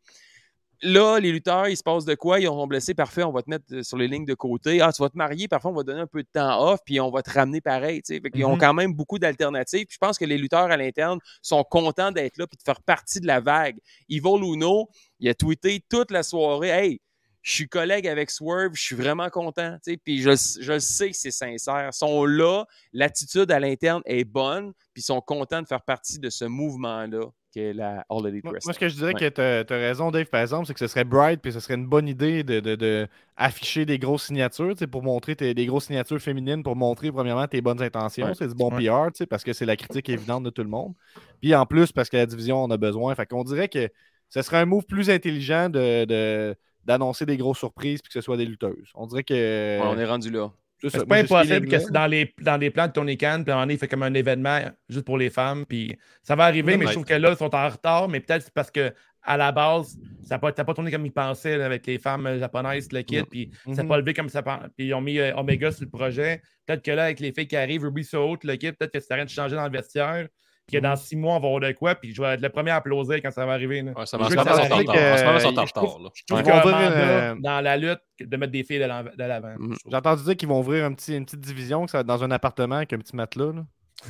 là, 0.82 1.20
les 1.20 1.32
lutteurs, 1.32 1.68
il 1.68 1.78
se 1.78 1.84
passe 1.84 2.06
de 2.06 2.16
quoi? 2.16 2.40
Ils 2.40 2.48
ont 2.50 2.68
blessé, 2.68 2.94
parfait, 2.94 3.24
on 3.24 3.32
va 3.32 3.42
te 3.42 3.50
mettre 3.50 3.66
euh, 3.72 3.84
sur 3.84 3.98
les 3.98 4.08
lignes 4.08 4.26
de 4.26 4.34
côté. 4.34 4.82
Ah, 4.82 4.92
tu 4.92 5.02
vas 5.02 5.10
te 5.10 5.18
marier, 5.18 5.48
parfois, 5.48 5.72
on 5.72 5.76
va 5.76 5.82
te 5.82 5.88
donner 5.88 6.02
un 6.02 6.08
peu 6.08 6.24
de 6.24 6.28
temps 6.32 6.72
off, 6.72 6.80
puis 6.86 7.00
on 7.00 7.12
va 7.12 7.22
te 7.22 7.32
ramener 7.32 7.62
pareil. 7.62 8.02
Ils 8.10 8.46
ont 8.46 8.56
mm-hmm. 8.56 8.60
quand 8.60 8.74
même 8.74 8.94
beaucoup 8.94 9.20
d'alternatives. 9.20 9.88
je 9.90 9.98
pense 9.98 10.18
que 10.18 10.26
les 10.26 10.38
lutteurs 10.38 10.72
à 10.72 10.78
l'interne 10.78 11.20
sont 11.42 11.64
contents 11.64 12.12
d'être 12.12 12.38
là 12.38 12.48
puis 12.48 12.58
de 12.58 12.64
faire 12.64 12.82
partie 12.82 13.20
de 13.20 13.28
la 13.28 13.40
vague. 13.40 13.78
Ivo 14.10 14.38
Luno, 14.40 14.90
il 15.20 15.30
a 15.30 15.34
tweeté 15.34 15.84
toute 15.90 16.12
la 16.12 16.24
soirée 16.24 16.70
Hey, 16.70 17.02
je 17.42 17.54
suis 17.54 17.68
collègue 17.68 18.08
avec 18.08 18.30
Swerve, 18.30 18.72
je 18.76 18.82
suis 18.82 18.96
vraiment 18.96 19.30
content. 19.30 19.78
Puis 20.04 20.22
je, 20.22 20.32
je 20.62 20.80
sais 20.80 21.10
que 21.10 21.18
c'est 21.18 21.32
sincère. 21.32 21.90
Ils 21.92 21.96
sont 21.96 22.26
là, 22.26 22.66
l'attitude 22.94 23.52
à 23.52 23.60
l'interne 23.60 24.02
est 24.06 24.24
bonne, 24.24 24.74
puis 24.94 25.02
ils 25.02 25.06
sont 25.06 25.22
contents 25.22 25.62
de 25.62 25.68
faire 25.68 25.82
partie 25.82 26.20
de 26.20 26.30
ce 26.30 26.46
mouvement-là 26.46 27.26
la 27.56 28.06
All 28.10 28.28
Elite 28.28 28.44
Moi, 28.44 28.60
ce 28.60 28.80
que 28.80 28.88
je 28.88 28.96
dirais 28.96 29.14
que 29.14 29.28
tu 29.30 29.42
as, 29.42 29.78
raison, 29.78 30.12
Dave, 30.12 30.26
par 30.26 30.42
exemple, 30.42 30.68
c'est 30.68 30.74
que 30.74 30.80
ce 30.80 30.88
serait 30.88 31.04
bright, 31.04 31.42
puis 31.42 31.52
ce 31.52 31.60
serait 31.60 31.76
une 31.76 31.88
bonne 31.88 32.08
idée 32.08 32.44
de, 32.44 33.08
afficher 33.38 33.86
des 33.86 34.00
grosses 34.00 34.26
signatures, 34.26 34.76
pour 34.92 35.04
montrer 35.04 35.36
des 35.36 35.66
grosses 35.66 35.86
signatures 35.86 36.20
féminines, 36.20 36.64
pour 36.64 36.76
montrer, 36.76 37.12
premièrement, 37.12 37.48
tes 37.48 37.62
bonnes 37.62 37.82
intentions. 37.82 38.34
C'est 38.34 38.48
du 38.48 38.56
bon 38.56 38.70
PR, 38.70 39.10
parce 39.30 39.44
que 39.44 39.54
c'est 39.54 39.66
la 39.66 39.76
critique 39.76 40.10
évidente 40.10 40.44
de 40.44 40.50
tout 40.50 40.64
le 40.64 40.70
monde. 40.70 40.94
Puis 41.42 41.56
en 41.56 41.66
plus, 41.66 41.92
parce 41.92 42.10
que 42.10 42.18
la 42.18 42.26
division 42.26 42.64
en 42.64 42.72
a 42.72 42.78
besoin. 42.78 43.14
Fait 43.16 43.26
qu'on 43.26 43.44
dirait 43.44 43.68
que 43.68 43.90
ce 44.30 44.42
serait 44.42 44.58
un 44.58 44.66
move 44.66 44.86
plus 44.86 45.10
intelligent 45.10 45.70
de, 45.70 46.56
d'annoncer 46.86 47.26
des 47.26 47.38
grosses 47.38 47.60
surprises 47.60 48.02
puis 48.02 48.10
que 48.10 48.14
ce 48.14 48.22
soit 48.22 48.38
des 48.38 48.46
lutteuses. 48.46 48.92
On 48.96 49.08
dirait 49.08 49.24
que. 49.24 49.80
on 49.82 49.98
est 49.98 50.06
rendu 50.06 50.32
là. 50.32 50.52
C'est 50.90 51.06
pas 51.06 51.18
impossible 51.18 51.68
que 51.68 51.92
dans 51.92 52.08
les, 52.08 52.34
dans 52.42 52.58
les 52.58 52.70
plans 52.72 52.88
de 52.88 52.92
Tony 52.92 53.18
Khan, 53.18 53.42
puis 53.44 53.52
à 53.52 53.54
un 53.54 53.58
moment 53.58 53.62
donné, 53.64 53.74
il 53.76 53.80
fait 53.80 53.88
comme 53.88 54.04
un 54.04 54.14
événement 54.14 54.60
juste 54.90 55.06
pour 55.06 55.18
les 55.18 55.30
femmes. 55.30 55.66
Puis 55.66 55.98
ça 56.24 56.36
va 56.36 56.46
arriver, 56.46 56.78
mais 56.78 56.88
je 56.88 56.94
trouve 56.94 57.06
que 57.06 57.14
là, 57.14 57.32
ils 57.32 57.38
sont 57.38 57.54
en 57.54 57.70
retard. 57.70 58.10
Mais 58.10 58.20
peut-être 58.20 58.44
c'est 58.44 58.54
parce 58.54 58.72
que 58.72 58.94
à 59.24 59.38
la 59.38 59.52
base, 59.52 60.00
ça 60.24 60.36
n'a 60.36 60.40
pas, 60.40 60.52
pas, 60.52 60.74
tourné 60.74 60.90
comme 60.92 61.06
ils 61.06 61.12
pensaient 61.12 61.62
avec 61.62 61.86
les 61.86 62.00
femmes 62.00 62.40
japonaises, 62.40 62.92
le 62.92 63.04
kit, 63.04 63.22
puis 63.22 63.52
ça 63.68 63.84
n'a 63.84 63.90
pas 63.90 63.98
levé 63.98 64.14
comme 64.14 64.30
ça. 64.30 64.42
Puis 64.42 64.88
ils 64.88 64.94
ont 64.94 65.02
mis 65.02 65.20
euh, 65.20 65.36
Omega 65.36 65.72
sur 65.72 65.84
le 65.84 65.90
projet. 65.90 66.42
Peut-être 66.66 66.84
que 66.84 66.92
là, 66.92 67.04
avec 67.06 67.20
les 67.20 67.32
filles 67.32 67.48
qui 67.48 67.56
arrivent, 67.56 67.84
Ruby 67.84 68.04
Soho, 68.04 68.38
le 68.44 68.56
kit, 68.56 68.72
peut-être 68.72 68.92
que 68.92 69.00
ça 69.00 69.16
rien 69.16 69.26
de 69.26 69.30
changer 69.30 69.56
dans 69.56 69.66
le 69.66 69.72
vestiaire 69.72 70.28
que 70.72 70.78
dans 70.78 70.96
six 70.96 71.16
mois, 71.16 71.36
on 71.36 71.40
va 71.40 71.48
avoir 71.48 71.62
de 71.62 71.72
quoi, 71.74 71.96
puis 71.96 72.14
je 72.14 72.22
vais 72.22 72.34
être 72.34 72.42
le 72.42 72.50
premier 72.50 72.72
à 72.72 72.78
applaudir 72.78 73.22
quand 73.22 73.32
ça 73.32 73.46
va 73.46 73.54
arriver. 73.54 73.82
Ouais, 73.82 74.06
ça 74.06 74.18
va 74.18 74.30
se 74.30 74.38
en 74.38 74.42
retard. 74.42 75.66
Je 76.14 76.24
trouve 76.26 76.44
qu'on 76.44 76.70
va 76.70 77.36
dans 77.36 77.62
la 77.62 77.78
lutte 77.78 78.02
de 78.20 78.38
mettre 78.38 78.52
des 78.52 78.64
filles 78.64 78.80
de 78.80 79.24
l'avant. 79.24 79.56
Mhm. 79.58 79.76
J'ai 79.90 79.96
entendu 79.96 80.24
dire 80.24 80.38
qu'ils 80.38 80.50
vont 80.50 80.60
ouvrir 80.60 80.86
un 80.86 80.94
petit, 80.94 81.16
une 81.16 81.26
petite 81.26 81.42
division 81.42 81.88
ça 81.88 81.98
va 81.98 82.02
être 82.02 82.08
dans 82.08 82.24
un 82.24 82.32
appartement 82.32 82.76
avec 82.76 82.94
un 82.94 83.00
petit 83.00 83.16
matelas. 83.16 83.52
Là. 83.54 83.66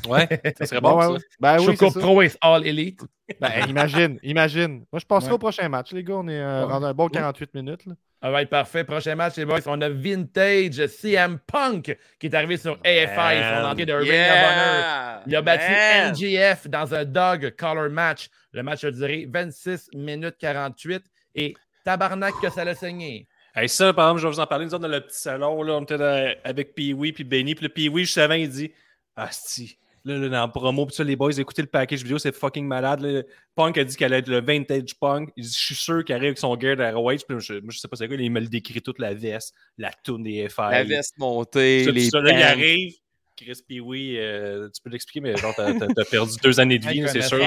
Ouais, 0.08 0.28
ça 0.58 0.66
serait 0.66 0.82
bon. 0.82 0.99
ça. 1.18 1.24
Ben, 1.39 1.58
oui, 1.60 1.76
Pro 1.76 2.22
is 2.22 2.36
All 2.41 2.66
Elite. 2.66 3.02
Ben, 3.39 3.68
imagine, 3.68 4.20
imagine. 4.24 4.86
Moi, 4.91 4.99
je 4.99 5.06
passerai 5.06 5.34
au 5.34 5.38
prochain 5.38 5.68
match, 5.70 5.91
les 5.91 6.04
gars. 6.04 6.16
On 6.16 6.28
est 6.28 6.39
euh, 6.39 6.66
rendu 6.66 6.86
un 6.86 6.93
bon 6.93 7.08
48 7.10 7.54
minutes. 7.54 7.86
Là. 7.86 7.93
Ah 8.24 8.32
ouais, 8.32 8.45
parfait. 8.45 8.84
Prochain 8.84 9.15
match, 9.15 9.36
les 9.38 9.45
boys. 9.45 9.61
On 9.65 9.82
a 9.82 9.89
Vintage 9.89 10.86
CM 10.88 11.39
Punk 11.39 11.97
qui 12.19 12.28
est 12.28 12.36
arrivé 12.36 12.55
sur 12.57 12.78
AFI, 12.84 13.41
son 13.41 13.65
entrée 13.65 13.86
de 13.86 13.93
Ring 13.93 14.11
of 14.11 14.51
Honor. 14.51 15.24
Il 15.26 15.36
a 15.36 15.41
battu 15.41 15.72
MGF 16.11 16.67
dans 16.67 16.93
un 16.93 17.03
dog 17.03 17.55
color 17.57 17.89
match. 17.89 18.30
Le 18.51 18.61
match 18.61 18.84
a 18.84 18.91
duré 18.91 19.28
26 19.28 19.89
minutes 19.95 20.36
48 20.39 21.03
et 21.34 21.55
tabarnak 21.84 22.34
que 22.39 22.49
ça 22.51 22.63
l'a 22.63 22.76
saigné. 22.76 23.28
Hey, 23.55 23.67
ça, 23.67 23.91
par 23.91 24.05
exemple, 24.05 24.22
je 24.22 24.28
vais 24.28 24.34
vous 24.34 24.39
en 24.39 24.47
parler. 24.47 24.65
Nous 24.65 24.74
autres, 24.76 24.84
dans 24.84 24.88
le 24.88 25.01
petit 25.01 25.19
salon, 25.19 25.63
là, 25.63 25.74
on 25.74 25.82
était 25.82 26.39
avec 26.43 26.76
Pee-Wee 26.76 27.11
puis 27.13 27.24
Benny. 27.24 27.55
Puis 27.55 27.65
le 27.65 27.69
Pee-Wee, 27.69 28.03
juste 28.03 28.19
avant, 28.19 28.36
il 28.36 28.49
dit 28.49 28.72
Asti, 29.15 29.78
Là, 30.04 30.18
là, 30.18 30.30
dans 30.30 30.45
le 30.45 30.52
promo, 30.52 30.86
puis 30.88 30.95
ça, 30.95 31.04
les 31.04 31.16
boys, 31.16 31.32
écoutez 31.38 31.62
le 31.62 31.68
package 31.68 32.02
vidéo, 32.02 32.18
c'est 32.18 32.36
fucking 32.36 32.66
malade. 32.66 33.26
Punk 33.56 33.78
a 33.78 33.84
dit 33.84 33.95
qu'elle 33.95 34.14
allait 34.14 34.20
être 34.20 34.30
le 34.30 34.41
vintage 34.41 34.95
Punk. 34.99 35.30
Il 35.38 35.43
dit, 35.43 35.54
je 35.54 35.66
suis 35.66 35.76
sûr 35.76 36.04
qu'il 36.04 36.16
arrive 36.16 36.30
avec 36.30 36.39
son 36.39 36.60
gear 36.60 36.76
d'Arrowage. 36.76 37.26
Puis 37.28 37.39
je, 37.39 37.54
moi, 37.54 37.70
je 37.70 37.80
sais 37.80 37.88
pas 37.88 37.95
c'est 37.95 38.08
quoi, 38.08 38.18
il 38.18 38.32
me 38.32 38.39
le 38.39 38.47
décrit 38.47 38.82
toute 38.82 38.99
la 38.99 39.14
veste, 39.14 39.54
la 39.78 39.91
toune 40.04 40.24
des 40.24 40.49
FR. 40.49 40.70
La 40.72 40.84
veste 40.84 41.18
montée, 41.18 41.91
les 41.91 42.10
ça, 42.10 42.20
là, 42.20 42.32
il 42.32 42.41
arrive. 42.41 42.93
Chris 43.38 43.62
Pee 43.68 43.80
oui, 43.80 44.18
euh, 44.18 44.70
tu 44.70 44.82
peux 44.84 44.89
l'expliquer, 44.89 45.20
mais 45.20 45.36
genre, 45.36 45.54
t'as, 45.56 45.72
as 45.72 46.06
perdu 46.06 46.34
deux 46.43 46.60
années 46.60 46.78
de 46.78 46.88
vie, 46.88 47.04
c'est 47.08 47.22
sûr. 47.22 47.39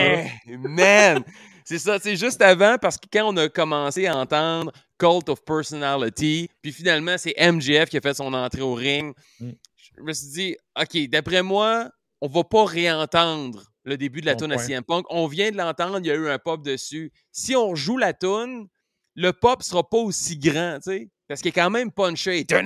man! 0.59 1.23
C'est 1.65 1.79
ça, 1.79 1.99
c'est 1.99 2.17
juste 2.17 2.43
avant, 2.43 2.77
parce 2.79 2.99
que 2.99 3.07
quand 3.11 3.33
on 3.33 3.37
a 3.39 3.49
commencé 3.49 4.07
à 4.07 4.17
entendre 4.17 4.71
Cult 4.99 5.29
of 5.29 5.43
Personality, 5.45 6.51
puis 6.61 6.73
finalement, 6.73 7.17
c'est 7.17 7.35
MGF 7.39 7.89
qui 7.89 7.97
a 7.97 8.01
fait 8.01 8.15
son 8.15 8.35
entrée 8.35 8.61
au 8.61 8.75
ring, 8.75 9.15
mm. 9.41 9.51
je 9.97 10.03
me 10.03 10.13
suis 10.13 10.29
dit, 10.29 10.57
OK, 10.79 11.09
d'après 11.09 11.43
moi, 11.43 11.91
on 12.25 12.27
va 12.27 12.43
pas 12.43 12.65
réentendre 12.65 13.71
le 13.83 13.99
début 13.99 14.23
de 14.23 14.27
la 14.27 14.35
tune 14.35 14.51
à 14.51 14.57
CM 14.57 14.83
Punk. 14.83 15.05
On 15.11 15.27
vient 15.27 15.51
de 15.51 15.59
l'entendre, 15.59 15.99
il 15.99 16.07
y 16.07 16.11
a 16.11 16.15
eu 16.15 16.31
un 16.31 16.39
pop 16.39 16.63
dessus. 16.65 17.13
Si 17.31 17.55
on 17.55 17.75
joue 17.75 17.99
la 17.99 18.15
tune, 18.15 18.67
le 19.15 19.33
pop 19.35 19.63
sera 19.63 19.87
pas 19.87 19.99
aussi 19.99 20.39
grand, 20.39 20.77
tu 20.77 20.91
sais, 20.91 21.11
parce 21.29 21.43
qu'il 21.43 21.51
est 21.51 21.53
quand 21.53 21.69
même 21.69 21.93
punché. 21.93 22.47
Puis 22.47 22.57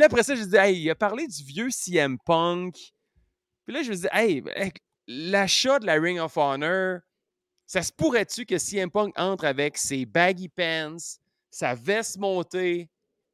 là, 0.00 0.06
après 0.06 0.22
ça, 0.22 0.36
je 0.36 0.44
dis, 0.44 0.56
hey, 0.56 0.80
il 0.80 0.88
a 0.88 0.94
parlé 0.94 1.26
du 1.26 1.42
vieux 1.42 1.68
CM 1.70 2.16
Punk. 2.24 2.76
Puis 3.64 3.74
là, 3.74 3.82
je 3.82 3.90
me 3.90 3.96
dis, 3.96 4.06
hey, 4.12 4.44
l'achat 5.08 5.80
de 5.80 5.86
la 5.86 5.94
Ring 5.94 6.20
of 6.20 6.36
Honor, 6.36 7.00
ça 7.66 7.82
se 7.82 7.90
pourrait-tu 7.90 8.46
que 8.46 8.56
CM 8.56 8.88
Punk 8.88 9.12
entre 9.18 9.46
avec 9.46 9.78
ses 9.78 10.06
baggy 10.06 10.48
pants, 10.48 11.18
sa 11.50 11.74
veste 11.74 12.18
montée, 12.18 12.88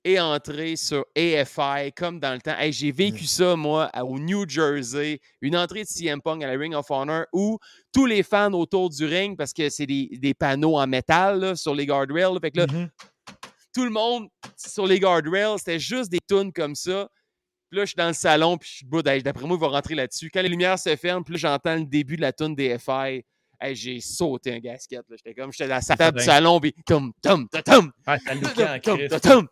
et 0.05 0.19
entrer 0.19 0.77
sur 0.77 1.05
AFI 1.17 1.93
comme 1.97 2.19
dans 2.19 2.35
le 2.35 2.41
temps. 2.41 2.57
J'ai 2.71 2.93
vécu 2.93 3.25
mmh. 3.25 3.27
ça, 3.27 3.57
moi, 3.57 3.91
au 4.03 4.19
New 4.19 4.49
Jersey, 4.49 5.21
une 5.41 5.57
entrée 5.57 5.85
de 5.85 5.89
CM 5.89 6.21
Punk 6.21 6.43
à 6.43 6.47
la 6.47 6.59
Ring 6.59 6.75
of 6.75 6.91
Honor 6.91 7.25
où 7.33 7.59
tous 7.93 8.07
les 8.07 8.23
fans 8.23 8.53
autour 8.53 8.91
du 8.91 9.05
ring, 9.05 9.37
parce 9.37 9.53
que 9.53 9.69
c'est 9.69 9.87
des, 9.87 10.35
panneaux 10.39 10.77
en 10.77 10.87
métal 10.87 11.57
sur 11.57 11.75
les 11.75 11.87
guardrails, 11.87 12.39
fait 12.41 12.51
que 12.51 12.59
là, 12.59 12.67
mmh 12.67 12.89
tout 13.73 13.85
le 13.85 13.91
monde 13.91 14.29
sur 14.57 14.87
les 14.87 15.01
guardrails, 15.01 15.59
c'était 15.59 15.79
juste 15.79 16.11
des 16.11 16.21
tunes 16.29 16.53
comme 16.53 16.75
ça. 16.75 17.09
Puis 17.71 17.79
là, 17.79 17.85
je 17.85 17.89
suis 17.91 17.97
dans 17.97 18.09
le 18.09 18.13
salon, 18.13 18.59
puis 18.59 18.69
je 18.69 18.77
suis 18.77 19.23
d'après 19.23 19.47
moi, 19.47 19.57
il 19.57 19.61
va 19.61 19.69
rentrer 19.69 19.95
là-dessus. 19.95 20.31
Quand 20.31 20.43
les 20.43 20.49
lumières 20.49 20.79
se 20.79 20.95
ferment, 20.97 21.23
puis 21.23 21.39
j'entends 21.39 21.77
le 21.77 21.87
début 21.87 22.17
de 22.17 22.21
la 22.21 22.33
tune 22.33 22.55
des 22.55 22.79
FI. 22.79 23.25
j'ai 23.73 24.01
sauté 24.01 24.55
un 24.55 24.59
gasket. 24.59 25.03
J'étais 25.11 25.35
comme, 25.35 25.53
j'étais 25.53 25.69
dans 25.69 25.81
la 25.89 25.97
table 25.97 26.19
du 26.19 26.25
salon, 26.25 26.61
puis 26.61 26.75
tum, 26.85 27.13
tum, 27.23 27.49
tum, 27.49 27.63
tum. 27.63 27.93
Ah, 28.07 28.19
ça 28.19 29.43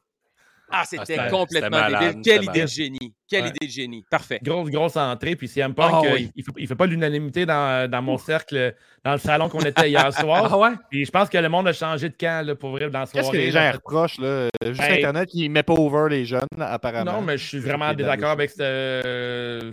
ah, 0.71 0.85
c'était 0.85 1.29
complètement 1.29 1.89
débile. 1.89 2.23
Quelle 2.23 2.45
idée 2.45 2.63
de 2.63 2.67
génie. 2.67 3.15
Quelle 3.29 3.47
idée 3.47 3.67
de 3.67 3.71
génie. 3.71 4.05
Parfait. 4.11 4.41
Grosse, 4.43 4.71
grosse 4.71 4.97
entrée. 4.97 5.37
Puis 5.37 5.49
CM 5.49 5.75
Punk, 5.75 5.91
ah, 5.93 6.03
euh, 6.07 6.19
il 6.19 6.45
ne 6.59 6.67
fait, 6.67 6.75
pas 6.75 6.87
l'unanimité 6.87 7.47
dans, 7.47 7.89
dans, 7.91 8.03
mon 8.03 8.19
cercle, 8.19 8.75
dans 9.05 9.13
le 9.13 9.19
salon 9.19 9.49
qu'on 9.49 9.61
était 9.61 9.89
hier 9.89 10.13
soir. 10.19 10.49
ah 10.53 10.59
ouais? 10.59 10.75
Puis 10.91 11.05
je 11.05 11.11
pense 11.11 11.29
que 11.29 11.39
le 11.39 11.49
monde 11.49 11.69
a 11.69 11.73
changé 11.73 12.09
de 12.09 12.17
camp 12.17 12.47
là, 12.47 12.55
pour 12.55 12.71
vrai 12.71 12.91
dans 12.91 13.07
ce 13.07 13.13
Qu'est-ce 13.13 13.31
que 13.31 13.37
les 13.37 13.51
gens 13.51 13.71
reprochent? 13.73 14.19
Là? 14.19 14.49
Juste 14.65 14.81
ben, 14.81 14.99
Internet, 14.99 15.31
il 15.35 15.49
ne 15.49 15.55
met 15.55 15.63
pas 15.63 15.75
over 15.75 16.09
les 16.11 16.25
jeunes, 16.25 16.41
apparemment. 16.59 17.13
Non, 17.13 17.23
mais 17.23 17.39
je 17.39 17.47
suis 17.47 17.59
vraiment 17.59 17.87
en 17.87 17.95
désaccord 17.95 18.31
avec 18.31 18.51
ce. 18.51 19.73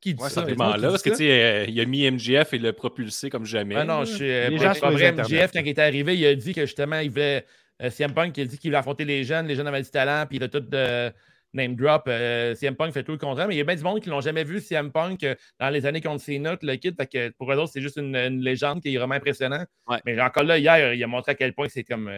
Qui 0.00 0.14
dit 0.14 0.22
ça? 0.28 0.44
là 0.44 0.90
parce 0.90 1.02
que 1.02 1.10
tu 1.10 1.16
sais, 1.16 1.66
il 1.68 1.80
a 1.80 1.84
mis 1.84 2.08
MGF 2.08 2.54
et 2.54 2.58
le 2.58 2.72
propulsé 2.72 3.30
comme 3.30 3.44
jamais. 3.44 3.74
Ah 3.74 3.84
non, 3.84 4.04
je 4.04 4.14
suis. 4.14 4.24
Les 4.24 4.58
gens 4.58 4.72
vrai, 4.72 5.12
MGF, 5.12 5.50
quand 5.52 5.60
il 5.60 5.68
est 5.68 5.78
arrivé, 5.78 6.16
il 6.16 6.24
a 6.26 6.34
dit 6.34 6.54
que 6.54 6.60
justement, 6.60 7.00
il 7.00 7.10
voulait 7.10 7.38
euh, 7.38 7.40
CM 7.90 8.12
Punk 8.12 8.32
qui 8.32 8.40
a 8.40 8.44
dit 8.44 8.58
qu'il 8.58 8.70
voulait 8.70 8.78
affronter 8.78 9.04
les 9.04 9.24
jeunes, 9.24 9.46
les 9.46 9.54
jeunes 9.54 9.68
avaient 9.68 9.82
du 9.82 9.90
talent, 9.90 10.26
puis 10.26 10.38
il 10.38 10.42
a 10.42 10.48
tout 10.48 10.60
de 10.60 11.12
name 11.52 11.76
drop. 11.76 12.04
Euh, 12.08 12.54
CM 12.54 12.76
Punk 12.76 12.92
fait 12.92 13.02
tout 13.02 13.12
le 13.12 13.18
contraire, 13.18 13.48
mais 13.48 13.54
il 13.54 13.58
y 13.58 13.60
a 13.60 13.64
bien 13.64 13.76
du 13.76 13.82
monde 13.82 14.00
qui 14.00 14.08
l'ont 14.08 14.20
jamais 14.20 14.44
vu, 14.44 14.60
CM 14.60 14.90
Punk, 14.92 15.22
euh, 15.24 15.34
dans 15.58 15.70
les 15.70 15.86
années 15.86 16.00
contre 16.00 16.30
notes, 16.38 16.62
le 16.62 16.76
kit. 16.76 16.92
Fait 16.94 17.06
que 17.06 17.30
pour 17.30 17.52
eux 17.52 17.56
autres, 17.56 17.72
c'est 17.72 17.80
juste 17.80 17.96
une, 17.96 18.40
légende 18.40 18.82
qui 18.82 18.94
est 18.94 18.98
vraiment 18.98 19.14
impressionnant. 19.14 19.64
Mais 20.04 20.20
encore 20.20 20.44
là, 20.44 20.58
hier, 20.58 20.94
il 20.94 21.02
a 21.02 21.06
montré 21.06 21.32
à 21.32 21.34
quel 21.34 21.54
point 21.54 21.68
c'est 21.68 21.84
comme. 21.84 22.10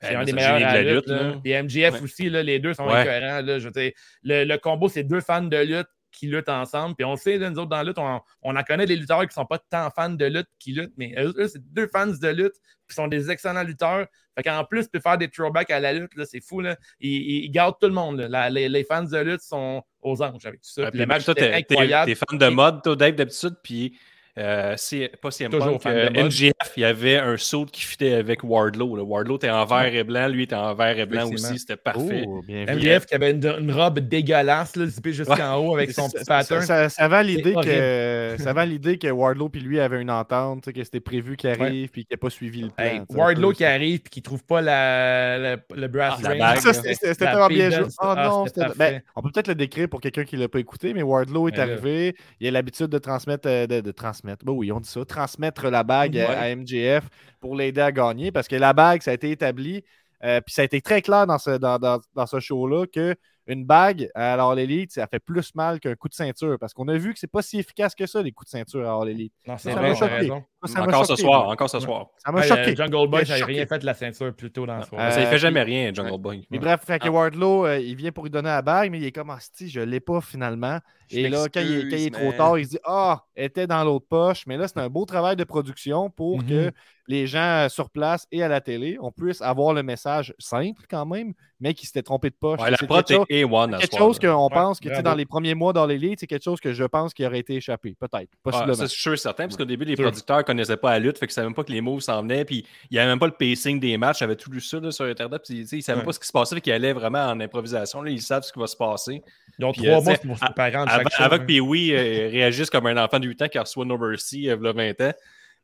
C'est 0.00 0.14
un 0.14 0.24
des 0.24 0.34
meilleurs 0.34 0.54
à 0.54 0.74
la 0.74 0.82
lutte. 0.82 1.10
Puis 1.42 1.54
MGF 1.54 2.02
aussi, 2.02 2.28
là, 2.28 2.42
les 2.42 2.58
deux 2.58 2.74
sont 2.74 2.88
incohérents. 2.88 3.40
Là, 3.40 3.58
je 3.58 3.68
veux 3.68 3.92
le, 4.22 4.44
le 4.44 4.58
combo, 4.58 4.88
c'est 4.88 5.04
deux 5.04 5.20
fans 5.20 5.42
de 5.42 5.56
lutte 5.56 5.88
qui 6.14 6.28
luttent 6.28 6.48
ensemble. 6.48 6.94
Puis 6.94 7.04
on 7.04 7.16
sait, 7.16 7.38
nous 7.38 7.58
autres, 7.58 7.68
dans 7.68 7.76
la 7.76 7.84
lutte, 7.84 7.98
on, 7.98 8.20
on 8.42 8.56
en 8.56 8.62
connaît 8.62 8.86
des 8.86 8.96
lutteurs 8.96 9.20
qui 9.20 9.26
ne 9.26 9.32
sont 9.32 9.46
pas 9.46 9.58
tant 9.58 9.90
fans 9.90 10.10
de 10.10 10.24
lutte 10.24 10.48
qui 10.58 10.72
luttent, 10.72 10.94
mais 10.96 11.14
eux, 11.18 11.48
c'est 11.48 11.62
deux 11.72 11.88
fans 11.88 12.06
de 12.06 12.28
lutte 12.28 12.54
qui 12.88 12.94
sont 12.94 13.08
des 13.08 13.30
excellents 13.30 13.62
lutteurs. 13.62 14.06
Fait 14.36 14.42
qu'en 14.42 14.64
plus, 14.64 14.90
tu 14.90 15.00
faire 15.00 15.18
des 15.18 15.28
throwbacks 15.28 15.70
à 15.70 15.80
la 15.80 15.92
lutte, 15.92 16.10
c'est 16.24 16.40
fou. 16.40 16.60
Là. 16.60 16.76
Ils, 17.00 17.50
gardent 17.50 17.76
tout 17.80 17.86
le 17.86 17.92
monde. 17.92 18.20
les, 18.20 18.84
fans 18.84 19.02
de 19.02 19.18
lutte 19.18 19.42
sont 19.42 19.82
aux 20.02 20.22
anges 20.22 20.46
avec 20.46 20.60
tout 20.60 20.70
ça. 20.70 20.90
les 20.92 21.06
matchs. 21.06 21.26
T'es 21.26 22.14
fan 22.14 22.38
de 22.38 22.48
mode, 22.48 22.82
toi, 22.82 22.96
Dave, 22.96 23.14
d'habitude, 23.14 23.56
puis 23.62 23.96
euh, 24.36 24.74
c'est 24.76 25.12
pas 25.22 25.30
CM 25.30 25.52
Punk. 25.52 25.86
Euh, 25.86 26.10
MGF, 26.10 26.52
il 26.76 26.80
y 26.80 26.84
avait 26.84 27.18
un 27.18 27.36
saut 27.36 27.66
qui 27.66 27.82
fitait 27.82 28.14
avec 28.14 28.42
Wardlow. 28.42 28.96
Wardlow 29.04 29.36
était 29.36 29.50
en 29.50 29.64
vert 29.64 29.94
et 29.94 30.02
blanc, 30.02 30.26
lui 30.26 30.42
était 30.42 30.56
en 30.56 30.74
vert 30.74 30.98
et 30.98 31.06
blanc 31.06 31.30
aussi, 31.30 31.60
c'était 31.60 31.76
parfait. 31.76 32.24
Oh, 32.26 32.42
MGF 32.48 33.06
qui 33.06 33.14
avait 33.14 33.30
une, 33.30 33.70
robe 33.70 34.00
dégueulasse, 34.00 34.74
là, 34.74 34.86
zippée 34.86 35.12
jusqu'en 35.12 35.56
haut 35.58 35.76
avec 35.76 35.92
son 35.92 36.10
petit 36.10 36.24
pattern. 36.24 36.62
Ça, 36.62 36.88
ça, 36.88 37.06
va 37.06 37.22
l'idée 37.22 37.54
que, 37.54 38.36
ça 38.38 38.64
l'idée 38.64 38.98
que 38.98 39.06
Wardlow 39.06 39.50
puis 39.50 39.60
lui 39.60 39.78
avaient 39.78 40.00
une 40.00 40.10
entente, 40.10 40.72
que 40.72 40.82
c'était 40.82 41.00
prévu 41.00 41.36
qu'il 41.36 41.50
arrive 41.50 41.90
puis 41.90 42.04
qu'il 42.04 42.14
n'a 42.14 42.18
pas 42.18 42.30
suivi 42.30 42.62
le 42.62 42.70
plan. 42.70 43.04
Wardlow 43.10 43.52
qui 43.52 43.64
arrive 43.64 44.00
puis 44.00 44.10
qui 44.10 44.20
ne 44.20 44.24
trouve 44.24 44.42
pas 44.42 44.60
la, 44.60 45.56
le 45.74 45.86
brass 45.86 46.20
ah, 46.24 46.28
ring. 46.28 46.72
C'était 46.72 47.14
tellement 47.14 47.46
bien 47.46 47.70
joué. 47.70 47.84
Oh, 48.02 48.14
non, 48.16 48.46
ben, 48.76 49.00
on 49.14 49.22
peut 49.22 49.30
peut-être 49.32 49.48
le 49.48 49.54
décrire 49.54 49.88
pour 49.88 50.00
quelqu'un 50.00 50.24
qui 50.24 50.34
ne 50.34 50.40
l'a 50.40 50.48
pas 50.48 50.58
écouté, 50.58 50.92
mais 50.92 51.02
Wardlow 51.02 51.46
est 51.46 51.58
arrivé. 51.60 52.16
Il 52.40 52.48
a 52.48 52.50
l'habitude 52.50 52.88
de 52.88 52.98
transmettre, 52.98 53.48
euh, 53.48 53.66
de 53.66 53.90
transmettre 53.92 54.23
transmettre. 54.24 54.44
oui, 54.48 54.72
on 54.72 54.80
dit 54.80 54.88
ça. 54.88 55.04
Transmettre 55.04 55.68
la 55.68 55.82
bague 55.82 56.18
à 56.18 56.54
MJF 56.54 57.08
pour 57.40 57.54
l'aider 57.56 57.80
à 57.80 57.92
gagner 57.92 58.32
parce 58.32 58.48
que 58.48 58.56
la 58.56 58.72
bague, 58.72 59.02
ça 59.02 59.10
a 59.10 59.14
été 59.14 59.30
établi. 59.30 59.84
Euh, 60.24 60.40
puis 60.40 60.54
ça 60.54 60.62
a 60.62 60.64
été 60.64 60.80
très 60.80 61.02
clair 61.02 61.26
dans 61.26 61.38
ce, 61.38 61.50
dans, 61.58 61.78
dans 61.78 62.26
ce 62.26 62.40
show-là 62.40 62.86
que 62.86 63.14
une 63.46 63.64
bague 63.64 64.10
à 64.14 64.54
l'élite, 64.54 64.92
ça 64.92 65.06
fait 65.06 65.18
plus 65.18 65.54
mal 65.54 65.80
qu'un 65.80 65.94
coup 65.94 66.08
de 66.08 66.14
ceinture 66.14 66.56
parce 66.58 66.72
qu'on 66.72 66.88
a 66.88 66.96
vu 66.96 67.12
que 67.12 67.18
c'est 67.18 67.30
pas 67.30 67.42
si 67.42 67.58
efficace 67.58 67.94
que 67.94 68.06
ça, 68.06 68.22
les 68.22 68.32
coups 68.32 68.50
de 68.50 68.58
ceinture 68.58 68.88
à 68.88 69.04
l'élite. 69.04 69.32
Ça 69.56 69.74
m'a 69.74 69.94
choqué. 69.94 70.30
encore 70.30 71.06
ce 71.06 71.16
soir, 71.16 71.48
encore 71.48 71.70
ce 71.70 71.80
soir. 71.80 72.06
Ça 72.24 72.32
m'a 72.32 72.42
choqué. 72.42 72.72
Euh, 72.72 72.76
Jungle 72.76 73.08
Boy, 73.08 73.26
ça 73.26 73.38
n'a 73.38 73.44
rien 73.44 73.66
fait 73.66 73.78
de 73.78 73.86
la 73.86 73.94
ceinture 73.94 74.34
plutôt 74.34 74.66
dans 74.66 74.76
le 74.76 74.82
soir. 74.82 75.12
ça 75.12 75.20
ne 75.20 75.26
fait 75.26 75.38
jamais 75.38 75.62
rien, 75.62 75.92
Jungle 75.92 76.18
Boy. 76.18 76.46
Mais 76.50 76.58
bref, 76.58 76.80
Frankie 76.82 77.08
Wardlow, 77.08 77.66
euh, 77.66 77.78
il 77.78 77.96
vient 77.96 78.12
pour 78.12 78.24
lui 78.24 78.30
donner 78.30 78.48
la 78.48 78.62
bague, 78.62 78.90
mais 78.90 78.98
il 78.98 79.04
est 79.04 79.12
comme 79.12 79.34
si 79.38 79.68
je 79.68 79.80
l'ai 79.80 80.00
pas 80.00 80.20
finalement. 80.20 80.78
Et 81.10 81.28
là, 81.28 81.46
quand 81.52 81.60
il, 81.60 81.92
est 81.92 82.10
trop 82.10 82.32
tard, 82.32 82.58
il 82.58 82.64
se 82.64 82.70
dit 82.70 82.78
Ah, 82.84 83.24
elle 83.34 83.46
était 83.46 83.66
dans 83.66 83.84
l'autre 83.84 84.06
poche. 84.08 84.46
Mais 84.46 84.56
là, 84.56 84.68
c'est 84.68 84.78
un 84.78 84.88
beau 84.88 85.04
travail 85.04 85.36
de 85.36 85.44
production 85.44 86.10
pour 86.10 86.44
que 86.44 86.66
mhm. 86.66 86.72
Les 87.06 87.26
gens 87.26 87.68
sur 87.68 87.90
place 87.90 88.26
et 88.32 88.42
à 88.42 88.48
la 88.48 88.60
télé, 88.60 88.96
on 89.00 89.12
puisse 89.12 89.42
avoir 89.42 89.74
le 89.74 89.82
message 89.82 90.34
simple 90.38 90.84
quand 90.88 91.06
même, 91.06 91.34
mais 91.60 91.74
qui 91.74 91.86
s'était 91.86 92.02
trompé 92.02 92.30
de 92.30 92.34
poche. 92.34 92.60
Ouais, 92.60 92.70
la 92.70 92.76
prod 92.76 93.04
est 93.10 93.44
A1 93.44 93.78
quelque 93.78 93.96
chose 93.96 94.18
qu'on 94.18 94.48
pense 94.48 94.80
que 94.80 95.02
dans 95.02 95.14
les 95.14 95.26
premiers 95.26 95.54
mois 95.54 95.72
dans 95.72 95.86
les 95.86 95.98
lits, 95.98 96.16
c'est 96.18 96.26
quelque 96.26 96.44
chose 96.44 96.60
que 96.60 96.72
je 96.72 96.84
pense 96.84 97.14
qui 97.14 97.26
aurait 97.26 97.40
été 97.40 97.56
échappé, 97.56 97.94
peut-être. 97.98 98.30
Possiblement. 98.42 98.74
c'est 98.74 98.88
sûr 98.88 99.18
certain, 99.18 99.44
parce 99.44 99.56
qu'au 99.56 99.64
début, 99.64 99.84
les 99.84 99.96
producteurs 99.96 100.38
ne 100.38 100.42
connaissaient 100.42 100.76
pas 100.76 100.92
la 100.92 100.98
lutte, 100.98 101.18
fait 101.18 101.26
que 101.26 101.32
ne 101.32 101.34
savaient 101.34 101.46
même 101.46 101.54
pas 101.54 101.64
que 101.64 101.72
les 101.72 101.80
moves 101.80 102.00
s'en 102.00 102.22
venaient, 102.22 102.44
puis 102.44 102.66
il 102.90 102.94
n'y 102.94 102.98
avait 102.98 103.08
même 103.08 103.18
pas 103.18 103.26
le 103.26 103.32
pacing 103.32 103.78
des 103.80 103.96
matchs, 103.96 104.20
j'avais 104.20 104.36
tout 104.36 104.50
lu 104.50 104.60
ça 104.60 104.78
sur 104.90 105.04
Internet, 105.04 105.42
puis 105.46 105.66
ils 105.70 105.76
ne 105.76 105.82
savaient 105.82 106.02
pas 106.02 106.12
ce 106.12 106.20
qui 106.20 106.26
se 106.26 106.32
passait, 106.32 106.54
fait 106.54 106.60
qu'ils 106.60 106.72
allaient 106.72 106.92
vraiment 106.92 107.26
en 107.26 107.40
improvisation. 107.40 108.02
Là, 108.02 108.10
ils 108.10 108.22
savent 108.22 108.42
ce 108.42 108.52
qui 108.52 108.58
va 108.58 108.66
se 108.66 108.76
passer. 108.76 109.22
Ils 109.58 109.64
ont 109.64 109.72
trois 109.72 110.00
mois 110.00 110.14
pour 110.14 110.38
se 110.38 110.44
préparer 110.44 110.76
en 110.76 110.86
chaque 110.86 111.06
Avant 111.18 111.38
que 111.38 111.60
oui 111.60 111.92
euh, 111.92 112.28
réagisse 112.30 112.70
comme 112.70 112.86
un 112.86 113.02
enfant 113.02 113.18
de 113.18 113.26
8 113.26 113.42
ans 113.42 113.48
qui 113.48 113.58
reçoit 113.58 113.84
No 113.84 113.96
Mercy 113.98 114.38
il 114.38 114.44
y 114.44 114.50
a 114.50 114.56
20 114.56 115.00
ans. 115.00 115.12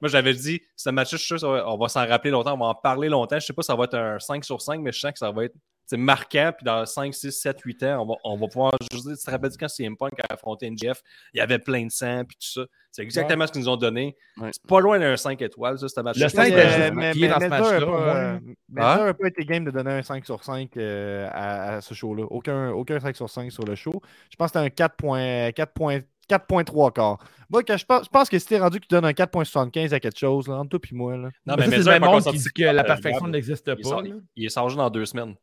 Moi, 0.01 0.09
j'avais 0.09 0.35
dit, 0.35 0.61
ce 0.77 0.91
match-là, 0.91 1.19
je 1.19 1.25
suis 1.25 1.39
sûr, 1.39 1.49
on 1.67 1.77
va 1.77 1.89
s'en 1.89 2.07
rappeler 2.07 2.31
longtemps, 2.31 2.55
on 2.55 2.59
va 2.59 2.67
en 2.67 2.75
parler 2.75 3.09
longtemps. 3.09 3.39
Je 3.39 3.47
sais 3.47 3.53
pas 3.53 3.63
si 3.63 3.67
ça 3.67 3.77
va 3.77 3.85
être 3.85 3.97
un 3.97 4.19
5 4.19 4.45
sur 4.45 4.61
5, 4.61 4.81
mais 4.81 4.93
je 4.93 5.01
sens 5.01 5.13
que 5.13 5.19
ça 5.19 5.31
va 5.31 5.45
être 5.45 5.55
marquant. 5.97 6.53
Puis 6.57 6.65
dans 6.65 6.87
5, 6.87 7.15
6, 7.15 7.33
7, 7.33 7.61
8 7.61 7.83
ans, 7.85 8.03
on 8.03 8.07
va, 8.07 8.15
on 8.25 8.37
va 8.37 8.49
pouvoir. 8.49 8.73
Je 8.81 8.97
tu 8.97 9.17
te 9.17 9.31
rappelles 9.31 9.51
quand 9.59 9.69
CM 9.69 9.97
Punk 9.97 10.13
a 10.21 10.33
affronté 10.35 10.71
NGF, 10.71 11.03
il 11.35 11.39
y 11.39 11.41
avait 11.41 11.59
plein 11.59 11.87
de 11.87 11.91
sang, 11.91 12.25
puis 12.25 12.37
tout 12.37 12.61
ça. 12.61 12.67
C'est 12.93 13.03
exactement 13.03 13.47
ce 13.47 13.53
qu'ils 13.53 13.63
nous 13.63 13.69
ont 13.69 13.77
donné. 13.77 14.17
C'est 14.37 14.67
pas 14.67 14.81
loin 14.81 14.99
d'un 14.99 15.17
5 15.17 15.41
étoiles, 15.43 15.79
ça, 15.79 15.89
ce 15.89 16.01
match-là. 16.01 16.27
Le 16.27 16.31
5 16.31 16.53
est 16.53 16.91
mais, 16.91 17.13
mais, 17.15 17.29
dans 17.29 17.41
ce 17.41 17.47
match-là. 17.47 18.41
Mais 18.69 18.83
ça 18.83 19.05
n'a 19.05 19.15
pas 19.15 19.29
été 19.29 19.45
game 19.45 19.65
de 19.65 19.71
donner 19.71 19.93
un 19.93 20.03
5 20.03 20.25
sur 20.25 20.43
5 20.43 20.77
euh, 20.77 21.29
à, 21.33 21.81
ce 21.81 21.95
show-là. 21.95 22.25
Aucun, 22.31 22.71
aucun 22.71 22.99
5 22.99 23.15
sur 23.15 23.31
5 23.31 23.53
sur 23.53 23.65
le 23.65 23.75
show. 23.75 24.01
Je 24.31 24.37
pense 24.37 24.51
que 24.51 24.61
c'était 24.61 24.83
un 24.83 24.87
4.4 24.87 26.05
4.3 26.31 26.93
quart. 26.93 27.19
Moi, 27.51 27.63
je, 27.67 27.85
pense, 27.85 28.05
je 28.05 28.09
pense 28.09 28.29
que 28.29 28.39
si 28.39 28.47
t'es 28.47 28.59
rendu 28.59 28.79
que 28.79 28.87
tu 28.87 28.95
donnes 28.95 29.05
un 29.05 29.11
4.75 29.11 29.93
à 29.93 30.01
quelque 30.01 30.19
chose, 30.19 30.47
là, 30.47 30.55
entre 30.55 30.79
toi 30.79 30.81
et 30.91 30.95
moi. 30.95 31.17
Là. 31.17 31.31
Non, 31.45 31.57
mais, 31.59 31.67
mais 31.67 31.83
c'est 31.83 31.99
le 31.99 32.01
monde 32.01 32.23
qui 32.23 32.39
dit 32.39 32.49
que 32.55 32.63
la 32.63 32.85
perfection 32.85 33.27
n'existe 33.27 33.75
pas. 33.75 34.03
Il, 34.37 34.45
est 34.45 34.55
changé 34.55 34.77
dans 34.77 34.91
deux 34.91 35.07
semaines. 35.07 35.35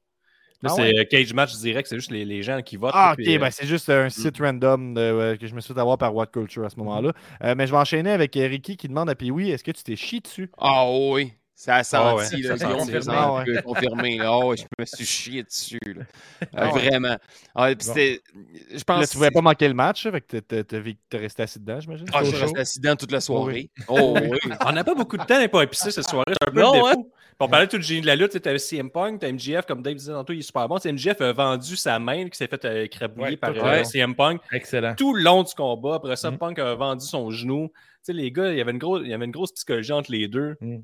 Là, 0.64 0.72
ah 0.72 0.76
c'est 0.76 1.08
Cage 1.08 1.34
Match 1.36 1.56
direct, 1.58 1.88
c'est 1.88 1.98
juste 1.98 2.10
les, 2.10 2.26
les, 2.26 2.42
gens 2.42 2.64
qui 2.64 2.78
votent. 2.78 2.90
Ah, 2.96 3.14
ok, 3.14 3.28
euh, 3.28 3.38
ben, 3.38 3.52
c'est 3.52 3.68
juste 3.68 3.90
un 3.92 4.10
site 4.10 4.40
mm. 4.40 4.44
random 4.44 4.96
que 4.96 5.46
je 5.46 5.54
me 5.54 5.62
suis 5.62 5.72
fait 5.72 5.80
avoir 5.80 6.00
par 6.00 6.16
What 6.16 6.28
Culture 6.28 6.66
à 6.66 6.70
ce 6.72 6.78
moment-là. 6.78 7.14
Euh, 7.44 7.54
mais 7.56 7.68
je 7.68 7.72
vais 7.72 7.78
enchaîner 7.78 8.10
avec 8.10 8.34
Ricky 8.34 8.76
qui 8.76 8.88
demande 8.88 9.08
à 9.08 9.14
Pee-Wee 9.14 9.52
est-ce 9.52 9.64
que 9.64 9.70
tu 9.70 9.84
t'es 9.84 9.96
chié 9.96 10.20
dessus? 10.20 10.50
Ah 10.58 10.90
oui. 10.90 11.34
Ça 11.60 11.78
a 11.78 11.84
senti, 11.84 12.46
ah, 12.46 12.50
là, 12.50 12.58
ça 12.60 12.68
confirmé, 12.68 13.16
ah, 13.18 13.34
ouais. 13.34 13.62
confirmé. 13.64 14.20
Oh, 14.28 14.54
je 14.56 14.64
me 14.78 14.86
suis 14.86 15.06
chié 15.08 15.42
dessus. 15.42 15.80
Là. 15.88 16.04
Ah, 16.56 16.68
vraiment. 16.70 17.18
Ah, 17.56 17.72
je 17.72 18.84
pense 18.84 19.00
là, 19.00 19.08
tu 19.08 19.14
ne 19.14 19.18
voulais 19.18 19.32
pas 19.32 19.42
manquer 19.42 19.68
le 19.68 19.74
match, 19.74 20.08
fait 20.08 20.22
que 20.22 20.38
tu 20.38 20.56
es 20.56 21.18
resté 21.18 21.42
assis 21.42 21.60
dedans, 21.60 21.80
j'imagine? 21.80 22.06
Ah, 22.14 22.24
je 22.24 22.30
suis 22.30 22.38
resté 22.38 22.60
assis 22.60 22.80
dedans 22.80 22.96
toute 22.96 23.12
la 23.12 23.22
soirée. 23.22 23.72
Oh, 23.88 24.16
oui. 24.22 24.38
On 24.68 24.72
n'a 24.72 24.84
pas 24.84 24.94
beaucoup 24.94 25.18
de 25.18 25.24
temps 25.24 25.42
à 25.42 25.48
pas 25.48 25.64
épicé 25.64 25.90
cette 25.90 26.08
soirée. 26.08 26.32
C'est 26.40 26.48
un 26.48 26.52
peu 26.52 26.62
non, 26.62 26.74
le 26.74 26.78
défaut. 26.78 27.00
Hein? 27.00 27.18
On 27.40 27.48
parlait 27.48 27.68
tout 27.68 27.78
le 27.78 27.84
génie 27.84 28.02
de 28.02 28.08
la 28.08 28.16
lutte, 28.16 28.40
tu 28.40 28.50
avais 28.50 28.60
CM 28.60 28.92
Punk, 28.92 29.20
tu 29.20 29.32
MGF, 29.32 29.66
comme 29.66 29.82
Dave 29.82 29.96
disait 29.96 30.12
tantôt, 30.12 30.34
il 30.34 30.40
est 30.40 30.44
super 30.44 30.68
bon. 30.68 30.78
MGF 30.78 31.22
a 31.22 31.34
vendu 31.34 31.76
sa 31.76 31.98
main 31.98 32.30
qui 32.30 32.38
s'est 32.38 32.48
fait 32.48 32.66
euh, 32.66 32.84
écrabouiller 32.84 33.38
par 33.38 33.52
euh, 33.56 33.84
CM 33.84 34.14
Punk. 34.14 34.42
Excellent. 34.52 34.94
Tout 34.96 35.16
le 35.16 35.24
long 35.24 35.42
du 35.42 35.54
combat. 35.56 35.96
Après 35.96 36.16
ça, 36.18 36.30
mm. 36.30 36.38
Punk 36.38 36.60
a 36.60 36.76
vendu 36.76 37.06
son 37.06 37.32
genou 37.32 37.72
sais, 38.08 38.14
les 38.14 38.32
gars, 38.32 38.52
il 38.52 38.58
y, 38.58 38.62
avait 38.62 38.72
une 38.72 38.78
grosse, 38.78 39.02
il 39.04 39.10
y 39.10 39.14
avait 39.14 39.26
une 39.26 39.32
grosse 39.32 39.52
psychologie 39.52 39.92
entre 39.92 40.12
les 40.12 40.28
deux. 40.28 40.56
Mm. 40.60 40.78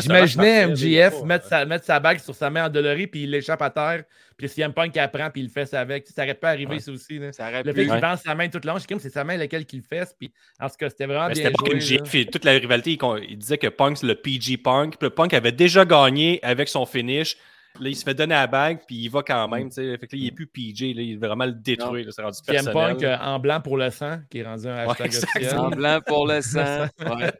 J'imaginais 0.00 0.66
MGF 0.68 1.22
mettre, 1.24 1.46
sa, 1.46 1.64
mettre 1.64 1.84
sa 1.84 2.00
bague 2.00 2.18
sur 2.18 2.34
sa 2.34 2.50
main 2.50 2.66
endolorie, 2.66 3.06
puis 3.06 3.24
il 3.24 3.30
l'échappe 3.30 3.62
à 3.62 3.70
terre, 3.70 4.04
puis 4.36 4.48
CM 4.48 4.72
Punk 4.72 4.96
apprend, 4.96 5.30
puis 5.30 5.42
il 5.42 5.44
le 5.44 5.50
fait 5.50 5.72
avec. 5.74 6.06
ça 6.06 6.22
n'aurait 6.22 6.34
pas 6.34 6.50
arrivé, 6.50 6.78
ça 6.78 6.92
aussi. 6.92 7.18
Là. 7.18 7.32
Ça 7.32 7.50
le 7.50 7.72
fait 7.72 7.84
qu'il 7.84 7.92
ouais. 7.92 8.16
sa 8.22 8.34
main 8.34 8.48
toute 8.48 8.64
longue, 8.64 8.80
c'est 8.80 9.10
sa 9.10 9.24
main 9.24 9.36
laquelle 9.36 9.66
qu'il 9.66 9.80
le 9.80 9.84
fait. 9.84 10.08
Puis, 10.18 10.32
en 10.60 10.68
tout 10.68 10.76
cas, 10.78 10.88
c'était 10.90 11.06
vraiment 11.06 11.28
bien 11.28 11.50
joué. 11.50 11.74
MGF, 11.76 12.30
toute 12.30 12.44
la 12.44 12.52
rivalité, 12.52 12.98
il, 13.00 13.30
il 13.30 13.38
disait 13.38 13.58
que 13.58 13.68
Punk, 13.68 13.98
c'est 13.98 14.06
le 14.06 14.14
PG 14.14 14.58
Punk. 14.58 14.98
Puis 14.98 15.06
le 15.06 15.10
Punk 15.10 15.34
avait 15.34 15.52
déjà 15.52 15.84
gagné 15.84 16.40
avec 16.42 16.68
son 16.68 16.86
finish. 16.86 17.36
Là, 17.80 17.88
il 17.88 17.96
se 17.96 18.04
fait 18.04 18.14
donner 18.14 18.34
la 18.34 18.46
bague, 18.46 18.80
puis 18.86 18.96
il 18.96 19.08
va 19.08 19.22
quand 19.22 19.48
même. 19.48 19.70
Fait 19.70 19.96
que 19.96 20.02
là, 20.02 20.08
il 20.12 20.24
n'est 20.24 20.30
plus 20.30 20.46
PJ, 20.46 20.94
là, 20.94 21.02
il 21.02 21.12
est 21.12 21.16
vraiment 21.16 21.46
le 21.46 21.52
détruire. 21.52 22.06
C'est 22.12 22.22
rendu 22.22 22.38
personnel. 22.46 22.72
Punk 22.72 23.02
euh, 23.02 23.16
en 23.18 23.38
blanc 23.38 23.60
pour 23.60 23.78
le 23.78 23.90
sang, 23.90 24.18
qui 24.30 24.38
est 24.38 24.44
rendu 24.44 24.68
un 24.68 24.88
hashtag 24.88 25.08
officiel. 25.08 25.58
En 25.58 25.70
blanc 25.70 26.00
pour 26.06 26.26
le 26.26 26.42
sang. 26.42 26.86
ouais. 27.00 27.32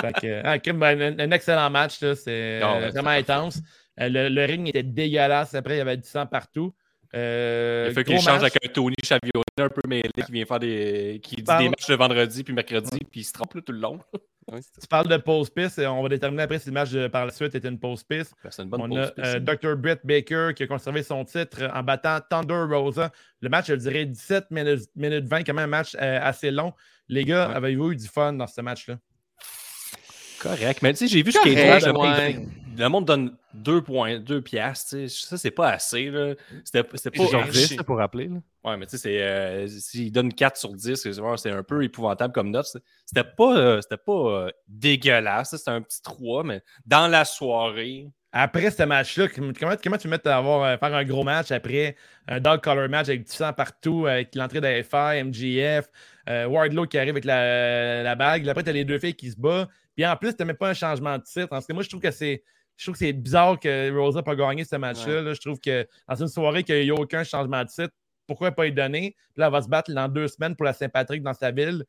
fait 0.00 0.42
ah, 0.44 0.58
ben, 0.58 1.20
un, 1.20 1.30
excellent 1.32 1.70
match, 1.70 1.98
c'est 2.14 2.60
vraiment 2.60 3.10
intense. 3.10 3.60
Euh, 4.00 4.08
le, 4.08 4.44
ring 4.46 4.68
était 4.68 4.82
dégueulasse. 4.82 5.54
Après, 5.54 5.74
il 5.74 5.78
y 5.78 5.82
avait 5.82 5.96
du 5.96 6.08
sang 6.08 6.26
partout. 6.26 6.72
Euh, 7.14 7.86
il 7.88 7.94
fait 7.94 8.04
qu'il 8.04 8.20
change 8.20 8.40
avec 8.40 8.56
un 8.64 8.68
Tony 8.68 8.94
Chavione 9.02 9.42
un 9.58 9.68
peu 9.68 9.82
mêlé 9.88 10.10
qui 10.24 10.32
vient 10.32 10.44
faire 10.44 10.60
des. 10.60 11.20
qui 11.22 11.36
dit 11.36 11.42
des 11.42 11.68
matchs 11.68 11.88
le 11.88 11.96
vendredi 11.96 12.44
puis 12.44 12.54
mercredi, 12.54 12.98
puis 13.10 13.20
il 13.20 13.24
se 13.24 13.32
trompe 13.32 13.52
tout 13.64 13.72
le 13.72 13.78
long. 13.78 13.98
tu 14.58 14.86
parles 14.88 15.08
de 15.08 15.16
pause 15.16 15.50
piste, 15.50 15.78
on 15.78 16.02
va 16.02 16.08
déterminer 16.08 16.44
après 16.44 16.58
si 16.58 16.68
le 16.68 16.72
match 16.72 16.90
par 17.08 17.26
la 17.26 17.32
suite 17.32 17.54
était 17.54 17.68
une 17.68 17.78
pause 17.78 18.02
piste. 18.04 18.34
Ben, 18.58 18.78
on 18.78 18.96
a 18.96 19.10
euh, 19.18 19.40
Dr. 19.40 19.76
Britt 19.76 20.00
Baker 20.04 20.50
qui 20.54 20.62
a 20.62 20.66
conservé 20.66 21.02
son 21.02 21.24
titre 21.24 21.68
en 21.72 21.82
battant 21.82 22.18
Thunder 22.28 22.66
Rosa. 22.68 23.10
Le 23.40 23.48
match, 23.48 23.66
je 23.68 23.74
dirais 23.74 24.06
17 24.06 24.50
minutes, 24.50 24.88
20, 24.96 25.44
quand 25.44 25.54
même 25.54 25.64
un 25.64 25.66
match 25.66 25.94
euh, 26.00 26.18
assez 26.22 26.50
long. 26.50 26.72
Les 27.08 27.24
gars, 27.24 27.50
avez-vous 27.50 27.92
eu 27.92 27.96
du 27.96 28.06
fun 28.06 28.32
dans 28.32 28.46
ce 28.46 28.60
match-là? 28.60 28.98
Correct. 30.40 30.80
Mais 30.82 30.92
tu 30.92 30.98
sais, 30.98 31.08
j'ai 31.08 31.22
vu 31.22 31.32
ce 31.32 31.40
qui 31.40 31.50
est 31.50 32.40
Le 32.78 32.88
monde 32.88 33.04
donne 33.04 33.36
2,2 33.56 34.40
piastres. 34.40 34.96
Ça, 35.08 35.36
c'est 35.36 35.50
pas 35.50 35.70
assez. 35.70 36.10
C'était 36.64 36.82
pas. 36.82 37.84
pour 37.84 37.98
rappeler. 37.98 38.28
Là. 38.28 38.36
Ouais, 38.64 38.76
mais 38.76 38.86
tu 38.86 38.98
sais, 38.98 39.22
euh, 39.22 39.66
s'il 39.68 40.12
donne 40.12 40.32
4 40.32 40.56
sur 40.56 40.72
10, 40.72 40.94
c'est 41.36 41.50
un 41.50 41.62
peu 41.62 41.82
épouvantable 41.82 42.32
comme 42.32 42.50
note. 42.50 42.66
C'était 43.04 43.24
pas, 43.24 43.56
euh, 43.56 43.80
pas 44.06 44.12
euh, 44.12 44.50
dégueulasse. 44.68 45.56
C'était 45.56 45.70
un 45.70 45.82
petit 45.82 46.02
3, 46.02 46.44
mais 46.44 46.62
dans 46.86 47.08
la 47.08 47.24
soirée. 47.24 48.08
Après 48.32 48.70
ce 48.70 48.84
match-là, 48.84 49.26
comment, 49.26 49.52
comment 49.82 49.98
tu 49.98 50.06
mets 50.06 50.28
à 50.28 50.36
avoir, 50.36 50.78
faire 50.78 50.94
un 50.94 51.04
gros 51.04 51.24
match 51.24 51.50
après 51.50 51.96
un 52.28 52.38
dog 52.38 52.60
color 52.60 52.88
match 52.88 53.08
avec 53.08 53.24
du 53.24 53.32
sang 53.32 53.52
partout, 53.52 54.06
avec 54.06 54.36
l'entrée 54.36 54.60
d'AFR, 54.60 55.24
MGF, 55.24 55.86
Wardlow 56.28 56.86
qui 56.86 56.96
arrive 56.96 57.10
avec 57.10 57.24
la, 57.24 58.04
la 58.04 58.14
bague. 58.14 58.48
Après, 58.48 58.62
tu 58.62 58.68
as 58.68 58.72
les 58.72 58.84
deux 58.84 59.00
filles 59.00 59.16
qui 59.16 59.32
se 59.32 59.36
battent. 59.36 59.68
Puis 59.96 60.06
en 60.06 60.16
plus, 60.16 60.34
tu 60.34 60.44
n'as 60.44 60.54
pas 60.54 60.70
un 60.70 60.74
changement 60.74 61.18
de 61.18 61.22
titre. 61.22 61.48
Parce 61.48 61.66
que 61.66 61.72
moi, 61.72 61.82
je 61.82 61.88
trouve 61.88 62.00
que 62.00 62.10
c'est. 62.10 62.42
Je 62.76 62.86
trouve 62.86 62.94
que 62.94 63.00
c'est 63.00 63.12
bizarre 63.12 63.60
que 63.60 63.94
Rosa 63.94 64.22
pas 64.22 64.34
gagné 64.34 64.64
ce 64.64 64.76
match-là. 64.76 65.34
Je 65.34 65.40
trouve 65.40 65.60
que 65.60 65.86
dans 66.08 66.14
une 66.14 66.28
soirée 66.28 66.64
qu'il 66.64 66.82
n'y 66.82 66.90
a 66.90 66.94
aucun 66.94 67.24
changement 67.24 67.62
de 67.62 67.68
titre, 67.68 67.92
pourquoi 68.26 68.52
pas 68.52 68.66
y 68.66 68.72
donner? 68.72 69.16
Puis 69.34 69.40
là, 69.40 69.46
elle 69.46 69.52
va 69.52 69.60
se 69.60 69.68
battre 69.68 69.92
dans 69.92 70.08
deux 70.08 70.28
semaines 70.28 70.56
pour 70.56 70.64
la 70.64 70.72
Saint-Patrick 70.72 71.22
dans 71.22 71.34
sa 71.34 71.50
ville. 71.50 71.84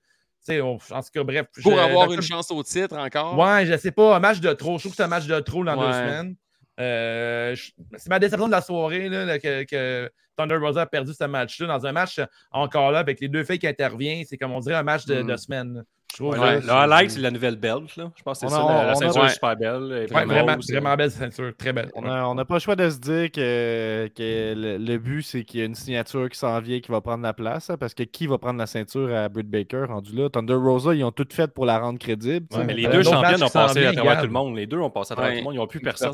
en 0.50 0.78
tout 0.78 1.10
cas, 1.14 1.24
bref. 1.24 1.46
Pour 1.64 1.80
avoir 1.80 2.12
une 2.12 2.22
chance 2.22 2.52
au 2.52 2.62
titre 2.64 2.98
encore. 2.98 3.38
Ouais, 3.40 3.66
je 3.66 3.78
sais 3.78 3.92
pas. 3.92 4.18
Un 4.18 4.20
match 4.20 4.42
de 4.42 4.52
trop. 4.52 4.78
Je 4.78 4.84
trouve 4.84 4.92
que 4.92 4.98
c'est 4.98 5.04
un 5.04 5.08
match 5.08 5.28
de 5.28 5.40
trop 5.40 5.64
dans 5.64 5.78
deux 5.78 5.94
semaines. 5.94 6.36
Euh, 6.80 7.56
c'est 7.96 8.10
ma 8.10 8.18
déception 8.18 8.48
de 8.48 8.52
la 8.52 8.62
soirée 8.62 9.08
là, 9.08 9.38
que, 9.38 10.12
Thunder 10.36 10.56
Rosa 10.56 10.82
a 10.82 10.86
perdu 10.88 11.14
ce 11.14 11.24
match-là. 11.26 11.68
Dans 11.68 11.86
un 11.86 11.92
match 11.92 12.20
encore 12.52 12.92
là, 12.92 13.00
avec 13.00 13.20
les 13.20 13.28
deux 13.28 13.44
filles 13.44 13.60
qui 13.60 13.68
interviennent, 13.68 14.26
c'est 14.26 14.38
comme 14.38 14.52
on 14.52 14.60
dirait 14.60 14.76
un 14.76 14.84
match 14.84 15.06
de, 15.06 15.22
de 15.22 15.34
mm. 15.34 15.38
semaine. 15.38 15.84
Ouais, 16.20 16.60
le 16.60 16.70
highlight, 16.70 17.12
c'est 17.12 17.20
la 17.20 17.32
nouvelle 17.32 17.56
belt. 17.56 17.96
Là. 17.96 18.12
Je 18.16 18.24
pense 18.24 18.40
que 18.40 18.48
c'est 18.48 18.54
ça. 18.54 18.86
la, 18.86 18.96
ceinture 18.96 19.26
est 19.26 19.30
super 19.30 19.56
belle. 19.56 20.08
Vraiment, 20.10 20.58
vraiment, 20.58 20.96
belle 20.96 21.12
ceinture. 21.12 21.52
Très 21.58 21.74
belle. 21.74 21.90
On 21.96 22.36
n'a 22.36 22.46
pas 22.46 22.56
le 22.56 22.60
choix 22.60 22.76
de 22.76 22.90
se 22.90 23.00
dire 23.00 23.32
que, 23.32 24.10
que 24.16 24.54
le, 24.78 24.98
but, 24.98 25.24
c'est 25.24 25.44
qu'il 25.44 25.60
y 25.60 25.64
a 25.64 25.66
une 25.66 25.76
signature 25.76 26.30
qui 26.30 26.38
s'en 26.38 26.60
vient 26.60 26.80
qui 26.80 26.92
va 26.92 27.02
prendre 27.02 27.24
la 27.24 27.34
place. 27.34 27.70
Hein, 27.70 27.78
parce 27.80 27.94
que 27.94 28.04
qui 28.04 28.28
va 28.28 28.38
prendre 28.38 28.60
la 28.60 28.68
ceinture 28.68 29.14
à 29.16 29.30
Britt 29.30 29.50
Baker 29.50 29.86
rendu 29.88 30.16
là? 30.16 30.30
Thunder 30.30 30.56
Rosa, 30.56 30.94
ils 30.94 31.04
ont 31.04 31.12
tout 31.12 31.28
fait 31.32 31.52
pour 31.52 31.66
la 31.66 31.80
rendre 31.80 32.00
crédible. 32.00 32.48
mais 32.66 32.74
les 32.74 32.88
deux 32.88 33.04
champions 33.04 33.46
ont 33.46 33.50
passé 33.50 33.86
à 33.86 33.94
travers 33.94 34.20
tout 34.20 34.28
le 34.28 34.34
monde. 34.34 34.56
Les 34.56 34.68
deux 34.68 34.80
ont 34.80 34.90
passé 34.90 35.14
à 35.14 35.16
travers 35.16 35.34
tout 35.34 35.38
le 35.40 35.44
monde. 35.44 35.54
Ils 35.56 35.58
n'ont 35.58 35.68
plus 35.68 35.80
personne. 35.80 36.14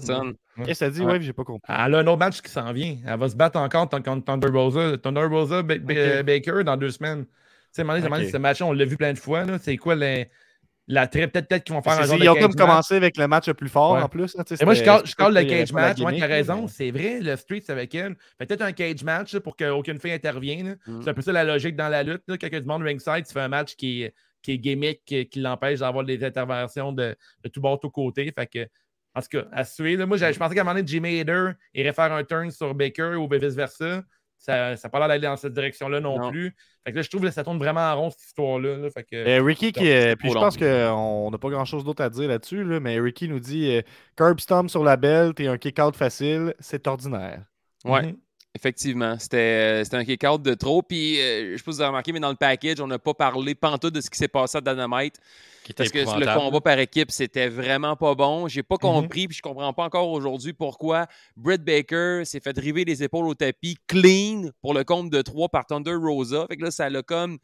Qu'est-ce 0.58 0.68
que 0.68 0.74
ça 0.74 0.90
dit? 0.90 1.02
Ouais, 1.02 1.22
j'ai 1.22 1.34
pas 1.34 1.44
compris. 1.44 1.72
Elle 1.72 1.96
a 1.96 2.00
un 2.00 2.08
autre 2.08 2.18
match 2.18 2.42
qui 2.42 2.52
s'en 2.52 2.72
vient. 2.72 2.98
Elle 3.06 3.20
va 3.20 3.30
se 3.30 3.36
battre 3.36 3.60
encore 3.60 3.90
contre 3.90 4.24
Thunder 4.24 4.50
Rosa. 4.50 4.98
Thunder 4.98 5.26
Rosa 5.26 5.64
Baker 5.64 6.64
dans 6.64 6.78
deux 6.78 6.92
semaines. 6.92 7.26
Sais, 7.84 8.32
ce 8.32 8.38
match 8.38 8.62
on 8.62 8.72
l'a 8.72 8.86
vu 8.86 8.98
plein 8.98 9.14
de 9.14 9.20
fois. 9.20 9.46
C'est 9.60 9.78
quoi 9.78 9.96
la 10.88 11.08
peut-être 11.08 11.48
peut 11.48 11.58
qu'ils 11.58 11.76
vont 11.76 11.82
faire 11.82 12.00
un 12.00 12.04
genre 12.04 12.18
Ils 12.18 12.30
ont 12.30 12.36
comme 12.36 12.56
commencé 12.56 12.96
avec 12.96 13.18
le 13.18 13.28
match 13.28 13.48
le 13.48 13.54
plus 13.54 13.70
fort 13.70 13.92
en 13.92 14.08
plus. 14.08 14.36
Et 14.60 14.66
moi, 14.66 14.74
je 14.74 14.84
cale, 14.84 15.34
le 15.34 15.44
cage 15.44 15.74
match. 15.74 16.00
Moi, 16.00 16.14
tu 16.14 16.24
as 16.24 16.28
raison. 16.28 16.68
C'est 16.68 16.92
vrai, 16.92 17.20
le 17.20 17.36
street, 17.36 17.62
c'est 17.66 17.72
avec 17.72 17.94
elle. 17.96 18.16
Peut-être 18.38 18.62
un 18.62 18.72
cage 18.72 19.04
match 19.04 19.38
pour 19.40 19.56
qu'aucune 19.56 20.00
fille 20.00 20.14
intervienne. 20.14 20.78
Mm. 20.88 21.02
C'est 21.02 21.10
un 21.10 21.14
peu 21.14 21.22
ça 21.22 21.32
la 21.32 21.44
logique 21.44 21.76
dans 21.76 21.90
la 21.90 22.04
lutte. 22.04 22.24
Quand 22.28 22.50
du 22.50 22.62
monde 22.64 22.84
ringside, 22.84 23.26
tu 23.26 23.34
fais 23.34 23.42
un 23.42 23.48
match 23.50 23.76
qui 23.76 24.04
est, 24.04 24.14
qui 24.42 24.54
est 24.54 24.58
gimmick, 24.58 25.02
qui, 25.04 25.40
l'empêche 25.40 25.80
d'avoir 25.80 26.06
des 26.06 26.24
interventions 26.24 26.94
de, 26.94 27.16
de 27.44 27.50
tout 27.50 27.60
bord, 27.60 27.80
tout 27.80 27.90
côté. 27.90 28.32
Fait 28.34 28.48
que, 28.48 28.68
en 29.14 29.22
tout 29.22 29.28
cas, 29.30 29.46
à 29.52 29.66
suivre. 29.66 30.06
Moi, 30.06 30.18
je 30.18 30.38
pensais 30.38 30.56
qu'à 30.56 30.62
un 30.62 30.64
moment 30.64 30.76
donné, 30.76 30.88
Jimmy 30.88 31.20
Hader 31.20 31.52
irait 31.74 31.94
faire 31.94 32.14
un 32.14 32.24
turn 32.24 32.50
sur 32.52 32.74
Baker 32.74 33.16
ou 33.16 33.28
vice-versa. 33.30 34.04
Ça 34.38 34.76
n'a 34.76 34.90
pas 34.90 35.00
l'air 35.00 35.08
d'aller 35.08 35.28
dans 35.28 35.36
cette 35.36 35.54
direction-là 35.54 36.00
non, 36.00 36.30
plus. 36.30 36.56
Fait 36.86 36.92
que 36.92 36.98
là, 36.98 37.02
je 37.02 37.10
trouve 37.10 37.22
que 37.22 37.32
ça 37.32 37.44
tourne 37.44 37.58
vraiment 37.58 37.82
en 37.82 37.96
rond, 37.96 38.10
cette 38.10 38.24
histoire-là. 38.24 38.90
Fait 38.92 39.04
que, 39.04 39.16
euh, 39.16 39.44
Ricky, 39.44 39.72
qui, 39.72 39.82
puis 40.20 40.30
je 40.30 40.34
pense 40.34 40.58
qu'on 40.58 41.30
n'a 41.32 41.38
pas 41.38 41.50
grand-chose 41.50 41.84
d'autre 41.84 42.04
à 42.04 42.10
dire 42.10 42.30
là-dessus, 42.30 42.64
là, 42.64 42.80
mais 42.80 43.00
Ricky 43.00 43.28
nous 43.28 43.40
dit 43.40 43.76
euh, 43.76 43.82
Curb 44.16 44.40
Stomp 44.40 44.70
sur 44.70 44.84
la 44.84 44.96
belle, 44.96 45.34
t'es 45.34 45.48
un 45.48 45.58
kick-out 45.58 45.96
facile, 45.96 46.54
c'est 46.60 46.88
ordinaire. 46.88 47.44
Ouais. 47.84 48.04
Mhm. 48.04 48.18
Effectivement, 48.56 49.18
c'était 49.20 49.84
un 49.92 50.04
kick-out 50.04 50.42
de 50.42 50.54
trop. 50.56 50.82
Puis, 50.82 51.18
je 51.18 51.58
sais 51.58 51.64
pas 51.64 51.72
si 51.72 51.78
vous 51.78 51.82
avez 51.82 51.90
remarqué, 51.90 52.12
mais 52.12 52.20
dans 52.20 52.30
le 52.30 52.36
package, 52.36 52.82
on 52.82 52.88
n'a 52.88 52.98
pas 52.98 53.14
parlé 53.14 53.54
pantoute 53.54 53.94
de 53.94 54.02
ce 54.02 54.10
qui 54.10 54.18
s'est 54.18 54.28
passé 54.28 54.58
à 54.58 54.62
Dynamite. 54.62 55.20
Parce 55.76 55.90
que 55.90 56.00
le 56.00 56.34
combat 56.34 56.62
par 56.62 56.80
équipe, 56.80 57.12
c'était 57.12 57.50
vraiment 57.50 57.96
pas 57.96 58.16
bon. 58.16 58.48
J'ai 58.48 58.64
pas 58.64 58.76
mm-hmm. 58.76 58.80
compris, 58.80 59.28
puis 59.28 59.38
je 59.38 59.42
comprends 59.42 59.74
pas 59.74 59.84
encore 59.84 60.10
aujourd'hui 60.10 60.54
pourquoi 60.54 61.08
Britt 61.36 61.64
Baker 61.64 62.24
s'est 62.26 62.40
fait 62.40 62.54
driver 62.54 62.86
les 62.86 63.04
épaules 63.04 63.28
au 63.28 63.36
tapis 63.36 63.78
clean 63.88 64.50
pour 64.62 64.74
le 64.74 64.84
compte 64.84 65.10
de 65.10 65.22
3 65.22 65.50
par 65.50 65.66
Thunder 65.66 65.96
Rosa. 65.96 66.46
Fait 66.50 66.58
que 66.58 66.64
là, 66.64 66.72
ça 66.72 66.90
l'a 66.90 67.04
comme 67.04 67.38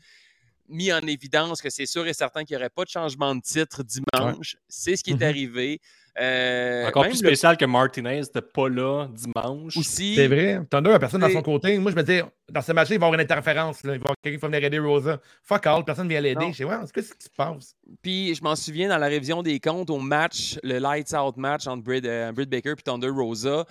mis 0.70 0.92
en 0.92 1.02
évidence 1.02 1.62
que 1.62 1.70
c'est 1.70 1.86
sûr 1.86 2.08
et 2.08 2.14
certain 2.14 2.44
qu'il 2.44 2.56
n'y 2.56 2.62
aurait 2.62 2.70
pas 2.70 2.84
de 2.84 2.90
changement 2.90 3.36
de 3.36 3.42
titre 3.42 3.84
dimanche. 3.84 4.58
C'est 4.68 4.96
ce 4.96 5.04
qui 5.04 5.12
est 5.12 5.16
mm-hmm. 5.16 5.28
arrivé. 5.28 5.82
Euh, 6.20 6.88
Encore 6.88 7.06
plus 7.06 7.18
spécial 7.18 7.58
que 7.58 7.66
Martinez 7.66 8.22
n'était 8.22 8.42
pas 8.42 8.70
là 8.70 9.08
dimanche. 9.08 9.76
Aussi. 9.76 10.16
C'est 10.16 10.28
vrai. 10.28 10.62
Thunder 10.70 10.92
a 10.92 11.00
personne 11.00 11.22
dans 11.22 11.30
son 11.30 11.42
côté. 11.42 11.78
Moi, 11.80 11.92
je 11.92 11.96
me 11.96 12.04
dis, 12.04 12.20
dans 12.52 12.62
ce 12.62 12.72
match 12.72 12.90
il 12.90 13.00
va 13.00 13.06
y 13.06 13.08
avoir 13.08 13.14
une 13.16 13.22
interférence. 13.22 13.80
Il 13.84 13.88
va 13.88 13.94
y 13.94 13.98
avoir 13.98 14.16
quelqu'un 14.22 14.38
qui 14.38 14.42
va 14.42 14.48
venir 14.48 14.64
aider 14.64 14.80
Rosa. 14.80 15.20
Fuck 15.42 15.66
all, 15.66 15.84
personne 15.84 16.06
ne 16.06 16.12
vient 16.12 16.22
l'aider. 16.22 16.52
Je 16.52 16.58
sais, 16.58 16.64
ouais, 16.66 16.76
qu'est-ce 16.94 17.14
qui 17.14 17.24
se 17.24 17.30
passe? 17.36 17.76
Puis, 18.04 18.36
je 18.36 18.44
m'en 18.44 18.56
souviens 18.56 18.90
dans 18.90 19.00
la 19.00 19.08
révision 19.08 19.42
des 19.42 19.60
comptes 19.60 19.90
au 19.90 19.98
match, 19.98 20.60
le 20.62 20.78
Lights 20.78 21.14
Out 21.14 21.38
match 21.38 21.66
entre 21.66 21.84
Britt, 21.84 22.06
euh, 22.06 22.32
Baker 22.32 22.74
et 22.78 22.82
Thunder 22.84 23.10
Rosa. 23.10 23.66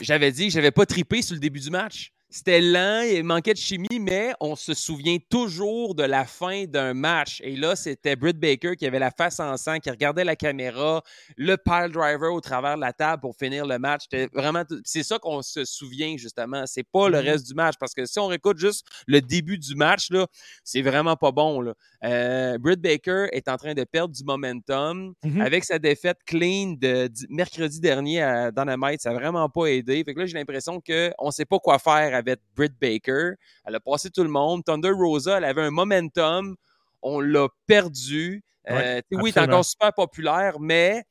J'avais 0.00 0.32
dit 0.32 0.46
que 0.48 0.52
je 0.52 0.58
n'avais 0.58 0.72
pas 0.72 0.86
trippé 0.86 1.22
sur 1.22 1.34
le 1.34 1.40
début 1.40 1.60
du 1.60 1.70
match. 1.70 2.12
C'était 2.36 2.60
lent, 2.60 3.02
il 3.02 3.22
manquait 3.22 3.52
de 3.52 3.58
chimie, 3.58 4.00
mais 4.00 4.32
on 4.40 4.56
se 4.56 4.74
souvient 4.74 5.18
toujours 5.30 5.94
de 5.94 6.02
la 6.02 6.24
fin 6.24 6.64
d'un 6.64 6.92
match. 6.92 7.40
Et 7.44 7.54
là, 7.54 7.76
c'était 7.76 8.16
Britt 8.16 8.40
Baker 8.40 8.74
qui 8.74 8.88
avait 8.88 8.98
la 8.98 9.12
face 9.12 9.38
en 9.38 9.56
sang, 9.56 9.78
qui 9.78 9.88
regardait 9.88 10.24
la 10.24 10.34
caméra, 10.34 11.04
le 11.36 11.56
pile 11.56 11.92
driver 11.92 12.34
au 12.34 12.40
travers 12.40 12.74
de 12.74 12.80
la 12.80 12.92
table 12.92 13.20
pour 13.20 13.36
finir 13.36 13.66
le 13.66 13.78
match. 13.78 14.08
C'était 14.10 14.28
vraiment, 14.34 14.64
c'est 14.82 15.04
ça 15.04 15.20
qu'on 15.20 15.42
se 15.42 15.64
souvient 15.64 16.16
justement. 16.16 16.64
C'est 16.66 16.82
pas 16.82 17.08
le 17.08 17.18
mm-hmm. 17.18 17.24
reste 17.24 17.46
du 17.46 17.54
match 17.54 17.76
parce 17.78 17.94
que 17.94 18.04
si 18.04 18.18
on 18.18 18.26
réécoute 18.26 18.58
juste 18.58 18.84
le 19.06 19.20
début 19.20 19.56
du 19.56 19.76
match 19.76 20.10
là, 20.10 20.26
c'est 20.64 20.82
vraiment 20.82 21.14
pas 21.14 21.30
bon 21.30 21.60
là. 21.60 21.74
Euh, 22.02 22.58
Britt 22.58 22.80
Baker 22.80 23.28
est 23.30 23.48
en 23.48 23.56
train 23.56 23.74
de 23.74 23.84
perdre 23.84 24.12
du 24.12 24.24
momentum 24.24 25.14
mm-hmm. 25.24 25.40
avec 25.40 25.64
sa 25.64 25.78
défaite 25.78 26.18
clean 26.26 26.74
de, 26.80 27.08
mercredi 27.30 27.78
dernier 27.78 28.22
à 28.22 28.50
Dynamite. 28.50 29.02
Ça 29.02 29.12
n'a 29.12 29.20
vraiment 29.20 29.48
pas 29.48 29.66
aidé. 29.66 30.02
Fait 30.04 30.14
que 30.14 30.18
là, 30.18 30.26
j'ai 30.26 30.36
l'impression 30.36 30.80
qu'on 30.80 31.26
ne 31.26 31.30
sait 31.30 31.44
pas 31.44 31.60
quoi 31.60 31.78
faire 31.78 32.12
avec 32.12 32.23
Britt 32.56 32.72
Baker. 32.80 33.32
Elle 33.64 33.74
a 33.74 33.80
passé 33.80 34.10
tout 34.10 34.22
le 34.22 34.28
monde. 34.28 34.64
Thunder 34.64 34.90
Rosa, 34.90 35.38
elle 35.38 35.44
avait 35.44 35.62
un 35.62 35.70
momentum. 35.70 36.56
On 37.02 37.20
l'a 37.20 37.48
perdu. 37.66 38.42
Euh, 38.70 39.00
oui, 39.12 39.32
elle 39.36 39.42
est 39.42 39.46
encore 39.46 39.64
super 39.64 39.92
populaire, 39.92 40.58
mais 40.58 41.04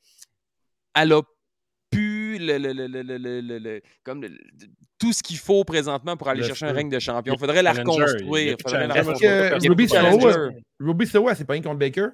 elle 0.94 1.12
a 1.12 1.22
pu 1.90 2.38
le, 2.40 3.80
comme 4.02 4.26
tout 4.98 5.12
ce 5.12 5.22
qu'il 5.22 5.38
faut 5.38 5.64
présentement 5.64 6.16
pour 6.16 6.28
aller 6.28 6.42
chercher 6.42 6.66
un 6.66 6.72
règne 6.72 6.88
de 6.88 6.98
champion. 6.98 7.34
Il 7.34 7.38
faudrait 7.38 7.62
la 7.62 7.72
reconstruire. 7.72 8.56
Est-ce 8.58 9.20
que 9.20 9.68
Ruby 9.68 9.88
Soho, 9.88 10.50
Ruby 10.80 11.06
Soho, 11.06 11.30
elle 11.30 11.36
s'est 11.36 11.44
pognée 11.44 11.62
contre 11.62 11.78
Baker? 11.78 12.08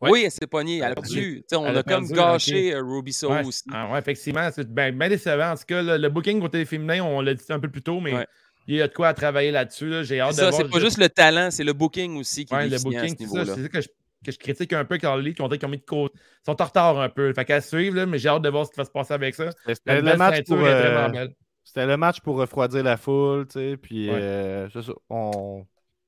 Oui, 0.00 0.22
elle 0.24 0.30
s'est 0.30 0.46
pognée. 0.46 0.78
Elle 0.78 0.92
a 0.92 0.94
perdu. 0.94 1.44
On 1.52 1.64
a, 1.64 1.82
comme 1.82 2.06
gâché 2.08 2.74
euh, 2.74 2.82
Ruby 2.82 3.12
Soho 3.12 3.46
aussi. 3.46 3.64
Ah 3.72 3.90
ouais, 3.90 3.98
effectivement. 3.98 4.48
C'est 4.54 4.72
bien 4.72 5.08
décevant. 5.08 5.52
En 5.52 5.56
tout 5.56 5.64
cas, 5.66 5.82
le, 5.82 6.08
booking 6.08 6.40
côté 6.40 6.64
féminin, 6.64 7.02
on 7.02 7.20
l'a 7.20 7.34
dit 7.34 7.44
un 7.48 7.60
peu 7.60 7.68
plus 7.68 7.82
tôt, 7.82 8.00
mais 8.00 8.26
il 8.66 8.76
y 8.76 8.82
a 8.82 8.88
de 8.88 8.92
quoi 8.92 9.08
à 9.08 9.14
travailler 9.14 9.50
là-dessus. 9.50 10.04
J'ai 10.04 10.20
hâte 10.20 10.32
de 10.32 10.36
ça, 10.36 10.52
C'est 10.52 10.68
pas 10.68 10.80
juste 10.80 10.98
le 10.98 11.08
talent, 11.08 11.50
c'est 11.50 11.64
le 11.64 11.72
booking 11.72 12.18
aussi 12.18 12.44
qui 12.44 12.54
est 12.54 12.68
le 12.68 12.78
booking, 12.82 13.16
c'est 13.18 13.26
ça. 13.26 13.54
C'est 13.54 13.68
que 13.68 13.80
je, 13.80 13.88
que 14.24 14.32
je 14.32 14.38
critique 14.38 14.72
un 14.72 14.84
peu 14.84 14.98
Carly, 14.98 15.34
qui 15.34 15.42
ont 15.42 15.48
dit 15.48 15.58
qu'ils 15.58 15.66
ont 15.66 15.70
mis 15.70 15.78
de 15.78 15.84
côté. 15.84 16.14
Ils 16.16 16.46
sont 16.46 16.60
en 16.60 16.64
retard 16.64 17.00
un 17.00 17.08
peu. 17.08 17.32
Fait 17.32 17.44
qu'à 17.44 17.60
suivre, 17.60 17.96
là, 17.96 18.06
mais 18.06 18.18
j'ai 18.18 18.28
hâte 18.28 18.42
de 18.42 18.48
voir 18.48 18.66
ce 18.66 18.70
qui 18.70 18.76
va 18.76 18.84
se 18.84 18.90
passer 18.90 19.14
avec 19.14 19.34
ça. 19.34 19.50
C'était 19.66 20.02
le, 20.02 20.16
match 20.16 20.44
pour, 20.44 20.58
euh, 20.60 21.26
C'était 21.64 21.86
le 21.86 21.96
match 21.96 22.20
pour 22.20 22.36
refroidir 22.36 22.82
la 22.82 22.96
foule, 22.96 23.46
tu 23.46 23.58
sais. 23.58 23.76
Puis, 23.76 24.10
euh, 24.10 24.68
ça, 24.70 24.80
on... 25.08 25.64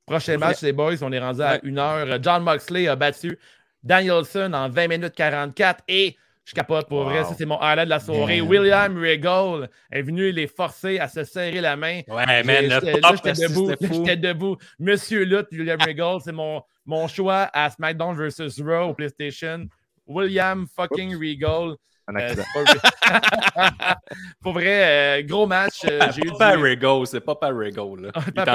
Prochain 0.07 0.39
match, 0.39 0.61
les 0.63 0.73
boys, 0.73 0.97
on 1.03 1.13
est 1.13 1.21
rendu 1.21 1.41
à 1.41 1.61
une 1.63 1.79
heure. 1.79 2.19
John 2.21 2.43
Moxley 2.43 2.89
a 2.89 2.97
battu 2.97 3.39
Danielson 3.83 4.53
en 4.53 4.69
20 4.69 4.89
minutes 4.89 5.15
44 5.15 5.85
et 5.89 6.17
je 6.45 6.55
capote 6.55 6.89
pour 6.89 7.05
vrai. 7.05 7.23
Ça, 7.25 7.35
c'est 7.37 7.47
mon 7.47 7.61
highlight 7.61 7.87
de 7.87 7.91
la 7.91 8.01
soirée. 8.01 8.41
William 8.41 8.97
Regal 8.99 9.71
est 9.93 10.03
venu 10.03 10.33
les 10.33 10.47
forcer 10.47 10.99
à 10.99 11.07
se 11.07 11.23
serrer 11.23 11.61
la 11.61 11.77
main. 11.77 12.01
Ouais, 12.09 12.43
man, 12.43 12.81
j'étais 12.83 13.39
debout. 13.47 13.71
J'étais 13.81 14.17
debout. 14.17 14.57
Monsieur 14.79 15.25
Lutte, 15.25 15.49
William 15.53 15.79
Regal, 15.81 16.19
c'est 16.25 16.33
mon, 16.33 16.63
mon 16.87 17.07
choix 17.07 17.49
à 17.53 17.71
SmackDown 17.71 18.17
vs. 18.17 18.61
Raw 18.63 18.89
au 18.89 18.95
PlayStation. 18.95 19.67
William 20.07 20.67
fucking 20.75 21.15
Regal. 21.15 21.77
Euh, 22.17 22.35
pour 24.43 24.55
vrai, 24.55 25.21
euh, 25.21 25.23
gros 25.23 25.47
match. 25.47 25.83
Euh, 25.85 26.01
j'ai 26.13 26.27
eu 26.27 26.33
pas 26.37 26.57
du... 26.57 26.63
Regal, 26.63 27.07
c'est 27.07 27.21
pas 27.21 27.37
pas 27.37 27.51
Regal. 27.51 28.11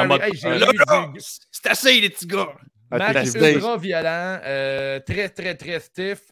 Mode. 0.08 0.22
C'est 1.52 1.70
assez, 1.70 2.02
les 2.02 2.10
petits 2.10 2.28
gars. 2.28 2.50
Match 2.92 3.34
ultra 3.36 3.78
violent, 3.78 4.40
euh, 4.46 5.00
très, 5.00 5.30
très, 5.30 5.56
très 5.56 5.80
stiff 5.80 6.32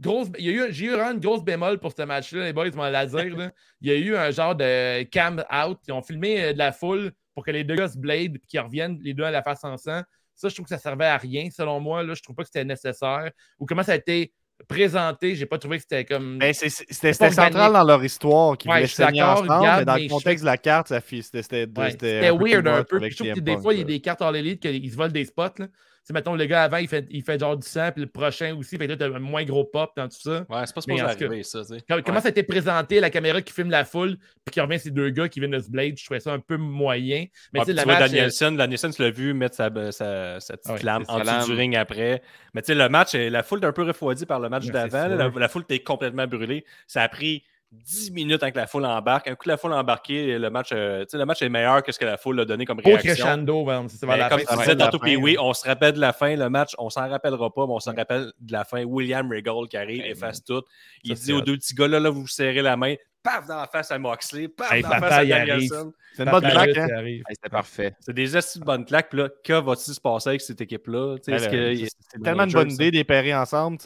grosse, 0.00 0.28
il 0.38 0.44
y 0.44 0.48
a 0.48 0.52
eu, 0.52 0.72
j'ai 0.72 0.86
eu 0.86 0.90
vraiment 0.90 1.12
une 1.12 1.20
grosse 1.20 1.42
bémol 1.42 1.78
pour 1.78 1.92
ce 1.92 2.02
match-là, 2.02 2.44
les 2.44 2.52
boys 2.52 2.70
vont 2.70 2.82
la 2.84 3.06
dire. 3.06 3.50
Il 3.80 3.88
y 3.88 3.90
a 3.90 3.96
eu 3.96 4.16
un 4.16 4.30
genre 4.30 4.54
de 4.54 5.02
cam 5.04 5.44
out. 5.52 5.78
Ils 5.88 5.92
ont 5.92 6.02
filmé 6.02 6.42
euh, 6.42 6.52
de 6.52 6.58
la 6.58 6.72
foule 6.72 7.12
pour 7.34 7.44
que 7.44 7.50
les 7.50 7.64
deux 7.64 7.76
gars 7.76 7.88
se 7.88 7.98
blade 7.98 8.36
et 8.36 8.40
qu'ils 8.46 8.60
reviennent 8.60 8.98
les 9.02 9.14
deux 9.14 9.24
à 9.24 9.30
la 9.30 9.42
face 9.42 9.64
en 9.64 9.76
sang. 9.76 10.02
Ça, 10.34 10.48
je 10.48 10.54
trouve 10.54 10.64
que 10.64 10.70
ça 10.70 10.78
servait 10.78 11.06
à 11.06 11.18
rien, 11.18 11.48
selon 11.50 11.80
moi. 11.80 12.02
Là, 12.02 12.14
je 12.14 12.22
trouve 12.22 12.34
pas 12.34 12.42
que 12.42 12.48
c'était 12.48 12.64
nécessaire. 12.64 13.30
Ou 13.58 13.66
comment 13.66 13.82
ça 13.82 13.92
a 13.92 13.96
été 13.96 14.32
présenté, 14.68 15.34
j'ai 15.34 15.46
pas 15.46 15.58
trouvé 15.58 15.78
que 15.78 15.82
c'était 15.82 16.04
comme. 16.04 16.38
Ben, 16.38 16.52
c'était 16.52 17.12
central 17.12 17.72
dans 17.72 17.84
leur 17.84 18.04
histoire 18.04 18.56
qui 18.56 18.68
ouais, 18.68 18.84
voulaient 18.84 19.22
ensemble, 19.22 19.78
mais 19.78 19.84
dans 19.84 19.96
le 19.96 20.08
contexte 20.08 20.44
de 20.44 20.50
la 20.50 20.56
carte, 20.56 20.92
c'était 21.08 21.32
C'était 21.32 22.30
weird 22.30 22.66
un 22.66 22.84
peu. 22.84 23.00
Je 23.08 23.16
trouve 23.16 23.32
que 23.32 23.40
des 23.40 23.56
fois, 23.56 23.74
il 23.74 23.80
y 23.80 23.82
a 23.82 23.84
des 23.86 24.00
cartes 24.00 24.22
en 24.22 24.30
l'élite 24.30 24.60
qu'ils 24.60 24.90
se 24.90 24.96
volent 24.96 25.12
des 25.12 25.24
spots. 25.24 25.58
Là 25.58 25.66
mettons, 26.12 26.34
le 26.34 26.44
gars 26.46 26.64
avant, 26.64 26.78
il 26.78 26.88
fait, 26.88 27.06
il 27.10 27.22
fait 27.22 27.38
genre 27.38 27.56
du 27.56 27.66
sang, 27.66 27.90
puis 27.92 28.02
le 28.02 28.08
prochain 28.08 28.54
aussi, 28.56 28.76
fait 28.76 28.86
que 28.86 28.92
là, 28.92 28.96
t'as 28.96 29.06
un 29.06 29.18
moins 29.18 29.44
gros 29.44 29.64
pop 29.64 29.92
dans 29.96 30.08
tout 30.08 30.20
ça. 30.20 30.46
Ouais, 30.48 30.66
c'est 30.66 30.74
pas 30.74 30.80
supposé 30.80 31.02
arriver, 31.02 31.42
ça. 31.42 31.62
Comment 32.04 32.20
ça 32.20 32.28
a 32.28 32.30
été 32.30 32.42
présenté, 32.42 33.00
la 33.00 33.10
caméra 33.10 33.40
qui 33.42 33.52
filme 33.52 33.70
la 33.70 33.84
foule, 33.84 34.16
puis 34.44 34.52
qui 34.52 34.60
revient 34.60 34.78
ces 34.78 34.90
deux 34.90 35.10
gars 35.10 35.28
qui 35.28 35.40
viennent 35.40 35.50
de 35.52 35.58
se 35.58 35.70
blade, 35.70 35.98
je 35.98 36.04
trouvais 36.04 36.20
ça 36.20 36.32
un 36.32 36.38
peu 36.38 36.56
moyen. 36.56 37.26
Mais 37.52 37.60
tu 37.60 37.74
sais, 37.74 37.84
match. 37.84 37.98
Danielson, 37.98 38.52
Danielson, 38.52 38.90
tu 38.90 39.02
l'as 39.02 39.10
vu 39.10 39.34
mettre 39.34 39.56
sa, 39.56 39.70
sa, 39.92 40.40
sa 40.40 40.56
petite 40.56 40.82
lame 40.82 41.04
en 41.08 41.20
dessous 41.20 41.52
du 41.52 41.56
ring 41.56 41.76
après. 41.76 42.22
Mais 42.54 42.62
tu 42.62 42.68
sais, 42.68 42.74
le 42.74 42.88
match, 42.88 43.14
la 43.14 43.42
foule 43.42 43.62
est 43.62 43.66
un 43.66 43.72
peu 43.72 43.82
refroidie 43.82 44.26
par 44.26 44.40
le 44.40 44.48
match 44.48 44.66
d'avant. 44.66 45.08
La, 45.08 45.28
la, 45.28 45.48
foule 45.48 45.62
était 45.62 45.80
complètement 45.80 46.26
brûlée. 46.26 46.64
Ça 46.86 47.02
a 47.02 47.08
pris 47.08 47.44
10 47.72 48.10
minutes 48.10 48.42
avec 48.42 48.56
la 48.56 48.66
foule 48.66 48.84
embarque. 48.84 49.28
Un 49.28 49.36
coup 49.36 49.48
la 49.48 49.56
foule 49.56 49.72
embarquée, 49.72 50.38
le 50.38 50.50
match, 50.50 50.70
euh, 50.72 51.04
le 51.12 51.24
match 51.24 51.40
est 51.42 51.48
meilleur 51.48 51.82
que 51.82 51.92
ce 51.92 51.98
que 51.98 52.04
la 52.04 52.16
foule 52.16 52.40
a 52.40 52.44
donné 52.44 52.64
comme 52.64 52.80
réaction. 52.80 53.14
crescendo, 53.14 53.66
c'est 53.88 54.06
ben, 54.06 54.28
Comme 54.28 54.40
tu 54.40 54.56
disais 54.56 54.76
tantôt, 54.76 54.98
puis 54.98 55.16
oui, 55.16 55.36
on 55.38 55.54
se 55.54 55.66
rappelle 55.66 55.94
de 55.94 56.00
la 56.00 56.12
fin, 56.12 56.34
le 56.34 56.50
match, 56.50 56.74
on 56.78 56.90
s'en 56.90 57.08
rappellera 57.08 57.52
pas, 57.52 57.66
mais 57.66 57.72
on 57.72 57.80
s'en 57.80 57.94
rappelle 57.94 58.32
de 58.40 58.52
la 58.52 58.64
fin. 58.64 58.82
William 58.82 59.30
Regal 59.30 59.68
qui 59.68 59.76
arrive, 59.76 60.02
ben, 60.02 60.10
efface 60.10 60.42
tout. 60.44 60.62
Il 61.04 61.14
dit 61.14 61.32
aux 61.32 61.42
deux 61.42 61.56
petits 61.56 61.74
gars, 61.74 61.86
là, 61.86 62.00
là, 62.00 62.10
vous 62.10 62.22
vous 62.22 62.26
serrez 62.28 62.62
la 62.62 62.76
main 62.76 62.96
paf 63.22 63.46
dans 63.46 63.56
la 63.56 63.66
face 63.66 63.90
à 63.90 63.98
Moxley, 63.98 64.48
paf 64.48 64.80
dans 64.80 64.88
la 64.88 65.00
face 65.00 65.12
à 65.12 65.24
Danielson. 65.24 65.92
C'est 66.14 66.24
une 66.24 66.30
bonne 66.30 66.50
claque, 66.50 66.76
hein? 66.76 66.88
C'était 67.30 67.48
parfait. 67.50 67.94
C'est 68.00 68.12
des 68.12 68.36
assez 68.36 68.58
de 68.58 68.64
bonnes 68.64 68.84
claques. 68.84 69.10
Puis 69.10 69.18
là, 69.18 69.28
que 69.44 69.52
va-t-il 69.52 69.94
se 69.94 70.00
passer 70.00 70.30
avec 70.30 70.40
cette 70.40 70.60
équipe-là? 70.60 71.16
Ben 71.26 71.38
c'est 71.38 72.22
tellement 72.22 72.44
une 72.44 72.52
bonne 72.52 72.72
idée 72.72 72.90
d'épérer 72.90 73.34
ensemble. 73.34 73.78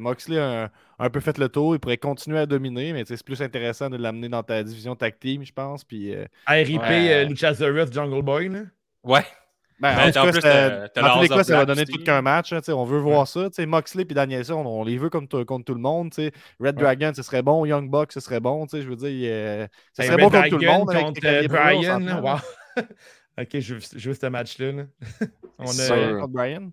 Moxley 0.00 0.38
a 0.38 0.64
un, 0.64 0.70
peu 1.10 1.20
fait 1.20 1.38
le 1.38 1.48
tour. 1.48 1.74
Il 1.74 1.78
pourrait 1.78 1.98
continuer 1.98 2.38
à 2.38 2.46
dominer, 2.46 2.92
mais 2.92 3.04
c'est 3.04 3.22
plus 3.24 3.42
intéressant 3.42 3.90
de 3.90 3.96
l'amener 3.96 4.28
dans 4.28 4.42
ta 4.42 4.62
division 4.62 4.94
tag 4.94 5.18
team, 5.18 5.44
je 5.44 5.52
pense. 5.52 5.84
Puis, 5.84 6.14
euh, 6.14 6.24
RIP 6.46 6.80
euh, 6.82 7.24
Luchasaurus 7.24 7.92
Jungle 7.92 8.22
Boy. 8.22 8.48
Là. 8.48 8.60
Ouais. 9.04 9.24
Ben, 9.80 9.96
en, 9.98 10.06
tout 10.06 10.40
cas, 10.40 10.88
dans 10.94 11.14
tous 11.14 11.22
les 11.22 11.28
cas, 11.28 11.42
ça 11.42 11.56
va 11.56 11.64
donner 11.64 11.84
tout 11.84 12.00
qu'un 12.04 12.22
match. 12.22 12.52
Hein, 12.52 12.60
on 12.68 12.84
veut 12.84 13.00
voir 13.00 13.26
ça. 13.26 13.48
Moxley 13.66 14.06
et 14.08 14.14
Danielson, 14.14 14.64
on, 14.64 14.84
les 14.84 14.96
veut 14.96 15.10
comme 15.10 15.26
contre 15.26 15.64
tout 15.64 15.74
le 15.74 15.80
monde. 15.80 16.12
Red 16.60 16.76
Dragon, 16.76 17.10
ce 17.16 17.22
serait 17.22 17.42
bon. 17.42 17.64
Young 17.64 17.90
Buck, 17.90 18.12
ce 18.12 18.20
serait 18.20 18.38
bon. 18.38 18.64
Je 18.70 18.78
veux 18.78 18.94
dire, 18.94 19.68
ce 19.92 20.02
serait 20.04 20.16
bon 20.16 20.30
contre 20.30 20.48
tout 20.50 20.58
le 20.58 20.66
monde. 20.68 20.92
Contre 20.92 21.26
avec 21.26 21.48
Brian. 21.48 22.00
Wow. 22.22 22.38
ok, 23.40 23.58
juste, 23.58 23.98
juste 23.98 24.20
ce 24.20 24.26
match-là. 24.28 24.84
on 25.58 25.66
a 25.66 26.12
contre 26.20 26.28
Brian. 26.28 26.70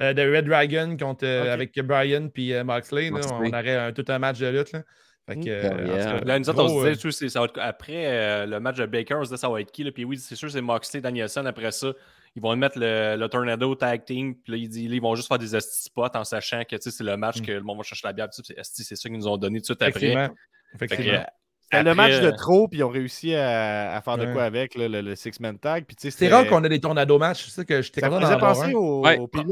Euh, 0.00 0.14
de 0.14 0.22
Red 0.22 0.46
Dragon 0.46 0.96
contre, 0.96 1.26
euh, 1.26 1.52
avec 1.52 1.78
Brian 1.80 2.28
puis 2.28 2.54
euh, 2.54 2.64
Moxley, 2.64 3.10
on 3.12 3.46
aurait 3.48 3.92
tout 3.92 4.04
un 4.08 4.18
match 4.18 4.38
de 4.38 4.46
lutte. 4.46 4.72
Là. 4.72 4.82
Fait 5.28 5.36
que, 5.36 5.48
euh, 5.48 6.20
là, 6.24 6.38
nous 6.38 6.50
autres, 6.50 6.64
on 6.64 6.94
se 6.94 7.08
disait, 7.08 7.28
ça 7.28 7.40
va 7.40 7.44
être, 7.44 7.60
après 7.60 8.46
le 8.46 8.58
match 8.58 8.78
de 8.78 8.86
Baker, 8.86 9.16
on 9.16 9.24
se 9.24 9.28
disait 9.28 9.36
ça 9.40 9.48
va 9.48 9.60
être 9.60 9.70
qui. 9.70 9.84
Là, 9.84 9.92
puis 9.92 10.04
oui, 10.04 10.18
c'est 10.18 10.34
sûr, 10.34 10.50
c'est 10.50 10.60
Moxley, 10.60 11.00
Danielson. 11.00 11.44
Après 11.44 11.70
ça, 11.70 11.92
ils 12.34 12.42
vont 12.42 12.56
mettre 12.56 12.78
le, 12.78 13.26
Tornado 13.28 13.74
Tag 13.74 14.04
Team, 14.04 14.34
puis 14.34 14.52
là, 14.52 14.58
ils, 14.58 14.94
ils 14.94 15.00
vont 15.00 15.14
juste 15.14 15.28
faire 15.28 15.38
des 15.38 15.60
spots 15.60 16.06
en 16.14 16.24
sachant 16.24 16.62
que 16.64 16.76
c'est 16.80 17.04
le 17.04 17.16
match 17.16 17.40
mm. 17.40 17.46
que 17.46 17.52
le 17.52 17.60
monde 17.60 17.76
va 17.76 17.82
chercher 17.84 18.08
la 18.08 18.12
bière. 18.14 18.28
C'est 18.32 18.96
ça 18.96 19.08
qu'ils 19.08 19.18
nous 19.18 19.28
ont 19.28 19.36
donné 19.36 19.60
tout 19.60 19.74
de 19.74 19.78
suite 19.78 19.82
après. 19.82 20.30
Effectivement. 20.74 21.26
Le 21.72 21.94
match 21.94 22.20
de 22.20 22.26
euh, 22.26 22.32
trop, 22.32 22.68
puis 22.68 22.80
ils 22.80 22.84
ont 22.84 22.88
réussi 22.88 23.34
à, 23.34 24.00
faire 24.04 24.18
de 24.18 24.26
quoi 24.32 24.44
avec 24.44 24.74
le, 24.76 25.14
Six-Man 25.14 25.58
Tag. 25.58 25.84
C'est 25.98 26.28
rare 26.28 26.46
qu'on 26.46 26.62
ait 26.64 26.68
des 26.68 26.80
tornado 26.80 27.18
matchs. 27.18 27.46
C'est 27.46 27.50
ça 27.52 27.64
que 27.64 27.80
je 27.82 27.90
t'ai 27.90 28.00
Ça 28.00 28.10
faisait 28.10 28.38
penser 28.38 28.74
au, 28.74 29.02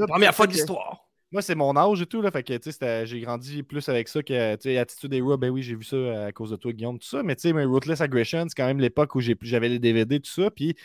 Première 0.09 0.35
fois 0.35 0.47
de 0.47 0.53
l'histoire. 0.53 1.07
moi, 1.33 1.41
c'est 1.41 1.55
mon 1.55 1.75
âge 1.77 2.03
et 2.03 2.07
tout. 2.07 2.21
Là, 2.21 2.31
fait 2.31 2.43
que 2.43 3.05
j'ai 3.05 3.21
grandi 3.21 3.63
plus 3.63 3.89
avec 3.89 4.09
ça 4.09 4.23
que 4.23 4.79
Attitude 4.79 5.15
Era. 5.15 5.37
Ben 5.39 5.49
oui, 5.49 5.63
j'ai 5.63 5.75
vu 5.75 5.85
ça 5.85 5.97
à 6.27 6.33
cause 6.33 6.51
de 6.51 6.57
toi, 6.57 6.73
Guillaume, 6.73 6.99
tout 6.99 7.09
ça. 7.09 7.23
Mais 7.23 7.37
tu 7.37 7.51
sais, 7.51 7.65
Ruthless 7.65 8.03
Aggression, 8.03 8.45
c'est 8.49 8.55
quand 8.55 8.67
même 8.67 8.81
l'époque 8.81 9.15
où 9.15 9.21
j'avais 9.21 9.69
les 9.69 9.79
DVD, 9.79 10.21
tout 10.21 10.31
ça. 10.31 10.51
Puis 10.51 10.77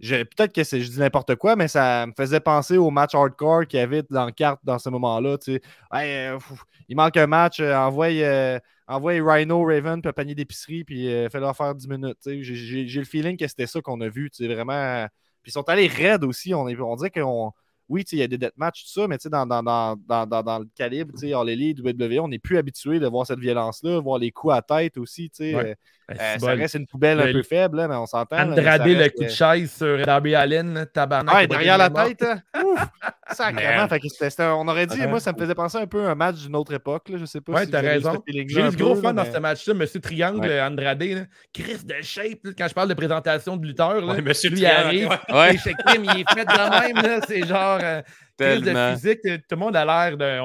peut-être 0.00 0.54
que 0.54 0.64
je 0.64 0.88
dis 0.88 0.98
n'importe 0.98 1.34
quoi, 1.36 1.54
mais 1.54 1.68
ça 1.68 2.06
me 2.06 2.12
faisait 2.16 2.40
penser 2.40 2.78
au 2.78 2.90
match 2.90 3.14
hardcore 3.14 3.66
qu'il 3.66 3.80
y 3.80 3.82
avait 3.82 4.04
dans 4.08 4.24
le 4.24 4.32
carte 4.32 4.60
dans 4.64 4.78
ce 4.78 4.88
moment-là. 4.88 5.36
Euh, 5.94 6.38
il 6.88 6.96
manque 6.96 7.16
un 7.18 7.26
match, 7.26 7.60
euh, 7.60 7.76
envoie. 7.76 8.06
Euh, 8.06 8.58
envoie 8.88 9.12
Rhino, 9.20 9.62
Raven, 9.64 10.00
puis 10.00 10.08
un 10.08 10.12
panier 10.12 10.34
d'épicerie, 10.34 10.84
puis 10.84 11.06
fais-leur 11.30 11.54
faire 11.56 11.74
10 11.74 11.88
minutes. 11.88 12.18
J'ai 12.24 12.98
le 12.98 13.04
feeling 13.04 13.36
que 13.36 13.46
c'était 13.46 13.66
ça 13.66 13.80
qu'on 13.80 14.00
a 14.00 14.08
vu. 14.08 14.30
Vraiment. 14.40 15.06
Puis 15.42 15.50
ils 15.50 15.52
sont 15.52 15.68
allés 15.68 15.86
raides 15.86 16.24
aussi. 16.24 16.54
On, 16.54 16.62
on 16.62 16.96
dirait 16.96 17.10
qu'on 17.10 17.52
oui, 17.88 18.04
il 18.12 18.18
y 18.18 18.22
a 18.22 18.28
des 18.28 18.38
deathmatchs, 18.38 18.84
tout 18.84 19.00
ça, 19.00 19.08
mais 19.08 19.16
dans, 19.24 19.46
dans, 19.46 19.62
dans, 19.62 20.26
dans, 20.26 20.58
le 20.58 20.66
calibre, 20.74 21.14
All 21.22 21.48
Elite, 21.48 21.80
WWE, 21.80 22.20
on 22.20 22.28
n'est 22.28 22.38
plus 22.38 22.58
habitué 22.58 23.00
de 23.00 23.06
voir 23.06 23.26
cette 23.26 23.38
violence-là, 23.38 24.00
voir 24.00 24.18
les 24.18 24.30
coups 24.30 24.54
à 24.54 24.62
tête 24.62 24.98
aussi. 24.98 25.30
Ouais. 25.40 25.76
Euh, 26.10 26.14
ben, 26.16 26.38
ça 26.38 26.52
reste 26.52 26.74
une 26.74 26.86
poubelle 26.86 27.20
un 27.20 27.30
peu 27.30 27.42
faible, 27.42 27.86
mais 27.86 27.94
on 27.94 28.06
s'entend. 28.06 28.38
Andrade, 28.38 28.86
le 28.86 29.08
coup 29.10 29.24
de 29.24 29.28
chaise 29.28 29.70
sur 29.70 30.06
Darby 30.06 30.34
Allen, 30.34 30.86
tabarnak. 30.92 31.34
Ouais, 31.34 31.46
derrière 31.46 31.76
la 31.76 31.90
tête. 31.90 32.22
Hein. 32.22 32.40
Ouf! 32.64 32.86
Sacrément. 33.30 33.86
Fait 33.88 34.00
on 34.40 34.66
aurait 34.68 34.86
dit, 34.86 35.06
moi, 35.06 35.20
ça 35.20 35.34
me 35.34 35.38
faisait 35.38 35.54
penser 35.54 35.76
un 35.76 35.86
peu 35.86 36.06
à 36.06 36.10
un 36.12 36.14
match 36.14 36.36
d'une 36.36 36.56
autre 36.56 36.72
époque. 36.72 37.10
Là. 37.10 37.18
Je 37.18 37.26
sais 37.26 37.42
pas 37.42 37.52
ouais, 37.52 37.66
t'as 37.66 37.82
raison. 37.82 38.22
J'ai 38.26 38.40
eu 38.40 38.70
gros 38.70 38.96
fun 38.96 39.12
dans 39.12 39.30
ce 39.30 39.38
match-là. 39.38 39.74
Monsieur 39.74 40.00
Triangle, 40.00 40.50
Andrade, 40.50 41.28
Chris 41.52 41.84
de 41.84 41.96
shape, 42.00 42.54
quand 42.56 42.68
je 42.68 42.74
parle 42.74 42.88
de 42.88 42.94
présentation 42.94 43.58
de 43.58 43.66
lutteur, 43.66 44.00
là, 44.00 44.18
Monsieur 44.22 44.48
lui 44.48 44.64
arrive. 44.64 45.10
Il 45.28 45.54
est 45.54 45.58
fait 45.58 46.44
de 46.44 47.04
même. 47.04 47.20
C'est 47.28 47.46
genre 47.46 47.77
euh, 47.82 48.02
Chris 48.38 48.62
de 48.62 48.92
physique. 48.92 49.20
Tout 49.22 49.40
le 49.50 49.56
monde 49.56 49.76
a 49.76 49.84
l'air 49.84 50.16
de. 50.16 50.40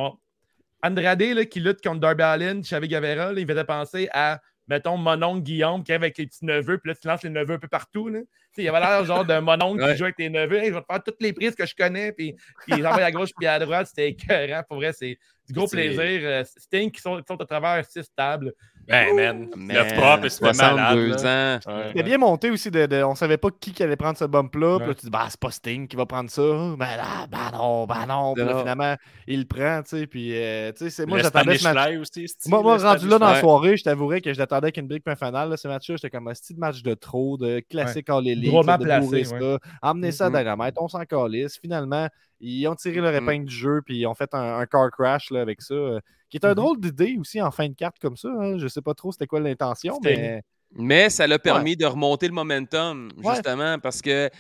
Andrade 0.85 1.21
là, 1.21 1.45
qui 1.45 1.61
lutte 1.61 1.81
contre 1.81 2.01
Darby 2.01 2.23
Allen, 2.23 2.59
Xavier 2.59 2.89
Gavera, 2.89 3.31
il 3.31 3.47
faisait 3.47 3.63
penser 3.63 4.09
à 4.11 4.41
mettons, 4.67 4.97
mon 4.97 5.21
oncle 5.23 5.43
Guillaume 5.43 5.83
qui 5.83 5.91
est 5.91 5.95
avec 5.95 6.17
les 6.17 6.27
petits 6.27 6.45
neveux, 6.45 6.77
puis 6.77 6.89
là, 6.89 6.95
tu 6.95 7.07
lances 7.07 7.23
les 7.23 7.29
neveux 7.29 7.55
un 7.55 7.59
peu 7.59 7.67
partout. 7.67 8.09
Là. 8.09 8.19
Il 8.57 8.67
avait 8.67 8.79
l'air 8.79 9.03
genre 9.05 9.25
d'un 9.25 9.41
mon 9.41 9.61
oncle 9.61 9.85
qui 9.85 9.97
joue 9.97 10.05
avec 10.05 10.19
les 10.19 10.29
neveux. 10.29 10.59
il 10.59 10.67
je 10.67 10.73
vais 10.73 10.81
te 10.81 10.85
faire 10.85 11.03
toutes 11.03 11.21
les 11.21 11.33
prises 11.33 11.55
que 11.55 11.65
je 11.65 11.75
connais, 11.75 12.11
puis, 12.11 12.35
puis 12.65 12.81
j'en 12.81 12.91
à 12.91 13.11
gauche 13.11 13.31
puis 13.35 13.47
à 13.47 13.59
droite. 13.59 13.87
C'était 13.87 14.09
écœurant. 14.09 14.63
Pour 14.67 14.77
vrai, 14.77 14.93
c'est 14.93 15.17
du 15.47 15.53
gros 15.53 15.67
plaisir. 15.67 16.21
Euh, 16.23 16.43
Sting 16.45 16.91
qui 16.91 17.01
sont, 17.01 17.17
qui 17.17 17.25
sont 17.27 17.41
à 17.41 17.45
travers 17.45 17.85
six 17.85 18.07
tables. 18.15 18.53
Ben, 18.87 19.15
man, 19.15 19.49
le 19.55 19.95
pop, 19.95 20.29
c'était 20.29 20.53
malade. 20.53 21.25
ans. 21.25 21.87
C'était 21.87 22.03
bien 22.03 22.17
monté 22.17 22.51
aussi. 22.51 22.69
De, 22.69 22.85
de, 22.85 23.03
on 23.03 23.15
savait 23.15 23.37
pas 23.37 23.49
qui, 23.57 23.71
qui 23.71 23.83
allait 23.83 23.95
prendre 23.95 24.17
ce 24.17 24.25
bump-là. 24.25 24.79
Puis 24.79 24.87
là, 24.87 24.93
tu 24.93 25.05
dis, 25.05 25.09
bah, 25.09 25.25
c'est 25.29 25.39
pas 25.39 25.51
Sting 25.51 25.87
qui 25.87 25.95
va 25.95 26.05
prendre 26.05 26.29
ça. 26.29 26.41
Ben 26.41 26.97
là, 26.97 27.27
ben 27.29 27.51
non, 27.53 27.85
ben 27.85 28.05
non. 28.07 28.33
Puis 28.33 28.43
là, 28.43 28.59
finalement, 28.59 28.95
il 29.27 29.39
le 29.39 29.45
prend, 29.45 29.81
tu 29.83 29.99
sais. 29.99 30.07
Puis, 30.07 30.31
euh, 30.33 30.71
tu 30.73 30.89
sais, 30.89 31.05
moi, 31.05 31.19
j'attendais 31.19 31.57
ce 31.57 31.63
match. 31.63 31.97
Aussi, 31.97 32.27
moi, 32.47 32.61
moi 32.61 32.77
rendu 32.77 33.07
là 33.07 33.19
dans 33.19 33.29
la 33.29 33.39
soirée, 33.39 33.77
je 33.77 33.83
t'avouerais 33.83 34.21
que 34.21 34.33
je 34.33 34.39
l'attendais 34.39 34.65
avec 34.65 34.77
une 34.77 34.87
brique 34.87 35.03
un 35.07 35.15
final. 35.15 35.57
ce 35.57 35.67
match-là, 35.67 35.95
j'étais 35.95 36.09
comme 36.09 36.27
un 36.27 36.33
style 36.33 36.57
match 36.57 36.81
de 36.81 36.93
trop, 36.93 37.37
de 37.37 37.61
classique 37.69 38.09
en 38.09 38.19
l'élite. 38.19 38.49
Gros 38.49 38.63
placé. 38.63 39.27
Ouais. 39.33 39.57
Amener 39.81 40.11
ça 40.11 40.25
à 40.25 40.29
mm-hmm. 40.29 40.39
Dynamite, 40.39 40.75
on 40.77 40.87
s'en 40.87 41.03
calisse. 41.05 41.57
Finalement, 41.59 42.07
ils 42.43 42.67
ont 42.67 42.75
tiré 42.75 42.99
leur 42.99 43.13
mm-hmm. 43.13 43.23
épingle 43.23 43.45
du 43.45 43.55
jeu, 43.55 43.81
puis 43.85 43.97
ils 43.97 44.07
ont 44.07 44.13
fait 44.13 44.33
un, 44.33 44.65
car 44.65 44.91
crash 44.91 45.31
là, 45.31 45.41
avec 45.41 45.61
ça. 45.61 45.73
Euh, 45.73 45.99
qui 46.29 46.37
est 46.37 46.45
un 46.45 46.51
mm-hmm. 46.51 46.55
drôle 46.55 46.79
d'idée 46.79 47.15
aussi 47.19 47.41
en 47.41 47.51
fin 47.51 47.67
de 47.67 47.73
carte 47.73 47.99
comme 47.99 48.17
ça. 48.17 48.29
Hein. 48.29 48.57
Je 48.57 48.67
sais 48.67 48.81
pas 48.81 48.93
trop 48.93 49.11
c'était 49.11 49.27
quoi 49.27 49.39
l'intention, 49.39 49.99
mais. 50.03 50.41
Mais 50.75 51.11
ça 51.11 51.27
l'a 51.27 51.37
permis 51.37 51.77
de 51.77 51.85
remonter 51.85 52.27
le 52.27 52.33
momentum, 52.33 53.11
justement, 53.23 53.77
parce 53.77 54.01
que 54.01 54.31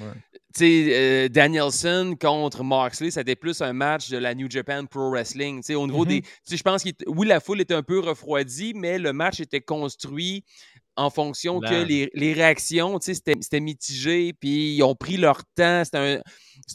sais, 0.55 0.85
euh, 0.89 1.29
Danielson 1.29 2.15
contre 2.19 2.63
Moxley, 2.63 3.11
c'était 3.11 3.35
plus 3.35 3.61
un 3.61 3.73
match 3.73 4.09
de 4.09 4.17
la 4.17 4.35
New 4.35 4.49
Japan 4.49 4.85
Pro 4.85 5.09
Wrestling. 5.09 5.61
au 5.73 5.87
niveau 5.87 6.05
des. 6.05 6.23
Je 6.49 6.61
pense 6.61 6.83
que 6.83 6.89
oui, 7.07 7.27
la 7.27 7.39
foule 7.39 7.61
était 7.61 7.73
un 7.73 7.83
peu 7.83 7.99
refroidie, 7.99 8.73
mais 8.75 8.99
le 8.99 9.13
match 9.13 9.39
était 9.39 9.61
construit 9.61 10.43
en 10.95 11.09
fonction 11.09 11.59
que 11.59 11.83
les, 11.83 12.09
les 12.13 12.33
réactions, 12.33 12.99
c'était 13.01 13.59
mitigé, 13.59 14.33
puis 14.33 14.75
ils 14.75 14.83
ont 14.83 14.95
pris 14.95 15.17
leur 15.17 15.43
temps. 15.55 15.83
C'était 15.83 16.21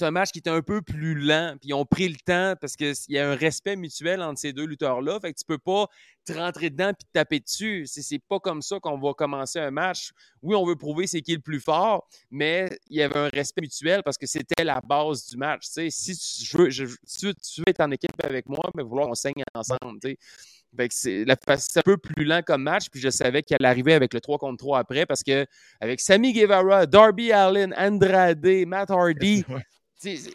un, 0.03 0.07
un, 0.07 0.11
match 0.11 0.31
qui 0.31 0.41
était 0.41 0.51
un 0.51 0.63
peu 0.63 0.83
plus 0.83 1.15
lent, 1.15 1.55
puis 1.61 1.71
ils 1.71 1.75
ont 1.75 1.85
pris 1.85 2.09
le 2.09 2.17
temps 2.17 2.55
parce 2.61 2.77
qu'il 2.77 2.95
y 3.09 3.19
a 3.19 3.31
un 3.31 3.35
respect 3.35 3.77
mutuel 3.77 4.23
entre 4.23 4.41
ces 4.41 4.53
deux 4.53 4.67
lutteurs-là. 4.67 5.21
Fait 5.21 5.33
que 5.33 5.39
tu 5.39 5.45
peux 5.47 5.59
pas 5.59 5.87
rentrer 6.33 6.71
dedans 6.71 6.93
puis 6.93 7.05
te 7.07 7.13
taper 7.13 7.41
dessus. 7.41 7.85
C'est 7.87 8.21
pas 8.29 8.39
comme 8.41 8.63
ça 8.63 8.79
qu'on 8.81 8.99
va 8.99 9.13
commencer 9.15 9.59
un 9.59 9.71
match. 9.71 10.11
Oui, 10.43 10.55
on 10.55 10.65
veut 10.65 10.77
prouver 10.77 11.07
c'est 11.07 11.21
qui 11.21 11.35
le 11.35 11.41
plus 11.41 11.61
fort, 11.61 12.07
mais 12.31 12.69
il 12.89 12.99
y 12.99 13.03
avait 13.03 13.19
un 13.19 13.29
respect 13.29 13.63
mutuel 13.63 14.03
parce 14.03 14.17
que 14.17 14.27
c'était 14.27 14.65
la 14.65 14.81
base 14.81 15.27
du 15.27 15.37
match. 15.37 15.65
Si 15.67 16.47
tu 16.47 16.57
veux, 16.57 16.69
tu 16.69 17.27
veux 17.27 17.65
être 17.67 17.81
en 17.81 17.91
équipe 17.91 18.11
avec 18.23 18.49
moi, 18.49 18.71
mais 18.75 18.83
vouloir 18.83 19.09
qu'on 19.09 19.15
saigne 19.15 19.43
ensemble. 19.55 19.99
C'est 20.91 21.25
un 21.27 21.83
peu 21.85 21.97
plus 21.97 22.25
lent 22.25 22.43
comme 22.47 22.63
match, 22.63 22.89
puis 22.91 23.01
je 23.01 23.09
savais 23.09 23.43
qu'elle 23.43 23.65
arrivait 23.65 23.95
avec 23.95 24.13
le 24.15 24.21
3 24.21 24.39
contre 24.39 24.59
3 24.59 24.79
après 24.79 25.07
parce 25.07 25.23
que 25.23 25.47
avec 25.81 26.01
Sammy 26.01 26.33
Guevara, 26.33 26.87
Darby 26.87 27.33
Allin, 27.33 27.73
Andrade, 27.73 28.47
Matt 28.67 28.91
Hardy, 28.91 29.45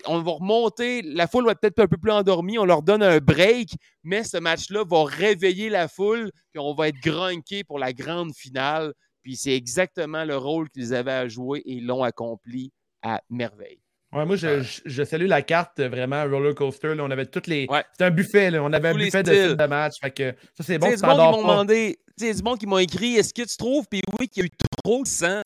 on 0.08 0.22
va 0.22 0.32
remonter, 0.32 1.02
la 1.02 1.28
foule 1.28 1.46
va 1.46 1.56
peut-être 1.56 1.80
un 1.80 1.88
peu 1.88 1.98
plus 1.98 2.12
endormie, 2.12 2.58
on 2.58 2.66
leur 2.66 2.82
donne 2.82 3.04
un 3.04 3.20
break, 3.20 3.72
mais 4.04 4.24
ce 4.24 4.38
match-là 4.38 4.84
va 4.86 5.06
réveiller 5.06 5.70
la 5.70 5.88
foule, 5.88 6.32
puis 6.52 6.60
on 6.60 6.74
va 6.74 6.90
être 6.90 7.00
grunqué 7.02 7.64
pour 7.64 7.80
la 7.80 7.94
grande 7.94 8.34
finale. 8.36 8.94
Puis 9.22 9.38
c'est 9.38 9.56
exactement 9.56 10.26
le 10.26 10.36
rôle 10.36 10.70
qu'ils 10.70 10.94
avaient 10.94 11.12
à 11.12 11.28
jouer 11.28 11.60
et 11.66 11.74
ils 11.74 11.86
l'ont 11.86 12.04
accompli 12.04 12.72
à 13.02 13.22
merveille. 13.30 13.80
Ouais, 14.12 14.26
moi, 14.26 14.36
je, 14.36 14.62
je, 14.86 15.04
salue 15.04 15.26
la 15.26 15.42
carte 15.42 15.80
vraiment 15.80 16.24
roller 16.24 16.54
coaster. 16.54 16.94
on 17.00 17.10
avait 17.10 17.26
toutes 17.26 17.48
les. 17.48 17.68
C'était 17.94 18.04
un 18.04 18.12
buffet. 18.12 18.60
On 18.60 18.72
avait 18.72 18.90
un 18.90 18.94
buffet 18.94 19.24
de, 19.24 19.54
de 19.54 19.66
match. 19.66 19.94
Fait 20.00 20.12
que 20.12 20.36
ça, 20.56 20.64
c'est 20.64 20.78
bon. 20.78 20.88
C'est 20.88 21.66
du. 21.66 21.96
C'est 22.16 22.32
du 22.36 22.44
monde 22.44 22.60
qui 22.60 22.68
m'ont 22.68 22.78
écrit 22.78 23.16
est-ce 23.16 23.34
que 23.34 23.42
tu 23.42 23.58
trouves, 23.58 23.88
puis 23.90 24.02
oui, 24.20 24.28
qu'il 24.28 24.44
y 24.44 24.46
a 24.46 24.48
eu 24.48 24.52
trop 24.84 25.02
de 25.02 25.08
sang 25.08 25.42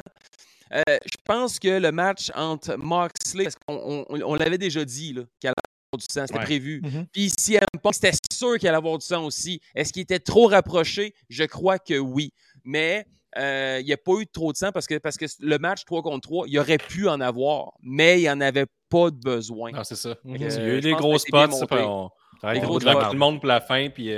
euh, 0.74 0.82
Je 0.88 1.18
pense 1.24 1.60
que 1.60 1.80
le 1.80 1.92
match 1.92 2.32
entre 2.36 2.76
Moxley, 2.76 3.46
parce 3.46 3.56
qu'on 3.68 4.06
on, 4.10 4.36
l'avait 4.36 4.58
déjà 4.58 4.84
dit, 4.86 5.14
qu'il 5.40 5.48
allait 5.48 5.54
avoir 5.94 5.98
du 5.98 6.06
sang, 6.10 6.26
c'était 6.28 6.40
prévu. 6.40 6.82
Mm-hmm. 6.82 7.06
Puis 7.12 7.32
si 7.38 7.58
Punk, 7.82 7.94
c'était 7.94 8.12
sûr 8.32 8.58
qu'il 8.58 8.68
allait 8.68 8.78
avoir 8.78 8.98
du 8.98 9.06
sang 9.06 9.26
aussi. 9.26 9.62
Est-ce 9.76 9.94
qu'il 9.94 10.02
était 10.02 10.20
trop 10.20 10.48
rapproché? 10.48 11.14
Je 11.30 11.44
crois 11.44 11.80
que 11.80 11.98
oui. 11.98 12.32
Mais 12.64 13.06
euh, 13.38 13.78
il 13.82 13.86
n'y 13.86 13.94
a 13.94 13.98
pas 13.98 14.14
eu 14.20 14.28
trop 14.28 14.52
de 14.52 14.58
sang 14.58 14.72
parce 14.72 14.88
que, 14.88 14.98
parce 14.98 15.18
que 15.18 15.26
le 15.40 15.58
match 15.58 15.86
3 15.86 16.02
contre 16.02 16.28
3, 16.28 16.46
il 16.48 16.58
aurait 16.60 16.78
pu 16.78 17.08
en 17.08 17.22
avoir, 17.22 17.74
mais 17.82 18.20
il 18.20 18.24
n'y 18.24 18.30
en 18.30 18.42
avait 18.42 18.66
pas 18.90 19.12
de 19.12 19.18
besoin. 19.18 19.72
Non, 19.72 19.84
c'est 19.84 19.96
ça. 19.96 20.16
il 20.26 20.42
y 20.42 20.46
a 20.46 20.68
eu 20.68 20.82
des 20.82 20.94
gros 20.94 21.18
spots. 21.18 21.66
On... 21.72 22.10
Les 22.52 22.60
gros 22.60 22.80
spots. 22.80 22.94
tout 22.94 23.14
le 23.14 23.20
monde 23.20 23.40
pour 23.40 23.48
la 23.48 23.62
fin. 23.62 23.90
Puis, 23.90 24.12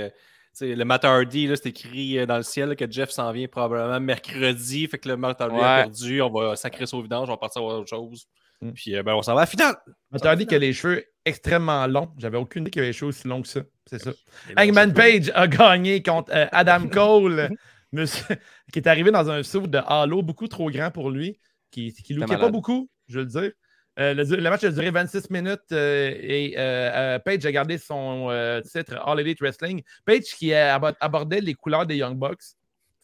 euh, 0.61 0.75
le 0.75 0.85
Matt 0.85 1.05
Hardy, 1.05 1.49
c'est 1.55 1.67
écrit 1.67 2.19
euh, 2.19 2.25
dans 2.25 2.37
le 2.37 2.43
ciel 2.43 2.75
que 2.75 2.89
Jeff 2.89 3.09
s'en 3.09 3.31
vient 3.31 3.47
probablement 3.47 3.99
mercredi. 3.99 4.87
Fait 4.87 4.97
que 4.97 5.09
le 5.09 5.17
Matt 5.17 5.39
Hardy 5.41 5.57
a 5.57 5.83
perdu. 5.83 6.21
On 6.21 6.29
va 6.29 6.55
sacrer 6.55 6.85
au 6.91 7.01
vidange. 7.01 7.29
On 7.29 7.33
va 7.33 7.37
partir 7.37 7.61
à 7.61 7.65
autre 7.65 7.89
chose. 7.89 8.27
Mm. 8.61 8.71
Puis 8.71 9.01
ben, 9.03 9.13
on 9.13 9.21
s'en 9.21 9.33
va 9.33 9.41
à 9.41 9.43
la 9.43 9.47
finale. 9.47 9.75
Matt 10.11 10.25
Hardy 10.25 10.45
qui 10.45 10.55
a 10.55 10.59
les 10.59 10.73
cheveux 10.73 11.05
extrêmement 11.25 11.87
longs. 11.87 12.09
J'avais 12.17 12.37
aucune 12.37 12.63
idée 12.63 12.71
qu'il 12.71 12.81
avait 12.81 12.89
les 12.89 12.93
cheveux 12.93 13.09
aussi 13.09 13.27
longs 13.27 13.41
que 13.41 13.47
ça. 13.47 13.61
C'est 13.85 13.99
ça. 13.99 14.11
Hangman 14.57 14.93
Page 14.93 15.31
a 15.33 15.47
gagné 15.47 16.03
contre 16.03 16.31
Adam 16.51 16.87
Cole. 16.87 17.49
monsieur, 17.91 18.35
qui 18.71 18.79
est 18.79 18.87
arrivé 18.87 19.11
dans 19.11 19.29
un 19.29 19.43
saut 19.43 19.67
de 19.67 19.79
Halo 19.85 20.21
beaucoup 20.21 20.47
trop 20.47 20.69
grand 20.69 20.91
pour 20.91 21.09
lui, 21.09 21.39
qui 21.71 21.93
ne 22.09 22.15
lookait 22.15 22.37
pas 22.37 22.49
beaucoup, 22.49 22.89
je 23.07 23.19
veux 23.19 23.25
le 23.25 23.29
dire. 23.29 23.51
Euh, 23.99 24.13
le, 24.13 24.49
match 24.49 24.63
a 24.63 24.71
duré 24.71 24.91
26 24.91 25.29
minutes 25.29 25.59
euh, 25.73 26.13
et 26.21 26.55
euh, 26.57 27.19
Page 27.19 27.45
a 27.45 27.51
gardé 27.51 27.77
son 27.77 28.29
titre 28.63 28.97
All 29.05 29.19
Elite 29.19 29.39
Wrestling. 29.41 29.81
Page 30.05 30.35
qui 30.37 30.53
abordait 30.53 31.41
les 31.41 31.53
couleurs 31.53 31.85
des 31.85 31.97
Young 31.97 32.17
Bucks. 32.17 32.55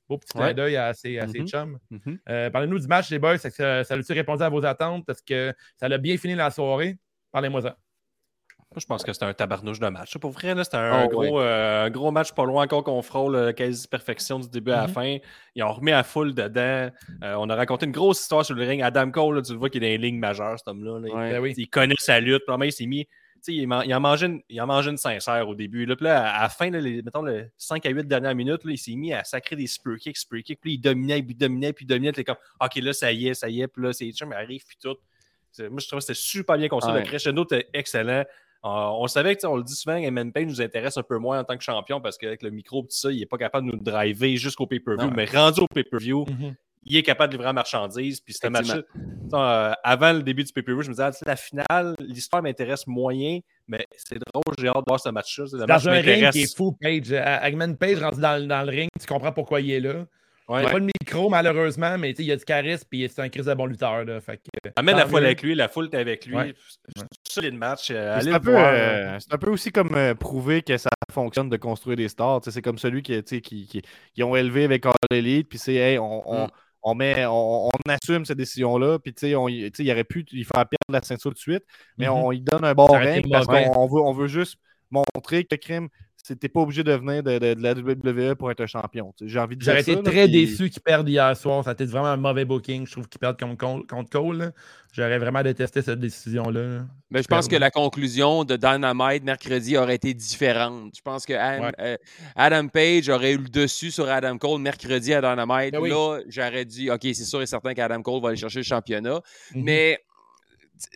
Beau 0.07 0.19
petit 0.19 0.33
clin 0.33 0.53
d'œil 0.53 0.77
à 0.77 0.93
ses, 0.93 1.15
mm-hmm. 1.15 1.47
chums. 1.47 1.79
Mm-hmm. 1.91 2.51
Parlez-nous 2.51 2.79
du 2.79 2.87
match 2.87 3.09
des 3.09 3.19
boys. 3.19 3.37
Ça, 3.39 3.49
ça, 3.49 3.83
ça 3.83 3.95
a-tu 3.95 4.13
répondu 4.13 4.43
à 4.43 4.49
vos 4.49 4.63
attentes? 4.63 5.09
Est-ce 5.09 5.23
que 5.23 5.53
ça 5.75 5.87
a 5.87 5.97
bien 5.97 6.15
fini 6.17 6.35
la 6.35 6.51
soirée? 6.51 6.97
Parlez-moi 7.31 7.61
ça 7.61 7.77
je 8.80 8.86
pense 8.86 9.03
que 9.03 9.13
c'était 9.13 9.26
un 9.26 9.34
tabarnouche 9.34 9.80
de 9.80 9.88
match. 9.88 10.17
Pour 10.17 10.32
vrai, 10.32 10.53
c'était 10.63 10.78
un, 10.78 11.03
ah 11.03 11.07
gros, 11.07 11.39
euh, 11.39 11.89
gros 11.89 12.11
match 12.11 12.34
pas 12.34 12.45
loin 12.45 12.63
encore 12.63 12.84
qu'on 12.84 13.01
frôle 13.01 13.36
euh, 13.36 13.51
quasi-perfection 13.53 14.39
du 14.39 14.49
début 14.49 14.71
à 14.71 14.82
la 14.82 14.88
mm-hmm. 14.88 14.91
fin. 14.93 15.17
Ils 15.55 15.63
ont 15.63 15.73
remis 15.73 15.91
à 15.91 16.03
full 16.03 16.34
dedans. 16.34 16.89
Euh, 17.23 17.36
on 17.38 17.49
a 17.49 17.55
raconté 17.55 17.86
une 17.86 17.91
grosse 17.91 18.21
histoire 18.21 18.45
sur 18.45 18.55
le 18.55 18.65
ring. 18.65 18.82
Adam 18.82 19.11
Cole, 19.11 19.41
tu 19.43 19.53
le 19.53 19.57
vois 19.57 19.69
qu'il 19.69 19.84
est 19.84 19.97
dans 19.97 20.01
les 20.01 20.09
lignes 20.09 20.19
majeures, 20.19 20.57
cet 20.57 20.67
homme-là. 20.67 20.99
Ben 20.99 21.53
il, 21.57 21.69
connaît 21.69 21.95
sa 21.97 22.19
lutte. 22.19 22.43
il 22.47 22.71
s'est 22.71 22.86
mis. 22.86 23.07
Il, 23.47 23.67
il, 23.86 23.93
a 23.93 23.99
mangé 23.99 24.26
une, 24.26 24.41
il 24.49 24.59
a 24.59 24.65
mangé 24.65 24.89
une 24.89 24.97
sincère 24.97 25.47
au 25.47 25.53
début. 25.53 25.86
Là, 25.86 25.95
puis 25.95 26.07
à, 26.07 26.41
la 26.41 26.49
fin, 26.49 26.69
les, 26.69 27.03
mettons, 27.03 27.21
les 27.21 27.45
5 27.57 27.86
à 27.86 27.89
8 27.89 28.07
dernières 28.07 28.34
minutes, 28.34 28.61
il 28.65 28.78
s'est 28.78 28.95
mis 28.95 29.13
à 29.13 29.23
sacrer 29.23 29.55
des 29.55 29.67
super 29.67 29.97
kicks, 29.97 30.17
super 30.17 30.41
kicks. 30.41 30.59
Puis 30.59 30.73
il 30.73 30.80
dominait, 30.80 31.21
puis 31.21 31.34
il 31.34 31.38
dominait, 31.38 31.71
puis 31.71 31.86
il 31.86 31.88
dominait. 31.88 32.11
Puis 32.11 32.23
comme, 32.23 32.38
OK, 32.59 32.76
là, 32.78 32.91
ça 32.93 33.11
y 33.11 33.28
est, 33.28 33.36
ça 33.36 33.47
y 33.47 33.61
est. 33.61 33.67
Puis 33.67 33.84
là, 33.84 33.93
c'est 33.93 34.11
mais 34.28 34.36
arrive, 34.36 34.63
puis 34.65 34.78
tout. 34.82 34.97
Moi, 35.59 35.80
je 35.80 35.88
trouve 35.88 35.99
que 35.99 36.05
c'était 36.05 36.19
super 36.19 36.57
bien 36.57 36.67
construit. 36.67 36.95
Le 36.95 37.01
crescendo 37.03 37.43
était 37.43 37.67
excellent. 37.73 38.23
Euh, 38.66 38.89
on 38.99 39.07
savait 39.07 39.36
que, 39.36 39.45
on 39.45 39.57
le 39.57 39.63
dit 39.63 39.76
souvent, 39.76 39.99
MN 39.99 40.32
Payne 40.32 40.47
nous 40.47 40.61
intéresse 40.61 40.97
un 40.97 41.03
peu 41.03 41.20
moins 41.20 41.39
en 41.39 41.43
tant 41.43 41.55
que 41.55 41.63
champion 41.63 42.01
parce 42.01 42.18
qu'avec 42.18 42.41
le 42.41 42.49
micro, 42.49 42.82
tout 42.82 42.88
ça, 42.89 43.11
il 43.11 43.20
n'est 43.20 43.28
pas 43.28 43.38
capable 43.38 43.70
de 43.70 43.76
nous 43.76 43.84
driver 43.84 44.36
jusqu'au 44.38 44.66
pay-per-view. 44.66 45.11
Mais 45.16 45.26
rendu 45.26 45.61
au 45.61 45.68
pay-per-view, 45.68 46.24
mm-hmm. 46.24 46.53
il 46.86 46.97
est 46.97 47.03
capable 47.03 47.32
de 47.32 47.38
livrer 47.38 47.45
la 47.45 47.53
marchandise. 47.53 48.22
Puis 48.22 48.34
c'était 48.34 48.49
match 48.49 48.70
euh, 48.72 49.72
avant 49.84 50.13
le 50.13 50.24
début 50.24 50.43
du 50.43 50.51
pay-per-view, 50.51 50.82
je 50.82 50.89
me 50.89 50.93
disais, 50.93 51.03
ah, 51.03 51.11
la 51.28 51.36
finale, 51.36 51.95
l'histoire 51.99 52.41
m'intéresse 52.41 52.88
moyen, 52.88 53.39
Mais 53.68 53.86
c'est 53.97 54.18
drôle, 54.18 54.55
j'ai 54.57 54.68
hâte 54.68 54.78
de 54.78 54.84
voir 54.88 54.99
ce 54.99 55.09
match-là. 55.09 55.66
Dans 55.68 55.89
un 55.89 56.01
ring 56.01 56.32
qui 56.32 56.41
est 56.41 56.55
fou, 56.55 56.76
Page. 56.82 57.11
Hagman 57.13 57.78
Page 57.78 58.01
rentre 58.01 58.18
dans, 58.18 58.47
dans, 58.47 58.63
le 58.63 58.72
ring, 58.72 58.89
tu 58.99 59.05
comprends 59.05 59.32
pourquoi 59.32 59.61
il 59.61 59.70
est 59.70 59.80
là. 59.80 60.07
Il 60.47 60.55
n'a 60.55 60.69
pas 60.69 60.79
de 60.79 60.85
micro, 60.85 61.29
malheureusement, 61.29 61.97
mais 61.97 62.11
il 62.11 62.31
a 62.31 62.35
du 62.35 62.45
charisme 62.45 62.87
et 62.91 63.07
c'est 63.07 63.21
un 63.21 63.29
crise 63.29 63.45
de 63.45 63.53
bon 63.55 63.65
lutteur. 63.65 64.05
Là, 64.05 64.21
fait 64.21 64.37
que, 64.37 64.69
Amène 64.75 64.97
la 64.97 65.07
foule 65.07 65.25
avec 65.25 65.41
lui, 65.41 65.55
la 65.55 65.67
foule 65.67 65.89
est 65.91 65.97
avec 65.97 66.25
lui. 66.27 66.35
Ouais. 66.35 66.53
Solide 67.23 67.55
match. 67.55 67.89
Euh, 67.89 68.19
c'est 68.21 68.31
un, 68.31 68.39
peu, 68.39 68.55
euh, 68.55 69.17
un 69.31 69.37
peu 69.37 69.49
aussi 69.49 69.71
comme 69.71 69.95
euh, 69.95 70.13
prouver 70.13 70.61
que 70.61 70.77
ça 70.77 70.89
fonctionne 71.11 71.49
de 71.49 71.57
construire 71.57 71.97
des 71.97 72.09
stars. 72.09 72.41
C'est 72.43 72.61
comme 72.61 72.77
celui 72.77 73.01
qui, 73.01 73.21
qui, 73.23 73.41
qui, 73.41 73.81
qui, 74.13 74.23
ont 74.23 74.35
élevé 74.35 74.65
avec 74.65 74.85
All 74.85 74.93
Elite, 75.11 75.49
puis 75.49 75.57
c'est 75.57 75.75
hey, 75.75 75.97
on, 75.97 76.29
on, 76.29 76.45
mm. 76.45 76.51
on, 76.83 76.95
met, 76.95 77.25
on, 77.27 77.69
assume 77.89 78.25
cette 78.25 78.37
décision-là, 78.37 78.99
puis 78.99 79.13
on, 79.35 79.47
il 79.47 79.91
aurait 79.91 80.03
pu 80.03 80.25
faire 80.29 80.65
perdre 80.67 80.91
la 80.91 81.01
ceinture 81.01 81.31
tout 81.31 81.35
de 81.35 81.39
suite, 81.39 81.63
mais 81.97 82.05
mm-hmm. 82.05 82.09
on 82.11 82.29
lui 82.29 82.41
donne 82.41 82.63
un 82.63 82.73
bon 82.73 82.85
règne 82.85 83.27
parce 83.31 83.47
qu'on 83.47 83.87
veut, 83.87 84.01
on 84.01 84.13
veut 84.13 84.27
juste 84.27 84.57
montrer 84.91 85.43
que 85.43 85.55
crime 85.55 85.89
c'était 86.26 86.49
pas 86.49 86.61
obligé 86.61 86.84
de 86.84 86.91
venir 86.91 87.21
de, 87.21 87.55
la 87.61 87.73
WWE 87.73 88.34
pour 88.34 88.49
être 88.49 88.61
un 88.61 88.65
champion. 88.65 89.13
J'ai 89.21 89.39
envie 89.39 89.55
de 89.57 89.61
J'aurais 89.61 89.82
été 89.82 90.01
très 90.01 90.28
déçu 90.28 90.71
qu'ils 90.71 90.82
perdent 90.82 91.07
hier 91.07 91.38
soir. 91.38 91.63
Ça 91.63 91.69
a 91.69 91.73
été 91.73 91.86
vraiment 91.86 92.07
un 92.07 92.17
mauvais 92.17 92.45
booking. 92.45 92.88
Je 92.88 92.93
trouve 92.93 93.07
qu'ils 93.07 93.19
perdent 93.19 93.39
contre, 93.39 93.86
contre 93.86 94.09
Cole. 94.09 94.51
J'aurais 94.91 95.19
vraiment 95.19 95.43
détesté 95.43 95.84
cette 95.84 95.99
décision-là. 95.99 96.86
Mais 97.11 97.21
je 97.21 97.28
pense 97.28 97.47
que 97.47 97.55
la 97.55 97.69
conclusion 97.69 98.43
de 98.43 98.55
Dynamite 98.55 99.23
mercredi 99.23 99.77
aurait 99.77 99.95
été 99.95 100.15
différente. 100.15 100.93
Je 100.95 101.02
pense 101.02 101.27
que 101.27 101.34
euh, 101.34 101.97
Adam, 102.35 102.69
Page 102.69 103.07
aurait 103.10 103.34
eu 103.34 103.38
le 103.38 103.49
dessus 103.49 103.91
sur 103.91 104.10
Adam 104.10 104.39
Cole 104.39 104.61
mercredi 104.61 105.14
à 105.14 105.22
Dynamite. 105.22 105.73
Ben 105.73 105.85
là, 105.85 106.22
j'aurais 106.27 106.65
dit, 106.65 106.89
OK, 106.89 107.02
c'est 107.03 107.14
sûr 107.14 107.43
et 107.43 107.45
certain 107.45 107.76
qu'Adam 107.76 108.02
Cole 108.02 108.23
va 108.23 108.30
aller 108.30 108.38
chercher 108.38 108.60
le 108.60 108.64
championnat. 108.64 109.19
Mm-hmm. 109.53 109.64
Mais 109.64 109.99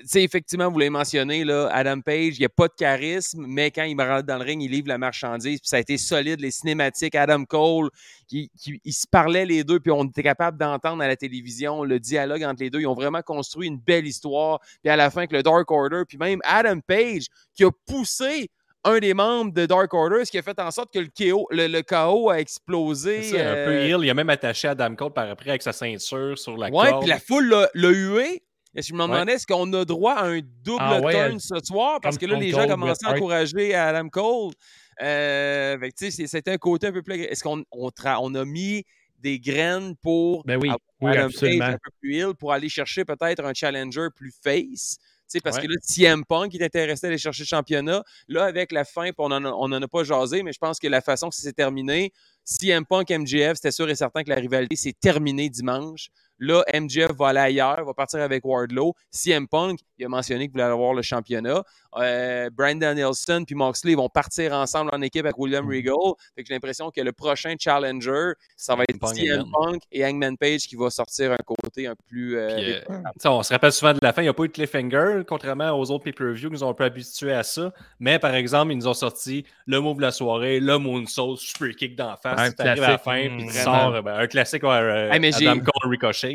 sais, 0.06 0.24
effectivement, 0.24 0.70
vous 0.70 0.80
l'avez 0.80 0.90
mentionné, 0.90 1.44
là, 1.44 1.70
Adam 1.72 2.02
Page, 2.02 2.36
il 2.38 2.40
n'y 2.40 2.46
a 2.46 2.50
pas 2.50 2.68
de 2.68 2.74
charisme, 2.78 3.46
mais 3.48 3.72
quand 3.72 3.84
il 3.84 3.96
me 3.96 4.04
rentre 4.04 4.26
dans 4.26 4.38
le 4.38 4.44
ring, 4.44 4.62
il 4.62 4.72
livre 4.72 4.88
la 4.88 4.98
marchandise. 4.98 5.60
Puis 5.60 5.68
ça 5.68 5.78
a 5.78 5.80
été 5.80 5.98
solide, 5.98 6.40
les 6.40 6.52
cinématiques. 6.52 7.16
Adam 7.16 7.46
Cole, 7.46 7.90
qui, 8.28 8.52
ils 8.66 8.94
se 8.94 9.08
parlaient 9.08 9.46
les 9.46 9.64
deux, 9.64 9.80
puis 9.80 9.92
on 9.92 10.06
était 10.06 10.24
capable 10.24 10.58
d'entendre 10.58 11.02
à 11.04 11.08
la 11.08 11.16
télévision 11.16 11.84
le 11.84 12.00
dialogue 12.00 12.44
entre 12.44 12.62
les 12.64 12.70
deux. 12.70 12.82
Ils 12.82 12.88
ont 12.88 12.96
vraiment 12.96 13.22
construit 13.22 13.68
une 13.68 13.80
belle 13.80 14.08
histoire. 14.08 14.60
Puis 14.82 14.90
à 14.90 14.96
la 14.96 15.10
fin, 15.10 15.22
avec 15.22 15.32
le 15.32 15.44
Dark 15.44 15.70
Order, 15.72 16.04
puis 16.08 16.18
même 16.18 16.40
Adam 16.44 16.80
Page, 16.86 17.28
qui 17.54 17.64
a 17.64 17.72
poussé 17.86 18.50
un 18.84 19.00
des 19.00 19.14
membres 19.14 19.54
de 19.54 19.66
Dark 19.66 19.94
Order, 19.94 20.24
ce 20.24 20.32
qui 20.32 20.38
a 20.38 20.42
fait 20.42 20.58
en 20.60 20.72
sorte 20.72 20.94
que 20.94 21.00
le, 21.00 21.08
chaos, 21.08 21.48
le, 21.52 21.82
chaos 21.82 22.30
a 22.30 22.40
explosé. 22.40 23.24
C'est 23.24 23.42
un 23.42 23.66
peu 23.66 23.72
euh, 23.72 23.98
Il 24.02 24.10
a 24.10 24.14
même 24.14 24.30
attaché 24.30 24.70
Adam 24.70 24.96
Cole 24.96 25.12
par 25.12 25.30
après 25.30 25.50
avec 25.50 25.62
sa 25.62 25.74
ceinture 25.74 26.38
sur 26.38 26.56
la 26.58 26.70
ouais, 26.70 26.92
puis 27.00 27.10
la 27.10 27.20
foule 27.20 27.68
l'a 27.74 27.90
hué. 27.90 28.42
Et 28.76 28.82
je 28.82 28.94
me 28.94 29.02
demandais, 29.02 29.34
est-ce 29.34 29.48
qu'on 29.48 29.72
a 29.74 29.84
droit 29.84 30.14
à 30.14 30.26
un 30.26 30.40
double 30.64 30.80
ah 30.80 31.02
turn 31.12 31.40
ce 31.40 31.56
soir? 31.64 32.00
Parce 32.02 32.18
que 32.18 32.26
là, 32.26 32.38
les 32.38 32.52
gens 32.52 32.68
commençaient 32.68 33.08
à 33.08 33.14
encourager 33.14 33.74
Adam 33.74 34.10
Cole. 34.10 34.54
Euh, 35.02 35.78
c'était 35.96 36.52
un 36.52 36.58
côté 36.58 36.88
un 36.88 36.92
peu 36.92 37.02
plus. 37.02 37.22
Est-ce 37.22 37.44
qu'on 37.44 37.64
on, 37.72 37.90
on, 38.04 38.36
a 38.36 38.46
mis 38.46 38.84
des 39.18 39.40
graines 39.40 39.96
pour 39.98 40.44
ben 40.44 40.58
oui, 40.62 40.70
oui 41.02 41.18
un 41.18 41.30
peu 41.30 41.92
plus 42.02 42.16
ill 42.16 42.34
pour 42.38 42.54
aller 42.54 42.70
chercher 42.70 43.06
peut-être 43.06 43.44
un 43.44 43.54
challenger 43.54 44.08
plus 44.16 44.34
face? 44.44 44.98
parce 45.44 45.60
que 45.60 45.68
là, 45.68 45.76
CM 45.82 46.26
Punk 46.26 46.56
est 46.56 46.64
intéressé 46.64 47.06
à 47.06 47.10
aller 47.10 47.18
chercher 47.18 47.44
le 47.44 47.48
championnat. 47.48 48.04
Là, 48.28 48.46
avec 48.46 48.72
la 48.72 48.84
fin, 48.84 49.10
on 49.18 49.30
n'en 49.30 49.82
a 49.82 49.88
pas 49.88 50.04
jasé, 50.04 50.42
mais 50.42 50.52
je 50.54 50.58
pense 50.58 50.80
que 50.80 50.88
la 50.88 51.02
façon 51.02 51.30
que 51.30 51.36
ça 51.36 51.44
s'est 51.44 51.54
terminé, 51.54 52.12
CM 52.44 52.86
Punk, 52.86 53.12
MGF, 53.12 53.56
c'était 53.56 53.72
sûr 53.72 53.90
et 53.90 53.96
certain 53.96 54.24
que 54.24 54.30
la 54.30 54.38
rivalité 54.38 54.76
s'est 54.76 54.96
terminée 55.00 55.50
dimanche. 55.50 56.10
Là, 56.40 56.64
MJF 56.74 57.12
va 57.18 57.28
aller 57.28 57.40
ailleurs, 57.40 57.84
va 57.86 57.94
partir 57.94 58.22
avec 58.22 58.46
Wardlow. 58.46 58.94
CM 59.12 59.48
Punk, 59.48 59.80
il 59.98 60.06
a 60.06 60.10
mentionné 60.10 60.46
qu'il 60.46 60.54
voulait 60.54 60.64
avoir 60.64 60.94
le 60.94 61.02
championnat. 61.02 61.64
Euh, 61.98 62.50
Brandon 62.52 62.94
Nelson 62.94 63.44
puis 63.46 63.56
Moxley 63.56 63.96
vont 63.96 64.10
partir 64.10 64.54
ensemble 64.54 64.92
en 64.94 65.02
équipe 65.02 65.26
avec 65.26 65.38
William 65.38 65.66
mm. 65.66 65.70
Regal. 65.70 65.96
Fait 66.36 66.44
que 66.44 66.48
j'ai 66.48 66.54
l'impression 66.54 66.92
que 66.92 67.02
le 67.02 67.12
prochain 67.12 67.56
challenger, 67.60 68.34
ça 68.56 68.76
va 68.76 68.84
être 68.84 69.08
CM 69.14 69.46
Punk 69.52 69.82
et 69.92 70.06
Hangman 70.06 70.38
Page 70.38 70.62
qui 70.68 70.76
va 70.76 70.90
sortir 70.90 71.32
un 71.32 71.38
côté 71.46 71.88
un 71.88 71.96
peu 71.96 72.04
plus. 72.08 72.38
Euh, 72.38 72.80
euh, 72.90 73.02
on 73.26 73.44
se 73.44 73.52
rappelle 73.52 73.72
souvent 73.72 73.94
de 73.94 74.00
la 74.02 74.14
fin, 74.14 74.22
il 74.22 74.26
n'y 74.26 74.30
a 74.30 74.34
pas 74.34 74.44
eu 74.44 74.48
de 74.48 74.54
cliffhanger, 74.54 75.24
contrairement 75.28 75.72
aux 75.72 75.92
autres 75.92 76.04
pay-per-view 76.06 76.50
qui 76.50 76.54
nous 76.54 76.64
ont 76.64 76.70
un 76.70 76.74
peu 76.74 76.86
habitués 76.86 77.34
à 77.34 77.44
ça. 77.44 77.74
Mais 78.00 78.20
par 78.20 78.36
exemple, 78.36 78.72
ils 78.72 78.78
nous 78.78 78.88
ont 78.88 78.94
sorti 78.94 79.46
le 79.66 79.80
move 79.82 79.98
de 79.98 80.04
la 80.04 80.12
soirée, 80.12 80.60
le 80.60 80.78
moonsault, 80.78 81.36
super 81.36 81.76
kick 81.76 81.96
d'en 81.96 82.16
face. 82.16 82.54
Arrives 82.60 82.82
à 82.84 82.92
la 82.92 82.98
fin, 82.98 83.28
puis 83.36 83.48
tu 83.48 83.54
sors 83.54 84.02
ben, 84.04 84.20
un 84.20 84.28
classique 84.28 84.64
Adam 84.64 85.60
Cole 85.60 85.90
Ricochet. 85.90 86.29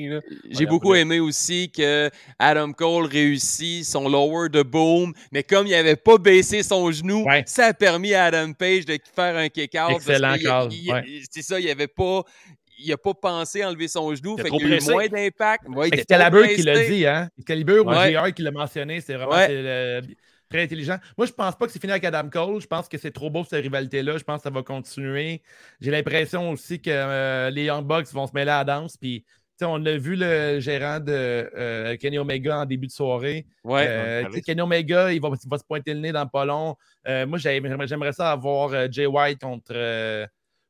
J'ai 0.51 0.67
beaucoup 0.67 0.95
aimé 0.95 1.21
aussi 1.21 1.71
que 1.71 2.11
Adam 2.39 2.73
Cole 2.73 3.07
réussit 3.07 3.85
son 3.85 4.09
lower 4.09 4.49
de 4.49 4.63
boom, 4.63 5.13
mais 5.33 5.43
comme 5.43 5.67
il 5.67 5.73
n'avait 5.73 5.97
pas 5.97 6.19
baissé 6.19 6.63
son 6.63 6.91
genou, 6.91 7.27
ça 7.47 7.67
a 7.67 7.75
permis 7.75 8.15
à 8.15 8.25
Adam 8.25 8.53
Page 8.53 8.85
de 8.85 8.99
faire 9.15 9.37
un 9.37 9.49
kick-out. 9.49 9.93
Excellent. 9.93 10.37
C'est 11.31 11.43
ça, 11.43 11.61
il 11.61 11.67
n'avait 11.67 11.89
pas 11.89 12.23
il 12.77 12.91
n'a 12.91 12.97
pas 12.97 13.15
pensé 13.15 13.63
à 13.63 13.69
enlever 13.69 13.89
son 13.89 14.15
genou, 14.15 14.37
fait 14.37 14.51
qu'il 14.51 14.73
a 14.73 14.79
eu 14.79 14.91
moins 14.91 15.07
d'impact. 15.07 15.65
C'est 15.85 16.01
Excalibur 16.01 16.49
qui 16.49 16.63
l'a 16.63 16.87
dit, 16.87 17.07
hein? 17.07 17.31
Excalibur 17.39 17.87
ou 17.87 17.93
JR 17.93 18.35
qui 18.35 18.43
l'a 18.43 18.51
mentionné, 18.51 19.01
c'est 19.01 19.15
vraiment 19.15 19.47
très 20.51 20.63
intelligent. 20.63 20.99
Moi, 21.17 21.27
je 21.27 21.33
pense 21.33 21.57
pas 21.57 21.67
que 21.67 21.73
c'est 21.73 21.81
fini 21.81 21.93
avec 21.93 22.05
Adam 22.05 22.29
Cole. 22.31 22.61
Je 22.61 22.67
pense 22.67 22.89
que 22.89 22.99
c'est 22.99 23.11
trop 23.11 23.31
beau 23.31 23.45
cette 23.45 23.63
rivalité-là. 23.63 24.19
Je 24.19 24.25
pense 24.25 24.39
que 24.39 24.43
ça 24.45 24.51
va 24.51 24.63
continuer. 24.63 25.43
J'ai 25.81 25.91
l'impression 25.91 26.51
aussi 26.51 26.81
que 26.81 26.91
euh, 26.91 27.51
les 27.51 27.65
Young 27.65 27.85
Bucks 27.85 28.13
vont 28.13 28.27
se 28.27 28.33
mêler 28.35 28.51
à 28.51 28.59
la 28.59 28.65
danse. 28.65 28.97
Puis 28.97 29.25
on 29.63 29.85
a 29.87 29.97
vu 29.97 30.17
le 30.17 30.61
gérant 30.61 31.01
de 31.01 31.13
euh, 31.13 31.97
Kenny 31.97 32.19
Omega 32.19 32.61
en 32.61 32.67
début 32.67 32.87
de 32.87 32.93
soirée. 32.93 33.47
Ouais, 33.63 33.87
euh, 33.89 34.41
Kenny 34.45 34.61
Omega, 34.61 35.13
il 35.13 35.21
va, 35.21 35.31
se 35.37 35.65
pointer 35.65 35.95
le 35.95 36.01
nez 36.01 36.13
dans 36.13 36.27
pas 36.27 36.45
long. 36.45 36.77
Euh, 37.07 37.27
moi, 37.27 37.39
j'aimerais 37.39 38.13
ça 38.13 38.33
avoir 38.33 38.91
Jay 38.91 39.07
White 39.07 39.41
contre 39.41 39.75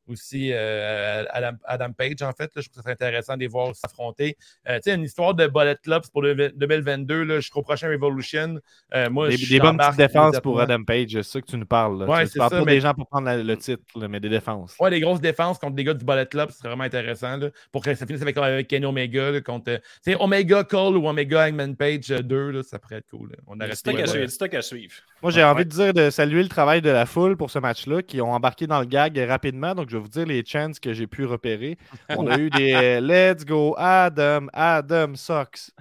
aussi 0.07 0.51
euh, 0.51 1.23
Adam, 1.63 1.91
Page, 1.91 2.21
en 2.21 2.31
fait. 2.33 2.51
je 2.55 2.69
trouve 2.69 2.83
que 2.83 2.89
c'est 2.89 2.91
intéressant 2.91 3.35
de 3.35 3.39
les 3.39 3.47
voir 3.47 3.75
s'affronter. 3.75 4.37
Euh, 4.67 4.75
tu 4.77 4.89
sais, 4.89 4.95
une 4.95 5.03
histoire 5.03 5.33
de 5.33 5.47
Bullet 5.47 5.77
Clubs 5.81 6.03
pour 6.11 6.21
le 6.21 6.49
2022 6.51 7.23
là, 7.23 7.39
jusqu'au 7.39 7.61
prochain 7.61 7.89
Revolution. 7.89 8.59
Euh, 8.93 9.09
moi, 9.09 9.29
des, 9.29 9.37
des 9.37 9.59
bonnes 9.59 9.77
petites 9.77 9.97
défenses 9.97 10.39
pour 10.39 10.59
Adam 10.59 10.83
Page, 10.83 11.09
c'est 11.11 11.23
ça 11.23 11.41
que 11.41 11.47
tu 11.47 11.57
nous 11.57 11.65
parles. 11.65 12.03
Ouais, 12.03 12.27
tu 12.27 12.37
parles 12.37 12.51
pas 12.51 12.65
des 12.65 12.81
gens 12.81 12.93
pour 12.93 13.07
prendre 13.07 13.31
le 13.31 13.57
titre, 13.57 13.83
mais 14.07 14.19
des 14.19 14.29
défenses. 14.29 14.75
Ouais, 14.79 14.89
des 14.89 14.99
grosses 14.99 15.21
défenses 15.21 15.57
contre 15.57 15.75
des 15.75 15.83
gars 15.83 15.93
du 15.93 16.05
Bullet 16.05 16.25
Club, 16.25 16.49
c'est 16.51 16.67
vraiment 16.67 16.83
intéressant. 16.83 17.37
Là, 17.37 17.49
pour 17.71 17.83
que 17.83 17.93
ça 17.93 18.05
finisse 18.05 18.21
avec, 18.21 18.37
avec 18.37 18.67
Kenny 18.67 18.85
Omega. 18.85 19.41
contre, 19.41 19.79
tu 20.03 20.15
Omega 20.19 20.63
Cole 20.63 20.97
ou 20.97 21.07
Omega 21.07 21.47
Hangman 21.47 21.75
Page 21.75 22.07
2, 22.07 22.63
ça 22.63 22.79
pourrait 22.79 22.97
être 22.97 23.09
cool. 23.09 23.35
On 23.47 23.59
a 23.59 23.73
C'est 23.73 24.49
qu'à 24.49 24.61
suivre. 24.61 24.93
Moi, 25.25 25.31
j'ai 25.31 25.43
envie 25.43 25.65
de 25.65 25.71
dire 25.71 25.91
de 25.91 26.11
saluer 26.11 26.43
le 26.43 26.49
travail 26.49 26.83
de 26.83 26.89
la 26.91 27.07
foule 27.07 27.35
pour 27.35 27.49
ce 27.49 27.57
match-là, 27.57 28.03
qui 28.03 28.21
ont 28.21 28.31
embarqué 28.31 28.67
dans 28.67 28.79
le 28.79 28.85
gag 28.85 29.17
rapidement. 29.27 29.73
Donc, 29.73 29.89
je 29.89 29.97
vais 29.97 30.03
vous 30.03 30.07
dire 30.07 30.27
les 30.27 30.45
chances 30.45 30.79
que 30.79 30.93
j'ai 30.93 31.07
pu 31.07 31.25
repérer. 31.25 31.79
On 32.09 32.27
a 32.27 32.37
eu 32.37 32.51
des 32.51 32.73
euh, 32.75 33.01
Let's 33.33 33.43
go 33.43 33.73
Adam, 33.75 34.45
Adam 34.53 35.15
Sucks. 35.15 35.71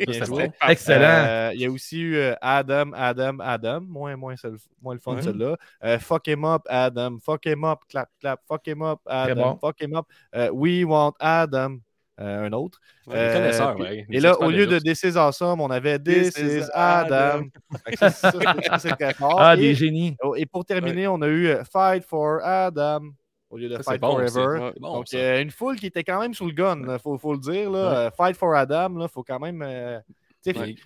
Excellent. 0.00 0.50
Euh, 0.98 1.52
il 1.54 1.60
y 1.60 1.66
a 1.66 1.70
aussi 1.70 2.00
eu 2.00 2.16
euh, 2.16 2.34
Adam, 2.40 2.90
Adam, 2.92 3.38
Adam. 3.38 3.82
Moins, 3.82 4.16
moins, 4.16 4.34
moins 4.82 4.94
le 4.94 4.98
fun, 4.98 5.14
mm 5.14 5.22
celle-là. 5.22 5.98
fuck 6.00 6.26
him 6.26 6.44
up, 6.44 6.62
Adam. 6.68 7.18
Fuck 7.24 7.46
him 7.46 7.62
up, 7.62 7.82
clap, 7.88 8.08
clap. 8.20 8.40
Fuck 8.48 8.66
him 8.66 8.82
up, 8.82 8.98
Adam. 9.08 9.58
Fuck 9.60 9.80
him 9.80 9.94
up. 9.94 10.08
we 10.52 10.84
want 10.84 11.14
Adam. 11.20 11.82
Un 12.18 12.52
autre. 12.52 12.80
Et 13.10 14.20
là, 14.20 14.38
au 14.40 14.50
lieu 14.50 14.66
de 14.66 14.78
This 14.78 15.02
is 15.04 15.16
awesome, 15.16 15.60
on 15.60 15.70
avait 15.70 15.98
This, 15.98 16.36
is, 16.38 16.64
Adam. 16.74 17.48
ah, 19.20 19.56
des 19.56 19.74
génies. 19.74 20.16
Oh, 20.22 20.34
et 20.34 20.46
pour 20.46 20.64
terminer, 20.64 21.06
on 21.08 21.22
a 21.22 21.28
eu 21.28 21.54
Fight 21.70 22.04
for 22.04 22.40
Adam 22.42 23.12
au 23.50 23.56
lieu 23.56 23.68
de 23.68 23.82
Fight 23.82 24.00
Forever. 24.00 24.72
Donc, 24.80 25.06
euh, 25.14 25.42
une 25.42 25.50
foule 25.50 25.76
qui 25.76 25.86
était 25.86 26.04
quand 26.04 26.20
même 26.20 26.34
sur 26.34 26.46
le 26.46 26.52
gun, 26.52 26.82
il 26.86 26.98
faut, 26.98 27.16
faut, 27.18 27.32
le 27.32 27.38
dire. 27.38 27.70
Là. 27.70 27.78
Euh, 27.78 28.10
Fight 28.10 28.36
for 28.36 28.54
Adam, 28.54 29.00
il 29.00 29.08
faut 29.08 29.22
quand 29.22 29.38
même. 29.38 29.62
Euh, 29.62 30.00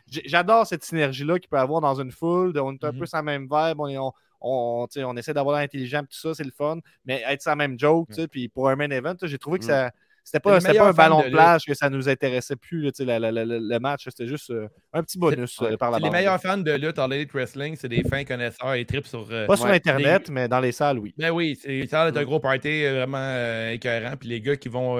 j'adore 0.07 0.67
cette 0.67 0.85
synergie-là 0.85 1.39
qu'il 1.39 1.49
peut 1.49 1.59
avoir 1.59 1.81
dans 1.81 2.01
une 2.01 2.13
foule. 2.13 2.53
On 2.59 2.73
est 2.73 2.85
un 2.85 2.91
mm-hmm. 2.91 2.99
peu 2.99 3.07
sur 3.07 3.23
même 3.23 3.43
vibe. 3.43 3.81
On, 3.81 4.13
on, 4.41 4.87
on 4.97 5.17
essaie 5.17 5.35
d'avoir 5.35 5.59
l'intelligent, 5.59 6.01
tout 6.01 6.09
ça, 6.11 6.35
c'est 6.35 6.45
le 6.45 6.51
fun. 6.51 6.79
Mais 7.05 7.23
être 7.27 7.43
sa 7.43 7.55
même 7.55 7.79
joke, 7.79 8.09
puis 8.31 8.49
pour 8.49 8.69
un 8.69 8.77
main 8.77 8.91
event, 8.91 9.15
j'ai 9.23 9.39
trouvé 9.39 9.59
que 9.59 9.65
mm. 9.65 9.69
ça 9.69 9.91
c'était 10.25 10.41
pas, 10.41 10.61
pas 10.61 10.89
un 10.89 10.93
ballon 10.93 11.23
de 11.23 11.31
plage 11.31 11.65
que 11.67 11.75
ça 11.75 11.91
nous 11.91 12.09
intéressait 12.09 12.57
plus, 12.57 12.91
le 12.99 13.79
match. 13.79 14.05
C'était 14.05 14.27
juste 14.27 14.51
euh, 14.51 14.69
un 14.93 15.03
petit 15.03 15.19
bonus 15.19 15.61
euh, 15.63 15.77
par 15.77 15.91
la 15.91 15.99
Les 15.99 16.11
meilleurs 16.11 16.41
fans 16.41 16.59
de 16.59 16.73
lutte 16.73 16.99
en 16.99 17.11
Elite 17.11 17.33
Wrestling, 17.33 17.77
c'est 17.77 17.89
des 17.89 18.03
fins 18.03 18.25
connaisseurs 18.25 18.75
et 18.75 18.85
tripes 18.85 19.07
sur. 19.07 19.27
Euh, 19.31 19.47
pas 19.47 19.57
sur 19.57 19.67
Internet, 19.67 20.31
mais 20.31 20.49
dans 20.49 20.61
les 20.61 20.73
salles, 20.73 20.99
oui. 20.99 21.15
Ben 21.19 21.31
oui, 21.31 21.59
c'est 21.61 21.87
ça, 21.87 22.05
un 22.05 22.25
gros 22.25 22.41
party 22.41 22.85
vraiment 22.85 23.69
écœurant. 23.71 24.17
Puis 24.17 24.29
les 24.29 24.41
gars 24.41 24.57
qui 24.57 24.69
vont 24.69 24.99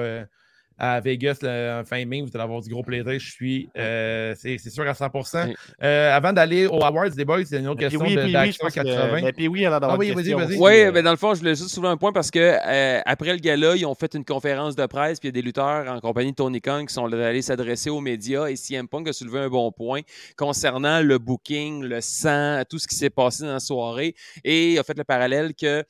à 0.77 0.99
Vegas 0.99 1.39
en 1.43 1.83
fin 1.85 2.05
mai. 2.05 2.21
Vous 2.21 2.29
allez 2.33 2.43
avoir 2.43 2.61
du 2.61 2.69
gros 2.69 2.83
plaisir. 2.83 3.19
Je 3.19 3.31
suis, 3.31 3.69
euh, 3.77 4.33
c'est 4.37 4.57
sûr 4.69 4.87
à 4.87 4.93
100%. 4.93 5.53
Euh, 5.81 6.15
avant 6.15 6.33
d'aller 6.33 6.67
aux 6.67 6.83
Awards 6.83 7.09
des 7.09 7.25
boys, 7.25 7.45
c'est 7.45 7.59
une 7.59 7.67
autre 7.67 7.79
question 7.79 8.03
de 8.03 8.31
d'Action 8.31 8.67
80. 8.67 9.31
puis 9.35 9.47
oui, 9.47 9.63
elle 9.63 9.73
a 9.73 9.79
ah, 9.81 9.95
oui, 9.97 10.11
vas-y, 10.11 10.33
vas-y. 10.33 10.57
Oui, 10.57 10.91
ben 10.91 11.03
dans 11.03 11.11
le 11.11 11.17
fond, 11.17 11.33
je 11.33 11.39
voulais 11.39 11.55
juste 11.55 11.69
soulever 11.69 11.91
un 11.91 11.97
point 11.97 12.11
parce 12.11 12.31
que 12.31 12.39
euh, 12.39 13.01
après 13.05 13.31
le 13.31 13.37
gala, 13.37 13.75
ils 13.75 13.85
ont 13.85 13.95
fait 13.95 14.13
une 14.15 14.25
conférence 14.25 14.75
de 14.75 14.85
presse, 14.85 15.19
puis 15.19 15.29
il 15.29 15.35
y 15.35 15.37
a 15.37 15.41
des 15.41 15.41
lutteurs 15.41 15.91
en 15.91 15.99
compagnie 15.99 16.31
de 16.31 16.35
Tony 16.35 16.61
Khan 16.61 16.85
qui 16.85 16.93
sont 16.93 17.05
allés 17.05 17.41
s'adresser 17.41 17.89
aux 17.89 18.01
médias. 18.01 18.47
Et 18.47 18.55
CM 18.55 18.87
Punk 18.87 19.07
a 19.07 19.13
soulevé 19.13 19.39
un 19.39 19.49
bon 19.49 19.71
point 19.71 20.01
concernant 20.37 21.01
le 21.01 21.17
booking, 21.17 21.83
le 21.83 22.01
sang, 22.01 22.61
tout 22.69 22.79
ce 22.79 22.87
qui 22.87 22.95
s'est 22.95 23.09
passé 23.09 23.43
dans 23.43 23.53
la 23.53 23.59
soirée. 23.59 24.15
Et 24.43 24.73
il 24.73 24.79
a 24.79 24.83
fait 24.83 24.97
le 24.97 25.03
parallèle 25.03 25.53
que 25.53 25.83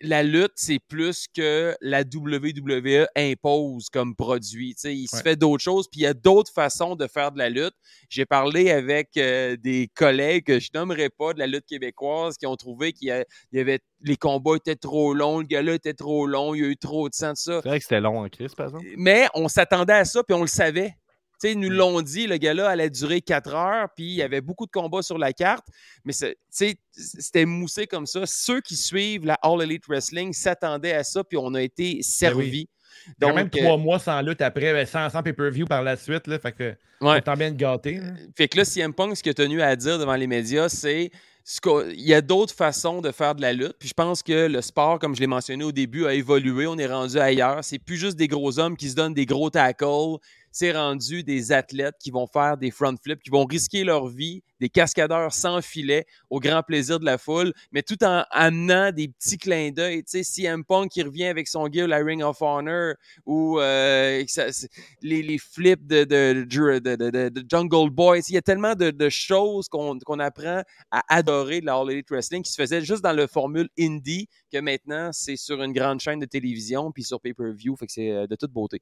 la 0.00 0.22
lutte, 0.22 0.52
c'est 0.56 0.78
plus 0.78 1.26
que 1.34 1.74
la 1.80 2.00
WWE 2.00 3.06
impose 3.16 3.88
comme 3.90 4.14
produit. 4.14 4.74
il 4.84 5.08
se 5.08 5.22
fait 5.22 5.36
d'autres 5.36 5.62
choses, 5.62 5.88
puis 5.88 6.00
il 6.00 6.04
y 6.04 6.06
a 6.06 6.14
d'autres 6.14 6.52
façons 6.52 6.96
de 6.96 7.06
faire 7.06 7.32
de 7.32 7.38
la 7.38 7.50
lutte. 7.50 7.74
J'ai 8.08 8.26
parlé 8.26 8.70
avec 8.70 9.16
euh, 9.16 9.56
des 9.56 9.90
collègues 9.94 10.44
que 10.44 10.60
je 10.60 10.70
nommerai 10.74 11.08
pas 11.08 11.32
de 11.32 11.38
la 11.38 11.46
lutte 11.46 11.66
québécoise 11.66 12.36
qui 12.36 12.46
ont 12.46 12.56
trouvé 12.56 12.92
qu'il 12.92 13.24
y, 13.52 13.58
avait 13.58 13.80
les 14.02 14.16
combats 14.16 14.56
étaient 14.56 14.76
trop 14.76 15.14
longs, 15.14 15.38
le 15.38 15.46
gars-là 15.46 15.74
était 15.74 15.94
trop 15.94 16.26
long, 16.26 16.54
il 16.54 16.60
y 16.60 16.64
a 16.64 16.68
eu 16.68 16.76
trop 16.76 17.08
de 17.08 17.14
sang 17.14 17.32
de 17.32 17.36
ça. 17.36 17.60
C'est 17.62 17.68
vrai 17.68 17.78
que 17.78 17.84
c'était 17.84 18.00
long 18.00 18.22
en 18.22 18.28
crise, 18.28 18.54
par 18.54 18.66
exemple. 18.66 18.84
Mais 18.96 19.26
on 19.34 19.48
s'attendait 19.48 19.94
à 19.94 20.04
ça, 20.04 20.22
puis 20.22 20.34
on 20.34 20.42
le 20.42 20.46
savait 20.48 20.94
ils 21.42 21.58
nous 21.58 21.70
mm. 21.70 21.74
l'ont 21.74 22.02
dit, 22.02 22.26
le 22.26 22.36
gars-là 22.36 22.68
allait 22.68 22.90
durer 22.90 23.20
quatre 23.20 23.54
heures, 23.54 23.88
puis 23.94 24.04
il 24.04 24.14
y 24.14 24.22
avait 24.22 24.40
beaucoup 24.40 24.66
de 24.66 24.70
combats 24.70 25.02
sur 25.02 25.18
la 25.18 25.32
carte, 25.32 25.66
mais 26.04 26.12
c'était 26.12 27.44
moussé 27.44 27.86
comme 27.86 28.06
ça. 28.06 28.22
Ceux 28.26 28.60
qui 28.60 28.76
suivent 28.76 29.26
la 29.26 29.38
All 29.42 29.62
Elite 29.62 29.86
Wrestling 29.86 30.32
s'attendaient 30.32 30.94
à 30.94 31.04
ça, 31.04 31.24
puis 31.24 31.38
on 31.38 31.54
a 31.54 31.62
été 31.62 31.94
ben 31.94 32.02
servis. 32.02 32.68
Donc, 33.18 33.30
quand 33.30 33.36
même 33.36 33.50
trois 33.50 33.74
euh, 33.74 33.78
mois 33.78 33.98
sans 33.98 34.20
lutte 34.22 34.40
après, 34.40 34.72
ben, 34.72 34.86
sans, 34.86 35.10
sans 35.10 35.22
pay-per-view 35.22 35.66
par 35.66 35.82
la 35.82 35.96
suite, 35.96 36.26
là, 36.26 36.38
fait 36.38 36.52
que 36.52 36.74
ouais. 37.00 37.22
on 37.26 37.36
bien 37.36 37.50
de 37.50 37.56
gâter. 37.56 38.00
Fait 38.36 38.48
que 38.48 38.58
là, 38.58 38.64
CM 38.64 38.94
Punk, 38.94 39.16
ce 39.16 39.22
qu'il 39.22 39.30
a 39.30 39.34
tenu 39.34 39.60
à 39.60 39.74
dire 39.76 39.98
devant 39.98 40.14
les 40.14 40.26
médias, 40.26 40.68
c'est 40.68 41.10
il 41.92 42.00
y 42.00 42.14
a 42.14 42.22
d'autres 42.22 42.54
façons 42.54 43.02
de 43.02 43.12
faire 43.12 43.34
de 43.34 43.42
la 43.42 43.52
lutte. 43.52 43.76
Puis 43.78 43.88
je 43.88 43.94
pense 43.94 44.22
que 44.22 44.46
le 44.46 44.62
sport, 44.62 44.98
comme 44.98 45.14
je 45.14 45.20
l'ai 45.20 45.26
mentionné 45.26 45.62
au 45.62 45.72
début, 45.72 46.06
a 46.06 46.14
évolué. 46.14 46.66
On 46.66 46.78
est 46.78 46.86
rendu 46.86 47.18
ailleurs. 47.18 47.62
C'est 47.62 47.78
plus 47.78 47.96
juste 47.96 48.16
des 48.16 48.28
gros 48.28 48.58
hommes 48.58 48.76
qui 48.76 48.88
se 48.88 48.94
donnent 48.94 49.14
des 49.14 49.26
gros 49.26 49.50
tackles 49.50 50.18
c'est 50.54 50.70
rendu 50.70 51.24
des 51.24 51.50
athlètes 51.50 51.96
qui 51.98 52.12
vont 52.12 52.28
faire 52.28 52.56
des 52.56 52.70
front 52.70 52.94
flips, 53.02 53.20
qui 53.20 53.30
vont 53.30 53.44
risquer 53.44 53.82
leur 53.82 54.06
vie, 54.06 54.44
des 54.60 54.68
cascadeurs 54.68 55.32
sans 55.32 55.60
filet 55.60 56.06
au 56.30 56.38
grand 56.38 56.62
plaisir 56.62 57.00
de 57.00 57.04
la 57.04 57.18
foule, 57.18 57.52
mais 57.72 57.82
tout 57.82 58.02
en 58.04 58.24
amenant 58.30 58.92
des 58.92 59.08
petits 59.08 59.36
clins 59.36 59.72
d'œil. 59.72 60.04
Tu 60.04 60.22
sais, 60.22 60.22
CM 60.22 60.64
Punk 60.64 60.92
qui 60.92 61.02
revient 61.02 61.24
avec 61.24 61.48
son 61.48 61.68
gear, 61.72 61.88
la 61.88 61.96
Ring 61.96 62.22
of 62.22 62.40
Honor, 62.40 62.94
ou 63.26 63.58
euh, 63.58 64.24
les, 65.02 65.38
flips 65.38 65.88
de, 65.88 66.46
Jungle 67.50 67.90
Boy. 67.90 68.20
Il 68.28 68.34
y 68.34 68.38
a 68.38 68.42
tellement 68.42 68.76
de, 68.76 69.08
choses 69.08 69.68
qu'on 69.68 70.18
apprend 70.20 70.62
à 70.92 71.02
adorer 71.08 71.62
de 71.62 71.66
la 71.66 71.74
All 71.74 72.00
Wrestling 72.08 72.44
qui 72.44 72.52
se 72.52 72.62
faisait 72.62 72.80
juste 72.80 73.02
dans 73.02 73.12
le 73.12 73.26
formule 73.26 73.68
indie, 73.76 74.28
que 74.52 74.58
maintenant, 74.58 75.10
c'est 75.12 75.36
sur 75.36 75.60
une 75.64 75.72
grande 75.72 75.98
chaîne 75.98 76.20
de 76.20 76.26
télévision, 76.26 76.92
puis 76.92 77.02
sur 77.02 77.20
pay-per-view. 77.20 77.74
Fait 77.74 77.86
que 77.86 77.92
c'est 77.92 78.12
euh, 78.12 78.28
de 78.28 78.36
toute 78.36 78.52
beauté. 78.52 78.80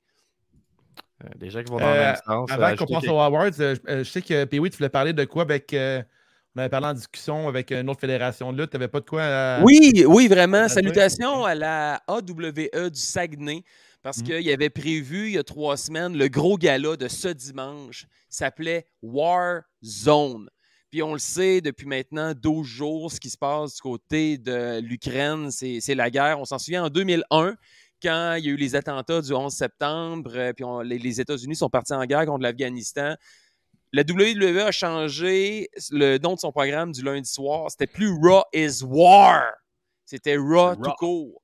Euh, 1.25 1.29
déjà 1.37 1.63
qui 1.63 1.71
vont 1.71 1.79
dans 1.79 1.87
le 1.87 1.93
même 1.93 2.15
euh, 2.15 2.15
sens. 2.27 2.51
Avant 2.51 2.67
euh, 2.67 2.77
qu'on 2.77 2.87
passe 2.87 3.09
aux 3.09 3.19
Awards, 3.19 3.53
je 3.53 4.03
sais 4.05 4.23
que 4.23 4.45
Pee-Wee, 4.45 4.71
tu 4.71 4.79
voulais 4.79 4.89
parler 4.89 5.13
de 5.13 5.25
quoi 5.25 5.43
avec. 5.43 5.75
on 5.75 6.61
avait 6.61 6.69
parlé 6.69 6.89
en 6.89 6.95
discussion 6.95 7.49
avec 7.49 7.71
une 7.71 7.89
autre 7.89 8.01
fédération 8.01 8.53
de 8.53 8.61
lutte. 8.61 8.71
Tu 8.71 8.77
n'avais 8.77 8.89
pas 8.89 9.01
de 9.01 9.07
quoi 9.07 9.59
Oui, 9.63 10.05
oui, 10.07 10.29
vraiment. 10.29 10.69
Salutations 10.69 11.45
à 11.45 11.55
la 11.55 12.03
AWE 12.07 12.91
du 12.91 13.01
Saguenay. 13.01 13.65
Parce 14.03 14.19
mm. 14.19 14.23
qu'il 14.25 14.43
y 14.43 14.53
avait 14.53 14.71
prévu 14.71 15.29
il 15.29 15.35
y 15.35 15.39
a 15.39 15.45
trois 15.45 15.77
semaines 15.77 16.17
le 16.17 16.27
gros 16.29 16.59
gala 16.59 16.97
de 16.97 17.07
ce 17.07 17.29
dimanche. 17.29 18.07
s'appelait 18.29 18.87
War 19.01 19.63
Zone. 19.85 20.49
Puis 20.91 21.03
on 21.03 21.15
le 21.15 21.19
sait 21.19 21.63
depuis 21.63 21.87
maintenant 21.87 22.35
12 22.35 22.67
jours, 22.67 23.13
ce 23.13 23.19
qui 23.19 23.31
se 23.31 23.39
passe 23.39 23.77
du 23.77 23.81
côté 23.81 24.37
de 24.37 24.79
l'Ukraine, 24.81 25.51
c'est 25.51 25.95
la 25.95 26.11
guerre. 26.11 26.39
On 26.39 26.45
s'en 26.45 26.59
souvient 26.59 26.85
en 26.85 26.91
2001 26.91 27.57
quand 28.03 28.35
il 28.35 28.45
y 28.45 28.49
a 28.49 28.53
eu 28.53 28.57
les 28.57 28.75
attentats 28.75 29.21
du 29.21 29.33
11 29.33 29.53
septembre, 29.53 30.33
euh, 30.35 30.53
puis 30.53 30.65
les, 30.85 31.21
États-Unis 31.21 31.57
sont 31.57 31.71
partis 31.71 31.93
en 31.93 32.05
guerre 32.05 32.27
contre 32.27 32.43
l'Afghanistan. 32.43 33.15
La 33.93 34.03
WWE 34.03 34.59
a 34.59 34.73
changé 34.73 35.69
le 35.91 36.19
nom 36.19 36.35
de 36.35 36.41
son 36.41 36.51
programme 36.51 36.93
du 36.93 37.03
lundi 37.03 37.31
soir. 37.31 37.71
C'était 37.71 37.87
plus 37.87 38.11
Raw 38.23 38.45
is 38.53 38.83
War. 38.83 39.45
C'était 40.05 40.37
Raw, 40.37 40.77
tout 40.77 40.93
court. 40.99 41.43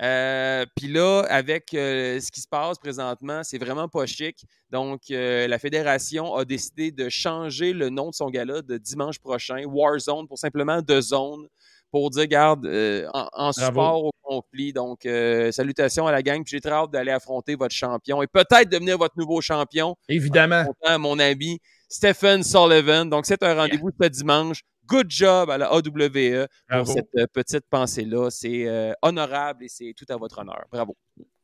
Euh, 0.00 0.64
puis 0.76 0.88
là, 0.88 1.26
avec 1.28 1.74
euh, 1.74 2.18
ce 2.20 2.30
qui 2.30 2.40
se 2.40 2.48
passe 2.48 2.78
présentement, 2.78 3.42
c'est 3.44 3.58
vraiment 3.58 3.86
pas 3.86 4.06
chic. 4.06 4.46
Donc, 4.70 5.02
la 5.10 5.58
fédération 5.58 6.34
a 6.34 6.46
décidé 6.46 6.90
de 6.90 7.10
changer 7.10 7.74
le 7.74 7.90
nom 7.90 8.08
de 8.08 8.14
son 8.14 8.30
gala 8.30 8.62
de 8.62 8.78
dimanche 8.78 9.18
prochain, 9.18 9.62
Warzone, 9.66 10.26
pour 10.26 10.38
simplement 10.38 10.80
deux 10.80 11.02
zones 11.02 11.48
pour 11.90 12.10
dire, 12.10 12.26
garde, 12.26 12.66
euh, 12.66 13.08
en, 13.12 13.52
support 13.52 14.04
au 14.04 14.12
conflit. 14.22 14.72
Donc, 14.72 15.06
euh, 15.06 15.50
salutations 15.52 16.06
à 16.06 16.12
la 16.12 16.22
gang. 16.22 16.42
J'ai 16.46 16.60
très 16.60 16.72
hâte 16.72 16.90
d'aller 16.90 17.12
affronter 17.12 17.54
votre 17.54 17.74
champion 17.74 18.22
et 18.22 18.26
peut-être 18.26 18.68
devenir 18.68 18.98
votre 18.98 19.18
nouveau 19.18 19.40
champion. 19.40 19.96
Évidemment. 20.08 20.64
mon 20.98 21.18
ami 21.18 21.58
Stephen 21.88 22.42
Sullivan. 22.42 23.08
Donc, 23.08 23.26
c'est 23.26 23.42
un 23.42 23.54
rendez-vous 23.54 23.90
ce 24.00 24.08
dimanche. 24.08 24.62
Good 24.86 25.10
job 25.10 25.50
à 25.50 25.58
la 25.58 25.72
AWE 25.72 26.46
pour 26.68 26.86
cette 26.86 27.14
euh, 27.16 27.26
petite 27.32 27.64
pensée-là. 27.70 28.28
C'est 28.30 28.94
honorable 29.02 29.64
et 29.64 29.68
c'est 29.68 29.94
tout 29.96 30.06
à 30.08 30.16
votre 30.16 30.38
honneur. 30.38 30.64
Bravo. 30.70 30.96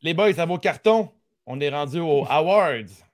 Les 0.02 0.14
boys, 0.14 0.38
à 0.38 0.46
vos 0.46 0.58
cartons, 0.58 1.10
on 1.46 1.60
est 1.60 1.70
rendu 1.70 2.00
aux 2.00 2.24
Awards. 2.28 3.05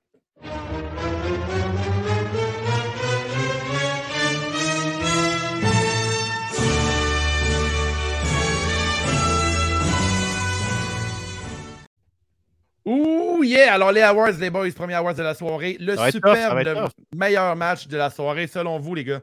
Yeah! 13.43 13.74
Alors, 13.74 13.93
les 13.93 14.02
Awards, 14.02 14.32
les 14.39 14.51
boys, 14.51 14.70
premier 14.74 14.94
Awards 14.94 15.14
de 15.14 15.23
la 15.23 15.35
soirée. 15.35 15.77
Le 15.81 15.97
superbe 16.10 16.89
meilleur 17.14 17.56
match 17.56 17.86
de 17.89 17.97
la 17.97 18.10
soirée, 18.10 18.47
selon 18.47 18.78
vous, 18.78 18.94
les 18.94 19.05
gars? 19.05 19.20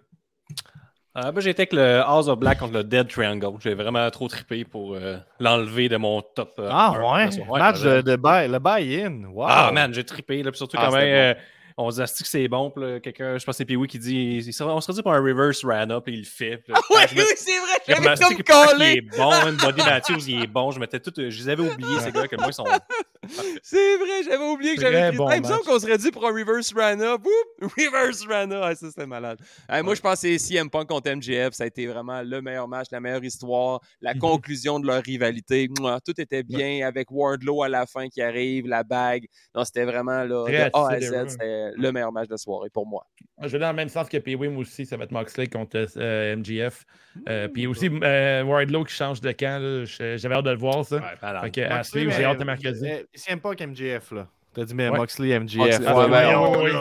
Euh, 1.17 1.31
j'ai 1.37 1.49
été 1.49 1.63
avec 1.63 1.73
le 1.73 2.01
House 2.01 2.27
of 2.27 2.39
Black 2.39 2.59
contre 2.59 2.73
le 2.73 2.83
Dead 2.83 3.07
Triangle. 3.07 3.57
J'ai 3.59 3.73
vraiment 3.73 4.09
trop 4.11 4.27
trippé 4.27 4.63
pour 4.63 4.93
euh, 4.93 5.17
l'enlever 5.39 5.89
de 5.89 5.97
mon 5.97 6.21
top. 6.21 6.53
Euh, 6.59 6.69
ah, 6.71 6.91
ouais? 6.91 7.29
Match 7.57 7.81
de, 7.81 8.01
de 8.01 8.11
le 8.11 8.59
buy-in. 8.59 9.25
Wow. 9.31 9.45
Ah, 9.49 9.71
man, 9.73 9.93
j'ai 9.93 10.03
trippé. 10.03 10.43
Là, 10.43 10.51
surtout 10.53 10.77
ah, 10.79 10.85
quand 10.85 10.95
même 10.95 11.35
on 11.81 11.91
se 11.91 12.01
dit 12.01 12.23
que 12.23 12.27
c'est 12.27 12.47
bon? 12.47 12.71
Quelqu'un, 13.01 13.37
je 13.37 13.45
pense 13.45 13.53
que 13.53 13.57
c'est 13.57 13.65
Pee-Wee 13.65 13.87
qui 13.87 13.99
dit 13.99 14.51
on 14.59 14.81
se 14.81 14.91
dit 14.91 15.01
pour 15.01 15.13
un 15.13 15.21
reverse 15.21 15.63
run-up, 15.63 16.03
il 16.07 16.19
le 16.19 16.25
fait. 16.25 16.61
Ah 16.73 16.79
oui, 16.89 16.97
oui, 17.15 17.23
c'est 17.35 17.51
vrai, 17.57 18.15
j'avais 18.17 18.43
comme 18.43 18.43
collé. 18.43 18.91
Il 18.91 18.97
est 18.97 19.17
bon, 19.17 19.31
une 19.47 19.55
Body 19.55 19.81
Matthews, 19.83 20.27
il 20.27 20.43
est 20.43 20.47
bon. 20.47 20.71
Je 20.71 20.79
m'étais 20.79 20.99
tout. 20.99 21.13
Je 21.15 21.23
les 21.23 21.49
avais 21.49 21.63
oubliés, 21.63 21.99
ces 21.99 22.11
gars, 22.11 22.27
que 22.27 22.35
moi, 22.35 22.47
ils 22.49 22.53
sont. 22.53 22.65
c'est 23.63 23.97
vrai, 23.97 24.23
j'avais 24.23 24.43
oublié 24.43 24.75
que 24.75 24.81
j'avais 24.81 25.11
bon 25.11 25.29
Il 25.31 25.41
me 25.41 25.45
semble 25.45 25.63
qu'on 25.63 25.79
serait 25.79 25.97
dit 25.97 26.09
pour 26.11 26.25
un 26.25 26.31
reverse 26.31 26.73
run-up. 26.73 27.21
Reverse 27.61 28.25
run-up. 28.25 28.61
Ah, 28.63 28.75
ça, 28.75 28.87
c'était 28.87 29.05
malade. 29.05 29.39
Moi, 29.83 29.95
je 29.95 30.01
pense 30.01 30.21
que 30.21 30.37
c'est 30.37 30.37
CM 30.37 30.69
Punk 30.69 30.87
contre 30.87 31.11
MJF. 31.11 31.53
Ça 31.53 31.65
a 31.65 31.67
été 31.67 31.85
vraiment 31.87 32.21
le 32.21 32.41
meilleur 32.41 32.67
match, 32.67 32.87
la 32.91 33.01
meilleure 33.01 33.23
histoire, 33.23 33.81
la 34.01 34.13
mhm. 34.13 34.19
conclusion 34.19 34.79
de 34.79 34.87
leur 34.87 35.03
rivalité. 35.03 35.67
Tout 36.05 36.19
était 36.19 36.43
bien 36.43 36.87
avec 36.87 37.11
Wardlow 37.11 37.63
à 37.63 37.69
la 37.69 37.85
fin 37.85 38.07
qui 38.07 38.21
arrive, 38.21 38.67
la 38.67 38.83
bague. 38.83 39.25
Non, 39.53 39.65
c'était 39.65 39.85
vraiment 39.85 40.23
là, 40.23 40.45
de 40.45 40.69
A 40.73 40.93
à 40.93 40.99
Z. 40.99 41.29
C'était 41.31 41.71
le 41.75 41.91
meilleur 41.91 42.11
match 42.11 42.29
de 42.29 42.37
soirée 42.37 42.69
pour 42.69 42.87
moi. 42.87 43.05
Je 43.41 43.47
vais 43.47 43.59
dans 43.59 43.69
le 43.69 43.75
même 43.75 43.89
sens 43.89 44.09
que 44.09 44.17
P-Wim 44.17 44.57
aussi, 44.57 44.85
ça 44.85 44.97
va 44.97 45.05
être 45.05 45.11
Moxley 45.11 45.47
contre 45.47 45.87
euh, 45.97 46.35
MGF. 46.35 46.85
Euh, 47.27 47.47
puis 47.47 47.67
aussi 47.67 47.89
euh, 47.89 48.43
Wardlow 48.43 48.83
qui 48.83 48.93
change 48.93 49.21
de 49.21 49.31
camp, 49.31 49.85
j'avais 49.85 50.35
hâte 50.35 50.45
de 50.45 50.51
le 50.51 50.57
voir 50.57 50.85
ça. 50.85 50.97
Ouais, 50.97 51.51
fait 51.53 51.63
à 51.63 51.83
suivre, 51.83 52.11
j'ai 52.11 52.25
hâte 52.25 52.39
de 52.39 52.43
mercredi. 52.43 52.87
C'est 53.13 53.35
pas 53.37 53.55
qu'MGF 53.55 54.11
là. 54.11 54.27
T'as 54.53 54.65
dit, 54.65 54.73
mais 54.73 54.89
Moxley, 54.89 55.39
MGF. 55.39 55.79
Ah, 55.85 56.07
oui, 56.07 56.71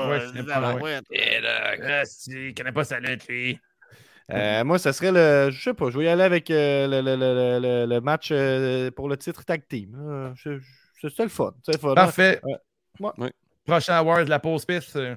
oui, 2.29 2.55
connais 2.55 2.73
pas 2.73 2.85
sa 2.85 2.99
lettre, 2.99 3.27
lui. 3.29 3.61
moi, 4.65 4.79
ça 4.79 4.93
serait 4.93 5.13
le. 5.13 5.51
Je 5.51 5.63
sais 5.63 5.75
pas, 5.75 5.91
je 5.91 5.99
vais 5.99 6.07
y 6.07 6.09
aller 6.09 6.23
avec 6.23 6.49
le, 6.49 6.87
le, 6.87 7.17
le, 7.17 7.87
le, 7.87 8.01
match 8.01 8.33
pour 8.97 9.09
le 9.09 9.17
titre 9.19 9.45
tag 9.45 9.69
team. 9.69 10.35
C'est 10.43 11.19
le 11.19 11.29
fun. 11.29 11.53
Le 11.67 11.79
fun 11.79 11.95
Parfait. 11.95 12.41
Ouais. 12.99 13.33
Prochain 13.65 13.97
award, 13.97 14.29
la 14.29 14.39
pause 14.39 14.65
piste. 14.65 14.97
Euh, 14.97 15.15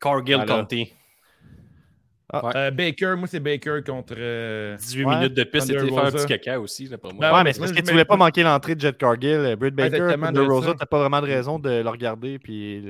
Cargill 0.00 0.44
County. 0.46 0.94
Ah, 2.30 2.50
euh, 2.54 2.70
Baker, 2.70 3.14
moi 3.16 3.26
c'est 3.26 3.40
Baker 3.40 3.80
contre. 3.86 4.14
18 4.14 4.18
euh, 4.20 4.76
minutes 5.06 5.34
de 5.34 5.44
piste, 5.44 5.66
c'était 5.66 5.86
faire 5.86 6.04
un 6.04 6.10
petit 6.10 6.26
caca 6.26 6.60
aussi, 6.60 6.86
là, 6.86 6.98
pour 6.98 7.14
moi. 7.14 7.20
Ben 7.26 7.36
ouais, 7.36 7.44
mais 7.44 7.52
c'est 7.54 7.60
parce 7.60 7.72
que 7.72 7.80
tu 7.80 7.90
voulais 7.90 8.04
pas 8.04 8.16
manquer 8.16 8.42
l'entrée 8.42 8.74
de 8.74 8.80
Jet 8.80 8.96
Cargill. 8.98 9.56
Britt 9.58 9.74
Baker, 9.74 10.16
de 10.32 10.40
Rosa, 10.40 10.74
t'as 10.78 10.86
pas 10.86 10.98
vraiment 10.98 11.20
de 11.20 11.26
raison 11.26 11.58
de 11.58 11.82
le 11.82 11.88
regarder. 11.88 12.38
Puis 12.38 12.84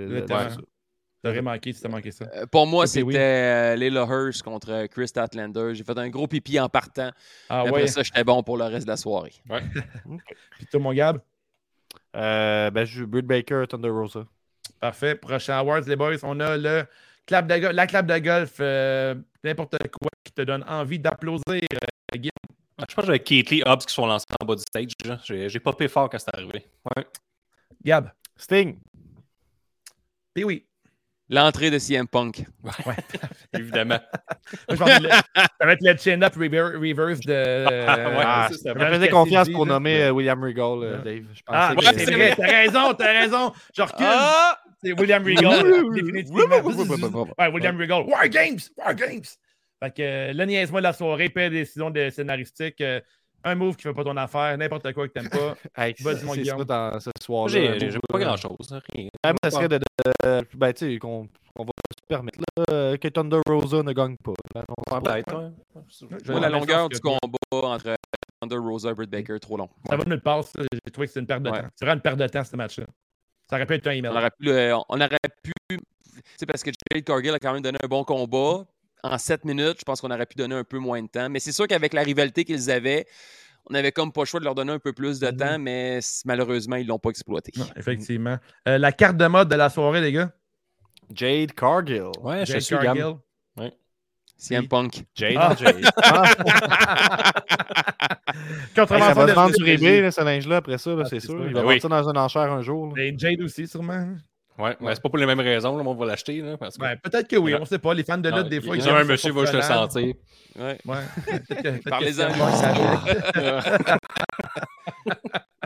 T'aurais 1.22 1.42
manqué 1.42 1.72
si 1.72 1.82
t'as 1.82 1.88
manqué 1.88 2.12
ça. 2.12 2.26
pour 2.50 2.66
moi, 2.66 2.86
c'était 2.86 3.76
Layla 3.76 4.06
Hirsch 4.08 4.42
contre 4.42 4.86
Chris 4.86 5.08
Statlander. 5.08 5.74
J'ai 5.74 5.84
fait 5.84 5.98
un 5.98 6.08
gros 6.08 6.28
pipi 6.28 6.58
en 6.60 6.68
partant. 6.68 7.10
Ah, 7.48 7.62
Après 7.62 7.86
ça, 7.88 8.02
j'étais 8.02 8.24
bon 8.24 8.42
pour 8.42 8.56
le 8.56 8.64
reste 8.64 8.86
de 8.86 8.92
la 8.92 8.96
soirée. 8.96 9.34
Ouais. 9.48 9.62
Puis 10.58 10.66
toi, 10.66 10.80
mon 10.80 10.92
Gab? 10.92 11.20
Euh, 12.16 12.70
ben, 12.70 12.84
je 12.84 13.04
Britt 13.04 13.26
Baker, 13.26 13.64
Thunder 13.68 13.90
Rosa. 13.90 14.24
Parfait. 14.80 15.16
Prochain 15.16 15.54
Awards, 15.54 15.82
les 15.86 15.96
boys, 15.96 16.16
on 16.22 16.38
a 16.40 16.56
le 16.56 16.84
clap 17.28 17.46
de 17.46 17.54
la 17.54 17.86
clap 17.86 18.06
de 18.06 18.18
golf, 18.18 18.54
euh, 18.60 19.14
n'importe 19.44 19.76
quoi 19.78 20.10
qui 20.24 20.32
te 20.32 20.42
donne 20.42 20.64
envie 20.66 20.98
d'applaudir, 20.98 21.62
euh, 21.74 22.18
je 22.88 22.94
pense 22.94 23.04
que 23.04 23.06
j'avais 23.06 23.18
Kate 23.18 23.50
Lee 23.50 23.62
Hobbs 23.66 23.84
qui 23.86 23.94
sont 23.94 24.06
lancés 24.06 24.24
en 24.40 24.44
bas 24.44 24.54
du 24.54 24.62
stage. 24.62 24.92
J'ai 25.24 25.60
pas 25.60 25.72
payé 25.72 25.88
fort 25.88 26.08
quand 26.08 26.18
c'est 26.18 26.34
arrivé. 26.34 26.64
Ouais. 26.96 27.06
Gab. 27.84 28.10
Sting. 28.36 28.78
Puis 30.32 30.44
oui. 30.44 30.64
L'entrée 31.30 31.70
de 31.70 31.78
CM 31.78 32.08
Punk. 32.08 32.46
Ouais, 32.64 32.94
évidemment. 33.52 34.00
ça 34.70 34.74
va 34.76 35.72
être 35.72 35.82
le 35.82 35.96
chin-up 35.98 36.34
reverse 36.36 37.20
de. 37.20 37.66
ah, 37.86 38.48
ça 38.50 38.72
me 38.72 38.94
faisait 38.94 39.10
confiance 39.10 39.50
pour 39.50 39.66
nommer 39.66 40.04
euh, 40.04 40.10
William 40.10 40.42
Regal, 40.42 40.82
euh, 40.82 41.02
Dave. 41.02 41.24
Je 41.34 41.42
ah, 41.48 41.74
ouais, 41.76 41.98
c'est 41.98 42.14
vrai, 42.14 42.34
t'as 42.34 42.46
raison, 42.46 42.94
t'as 42.94 43.12
raison. 43.12 43.52
Je 43.76 43.82
recule. 43.82 44.06
Ah! 44.08 44.58
C'est 44.82 44.92
William 44.92 45.24
Regal, 45.24 45.90
définitivement. 45.94 47.24
ouais, 47.38 47.48
William 47.52 47.76
Regal. 47.78 48.02
War 48.04 48.28
Games! 48.28 48.60
War 48.76 48.94
Games! 48.94 49.24
Fait 49.82 49.94
que 49.94 50.02
euh, 50.02 50.32
le 50.32 50.44
niaise-moi 50.44 50.80
de 50.80 50.84
la 50.84 50.92
soirée, 50.92 51.28
paix 51.28 51.50
décision 51.50 51.90
de 51.90 52.10
scénaristique. 52.10 52.82
un 53.44 53.54
move 53.54 53.76
qui 53.76 53.82
fait 53.84 53.94
pas 53.94 54.02
ton 54.04 54.16
affaire, 54.16 54.56
n'importe 54.58 54.92
quoi 54.92 55.06
que 55.08 55.12
t'aimes 55.12 55.28
pas. 55.30 55.56
hey, 55.76 55.94
Vas-y, 56.00 56.24
mon 56.24 56.34
Guillaume. 56.34 56.64
dans 56.64 56.98
ce 57.00 57.10
soir 57.22 57.48
J'ai 57.48 57.78
pas 58.08 58.18
grand-chose. 58.18 58.80
Rien. 58.94 59.08
ça 59.44 59.50
serait 59.50 59.68
de, 59.68 59.78
de, 59.78 60.46
ben, 60.56 60.72
tu 60.72 60.92
sais, 60.94 60.98
qu'on 60.98 61.28
va 61.56 61.64
se 61.64 62.06
permettre 62.08 62.40
là, 62.56 62.96
que 62.98 63.08
Thunder 63.08 63.40
Rosa 63.48 63.82
ne 63.82 63.92
gagne 63.92 64.16
pas. 64.16 64.34
Peut-être. 65.00 65.52
Moi, 66.28 66.40
la 66.40 66.48
longueur 66.48 66.88
du 66.88 66.98
combat 67.00 67.18
entre 67.52 67.96
Thunder 68.40 68.56
Rosa 68.56 68.90
et 68.90 68.94
Britt 68.94 69.10
Baker, 69.10 69.38
trop 69.40 69.56
long. 69.56 69.68
Ça 69.88 69.96
va 69.96 70.04
nous 70.04 70.10
le 70.10 70.20
passer. 70.20 70.58
J'ai 70.72 70.90
trouvé 70.92 71.06
que 71.06 71.12
c'est 71.12 71.20
une 71.20 71.26
perte 71.26 71.42
de 71.42 71.50
temps. 71.50 71.68
C'est 71.74 71.84
vraiment 71.84 71.96
une 71.96 72.02
perte 72.02 72.18
de 72.18 72.26
temps, 72.26 72.44
ce 72.44 72.56
match-là. 72.56 72.86
Ça 73.48 73.56
aurait 73.56 73.66
pu 73.66 73.74
être 73.74 73.86
un 73.86 73.92
email. 73.92 74.10
On 74.12 74.16
aurait 74.16 74.30
pu. 74.30 74.50
on 74.50 75.00
aurait 75.00 75.18
pu 75.42 75.52
c'est 76.36 76.46
parce 76.46 76.62
que 76.62 76.70
Jade 76.70 77.04
Cargill 77.04 77.34
a 77.34 77.38
quand 77.38 77.52
même 77.52 77.62
donné 77.62 77.78
un 77.82 77.88
bon 77.88 78.04
combat. 78.04 78.66
En 79.04 79.16
7 79.16 79.44
minutes, 79.44 79.76
je 79.78 79.84
pense 79.84 80.00
qu'on 80.00 80.10
aurait 80.10 80.26
pu 80.26 80.36
donner 80.36 80.56
un 80.56 80.64
peu 80.64 80.78
moins 80.78 81.00
de 81.00 81.08
temps. 81.08 81.28
Mais 81.28 81.38
c'est 81.38 81.52
sûr 81.52 81.68
qu'avec 81.68 81.92
la 81.92 82.02
rivalité 82.02 82.44
qu'ils 82.44 82.70
avaient, 82.70 83.06
on 83.70 83.74
avait 83.74 83.92
comme 83.92 84.12
pas 84.12 84.22
le 84.22 84.26
choix 84.26 84.40
de 84.40 84.44
leur 84.44 84.56
donner 84.56 84.72
un 84.72 84.78
peu 84.80 84.92
plus 84.92 85.20
de 85.20 85.30
temps, 85.30 85.58
mm-hmm. 85.58 85.58
mais 85.58 86.00
malheureusement, 86.24 86.76
ils 86.76 86.84
ne 86.84 86.88
l'ont 86.88 86.98
pas 86.98 87.10
exploité. 87.10 87.52
effectivement. 87.76 88.38
Euh, 88.66 88.78
la 88.78 88.90
carte 88.92 89.16
de 89.16 89.26
mode 89.26 89.48
de 89.48 89.54
la 89.54 89.70
soirée, 89.70 90.00
les 90.00 90.12
gars? 90.12 90.32
Jade 91.14 91.52
Cargill. 91.52 92.10
Ouais, 92.20 92.44
Jade 92.44 92.60
je 92.60 92.76
Cargill. 92.76 93.14
CM 94.38 94.68
Punk. 94.68 95.04
Jade 95.14 95.36
ah. 95.36 95.54
Jade. 95.58 95.84
Ah. 95.96 96.34
ça 98.74 98.84
va 98.84 99.28
se 99.28 99.32
vendre 99.32 99.54
sur 99.54 99.66
eBay, 99.66 100.10
ce 100.10 100.20
linge-là, 100.22 100.56
après 100.56 100.78
ça, 100.78 100.92
c'est 101.10 101.20
sûr. 101.20 101.46
Il 101.46 101.52
va 101.52 101.62
vendre 101.62 101.82
ça 101.82 101.88
dans 101.88 102.08
une 102.08 102.18
enchère 102.18 102.52
un 102.52 102.62
jour. 102.62 102.96
Et 102.96 103.14
Jade 103.18 103.42
aussi, 103.42 103.66
sûrement. 103.66 104.14
Ouais, 104.58 104.76
mais 104.80 104.94
c'est 104.94 105.02
pas 105.02 105.08
pour 105.08 105.18
les 105.18 105.26
mêmes 105.26 105.40
raisons, 105.40 105.76
là, 105.76 105.84
on 105.84 105.94
va 105.94 106.06
l'acheter. 106.06 106.38
Que... 106.38 106.82
Ouais, 106.82 106.96
peut-être 106.96 107.28
que 107.28 107.36
oui, 107.36 107.54
on 107.54 107.64
sait 107.64 107.78
pas. 107.78 107.94
Les 107.94 108.02
fans 108.02 108.18
de 108.18 108.28
lutte, 108.28 108.48
des 108.48 108.60
fois, 108.60 108.76
ils 108.76 108.88
ont 108.88 108.94
un 108.94 109.04
monsieur 109.04 109.32
va 109.32 109.50
le 109.50 109.62
sentir. 109.62 110.14
Ouais. 110.58 110.78
ouais. 110.84 111.80
Parlez-en. 111.88 112.28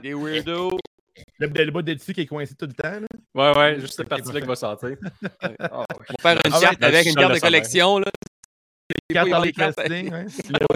Des 0.03 0.15
weirdos. 0.15 0.78
Le, 1.39 1.47
le 1.47 1.70
bas 1.70 1.82
de 1.82 1.94
dessus 1.94 2.12
qui 2.12 2.23
est 2.23 2.27
coincé 2.27 2.55
tout 2.55 2.66
le 2.66 2.73
temps. 2.73 3.01
Là. 3.01 3.07
Ouais, 3.35 3.59
ouais, 3.59 3.81
juste 3.81 3.94
cette 3.94 4.09
partie-là 4.09 4.40
qui 4.40 4.47
va 4.47 4.57
sortir. 4.57 4.97
On 5.70 5.78
va 5.78 5.86
faire 6.20 6.39
une 6.44 6.53
ah, 6.53 6.61
carte 6.61 6.82
avec 6.82 7.07
une 7.07 7.15
carte 7.15 7.35
de 7.35 7.40
collection. 7.40 7.99
Là. 7.99 8.11
Les 8.90 9.14
cartes 9.14 9.30
dans 9.30 9.40
les 9.40 9.52
castings. 9.52 10.12
Hein. 10.12 10.26
Le 10.50 10.66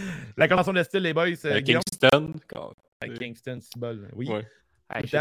La 0.36 0.48
convention 0.48 0.72
de 0.72 0.82
style, 0.82 1.02
les 1.02 1.12
boys. 1.12 1.26
Euh, 1.44 1.60
Kingston. 1.60 2.34
Kingston, 3.18 3.58
c'est 3.60 3.78
bol. 3.78 4.08
Oui. 4.14 4.28
Ouais. 4.28 4.46
Hey, 4.92 5.02
je 5.02 5.08
suis 5.08 5.18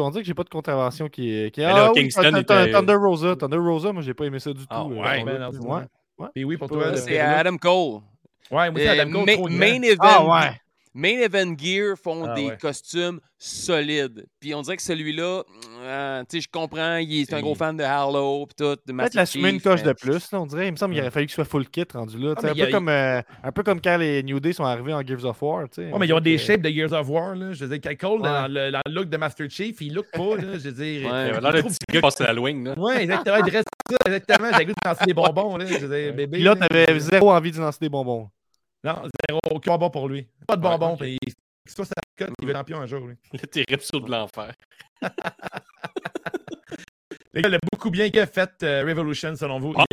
en 0.00 0.10
train 0.10 0.20
que 0.20 0.26
j'ai 0.26 0.34
pas 0.34 0.44
de 0.44 0.48
contravention 0.50 1.08
qui 1.08 1.50
Qui... 1.52 1.64
Ah, 1.64 1.72
là, 1.72 1.90
Kingston 1.94 2.36
était... 2.36 2.70
Thunder 2.70 2.94
Rosa. 2.94 3.36
Thunder 3.36 3.56
Rosa, 3.56 3.92
moi, 3.92 4.02
j'ai 4.02 4.14
pas 4.14 4.24
aimé 4.26 4.38
ça 4.38 4.52
du 4.52 4.62
ah, 4.68 4.82
tout. 4.82 4.94
ouais, 4.94 5.24
ben, 5.24 5.50
ouais. 5.50 5.82
ouais. 6.18 6.28
Et 6.34 6.44
oui, 6.44 6.56
pour 6.56 6.68
toi. 6.68 6.96
C'est 6.96 7.18
Adam 7.18 7.56
Cole. 7.56 8.02
Ouais, 8.50 8.70
moi, 8.70 8.80
c'est 8.80 8.88
Adam 8.88 9.24
Cole. 9.24 9.50
Main 9.52 9.82
event. 9.82 9.98
Ah, 10.00 10.24
ouais. 10.24 10.60
Main 10.94 11.20
Event 11.20 11.54
Gear 11.58 11.96
font 11.96 12.24
ah, 12.24 12.34
des 12.34 12.52
costumes 12.60 13.20
solides. 13.38 14.26
Puis 14.40 14.54
on 14.54 14.62
dirait 14.62 14.76
que 14.76 14.82
celui-là, 14.82 15.42
euh, 15.80 16.20
tu 16.28 16.36
sais, 16.36 16.40
je 16.42 16.48
comprends, 16.50 16.96
il 16.96 17.22
est 17.22 17.32
un 17.32 17.40
gros 17.40 17.54
fan 17.54 17.76
de 17.76 17.82
Harlow, 17.82 18.46
puis 18.46 18.54
tout. 18.56 18.76
Peut-être 18.86 19.14
l'assumer 19.14 19.50
une 19.50 19.60
coche 19.60 19.82
de 19.82 19.92
plus, 19.92 20.30
là, 20.30 20.40
on 20.40 20.46
dirait. 20.46 20.68
Il 20.68 20.72
me 20.72 20.76
semble 20.76 20.94
qu'il 20.94 21.02
aurait 21.02 21.10
fallu 21.10 21.26
qu'il 21.26 21.34
soit 21.34 21.44
full 21.44 21.68
kit 21.68 21.84
rendu 21.92 22.18
là. 22.18 22.34
Ah, 22.36 22.48
un, 22.48 22.54
peu 22.54 22.70
comme, 22.70 22.88
euh, 22.88 23.22
un 23.42 23.52
peu 23.52 23.62
comme 23.62 23.80
quand 23.80 23.96
les 23.96 24.22
New 24.22 24.38
Day 24.38 24.52
sont 24.52 24.64
arrivés 24.64 24.92
en 24.92 25.02
Gears 25.02 25.24
of 25.24 25.40
War. 25.42 25.64
Ouais, 25.76 25.92
mais 25.98 26.06
ils 26.06 26.12
ont 26.12 26.20
des 26.20 26.38
shapes 26.38 26.62
de 26.62 26.70
Gears 26.70 26.92
of 26.92 27.08
War. 27.08 27.34
Là. 27.34 27.52
Je 27.52 27.64
veux 27.64 27.78
dire, 27.78 27.98
Cole, 27.98 28.22
dans, 28.22 28.48
le, 28.48 28.70
dans, 28.70 28.80
le, 28.86 28.92
look 28.92 29.08
de 29.08 29.16
Master 29.16 29.48
Chief, 29.48 29.80
il 29.80 29.94
look 29.94 30.06
pas. 30.12 30.36
Là, 30.36 30.58
je 30.58 30.68
veux 30.68 30.72
dire, 30.72 31.10
ouais, 31.10 31.28
il 31.28 31.34
a 31.34 31.40
l'air 31.40 31.52
de 31.52 31.62
petit 31.62 31.78
gars 31.90 32.10
qui 32.10 32.22
Halloween. 32.22 32.74
Ouais, 32.76 33.02
exactement. 33.04 33.36
Il 33.46 33.50
reste 33.50 33.68
ça, 33.90 33.96
exactement. 34.06 34.48
J'ai 34.58 34.66
goût 34.66 34.72
de 34.72 34.88
lancer 34.88 35.04
des 35.06 35.14
bonbons. 35.14 35.56
Là, 35.56 35.66
je 35.66 35.78
veux 35.78 35.96
dire, 35.96 36.14
bébé. 36.14 36.36
Puis 36.38 36.42
là, 36.42 36.54
t'avais 36.54 37.00
zéro 37.00 37.30
envie 37.30 37.50
de 37.50 37.58
lancer 37.58 37.78
des 37.80 37.88
bonbons. 37.88 38.28
Non, 38.84 39.02
zéro, 39.28 39.40
aucun 39.50 39.72
bonbon 39.72 39.90
pour 39.90 40.08
lui. 40.08 40.26
Pas 40.46 40.56
de 40.56 40.62
bonbons. 40.62 40.96
Ouais, 40.96 41.16
okay. 41.22 41.32
Soit 41.68 41.84
ça 41.84 41.94
cote, 42.18 42.32
il 42.40 42.48
va 42.48 42.54
champion 42.54 42.80
un 42.80 42.86
jour. 42.86 43.06
Lui. 43.06 43.14
Le 43.32 43.46
terrible 43.46 43.82
saut 43.82 44.00
de 44.00 44.10
l'enfer. 44.10 44.52
Les 47.34 47.40
gars, 47.40 47.48
il 47.48 47.54
a 47.54 47.58
beaucoup 47.72 47.90
bien 47.90 48.10
fait 48.10 48.62
euh, 48.62 48.84
Revolution 48.86 49.34
selon 49.36 49.58
vous. 49.58 49.72
Ah, 49.76 49.86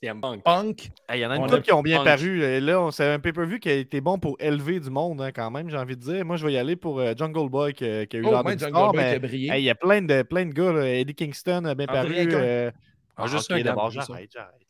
CM 0.00 0.20
Punk. 0.20 0.44
Punk. 0.44 0.90
Il 1.12 1.18
y 1.18 1.26
en 1.26 1.30
a 1.32 1.36
une 1.36 1.46
couple 1.46 1.62
qui 1.62 1.72
ont 1.72 1.82
bien 1.82 2.04
paru. 2.04 2.60
Là, 2.60 2.90
c'est 2.92 3.12
un 3.12 3.18
pay-per-view 3.18 3.58
qui 3.58 3.70
a 3.70 3.74
été 3.74 4.00
bon 4.00 4.18
pour 4.18 4.36
élever 4.38 4.78
du 4.78 4.90
monde 4.90 5.20
hein, 5.20 5.32
quand 5.32 5.50
même, 5.50 5.68
j'ai 5.68 5.76
envie 5.76 5.96
de 5.96 6.02
dire. 6.02 6.24
Moi, 6.24 6.36
je 6.36 6.46
vais 6.46 6.52
y 6.52 6.58
aller 6.58 6.76
pour 6.76 7.00
euh, 7.00 7.12
Jungle 7.16 7.48
Boy 7.48 7.72
qui, 7.72 7.84
a 7.84 8.02
eu 8.02 8.24
oh, 8.24 8.30
l'air 8.30 8.44
de 8.44 8.58
Jungle 8.58 8.92
Boy 8.92 8.92
qui 8.92 9.14
a 9.14 9.18
brillé. 9.18 9.52
Il 9.56 9.64
y 9.64 9.70
a 9.70 9.74
plein 9.74 10.02
de, 10.02 10.22
plein 10.22 10.46
de 10.46 10.52
gars. 10.52 10.84
Eddie 10.84 11.14
Kingston 11.14 11.64
a 11.64 11.74
bien 11.74 11.86
paru. 11.86 12.14
Euh... 12.16 12.70
Ah, 13.16 13.26
juste 13.26 13.50
okay, 13.50 13.62
d'abord, 13.62 13.90
j'arrête, 13.90 14.30
j'arrête. 14.32 14.63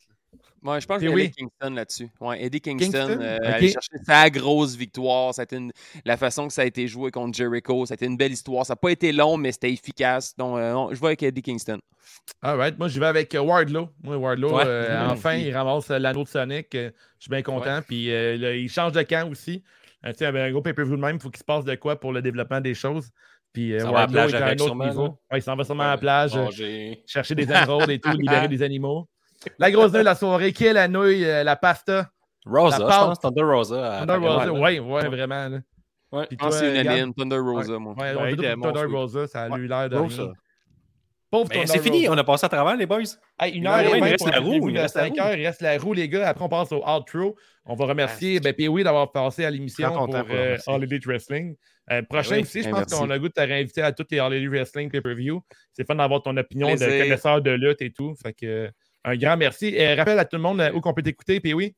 Ouais, 0.65 0.81
je 0.81 0.87
pense 0.87 0.97
qu'il 0.97 1.09
y 1.09 1.13
avait 1.13 1.29
Kingston 1.29 1.69
là-dessus. 1.75 2.09
Ouais, 2.19 2.43
Eddie 2.43 2.59
Kingston, 2.59 3.19
euh, 3.21 3.37
aller 3.43 3.69
chercher 3.69 4.03
sa 4.03 4.31
grosse 4.31 4.75
victoire. 4.75 5.31
Ça 5.31 5.45
une... 5.51 5.71
La 6.05 6.17
façon 6.17 6.47
que 6.47 6.53
ça 6.53 6.63
a 6.63 6.65
été 6.65 6.87
joué 6.87 7.11
contre 7.11 7.37
Jericho, 7.37 7.85
c'était 7.85 8.07
une 8.07 8.17
belle 8.17 8.31
histoire. 8.31 8.65
Ça 8.65 8.71
n'a 8.73 8.77
pas 8.77 8.89
été 8.89 9.11
long, 9.11 9.37
mais 9.37 9.51
c'était 9.51 9.71
efficace. 9.71 10.35
Donc, 10.35 10.57
euh, 10.57 10.87
je 10.91 10.99
vais 10.99 11.07
avec 11.07 11.21
Eddie 11.21 11.43
Kingston. 11.43 11.79
All 12.41 12.57
right. 12.57 12.79
Moi, 12.79 12.87
je 12.87 12.99
vais 12.99 13.05
avec 13.05 13.35
euh, 13.35 13.41
Wardlow. 13.41 13.89
Moi, 14.03 14.17
Wardlow, 14.17 14.59
euh, 14.59 15.07
enfin, 15.07 15.35
il 15.35 15.55
ramasse 15.55 15.89
l'anneau 15.89 16.23
de 16.23 16.29
Sonic. 16.29 16.69
je 16.71 16.91
suis 17.19 17.29
bien 17.29 17.43
content. 17.43 17.81
Puis, 17.87 18.07
il 18.07 18.69
change 18.69 18.93
de 18.93 19.03
camp 19.03 19.29
aussi. 19.29 19.63
tu 20.17 20.25
un 20.25 20.51
gros 20.51 20.63
pay-per-view 20.63 20.95
de 20.95 21.01
même, 21.01 21.17
il 21.17 21.21
faut 21.21 21.29
qu'il 21.29 21.39
se 21.39 21.45
passe 21.45 21.63
de 21.65 21.75
quoi 21.75 21.99
pour 21.99 22.11
le 22.11 22.23
développement 22.23 22.59
des 22.59 22.73
choses. 22.73 23.11
Puis 23.53 23.77
Wardlow 23.79 24.29
est 24.29 24.33
à 24.33 24.47
un 24.47 24.53
autre 24.53 24.75
niveau. 24.75 25.19
il 25.31 25.41
s'en 25.43 25.55
va 25.55 25.63
sûrement 25.63 25.83
à 25.83 25.91
la 25.91 25.97
plage, 25.99 26.35
chercher 27.05 27.35
des 27.35 27.51
emeraudes 27.51 27.91
et 27.91 27.99
tout, 27.99 28.09
libérer 28.09 28.47
des 28.47 28.63
animaux. 28.63 29.07
La 29.59 29.71
grosse 29.71 29.91
nouille 29.91 29.99
de 29.99 30.05
la 30.05 30.15
soirée, 30.15 30.53
qui 30.53 30.65
est 30.65 30.73
la 30.73 30.87
nouille, 30.87 31.25
euh, 31.25 31.43
la 31.43 31.55
pasta? 31.55 32.09
Rosa, 32.45 32.79
la 32.79 32.85
je 32.85 32.89
pense 32.89 33.19
Thunder 33.19 33.43
Rosa. 33.43 34.05
Thunder 34.05 34.27
Rosa, 34.27 34.53
oui, 34.53 34.79
oui, 34.79 35.07
vraiment. 35.07 35.49
Là. 35.49 35.59
Ouais. 36.11 36.27
Je 36.31 36.35
pense 36.35 36.57
c'est 36.57 36.99
une 36.99 37.13
Thunder 37.13 37.37
Rosa, 37.37 37.79
moi. 37.79 37.95
Ouais, 37.97 38.13
on 38.17 38.35
dit 38.35 38.43
Thunder 38.61 38.85
Rosa, 38.85 39.27
ça 39.27 39.43
a 39.43 39.57
eu 39.57 39.67
l'air 39.67 39.89
de 39.89 39.97
Rosa. 39.97 40.31
Pauvre 41.31 41.49
ben, 41.49 41.65
C'est 41.65 41.79
fini, 41.79 42.07
on 42.07 42.17
a 42.17 42.23
passé 42.23 42.45
à 42.45 42.49
travers, 42.49 42.77
les 42.77 42.85
boys. 42.85 43.01
une 43.51 43.67
heure 43.67 43.79
et 43.79 43.97
il 43.97 44.03
reste 44.03 44.29
la 44.29 44.39
roue. 44.39 44.69
Il 44.69 44.77
reste 44.77 44.93
5 44.93 45.17
heures, 45.19 45.35
il 45.35 45.45
reste 45.45 45.61
la 45.61 45.77
roue, 45.77 45.93
les 45.93 46.07
gars. 46.07 46.29
Après, 46.29 46.45
on 46.45 46.49
passe 46.49 46.71
au 46.71 46.83
outro. 46.87 47.35
On 47.65 47.75
va 47.75 47.85
remercier 47.85 48.39
ben, 48.39 48.53
POE 48.53 48.83
d'avoir 48.83 49.11
passé 49.11 49.43
à 49.43 49.49
l'émission 49.49 49.91
pour 49.91 50.15
euh, 50.15 50.57
All 50.67 50.83
Elite 50.83 51.05
Wrestling. 51.05 51.55
Euh, 51.91 52.01
prochain 52.03 52.35
ben 52.35 52.41
aussi, 52.43 52.63
je 52.63 52.69
pense 52.69 52.85
qu'on 52.93 53.09
a 53.09 53.19
goût 53.19 53.27
de 53.27 53.33
te 53.33 53.41
réinviter 53.41 53.81
à 53.81 53.91
toutes 53.91 54.11
les 54.11 54.19
All 54.19 54.33
Elite 54.33 54.49
Wrestling 54.49 54.89
pay-per-view. 54.89 55.41
C'est 55.73 55.85
fun 55.85 55.95
d'avoir 55.95 56.21
ton 56.21 56.37
opinion 56.37 56.73
de 56.73 56.79
connaisseur 56.79 57.41
de 57.41 57.51
lutte 57.51 57.81
et 57.81 57.91
tout. 57.91 58.13
Fait 58.21 58.33
que 58.33 58.71
un 59.05 59.15
grand 59.15 59.37
merci. 59.37 59.67
Et 59.67 59.93
rappelle 59.93 60.19
à 60.19 60.25
tout 60.25 60.35
le 60.35 60.41
monde 60.41 60.59
euh, 60.59 60.71
où 60.73 60.81
qu'on 60.81 60.93
peut 60.93 61.03
t'écouter, 61.03 61.39
puis 61.39 61.53
oui. 61.53 61.73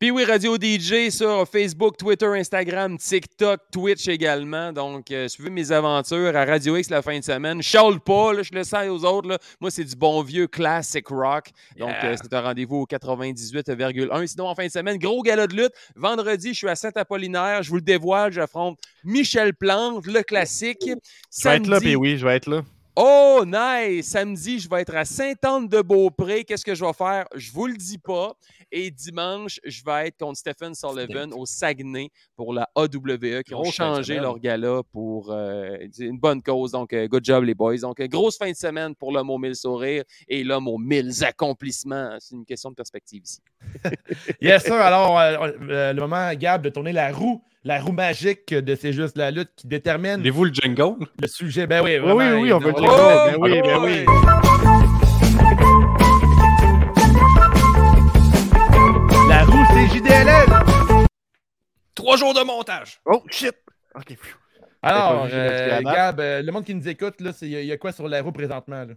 Puis 0.00 0.10
oui, 0.10 0.24
Radio 0.24 0.56
DJ 0.56 1.08
sur 1.10 1.46
Facebook, 1.48 1.96
Twitter, 1.96 2.26
Instagram, 2.26 2.98
TikTok, 2.98 3.60
Twitch 3.70 4.08
également. 4.08 4.72
Donc, 4.72 5.12
euh, 5.12 5.28
suivez 5.28 5.50
mes 5.50 5.70
aventures 5.70 6.36
à 6.36 6.44
Radio 6.44 6.76
X 6.76 6.90
la 6.90 7.00
fin 7.00 7.16
de 7.16 7.22
semaine. 7.22 7.62
Je 7.62 7.98
pas, 8.00 8.42
je 8.42 8.52
le 8.52 8.64
sais 8.64 8.88
aux 8.88 9.04
autres. 9.04 9.38
Moi, 9.60 9.70
c'est 9.70 9.84
du 9.84 9.94
bon 9.94 10.20
vieux 10.22 10.48
classic 10.48 11.06
rock. 11.06 11.50
Donc, 11.78 11.94
euh, 12.02 12.16
c'est 12.20 12.34
un 12.34 12.40
rendez-vous 12.40 12.78
au 12.78 12.86
98,1. 12.86 14.26
Sinon, 14.26 14.48
en 14.48 14.54
fin 14.56 14.66
de 14.66 14.72
semaine, 14.72 14.98
gros 14.98 15.22
gala 15.22 15.46
de 15.46 15.54
lutte. 15.54 15.72
Vendredi, 15.94 16.48
je 16.48 16.58
suis 16.58 16.68
à 16.68 16.74
Saint-Apollinaire. 16.74 17.62
Je 17.62 17.70
vous 17.70 17.76
le 17.76 17.82
dévoile, 17.82 18.32
j'affronte 18.32 18.80
Michel 19.04 19.54
Plante, 19.54 20.04
le 20.06 20.22
classique. 20.24 20.82
Je 20.84 21.48
vais 21.48 21.56
être 21.56 21.68
là, 21.68 21.78
puis 21.78 21.94
oui, 21.94 22.18
je 22.18 22.26
vais 22.26 22.34
être 22.34 22.50
là. 22.50 22.62
Oh, 22.96 23.42
nice! 23.44 24.06
Samedi, 24.06 24.60
je 24.60 24.68
vais 24.70 24.82
être 24.82 24.94
à 24.94 25.04
Sainte-Anne-de-Beaupré. 25.04 26.44
Qu'est-ce 26.44 26.64
que 26.64 26.76
je 26.76 26.84
vais 26.84 26.92
faire? 26.92 27.26
Je 27.34 27.50
vous 27.50 27.66
le 27.66 27.76
dis 27.76 27.98
pas. 27.98 28.36
Et 28.70 28.88
dimanche, 28.92 29.58
je 29.64 29.82
vais 29.84 30.06
être 30.06 30.18
contre 30.18 30.38
Stephen 30.38 30.76
Sullivan 30.76 31.32
au 31.32 31.44
Saguenay 31.44 32.10
pour 32.36 32.54
la 32.54 32.70
AWE 32.76 33.42
qui 33.42 33.52
ont 33.52 33.64
changé 33.64 34.20
leur 34.20 34.38
gala 34.38 34.82
pour 34.92 35.32
euh, 35.32 35.76
une 35.98 36.18
bonne 36.20 36.40
cause. 36.40 36.70
Donc, 36.70 36.92
euh, 36.92 37.08
good 37.08 37.24
job, 37.24 37.42
les 37.42 37.54
boys. 37.54 37.78
Donc, 37.78 38.00
grosse 38.02 38.38
fin 38.38 38.52
de 38.52 38.56
semaine 38.56 38.94
pour 38.94 39.10
l'homme 39.10 39.30
aux 39.30 39.38
mille 39.38 39.56
sourires 39.56 40.04
et 40.28 40.44
l'homme 40.44 40.68
aux 40.68 40.78
mille 40.78 41.10
accomplissements. 41.24 42.16
C'est 42.20 42.36
une 42.36 42.44
question 42.44 42.70
de 42.70 42.76
perspective 42.76 43.24
ici. 43.24 43.40
yes, 44.40 44.62
sir. 44.62 44.74
Alors, 44.74 45.18
euh, 45.18 45.92
le 45.92 46.00
moment, 46.00 46.32
Gab, 46.34 46.62
de 46.62 46.68
tourner 46.68 46.92
la 46.92 47.10
roue 47.10 47.42
la 47.64 47.80
roue 47.80 47.92
magique 47.92 48.52
de 48.52 48.74
C'est 48.74 48.92
juste 48.92 49.16
la 49.16 49.30
lutte 49.30 49.50
qui 49.56 49.66
détermine. 49.66 50.16
Voulez-vous 50.16 50.44
le 50.44 50.52
jingle? 50.52 51.06
Le 51.20 51.26
sujet, 51.26 51.66
ben 51.66 51.82
oui, 51.82 51.98
oui, 51.98 52.12
oui, 52.12 52.24
oui, 52.42 52.52
on 52.52 52.58
veut 52.58 52.72
le 52.72 52.76
jingle. 52.76 52.92
Oh, 52.92 53.30
ben 53.30 53.36
oui, 53.38 53.62
ben 53.62 53.82
oui. 53.82 54.04
La 59.28 59.44
roue, 59.44 59.64
c'est 59.72 59.96
JDLL. 59.96 60.46
Trois 61.94 62.16
jours 62.18 62.34
de 62.34 62.44
montage. 62.44 63.00
Oh, 63.06 63.22
shit. 63.30 63.54
OK. 63.94 64.16
Alors, 64.82 65.26
euh, 65.32 65.80
Gab, 65.80 66.20
euh, 66.20 66.42
le 66.42 66.52
monde 66.52 66.64
qui 66.64 66.74
nous 66.74 66.86
écoute, 66.86 67.14
il 67.40 67.48
y, 67.48 67.72
a 67.72 67.78
quoi 67.78 67.92
sur 67.92 68.06
la 68.06 68.20
roue 68.20 68.32
présentement? 68.32 68.84
Là? 68.84 68.94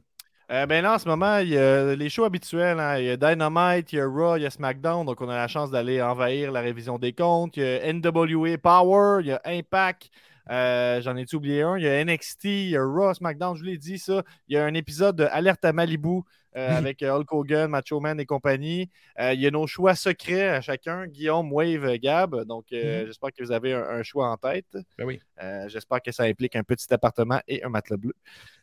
Euh, 0.49 0.65
ben 0.65 0.82
là, 0.82 0.95
en 0.95 0.98
ce 0.98 1.07
moment, 1.10 1.40
il 1.40 1.49
y 1.49 1.57
a 1.57 1.94
les 1.95 2.10
shows 2.10 2.24
habituels. 2.24 2.80
Hein. 2.80 2.99
Il 2.99 3.06
y 3.06 3.10
a 3.10 3.18
Dynamite, 3.18 3.91
il 3.91 3.98
y 3.98 3.99
a 3.99 4.07
Raw, 4.07 4.38
il 4.38 4.44
y 4.44 4.45
a 4.45 4.49
SmackDown. 4.49 5.06
Donc, 5.06 5.19
on 5.19 5.28
a 5.28 5.36
la 5.36 5.48
chance 5.49 5.72
d'aller 5.72 6.02
envahir 6.02 6.52
la 6.53 6.61
révision 6.61 6.98
des 6.98 7.11
comptes. 7.11 7.57
Il 7.57 7.64
y 7.64 7.65
a 7.65 7.94
NWA 7.94 8.57
Power, 8.57 9.22
il 9.22 9.28
y 9.28 9.32
a 9.34 9.41
Impact. 9.45 10.10
Euh, 10.49 11.02
j'en 11.02 11.15
ai-tu 11.15 11.36
oublié 11.36 11.61
un? 11.61 11.78
Il 11.78 11.84
y 11.84 11.88
a 11.88 12.03
NXT, 12.03 12.45
il 12.45 12.69
y 12.69 12.78
a 12.78 12.84
Raw, 12.84 13.14
SmackDown, 13.14 13.56
je 13.56 13.64
l'ai 13.64 13.78
dit 13.78 13.99
ça. 13.99 14.24
Il 14.48 14.56
y 14.56 14.57
a 14.57 14.65
un 14.65 14.74
épisode 14.74 15.15
de 15.15 15.26
Alerte 15.26 15.65
à 15.65 15.74
Malibu 15.74 16.24
euh, 16.57 16.69
avec 16.78 17.03
euh, 17.03 17.11
Hulk 17.11 17.32
Hogan, 17.32 17.69
Macho 17.69 17.99
Man 17.99 18.19
et 18.19 18.26
compagnie. 18.26 18.90
Euh, 19.19 19.34
il 19.34 19.41
y 19.41 19.48
a 19.48 19.52
nos 19.52 19.68
choix 19.68 19.95
secrets 19.95 20.49
à 20.49 20.61
chacun, 20.61 21.07
Guillaume, 21.07 21.52
Wave, 21.52 21.98
Gab. 21.98 22.44
Donc, 22.45 22.65
mhm. 22.72 23.06
j'espère 23.06 23.32
que 23.32 23.44
vous 23.44 23.52
avez 23.52 23.74
un, 23.74 24.03
choix 24.03 24.30
en 24.30 24.38
tête. 24.38 24.65
Ben 24.98 25.06
oui. 25.06 25.19
j'espère 25.68 26.02
que 26.02 26.11
ça 26.11 26.24
implique 26.24 26.56
un 26.56 26.64
petit 26.64 26.91
appartement 26.94 27.40
et 27.48 27.64
un 27.64 27.69
matelas 27.69 27.98
bleu. 27.98 28.14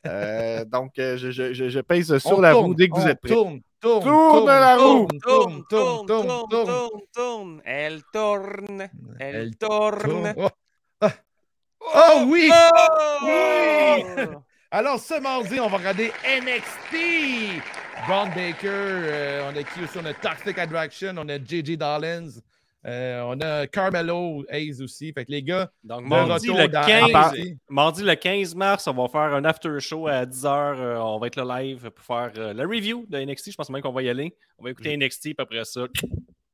donc, 0.70 0.92
je, 0.96 1.30
je, 1.30 1.52
je, 1.52 1.80
pèse 1.80 2.16
sur 2.18 2.40
la 2.40 2.54
roue 2.54 2.74
dès 2.74 2.88
que 2.88 2.96
vous 2.98 3.06
êtes 3.06 3.20
prêts. 3.20 3.32
Tourne, 3.32 3.60
tourne, 3.80 4.02
tourne, 4.02 4.46
la 4.46 4.76
roue. 4.76 5.06
Tourne, 5.22 5.64
tourne, 5.68 6.06
tourne, 6.06 6.48
tourne, 6.48 7.00
tourne, 7.12 7.60
Elle 7.64 8.02
tourne, 8.12 8.88
elle 9.18 9.56
tourne. 9.56 10.34
Oh, 10.36 10.46
ah. 10.46 10.50
Oh 11.94 12.24
oui! 12.26 12.50
Oh! 12.52 13.26
Oui! 13.26 14.26
Alors, 14.70 14.98
ce 14.98 15.20
mardi, 15.20 15.60
on 15.60 15.68
va 15.68 15.76
regarder 15.76 16.10
NXT. 16.24 17.62
Braun 18.08 18.26
Baker, 18.34 18.68
euh, 18.68 19.50
on 19.50 19.56
a 19.56 19.62
qui 19.62 19.84
aussi? 19.84 19.98
On 19.98 20.04
a 20.04 20.12
Toxic 20.12 20.58
Attraction, 20.58 21.14
on 21.16 21.28
a 21.28 21.38
JJ 21.38 21.76
Dollins, 21.76 22.40
euh, 22.84 23.22
on 23.22 23.40
a 23.40 23.66
Carmelo 23.68 24.44
Hayes 24.48 24.82
aussi. 24.82 25.12
Fait 25.12 25.24
que 25.24 25.30
les 25.30 25.42
gars, 25.42 25.70
Donc, 25.84 26.04
mardi, 26.06 26.48
le 26.48 26.66
15, 26.66 27.56
mardi 27.68 28.02
le 28.02 28.14
15 28.14 28.54
mars, 28.56 28.86
on 28.88 28.94
va 28.94 29.08
faire 29.08 29.34
un 29.34 29.44
after 29.44 29.78
show 29.78 30.08
à 30.08 30.26
10h. 30.26 30.46
Euh, 30.46 30.98
on 30.98 31.18
va 31.18 31.28
être 31.28 31.36
le 31.36 31.48
live 31.48 31.90
pour 31.90 32.04
faire 32.04 32.32
la 32.34 32.64
review 32.64 33.06
de 33.08 33.18
NXT. 33.18 33.52
Je 33.52 33.56
pense 33.56 33.70
même 33.70 33.80
qu'on 33.80 33.92
va 33.92 34.02
y 34.02 34.08
aller. 34.08 34.34
On 34.58 34.64
va 34.64 34.70
écouter 34.70 34.96
NXT, 34.96 35.22
puis 35.22 35.34
après 35.38 35.64
ça, 35.64 35.82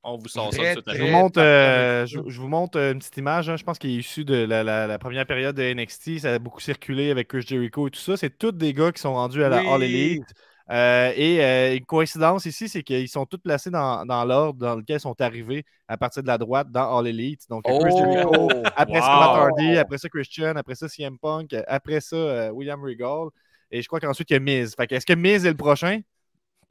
on 0.03 0.17
vous 0.17 0.29
sort 0.29 0.53
ça 0.53 0.75
tout 0.77 0.83
à 0.87 0.95
Je 0.95 1.03
vous 1.03 1.11
montre, 1.11 1.41
je, 1.41 2.41
vous 2.41 2.49
montre 2.49 2.79
une 2.79 2.99
petite 2.99 3.17
image. 3.17 3.49
Hein. 3.49 3.57
je 3.57 3.65
pense 3.65 3.79
qu'il 3.79 3.91
est 3.91 3.95
issu 3.95 4.25
de 4.25 4.35
la, 4.35 4.99
première 4.99 5.27
période 5.27 5.57
de 5.57 5.75
NXT. 5.75 6.21
Ça 6.21 6.35
a 6.35 6.39
beaucoup 6.39 6.61
circulé 6.61 7.11
avec 7.11 7.29
Chris 7.29 7.43
Jericho 7.47 7.89
et 7.89 7.91
tout 7.91 8.01
ça. 8.01 8.17
C'est 8.17 8.39
tous 8.39 8.53
des 8.53 8.73
gars 8.73 8.93
qui 8.93 9.01
sont 9.01 9.15
rendus 9.15 9.45
à 9.45 9.49
la 9.49 9.59
All 9.59 9.83
Elite. 9.83 10.33
Euh, 10.71 11.13
et 11.17 11.45
euh, 11.45 11.77
une 11.77 11.85
coïncidence 11.85 12.47
ici, 12.47 12.69
c'est 12.69 12.85
qu'ils 12.85 13.09
sont 13.09 13.27
tous 13.27 13.39
placés 13.39 13.71
dans, 13.71 14.25
l'ordre 14.25 14.61
dans 14.61 14.77
lequel 14.77 14.99
ils 14.99 15.01
sont 15.01 15.21
arrivés 15.21 15.65
à 15.89 15.97
partir 15.97 16.23
de 16.23 16.29
la 16.29 16.39
droite 16.39 16.71
dans 16.71 16.97
All 16.97 17.09
Elite. 17.09 17.49
Donc, 17.49 17.65
Chris 17.65 17.91
Jericho, 17.91 18.31
oh! 18.33 18.49
après 18.77 19.01
ça, 19.01 19.17
Matt 19.19 19.37
Hardy, 19.37 19.77
après 19.77 19.99
ça, 19.99 20.09
Christian, 20.09 20.55
après 20.55 20.77
ça, 20.77 20.89
CM 20.89 21.19
Punk, 21.19 21.57
après 21.67 22.01
ça, 22.01 22.17
euh, 22.17 22.51
William 22.51 22.81
Regal. 22.83 23.29
Et 23.73 23.83
je 23.83 23.89
crois 23.89 23.99
qu'ensuite, 23.99 24.31
il 24.31 24.35
y 24.35 24.37
a 24.37 24.41
Miz. 24.41 24.77
est-ce 24.79 25.07
que 25.07 25.15
Miz 25.15 25.45
est 25.45 25.51
le 25.51 25.57
prochain? 25.57 26.01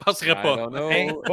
Je 0.00 0.04
penserais 0.04 0.42
pas. 0.42 0.68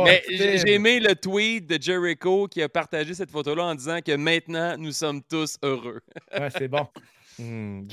Mais 0.03 0.23
j'ai 0.29 0.73
aimé 0.73 0.99
le 0.99 1.15
tweet 1.15 1.67
de 1.67 1.81
Jericho 1.81 2.47
qui 2.47 2.61
a 2.61 2.69
partagé 2.69 3.13
cette 3.13 3.31
photo-là 3.31 3.63
en 3.65 3.75
disant 3.75 3.99
que 4.05 4.15
maintenant, 4.15 4.75
nous 4.77 4.91
sommes 4.91 5.21
tous 5.21 5.57
heureux. 5.63 6.01
ouais, 6.37 6.49
c'est 6.57 6.67
bon. 6.67 6.87
Hmm, 7.39 7.83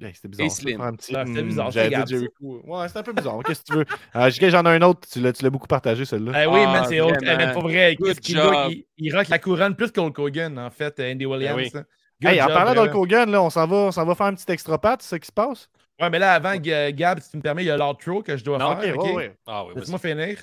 c'était 0.00 0.28
bizarre. 0.28 0.50
C'était 0.98 1.24
hmm, 1.24 1.46
bizarre. 1.46 1.66
Ouais, 2.40 2.88
c'était 2.88 2.98
un 2.98 3.02
peu 3.04 3.12
bizarre. 3.12 3.38
Qu'est-ce 3.46 3.60
que 3.60 3.66
tu 3.66 3.74
veux? 3.74 3.84
Euh, 4.16 4.50
J'en 4.50 4.64
ai 4.64 4.70
un 4.70 4.82
autre. 4.82 5.08
Tu 5.08 5.20
l'as 5.20 5.50
beaucoup 5.50 5.68
partagé, 5.68 6.04
celui-là. 6.04 6.42
Eh 6.42 6.46
oui, 6.48 6.60
mais 6.72 6.84
c'est 6.88 7.00
autre. 7.00 7.20
Mais 7.22 7.52
pour 7.52 7.62
vrai, 7.62 7.96
qu'est-ce 7.96 8.20
qu'il 8.20 8.36
il, 8.36 8.84
il 8.98 9.16
rock 9.16 9.28
la 9.28 9.38
couronne 9.38 9.76
plus 9.76 9.92
qu'Hulk 9.92 10.18
Hogan, 10.18 10.58
en 10.58 10.70
fait, 10.70 10.98
Andy 10.98 11.24
Williams. 11.24 11.70
Ben 12.20 12.30
hey, 12.30 12.42
en 12.42 12.48
parlant 12.48 12.82
d'Hulk 12.82 12.94
Hogan, 12.96 13.30
là, 13.30 13.42
on 13.42 13.50
s'en 13.50 13.66
va, 13.66 13.90
va 13.90 14.14
faire 14.14 14.26
un 14.26 14.34
petit 14.34 14.50
extra 14.50 14.76
pat, 14.76 15.00
c'est 15.00 15.16
ce 15.16 15.20
qui 15.20 15.26
se 15.26 15.32
passe? 15.32 15.68
Ouais, 16.00 16.10
mais 16.10 16.18
là, 16.20 16.34
avant, 16.34 16.54
Gab, 16.56 17.18
si 17.20 17.30
tu 17.30 17.36
me 17.38 17.42
permets, 17.42 17.64
il 17.64 17.66
y 17.66 17.70
a 17.70 17.76
l'outro 17.76 18.22
que 18.22 18.36
je 18.36 18.44
dois 18.44 18.58
faire. 18.58 18.78
Okay, 18.78 18.92
okay? 18.92 19.32
Ah, 19.46 19.64
oui, 19.64 19.72
Laisse-moi 19.76 19.98
finir. 19.98 20.38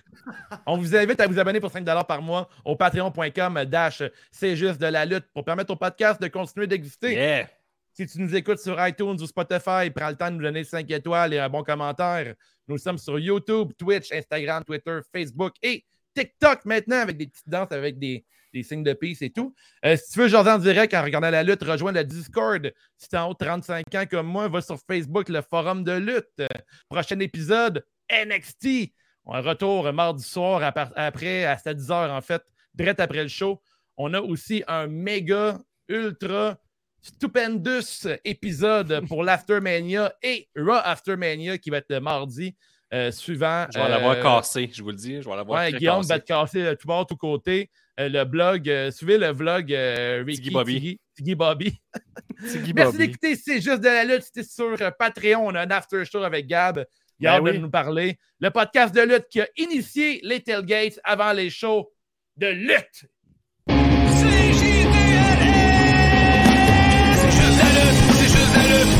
On 0.66 0.78
vous 0.78 0.96
invite 0.96 1.20
à 1.22 1.28
vous 1.28 1.40
abonner 1.40 1.62
pour 1.62 1.72
5 1.72 1.86
par 2.06 2.22
mois 2.22 2.50
au 2.66 2.76
patreon.com 2.76 3.64
dash 3.66 4.04
c'est 4.32 4.56
juste 4.58 4.82
de 4.82 4.88
la 4.88 5.06
lutte 5.06 5.26
pour 5.34 5.46
permettre 5.46 5.72
au 5.72 5.78
podcast 5.78 6.22
de 6.22 6.28
continuer 6.28 6.68
d'exister. 6.68 7.14
Yeah. 7.14 7.50
Si 7.94 8.06
tu 8.06 8.20
nous 8.20 8.36
écoutes 8.36 8.60
sur 8.60 8.76
iTunes 8.86 9.16
ou 9.22 9.26
Spotify, 9.26 9.90
prends 9.96 10.10
le 10.10 10.16
temps 10.18 10.30
de 10.30 10.36
nous 10.36 10.44
donner 10.44 10.66
5 10.66 10.92
étoiles 10.92 11.34
et 11.34 11.40
un 11.40 11.48
bon 11.48 11.64
commentaire. 11.64 12.36
Nous 12.68 12.78
sommes 12.78 12.98
sur 12.98 13.18
YouTube, 13.18 13.72
Twitch, 13.78 14.12
Instagram, 14.12 14.66
Twitter, 14.66 15.00
Facebook 15.14 15.54
et 15.62 15.86
TikTok 16.14 16.66
maintenant 16.66 17.00
avec 17.00 17.16
des 17.16 17.28
petites 17.28 17.48
danses 17.48 17.72
avec 17.72 17.98
des, 17.98 18.26
signes 18.64 18.84
de 18.84 18.94
peace 18.94 19.22
et 19.22 19.32
tout. 19.32 19.54
Euh, 19.86 19.96
si 19.96 20.12
tu 20.12 20.20
veux 20.20 20.28
jaser 20.28 20.50
en 20.50 20.58
direct 20.58 20.94
en 20.94 21.04
regardant 21.04 21.30
la 21.30 21.44
lutte, 21.44 21.64
rejoins 21.64 21.92
le 21.92 22.04
Discord. 22.04 22.72
Si 22.98 23.10
tu 23.10 23.16
es 23.16 23.20
en 23.20 23.30
haut 23.30 23.34
de 23.34 23.46
35 23.46 23.84
ans 23.96 24.06
comme 24.10 24.28
moi, 24.28 24.48
va 24.48 24.62
sur 24.62 24.78
Facebook, 24.88 25.30
le 25.30 25.42
forum 25.42 25.84
de 25.84 25.94
lutte. 25.94 26.48
Prochain 26.90 27.20
épisode, 27.20 27.86
NXT. 28.12 28.94
On 29.26 29.42
retour 29.42 29.92
mardi 29.92 30.24
soir 30.24 30.62
après, 30.96 31.46
à 31.46 31.56
10h 31.56 32.12
en 32.12 32.22
fait, 32.22 32.44
direct 32.74 33.00
après 33.00 33.24
le 33.24 33.30
show. 33.30 33.62
On 33.98 34.14
a 34.14 34.22
aussi 34.22 34.64
un 34.68 34.88
méga, 34.88 35.60
ultra 35.88 36.58
stupendous 37.02 38.08
épisode 38.24 39.06
pour 39.08 39.24
l'Aftermania 39.24 40.14
et 40.24 40.50
Raw 40.56 40.82
Aftermania 40.84 41.58
qui 41.58 41.70
va 41.70 41.78
être 41.78 41.90
le 41.90 42.00
mardi 42.00 42.56
euh, 42.94 43.12
suivant. 43.12 43.68
Je 43.74 43.80
vais 43.80 43.90
l'avoir 43.90 44.18
euh, 44.18 44.22
cassé, 44.22 44.70
je 44.74 44.82
vous 44.82 44.90
le 44.90 44.96
dis. 44.96 45.22
Je 45.22 45.30
vais 45.30 45.36
l'avoir 45.36 45.62
ouais, 45.62 45.74
Guillaume 45.74 46.04
va 46.04 46.20
te 46.20 46.26
casser 46.26 46.64
de 46.64 46.74
tout 46.74 46.88
bord, 46.88 47.06
tout 47.06 47.16
côté. 47.16 47.70
Euh, 48.00 48.10
le 48.10 48.26
blog, 48.26 48.72
suivez 48.92 49.18
le 49.18 49.32
vlog 49.32 49.74
Ricky 50.26 50.52
Bobby. 50.52 51.00
Tiggy 51.16 51.36
Bobby. 51.36 51.80
Merci 52.76 52.98
d'écouter 52.98 53.36
C'est 53.36 53.62
juste 53.62 53.80
de 53.80 53.88
la 53.88 54.04
lutte. 54.04 54.24
C'était 54.24 54.44
sur 54.44 54.76
Patreon. 55.00 55.48
On 55.48 55.56
a 55.56 55.62
un 55.62 55.72
after 55.72 56.04
show 56.06 56.24
avec 56.24 56.48
Gab. 56.48 56.86
Il 57.20 57.28
a 57.28 57.40
ben 57.40 57.62
nous 57.62 57.70
parler. 57.70 58.18
Le 58.40 58.50
podcast 58.50 58.94
de 58.94 59.02
lutte 59.02 59.28
qui 59.30 59.40
a 59.42 59.48
initié 59.56 60.20
les 60.24 60.42
tailgates 60.42 61.00
avant 61.04 61.32
les 61.32 61.50
shows 61.50 61.90
de 62.36 62.48
lutte. 62.48 63.06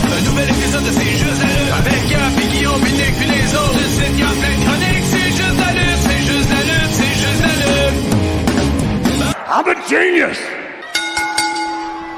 Un 0.08 0.22
nouvel 0.24 0.50
épisode 0.50 0.84
de 0.86 0.92
C'est 0.92 1.04
juste 1.04 1.42
la 1.42 1.48
lutte. 1.48 1.74
Avec 1.74 2.10
Gap 2.10 2.32
et 2.42 2.48
Guillaume, 2.56 2.82
puis 2.82 2.94
Nick, 2.94 3.16
puis 3.18 3.28
les 3.28 3.56
autres. 3.56 3.74
Le 3.74 3.88
site 3.90 4.18
Gap, 4.18 4.34
plein 4.40 4.78
de 4.78 4.95
I'm 9.58 9.66
a 9.70 9.88
genius! 9.88 10.65